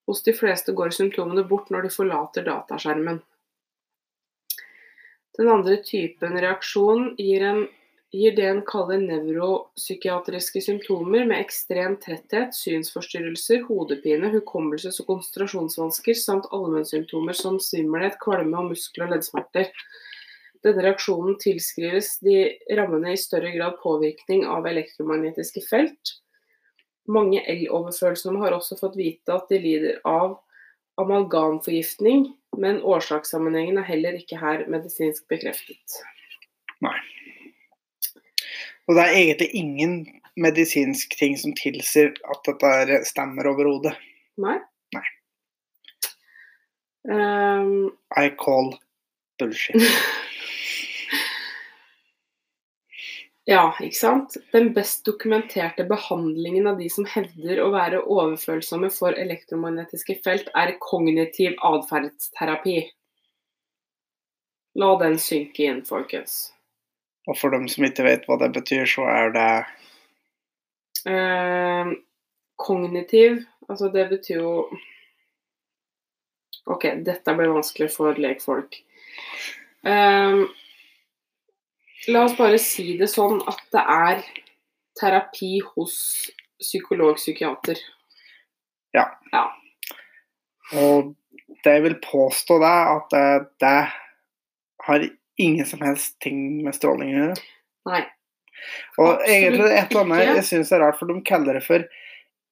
Hos 0.10 0.22
de 0.26 0.34
fleste 0.38 0.73
går 0.77 0.93
symptomene 0.93 1.43
bort 1.49 1.72
når 1.73 1.88
de 1.88 1.93
forlater 1.93 2.45
dataskjermen. 2.45 3.22
Den 5.39 5.49
andre 5.49 5.77
typen 5.88 6.35
reaksjon 6.43 7.15
gir, 7.18 7.45
en, 7.48 7.61
gir 8.14 8.35
det 8.38 8.45
en 8.49 8.61
kaller 8.68 9.02
nevropsykiatriske 9.02 10.61
symptomer 10.68 11.26
med 11.26 11.39
ekstrem 11.39 11.95
tretthet, 12.03 12.53
synsforstyrrelser, 12.57 13.64
hodepine, 13.69 14.30
hukommelses- 14.35 14.99
og 15.02 15.14
konsentrasjonsvansker 15.14 16.19
samt 16.19 16.49
allmennsymptomer 16.52 17.38
som 17.38 17.57
svimmelhet, 17.64 18.19
kvalme 18.22 18.60
og 18.60 18.73
muskel- 18.73 19.07
og 19.07 19.15
leddsmerter. 19.15 19.72
Denne 20.61 20.83
reaksjonen 20.85 21.39
tilskrives 21.41 22.19
de 22.21 22.43
rammene 22.77 23.15
i 23.15 23.19
større 23.19 23.49
grad 23.55 23.79
påvirkning 23.81 24.43
av 24.45 24.67
elektromagnetiske 24.69 25.63
felt. 25.65 26.17
Mange 27.09 27.41
el-overfølsomme 27.49 28.43
har 28.43 28.53
også 28.53 28.77
fått 28.77 28.99
vite 28.99 29.33
at 29.33 29.49
de 29.49 29.57
lider 29.63 29.97
av 30.05 30.38
amalgamforgiftning, 31.01 32.27
men 32.61 32.81
årsakssammenhengen 32.85 33.79
er 33.81 33.88
heller 33.88 34.19
ikke 34.19 34.38
her 34.38 34.67
medisinsk 34.69 35.25
bekreftet. 35.31 35.97
Nei. 36.85 36.97
Og 38.89 38.97
det 38.97 39.05
er 39.07 39.17
egentlig 39.17 39.49
ingen 39.57 39.95
medisinsk 40.41 41.17
ting 41.17 41.38
som 41.39 41.55
tilsier 41.57 42.13
at 42.29 42.45
dette 42.45 43.01
stemmer 43.09 43.49
overhodet. 43.49 43.95
Nei? 44.41 44.59
Nei. 44.93 45.05
Um... 47.09 47.91
I 48.13 48.29
call 48.38 48.75
bullshit. 49.39 49.81
ja, 53.52 53.65
ikke 53.84 53.98
sant? 53.98 54.38
Den 54.53 54.72
best 54.76 55.03
dokumenterte 55.07 55.84
behandlingen 55.90 56.69
av 56.72 56.80
de 56.80 56.88
som 56.94 57.07
hevder 57.10 57.60
å 57.60 57.68
være 57.73 57.99
overfølsomme 58.06 58.88
for 58.95 59.18
elektromagnetiske 59.19 60.15
felt, 60.23 60.48
er 60.56 60.78
kognitiv 60.80 61.57
atferdsterapi. 61.68 62.78
La 64.80 64.94
den 65.02 65.19
synke 65.19 65.68
inn, 65.68 65.82
folkens. 65.88 66.53
Og 67.28 67.36
for 67.38 67.53
dem 67.53 67.68
som 67.69 67.86
ikke 67.86 68.06
vet 68.07 68.23
hva 68.30 68.40
det 68.41 68.53
betyr, 68.56 68.88
så 68.88 69.03
er 69.11 69.36
det 69.36 69.49
eh, 71.11 71.91
kognitiv, 72.61 73.44
altså 73.68 73.91
det 73.94 74.07
betyr 74.14 74.40
jo 74.40 74.56
Ok, 76.69 76.84
dette 77.02 77.34
blir 77.34 77.49
vanskelig 77.49 77.88
for 77.90 78.19
lekfolk. 78.22 78.76
Ehm, 79.82 80.44
la 82.07 82.26
oss 82.26 82.38
bare 82.38 82.60
si 82.61 82.95
det 82.99 83.10
sånn 83.11 83.41
at 83.49 83.61
det 83.73 83.84
er 83.94 84.22
terapi 84.99 85.60
hos 85.73 85.95
psykolog-psykiater. 86.61 87.80
Ja. 88.95 89.07
Og 90.78 91.14
det 91.64 91.76
jeg 91.78 91.86
vil 91.86 91.98
påstå 92.03 92.57
det, 92.61 92.76
at 92.95 93.14
det, 93.14 93.26
det 93.64 93.78
har 94.88 95.07
ingen 95.41 95.65
som 95.65 95.82
helst 95.86 96.18
ting 96.23 96.61
med 96.65 96.76
stråling 96.78 97.14
å 97.14 97.19
gjøre. 97.19 97.40
Nei. 97.91 98.03
Og 98.99 99.07
Absolutt 99.07 99.32
egentlig 99.34 99.72
et 99.72 99.95
eller 99.95 100.06
annet 100.06 100.36
jeg 100.36 100.48
syns 100.52 100.72
er 100.73 100.84
rart, 100.84 100.99
for 100.99 101.10
de 101.10 101.18
kaller 101.26 101.57
det 101.57 101.65
for 101.65 101.86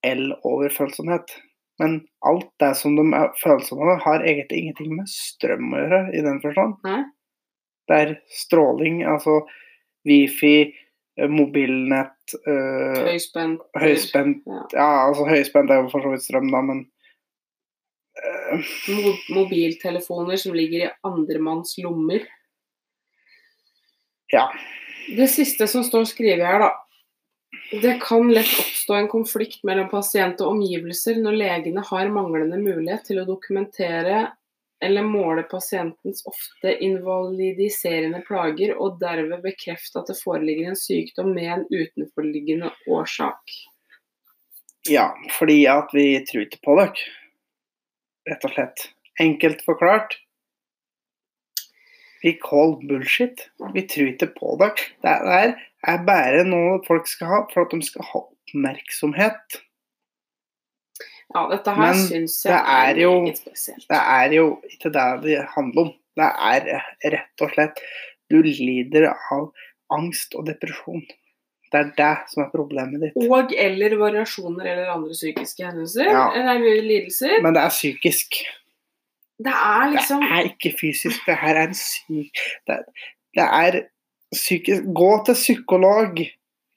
el-overfølsomhet. 0.07 1.35
Men 1.79 1.99
alt 2.27 2.49
det 2.59 2.73
som 2.75 2.97
de 2.97 3.05
er 3.15 3.29
følsomme 3.39 3.85
over, 3.85 4.01
har 4.03 4.25
egentlig 4.25 4.63
ingenting 4.63 4.95
med 4.97 5.11
strøm 5.11 5.73
å 5.73 5.83
gjøre, 5.83 6.01
i 6.17 6.23
den 6.25 6.41
forstand. 6.43 6.79
Nei. 6.87 7.03
Det 7.89 7.97
er 7.97 8.15
stråling, 8.29 9.01
altså 9.09 9.39
wifi, 10.05 10.69
eh, 11.19 11.29
mobilnett, 11.29 12.35
øh, 12.45 13.03
Høyspent. 13.09 13.65
høyspent 13.81 14.45
Ja. 14.47 14.63
Ja, 14.73 14.89
altså 15.07 15.25
høyspent 15.29 15.71
er 15.71 15.81
jo 15.83 15.91
for 15.91 16.05
så 16.05 16.13
vidt 16.13 16.25
strøm, 16.25 16.51
da, 16.53 16.61
men 16.61 16.83
øh, 18.19 18.67
Mo 18.93 19.15
mobiltelefoner 19.39 20.37
som 20.37 20.53
ligger 20.53 20.85
i 20.85 20.91
andremanns 21.03 21.77
lommer. 21.83 22.27
Ja. 24.33 24.45
Det 25.17 25.29
siste 25.33 25.65
som 25.67 25.83
står 25.83 26.05
skrevet 26.11 26.45
her, 26.45 26.61
da. 26.61 26.71
Det 27.81 27.95
kan 28.01 28.29
lett 28.29 28.49
oppstå 28.61 28.93
en 28.93 29.07
konflikt 29.09 29.63
mellom 29.65 29.89
pasient 29.89 30.41
og 30.41 30.55
omgivelser 30.55 31.17
når 31.21 31.37
legene 31.37 31.81
har 31.85 32.11
manglende 32.13 32.57
mulighet 32.61 33.07
til 33.09 33.21
å 33.21 33.25
dokumentere 33.25 34.27
eller 34.85 35.03
måle 35.03 35.43
pasientens 35.43 36.21
ofte 36.29 36.71
invalidiserende 36.85 38.21
plager, 38.27 38.75
og 38.79 38.99
derved 39.01 39.41
bekrefte 39.43 39.99
at 39.99 40.11
det 40.11 40.19
foreligger 40.21 40.71
en 40.71 40.79
sykdom 40.79 41.33
med 41.35 41.51
en 41.55 41.65
utenforliggende 41.67 42.71
årsak. 42.87 43.57
Ja, 44.87 45.09
fordi 45.35 45.65
at 45.67 45.91
vi 45.93 46.07
tror 46.25 46.47
ikke 46.47 46.63
på 46.63 46.77
dere. 46.79 47.05
Rett 48.29 48.45
og 48.47 48.55
slett. 48.55 48.89
Enkelt 49.19 49.63
forklart. 49.67 50.15
Vi 52.23 52.35
call 52.39 52.77
bullshit. 52.87 53.49
Vi 53.73 53.83
tror 53.87 54.13
ikke 54.13 54.31
på 54.35 54.55
dere. 54.59 54.87
Det 55.03 55.57
er 55.87 56.05
bare 56.07 56.45
noe 56.47 56.79
folk 56.87 57.07
skal 57.07 57.33
ha 57.33 57.41
for 57.51 57.67
at 57.67 57.75
de 57.75 57.83
skal 57.83 58.07
ha 58.13 58.23
oppmerksomhet. 58.23 59.59
Ja, 61.35 61.43
dette 61.51 61.73
her 61.77 61.91
Men 61.93 61.99
syns 62.07 62.39
jeg 62.45 62.51
det 62.53 62.59
er 62.59 62.89
er 62.89 63.01
jo- 63.03 63.25
litt 63.25 63.37
spesielt. 63.37 63.85
Det 63.89 64.01
er 64.01 64.33
jo 64.33 64.45
ikke 64.69 64.91
det 64.95 65.07
det 65.23 65.47
handler 65.55 65.81
om. 65.81 65.91
Det 66.19 66.29
er 66.51 66.83
rett 67.13 67.41
og 67.41 67.51
slett 67.53 67.79
Du 68.29 68.41
lider 68.43 69.09
av 69.31 69.51
angst 69.91 70.35
og 70.35 70.45
depresjon. 70.45 71.01
Det 71.71 71.79
er 71.79 71.91
det 71.97 72.29
som 72.29 72.43
er 72.43 72.49
problemet 72.53 73.01
ditt. 73.01 73.13
Og 73.29 73.53
eller 73.57 73.95
variasjoner 73.97 74.65
eller 74.65 74.89
andre 74.89 75.13
psykiske 75.13 75.65
hendelser. 75.65 76.09
Ja. 76.09 76.31
Eller 76.33 76.81
lidelser. 76.81 77.41
Men 77.41 77.53
det 77.53 77.61
er 77.63 77.69
psykisk. 77.69 78.39
Det 79.39 79.53
er 79.53 79.91
liksom 79.93 80.19
Det 80.21 80.31
er 80.31 80.49
ikke 80.49 80.73
fysisk. 80.79 81.25
Det 81.25 81.35
her 81.37 81.55
er 81.55 81.67
en 81.67 81.73
syk 81.73 82.33
Det, 82.67 82.79
det 83.37 83.45
er 83.45 83.81
psykisk 84.33 84.83
Gå 84.93 85.11
til 85.25 85.33
psykolog. 85.33 86.17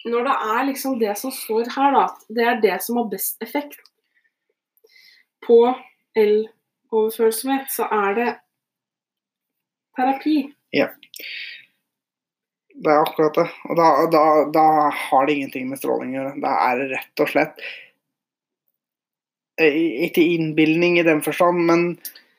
Når 0.04 0.22
det 0.28 0.36
er 0.56 0.64
liksom 0.66 0.98
det 0.98 1.16
som 1.18 1.30
står 1.30 1.68
her, 1.76 1.90
da, 1.94 2.08
det 2.28 2.44
er 2.46 2.60
det 2.60 2.82
som 2.82 2.96
har 2.96 3.04
best 3.10 3.36
effekt 3.42 3.76
på 5.46 5.58
el-overfølsomhet, 6.18 7.70
så 7.72 7.86
er 7.92 8.14
det 8.18 8.28
terapi. 9.96 10.36
Ja. 10.72 10.88
Det 12.82 12.88
er 12.90 13.02
akkurat 13.02 13.36
det. 13.36 13.46
Og 13.68 13.76
da, 13.78 13.88
da, 14.10 14.22
da 14.54 14.66
har 14.96 15.26
det 15.28 15.34
ingenting 15.36 15.68
med 15.70 15.78
stråling 15.82 16.14
å 16.14 16.18
gjøre. 16.20 16.34
Da 16.42 16.54
er 16.70 16.80
det 16.80 16.86
rett 16.94 17.22
og 17.22 17.28
slett 17.30 17.60
eh, 19.60 19.76
Ikke 20.08 20.24
innbilning 20.24 20.96
i 20.98 21.04
den 21.06 21.20
forstand, 21.24 21.60
men 21.68 21.84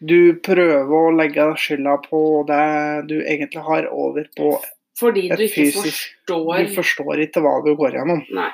du 0.04 0.34
prøver 0.44 0.90
å 0.98 1.14
legge 1.16 1.46
skylda 1.62 1.94
på 2.10 2.24
det 2.50 2.64
du 3.12 3.20
egentlig 3.22 3.62
har, 3.64 3.86
over 3.94 4.26
på 4.36 4.56
Fordi 5.00 5.30
Et 5.32 5.38
du 5.40 5.46
ikke 5.46 5.62
fysisk- 5.70 5.86
forstår 5.86 6.66
Du 6.66 6.74
forstår 6.76 7.22
ikke 7.28 7.42
hva 7.46 7.54
du 7.66 7.72
går 7.80 7.96
gjennom. 8.02 8.26
Nei. 8.36 8.50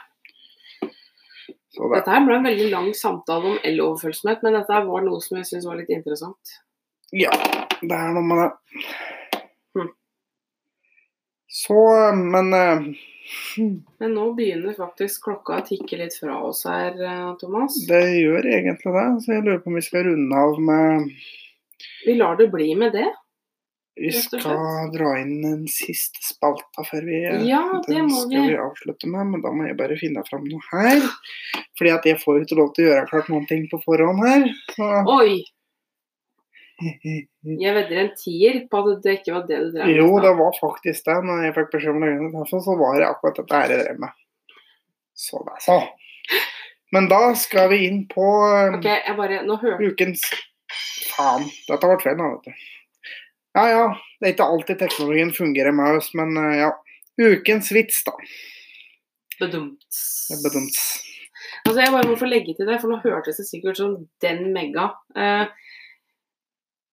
Så 1.69 1.85
det, 1.85 1.99
Dette 1.99 2.13
her 2.15 2.25
ble 2.25 2.39
en 2.39 2.47
veldig 2.49 2.69
lang 2.71 2.89
samtale 2.97 3.51
om 3.53 3.59
el-overfølsomhet, 3.69 4.41
men 4.45 4.57
dette 4.57 4.79
var 4.87 5.03
noe 5.05 5.21
som 5.21 5.37
jeg 5.37 5.49
syns 5.51 5.67
var 5.69 5.77
litt 5.77 5.91
interessant. 5.93 6.55
ja, 7.13 7.33
det 7.81 7.95
er 7.95 8.11
noe 8.15 8.25
med 8.25 8.41
det. 8.41 8.49
Hm. 9.77 9.91
Så, 11.59 11.77
men 12.17 12.53
eh, 12.57 12.89
Men 14.01 14.13
nå 14.17 14.25
begynner 14.37 14.73
faktisk 14.73 15.27
klokka 15.27 15.59
å 15.59 15.65
tikke 15.65 15.99
litt 16.01 16.15
fra 16.17 16.39
oss 16.47 16.63
her, 16.65 16.97
eh, 16.97 17.29
Thomas. 17.41 17.77
det 17.89 18.01
gjør 18.17 18.49
egentlig 18.49 18.93
det. 18.97 19.07
Så 19.25 19.35
jeg 19.35 19.45
lurer 19.45 19.61
på 19.61 19.69
om 19.69 19.77
vi 19.77 19.85
skal 19.85 20.07
runde 20.09 20.43
av 20.45 20.57
med 20.61 21.09
Vi 22.07 22.15
lar 22.17 22.37
det 22.39 22.49
bli 22.53 22.73
med 22.75 22.97
det. 22.97 23.09
Vi 23.99 24.11
skal 24.15 24.91
dra 24.93 25.09
inn 25.19 25.41
den 25.43 25.63
siste 25.71 26.21
spalta 26.23 26.85
før 26.87 27.03
vi 27.07 27.21
Ja, 27.49 27.63
det 27.83 27.95
Den 27.95 28.09
skal 28.13 28.45
vi. 28.47 28.55
avslutte 28.55 29.09
med, 29.11 29.27
men 29.33 29.41
da 29.43 29.51
må 29.51 29.67
jeg 29.67 29.77
bare 29.79 29.97
finne 29.99 30.23
fram 30.29 30.45
noe 30.47 30.61
her. 30.71 31.01
Fordi 31.77 31.91
at 31.95 32.05
jeg 32.07 32.19
får 32.21 32.37
jo 32.37 32.45
ikke 32.45 32.59
lov 32.61 32.69
til 32.75 32.85
å 32.85 32.91
gjøre 32.93 33.09
klart 33.09 33.31
noen 33.33 33.47
ting 33.49 33.65
på 33.71 33.81
forhånd 33.83 34.23
her. 34.23 34.47
Så 34.75 34.91
Oi! 35.19 35.39
Jeg 37.59 37.73
vedder 37.75 37.97
en 38.05 38.11
tier 38.15 38.61
på 38.71 38.79
at 38.87 39.01
det 39.03 39.17
ikke 39.17 39.33
var 39.35 39.47
det 39.49 39.57
du 39.59 39.71
drev 39.73 39.83
med. 39.83 39.97
Jo, 39.99 40.07
det 40.23 40.31
var 40.39 40.53
faktisk 40.55 41.09
det. 41.09 41.17
Når 41.27 41.41
jeg 41.43 41.55
fikk 41.57 41.71
beskjed 41.73 41.91
om 41.91 42.05
det, 42.05 42.11
derfor 42.37 42.63
så 42.63 42.75
var 42.79 42.99
det 43.01 43.07
akkurat 43.09 43.39
dette 43.41 43.59
her 43.59 43.73
jeg 43.73 43.81
drev 43.83 43.99
med. 44.05 44.21
Så 45.19 45.41
det, 45.43 45.57
så. 45.65 45.75
Men 46.95 47.09
da 47.11 47.19
skal 47.35 47.67
vi 47.73 47.81
inn 47.89 48.05
på 48.09 48.23
eh, 48.47 48.77
Ok, 48.77 48.87
jeg 48.87 49.15
bare 49.17 49.41
Nå 49.45 49.57
ukens 49.59 50.23
Faen, 51.11 51.43
dette 51.67 51.89
ble 51.89 51.97
feil, 51.99 52.15
da, 52.15 52.29
vet 52.37 52.47
du. 52.47 52.69
Ja 53.57 53.65
ja, 53.69 53.85
det 54.19 54.27
er 54.27 54.33
ikke 54.35 54.47
alltid 54.53 54.79
teknologien 54.79 55.31
fungerer 55.33 55.73
med 55.75 55.97
oss, 55.99 56.11
men 56.17 56.35
eh, 56.37 56.59
ja. 56.61 56.71
Ukens 57.19 57.71
vits, 57.75 58.03
da. 58.07 58.13
Bedumt. 59.39 59.87
Det 60.29 60.37
er 60.37 60.43
bedumt. 60.45 60.77
Altså, 61.65 61.79
jeg 61.81 61.91
bare 61.91 62.07
må 62.07 62.15
få 62.19 62.29
legge 62.29 62.53
til 62.55 62.69
det, 62.69 62.77
for 62.79 62.91
nå 62.91 62.99
hørtes 63.03 63.41
det 63.41 63.47
sikkert 63.49 63.79
som 63.79 63.97
den 64.23 64.45
mega. 64.55 64.85
Eh, 65.17 65.49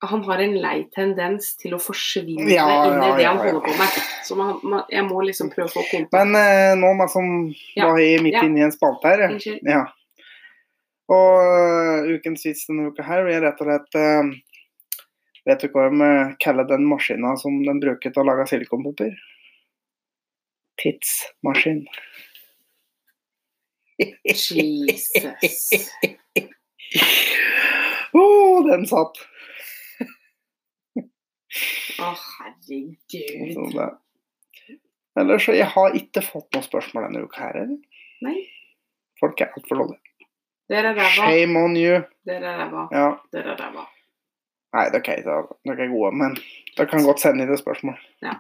han 0.07 0.24
har 0.27 0.43
en 0.45 0.57
lei 0.61 0.77
tendens 0.95 1.55
til 1.61 1.77
å 1.77 1.78
forsvinne 1.81 2.49
Ja, 2.53 2.66
inn 2.87 2.99
i 2.99 3.07
ja, 3.07 3.12
det 3.16 3.23
ja, 3.24 3.31
han 3.31 3.39
ja. 3.41 3.45
holder 3.47 3.62
på 3.65 3.77
med. 3.78 4.01
Så 4.27 4.37
man, 4.39 4.57
man, 4.66 4.83
jeg 4.93 5.07
må 5.09 5.23
liksom 5.24 5.53
prøve 5.53 5.70
å 5.70 5.74
få 5.77 5.85
kontakt. 5.93 6.16
Men 6.16 6.35
eh, 6.41 6.73
nå 6.81 6.91
meg 6.99 7.12
som 7.12 7.31
Ja, 7.77 7.89
var 7.93 8.03
midt 8.27 8.37
ja. 8.37 8.43
inne 8.49 8.61
i 8.61 8.66
en 8.66 8.74
spalte 8.74 9.12
her. 9.15 9.24
ja. 9.28 9.31
Unnskyld. 9.37 9.95
Og 11.07 11.39
uh, 11.39 12.09
ukens 12.16 12.43
vits 12.49 12.65
denne 12.66 12.89
uka 12.91 13.05
her 13.07 13.23
blir 13.23 13.39
rett 13.45 13.61
og 13.62 13.69
slett 13.69 13.99
øh, 14.01 14.31
Vet 15.47 15.62
du 15.62 15.68
hva 15.70 15.86
de 15.90 16.02
øh, 16.02 16.32
kaller 16.43 16.66
den 16.66 16.86
maskina 16.90 17.36
som 17.39 17.60
de 17.62 17.74
bruker 17.82 18.10
til 18.10 18.23
å 18.23 18.27
lage 18.27 18.48
silikonpupper? 18.51 19.14
Tidsmaskin. 20.82 21.85
Jesus. 24.27 25.06
oh, 28.18 28.66
den 28.66 28.85
satt! 28.90 29.23
Å, 31.97 32.10
herregud. 32.10 33.55
Så. 33.55 33.86
Ellers 35.16 35.47
så 35.47 35.55
jeg 35.56 35.70
har 35.73 35.94
ikke 35.97 36.20
fått 36.27 36.51
noen 36.52 36.66
spørsmål 36.66 37.06
denne 37.09 37.23
uka 37.24 37.47
her. 37.47 37.62
eller? 37.62 37.78
Nei, 38.27 38.36
Folk 39.20 39.40
er 39.40 39.52
altfor 39.56 39.81
dårlige. 39.81 40.02
Shame 41.14 41.62
on 41.62 41.77
you. 41.78 42.02
Dere 42.27 42.51
er 42.51 42.59
ræva. 42.64 42.89
Ja. 42.93 43.06
Dere 43.32 43.55
er 43.55 43.62
ræva. 43.62 43.86
Nei, 44.77 44.85
det 44.93 45.01
er 45.01 45.03
ok, 45.03 45.24
da- 45.24 45.57
dere 45.73 45.86
er 45.86 45.93
gode, 45.94 46.12
men 46.20 46.36
dere 46.77 46.86
kan 46.90 47.05
godt 47.07 47.23
sende 47.24 47.43
inn 47.47 47.53
et 47.55 47.62
spørsmål. 47.62 47.97
Ja. 48.23 48.35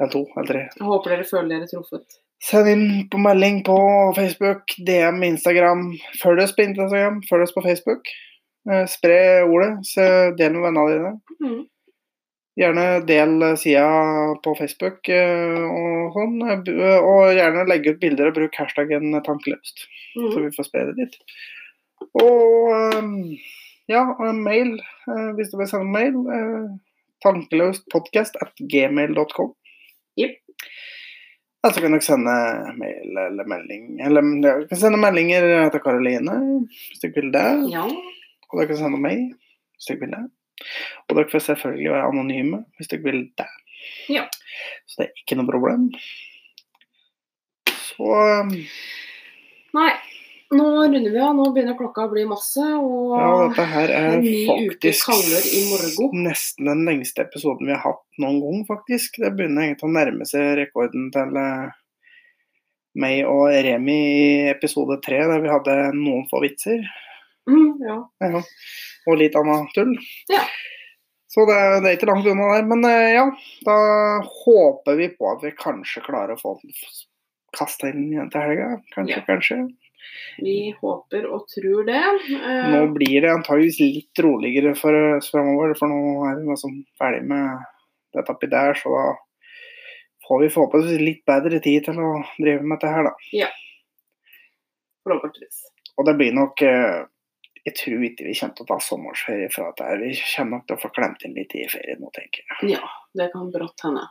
Eller 0.00 0.10
to, 0.10 0.24
eller 0.36 0.48
tre. 0.50 0.62
Jeg 0.74 0.86
håper 0.90 1.14
dere 1.14 1.24
føler 1.28 1.48
dere 1.54 1.68
truffet. 1.70 2.18
Send 2.44 2.68
inn 2.68 2.86
på 3.08 3.20
melding 3.22 3.60
på 3.64 3.76
Facebook, 4.16 4.74
DM, 4.84 5.22
Instagram. 5.30 5.84
Følg 6.20 6.42
oss 6.42 6.52
på 6.56 6.64
Instagram, 6.66 7.22
følg 7.30 7.46
oss 7.46 7.54
på 7.54 7.62
Facebook. 7.64 8.10
Eh, 8.68 8.82
spre 8.90 9.14
ordet, 9.46 9.70
så 9.86 10.08
del 10.36 10.52
med 10.56 10.66
vennene 10.66 10.90
dine. 10.90 11.14
Mm. 11.44 11.62
Gjerne 12.58 12.84
del 13.06 13.32
sida 13.58 13.86
på 14.44 14.52
Facebook 14.58 15.08
eh, 15.10 15.64
og 15.64 16.14
sånn. 16.18 16.36
eh, 16.50 16.98
Og 17.02 17.32
gjerne 17.38 17.64
legge 17.70 17.94
ut 17.94 18.00
bilder 18.02 18.28
og 18.30 18.34
bruk 18.36 18.54
hashtaggen 18.60 19.10
tankeløst, 19.26 19.86
så 20.14 20.34
Mm. 20.38 20.44
vi 20.48 20.54
får 20.58 20.68
spre 20.68 20.84
det 20.90 20.96
dit. 21.00 21.16
Og 22.20 22.70
eh, 22.72 23.38
ja, 23.90 24.02
og 24.14 24.24
en 24.28 24.42
mail, 24.44 24.74
eh, 25.10 25.30
hvis 25.36 25.52
du 25.52 25.58
vil 25.60 25.68
sende 25.70 25.90
mail. 25.92 26.16
eh, 26.34 26.66
Tankeløstpodcast 27.24 28.36
at 28.42 28.52
gmail.com. 28.68 29.54
Jepp. 30.20 30.40
Eller 31.64 31.72
så 31.72 31.80
kan 31.80 31.94
dere 31.96 32.04
sende 32.04 32.34
mail 32.76 33.16
eller 33.22 33.46
melding. 33.48 33.86
Eller 34.04 34.26
dere 34.44 34.66
kan 34.68 34.80
sende 34.82 35.00
meldinger 35.00 35.70
til 35.72 35.80
Karoline 35.80 36.34
hvis 36.68 37.00
dere 37.00 37.14
vil 37.16 37.30
det. 37.32 37.46
Ja. 37.72 37.86
Og 37.88 38.58
dere 38.60 38.68
kan 38.68 38.82
sende 38.82 39.00
meg 39.00 39.22
hvis 39.72 39.88
dere 39.88 40.02
vil 40.02 40.12
det. 40.12 40.24
Og 41.08 41.16
dere 41.16 41.30
får 41.32 41.46
selvfølgelig 41.46 41.94
være 41.94 42.10
anonyme 42.12 42.60
hvis 42.76 42.92
dere 42.92 43.06
vil 43.06 43.22
det. 43.40 43.48
Ja. 44.12 44.26
Så 44.84 45.00
det 45.00 45.06
er 45.08 45.22
ikke 45.24 45.40
noe 45.40 45.48
problem. 45.48 45.88
Så 47.72 48.12
um, 48.44 48.52
Nei, 49.74 49.90
nå 50.56 50.66
runder 50.84 51.10
vi 51.12 51.20
av. 51.20 51.34
Nå 51.36 51.46
begynner 51.54 51.76
klokka 51.78 52.06
å 52.06 52.10
bli 52.12 52.24
masse. 52.30 52.64
Og 52.80 53.14
ja, 53.18 53.28
dette 53.48 53.66
her 53.74 53.92
er 53.94 54.26
faktisk 54.48 55.10
nesten 56.16 56.70
den 56.70 56.84
lengste 56.88 57.24
episoden 57.26 57.68
vi 57.68 57.74
har 57.76 57.82
hatt 57.84 58.02
noen 58.22 58.40
gang, 58.42 58.64
faktisk. 58.68 59.18
Det 59.22 59.32
begynner 59.36 59.68
egentlig 59.68 59.88
å 59.90 59.94
nærme 59.94 60.26
seg 60.28 60.54
rekorden 60.60 61.10
til 61.14 61.38
eh, 61.40 61.72
meg 63.02 63.24
og 63.26 63.48
Remi 63.66 63.96
i 63.98 64.26
episode 64.52 65.00
tre, 65.02 65.22
der 65.30 65.42
vi 65.42 65.50
hadde 65.50 65.78
noen 65.98 66.28
få 66.30 66.42
vitser. 66.44 66.84
mm, 67.50 67.72
ja. 67.84 67.98
Ja. 68.22 68.42
Og 69.10 69.18
litt 69.20 69.34
annet 69.36 69.72
tull. 69.76 69.96
Ja. 70.32 70.44
Så 71.34 71.42
det, 71.50 71.56
det 71.82 71.90
er 71.90 71.96
ikke 71.98 72.06
langt 72.12 72.28
unna 72.30 72.52
der. 72.54 72.66
Men 72.70 72.84
eh, 72.86 73.08
ja, 73.16 73.24
da 73.66 73.78
håper 74.22 74.94
vi 75.00 75.08
på 75.18 75.32
at 75.32 75.42
vi 75.42 75.50
kanskje 75.58 76.04
klarer 76.06 76.36
å 76.36 76.40
få 76.40 76.54
kasta 77.54 77.90
inn 77.90 78.06
igjen 78.12 78.30
til 78.32 78.42
helga. 78.46 78.68
Kanskje, 78.94 79.18
Ja. 79.18 79.24
kanskje. 79.26 79.58
Vi 80.42 80.56
håper 80.80 81.26
og 81.30 81.44
tror 81.50 81.84
det. 81.86 82.00
Eh, 82.34 82.70
Nå 82.74 82.80
blir 82.96 83.20
det 83.22 83.30
antageligvis 83.32 83.78
litt 83.80 84.22
roligere 84.24 84.74
for 84.78 84.96
oss 85.16 85.30
framover, 85.30 85.74
for 85.78 85.90
nå 85.92 86.00
er 86.30 86.40
vi 86.40 86.48
liksom 86.50 86.80
ferdig 86.98 87.22
med 87.30 87.62
dette 88.14 88.32
oppi 88.34 88.46
der, 88.50 88.74
så 88.78 88.90
da 88.94 89.04
får 90.28 90.40
vi 90.42 90.50
forhåpentligvis 90.54 91.04
litt 91.04 91.24
bedre 91.28 91.60
tid 91.60 91.84
til 91.88 91.98
å 92.00 92.12
drive 92.38 92.62
med 92.62 92.76
dette 92.78 92.92
her, 92.94 93.08
da. 93.10 93.14
Forhåpentligvis. 95.04 95.58
Og 95.98 96.06
det 96.08 96.14
blir 96.18 96.32
nok 96.34 96.62
eh, 96.64 97.02
Jeg 97.64 97.74
tror 97.78 98.02
ikke 98.04 98.24
vi 98.26 98.34
kommer 98.36 98.54
til 98.58 98.64
å 98.66 98.68
ta 98.74 98.76
sommerferie 98.84 99.48
fra 99.52 99.70
dette. 99.70 99.84
her. 99.88 100.00
Vi 100.02 100.16
kommer 100.36 100.58
nok 100.58 100.66
til 100.68 100.76
å 100.76 100.80
få 100.82 100.90
klemt 100.96 101.22
inn 101.24 101.36
litt 101.38 101.54
i 101.56 101.62
ferien 101.72 102.00
nå, 102.02 102.10
tenker 102.12 102.42
jeg. 102.44 102.74
Ja, 102.74 102.88
det 103.16 103.30
kan 103.32 103.46
brått 103.54 103.80
hende. 103.86 104.02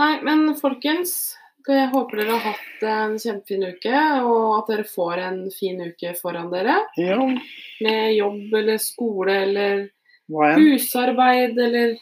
Nei, 0.00 0.10
men 0.26 0.50
folkens. 0.60 1.14
Jeg 1.68 1.90
håper 1.92 2.20
dere 2.20 2.36
har 2.36 2.54
hatt 2.54 2.84
en 2.88 3.16
kjempefin 3.20 3.66
uke, 3.68 4.02
og 4.24 4.44
at 4.58 4.70
dere 4.72 4.86
får 4.88 5.22
en 5.26 5.40
fin 5.54 5.80
uke 5.84 6.14
foran 6.18 6.50
dere. 6.52 6.78
Ja, 7.00 7.18
Med 7.84 8.14
jobb 8.16 8.54
eller 8.60 8.78
skole 8.82 9.36
eller 9.44 9.88
husarbeid 10.30 11.58
eller 11.58 11.96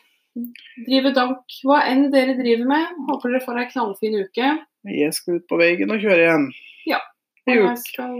drive 0.86 1.12
dank. 1.16 1.58
Hva 1.64 1.82
enn 1.90 2.08
dere 2.14 2.36
driver 2.38 2.68
med. 2.70 2.98
Håper 3.08 3.34
dere 3.34 3.44
får 3.46 3.62
ei 3.62 3.68
knallfin 3.72 4.18
uke. 4.22 4.50
Jeg 4.88 5.14
skal 5.16 5.40
ut 5.40 5.48
på 5.50 5.58
veien 5.60 5.90
og 5.90 6.02
kjøre 6.02 6.26
igjen. 6.26 6.46
Ja. 6.88 7.00
Og 7.48 7.56
jeg 7.56 7.80
skal 7.84 8.14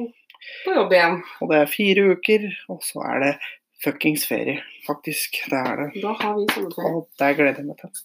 på 0.65 0.74
jobb 0.74 0.93
igjen. 0.97 1.23
Og 1.43 1.52
det 1.52 1.62
er 1.62 1.70
fire 1.70 2.09
uker, 2.16 2.48
og 2.73 2.82
så 2.86 3.05
er 3.12 3.24
det 3.24 3.32
fuckings 3.85 4.27
ferie, 4.28 4.59
faktisk. 4.86 5.39
Det 5.51 5.60
er 5.60 5.85
det. 5.85 6.02
Da 6.02 6.15
har 6.19 6.36
vi 6.39 6.48
sommerferie. 6.55 6.93
Og 6.94 7.09
det 7.20 7.32
gleder 7.39 7.62
jeg 7.62 7.69
meg 7.69 7.81
til. 7.82 8.05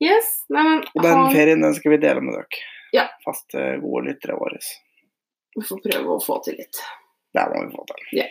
Yes. 0.00 0.44
Nei, 0.52 0.62
men 0.62 0.82
Og 0.94 1.02
den 1.02 1.16
ha- 1.16 1.30
ferien 1.32 1.60
den 1.64 1.74
skal 1.74 1.90
vi 1.94 1.96
dele 2.02 2.20
med 2.20 2.34
dere. 2.36 2.46
Ja. 2.92 3.06
Faste, 3.24 3.78
gode 3.82 4.06
lyttere 4.10 4.36
våre. 4.38 4.58
vi 5.56 5.62
får 5.64 5.80
prøve 5.82 6.16
å 6.16 6.20
få 6.24 6.36
til 6.44 6.54
litt. 6.58 6.80
Det 7.34 7.44
må 7.52 7.62
vi 7.66 7.72
få 7.76 7.86
til. 7.88 8.02
Ja. 8.20 8.26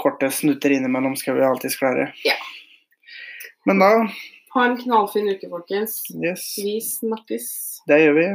Korte 0.00 0.30
snutter 0.32 0.70
innimellom 0.72 1.16
skal 1.16 1.34
vi 1.36 1.42
alltids 1.44 1.76
klare. 1.76 2.12
Ja. 2.24 2.34
Men 3.66 3.78
da 3.78 3.90
Ha 4.54 4.64
en 4.64 4.76
knallfin 4.78 5.28
uke, 5.28 5.48
folkens. 5.50 5.98
Yes, 6.22 6.54
Vi 6.62 6.78
snakkes. 6.80 7.46
det 7.88 7.98
gjør 8.04 8.14
vi. 8.14 8.26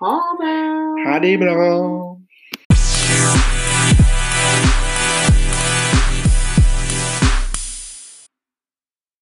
Ha 0.00 0.14
det. 0.40 1.06
Ha 1.06 1.18
det 1.22 1.36
bra. 1.40 1.54